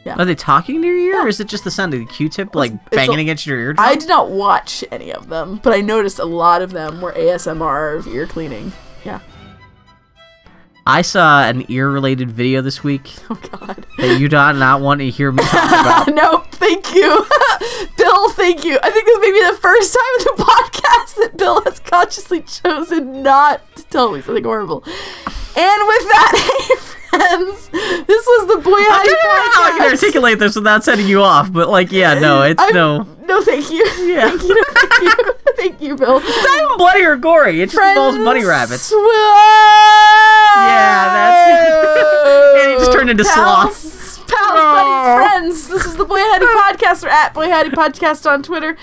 [0.06, 2.54] Are they talking to your ear, or is it just the sound of the Q-tip
[2.54, 3.84] like it's banging a- against your eardrum?
[3.86, 7.12] I did not watch any of them, but I noticed a lot of them were
[7.12, 8.72] ASMR of ear cleaning.
[9.04, 9.20] Yeah.
[10.86, 13.86] I saw an ear-related video this week Oh God.
[13.96, 16.14] that you do not want to hear me talk about.
[16.14, 17.24] nope, thank you.
[17.96, 18.78] Bill, thank you.
[18.82, 22.42] I think this may be the first time in the podcast that Bill has consciously
[22.42, 24.82] chosen not to tell me something horrible.
[25.56, 27.68] And with that, friends,
[28.06, 31.22] this was the Boy I don't know how I can articulate this without setting you
[31.22, 33.06] off, but like, yeah, no, it's I'm- no.
[33.26, 33.84] No, thank you.
[34.06, 34.30] Yeah.
[34.36, 34.62] Thank you.
[34.74, 35.10] Thank you.
[35.56, 36.18] thank you, Bill.
[36.22, 37.62] It's not even bloody or gory.
[37.62, 38.90] It just involves bunny rabbits.
[38.90, 38.98] Yeah,
[41.14, 44.03] that's- And he just turned into pals, sloth.
[44.26, 45.68] Pals, buddies, friends.
[45.68, 46.46] This is the Boy Howdy
[46.84, 47.02] Podcast.
[47.02, 48.74] We're at Boy Howdy Podcast on Twitter.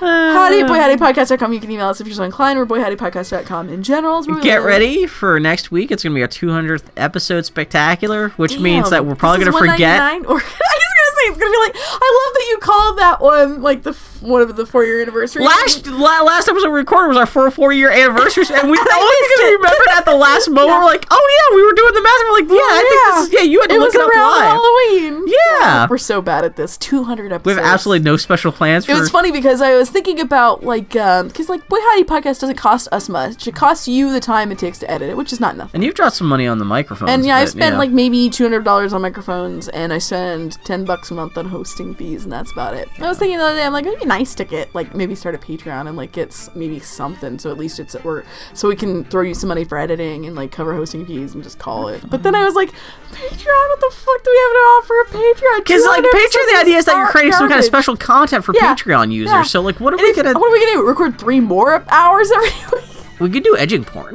[0.00, 0.64] Howdy uh.
[0.64, 1.52] at boyhowdypodcast.com.
[1.52, 2.58] You can email us if you're so inclined.
[2.58, 4.18] We're boyhowdypodcast.com in general.
[4.20, 4.66] is where we Get live.
[4.66, 5.90] ready for next week.
[5.90, 9.58] It's going to be our 200th episode spectacular, which means that we're probably going to
[9.58, 9.98] forget.
[10.00, 10.26] 199?
[10.26, 13.20] Or I was gonna say it's gonna be like I love that you called that
[13.20, 13.92] one like the
[14.22, 15.44] one of the four year anniversary.
[15.44, 19.54] Last la- last episode we recorded was our four four year anniversary, and we only
[19.56, 20.68] remembered at the last moment.
[20.68, 20.78] Yeah.
[20.80, 22.20] We're like, oh yeah, we were doing the math.
[22.24, 24.00] We're like, yeah, I think this is, yeah, you had to it look was it
[24.00, 24.46] up around live.
[24.52, 25.24] Halloween.
[25.26, 25.86] Yeah.
[25.88, 26.76] we're so bad at this.
[26.76, 27.56] Two hundred episodes.
[27.56, 28.92] We have absolutely no special plans for.
[28.92, 32.40] It was funny because I was thinking about like um, because like Boy Howdy podcast
[32.40, 33.46] doesn't cost us much.
[33.46, 35.72] It costs you the time it takes to edit it, which is not nothing.
[35.74, 37.10] and you've dropped some money on the microphones.
[37.10, 37.78] And yeah, I but, spent yeah.
[37.78, 41.46] like maybe two hundred dollars on microphones, and I spend ten bucks a month on
[41.46, 42.88] hosting fees, and that's about it.
[43.00, 45.38] I was thinking the other day, I'm like, nice to get like maybe start a
[45.38, 49.22] Patreon and like get maybe something, so at least it's or so we can throw
[49.22, 52.08] you some money for editing and like cover hosting fees and just call it.
[52.08, 52.70] But then I was like,
[53.12, 55.58] Patreon, what the fuck do we have to offer a Patreon?
[55.64, 58.54] Because like Patreon, the idea is that you're creating some kind of special content for
[58.54, 58.74] Yeah.
[58.74, 59.32] Patreon users.
[59.32, 59.42] Yeah.
[59.42, 60.32] So like, what are And we if- gonna?
[60.38, 60.86] What are we gonna do?
[60.86, 63.20] Record three more hours every week?
[63.20, 64.14] We could do edging porn.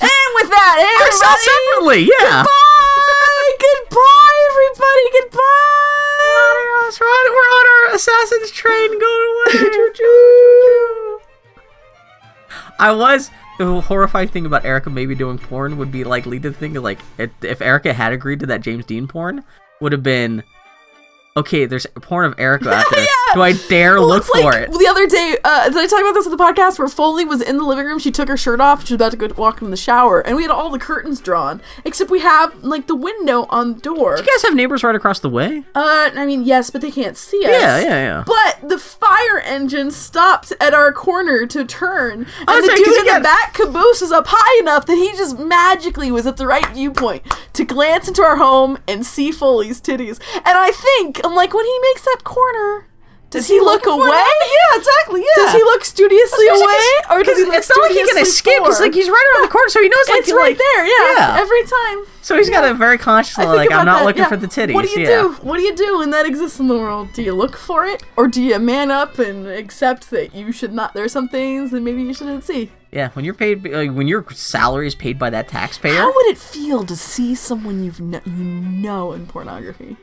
[0.00, 2.42] And with that, everybody, separately, yeah.
[2.42, 6.21] Goodbye, goodbye, everybody, goodbye.
[6.82, 7.28] That's right.
[7.30, 9.92] We're on our assassin's train going away.
[12.78, 16.50] I was the horrifying thing about Erika maybe doing porn would be like lead to
[16.50, 19.44] the thing like if, if Erika had agreed to that James Deen porn
[19.80, 20.42] would have been
[21.36, 21.66] okay.
[21.66, 23.00] There's porn of Erika out there.
[23.00, 23.08] Yeah.
[23.34, 24.70] Do I dare Well, look like for it?
[24.70, 27.40] The other day, uh, did I talk about this on the podcast where Foley was
[27.40, 27.98] in the living room?
[27.98, 28.80] She took her shirt off.
[28.86, 31.18] She was about to go walk in the shower, and we had all the curtains
[31.20, 34.16] drawn, except we have like the window on the door.
[34.18, 35.64] You guys have neighbors right across the way.
[35.74, 37.50] Uh, I mean, yes, but they can't see us.
[37.52, 38.24] Yeah, yeah, yeah.
[38.26, 42.88] But the fire engine stopped at our corner to turn, and Oh, the 'cause dude
[42.88, 46.36] in the got- back caboose was up high enough that he just magically was at
[46.36, 47.22] the right viewpoint
[47.54, 50.20] to glance into our home and see Foley's titties.
[50.34, 52.86] And I think I'm like, when he makes that corner,
[53.32, 54.08] does he, look looking away?
[54.10, 55.20] Yeah, exactly.
[55.20, 55.44] Yeah.
[55.44, 58.60] Does he look studiously away, or does he, like, it's not like he can escape.
[58.60, 60.08] It's like he's right around the corner, so he knows.
[60.10, 61.40] Like, it's right like- there, yeah, yeah.
[61.40, 62.04] every time.
[62.20, 64.28] So he's got a very conscious like I'm not that, looking yeah.
[64.28, 64.74] for the titties.
[64.74, 65.22] What do you yeah.
[65.22, 65.32] do?
[65.40, 67.08] What do you do when that exists in the world?
[67.14, 70.74] Do you look for it, or do you man up and accept that you should
[70.74, 70.92] not?
[70.92, 72.70] There are some things that maybe you shouldn't see.
[72.92, 75.96] Yeah, when you're paid, like, when your salary is paid by that taxpayer.
[75.96, 79.96] How would it feel to see someone you've kn- you know in pornography?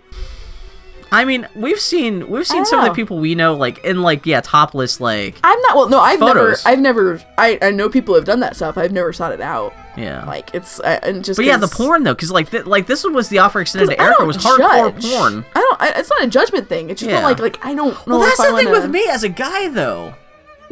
[1.12, 2.96] I mean, we've seen we've seen some of the oh.
[2.96, 5.76] people we know like in like yeah topless like I'm not.
[5.76, 6.64] Well, no, I've Photos.
[6.66, 6.70] never.
[6.74, 7.22] I've never.
[7.38, 8.78] I, I know people have done that stuff.
[8.78, 9.74] I've never sought it out.
[9.98, 10.24] yeah.
[10.26, 11.38] Like it's I, and just.
[11.38, 13.96] but yeah, the porn though, because like th- like this one was the offer extended
[13.96, 15.12] to Erika was hardcore judge.
[15.12, 15.46] porn.
[15.56, 15.82] I don't.
[15.82, 16.90] I, it's not a judgment thing.
[16.90, 17.24] It's just Yeah.
[17.24, 18.18] like like I don't know.
[18.18, 20.14] Well, that's the thing wanna- with me as a guy though.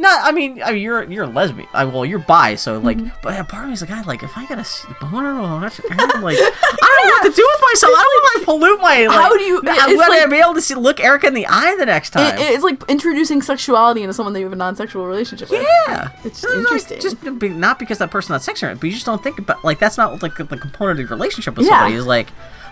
[0.00, 1.68] No, I mean, I mean, you're you're a lesbian.
[1.74, 3.08] I, well, you're bi, so like, Mm-hmm.
[3.20, 5.44] but yeah, part of me is like, I like if I got a boner, well,
[5.46, 7.92] I'm like, I don't know what to do with myself.
[7.96, 9.06] I don't want to pollute my.
[9.06, 11.26] Like, How do you- I it's want to like- be able to see, look Erika
[11.26, 12.38] in the eye the next time.
[12.38, 15.62] It, it's like introducing sexuality into someone that you have a non-sexual relationship with.
[15.62, 17.00] Yeah, It's no, interesting.
[17.00, 19.80] Just be, not because that person not sexual, but you just don't think about like
[19.80, 21.72] that's not like the component of your relationship with Yeah.
[21.80, 22.28] somebody is like.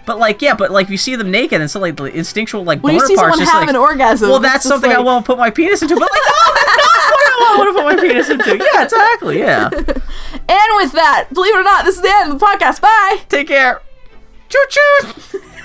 [0.07, 2.81] But like yeah, but like you see them naked and so like the instinctual like
[2.81, 4.89] When you boner see parts, someone just have like, an orgasm, well that's just something
[4.93, 5.95] I won't put my penis into.
[5.97, 8.56] But like no, that's not what I want to put my penis into.
[8.56, 9.39] Yeah, exactly.
[9.39, 9.70] Yeah.
[10.48, 12.81] And with that, believe it or not, this is the end of the podcast.
[12.81, 13.24] Bye.
[13.28, 13.82] Take care.
[14.48, 15.40] Choo choo.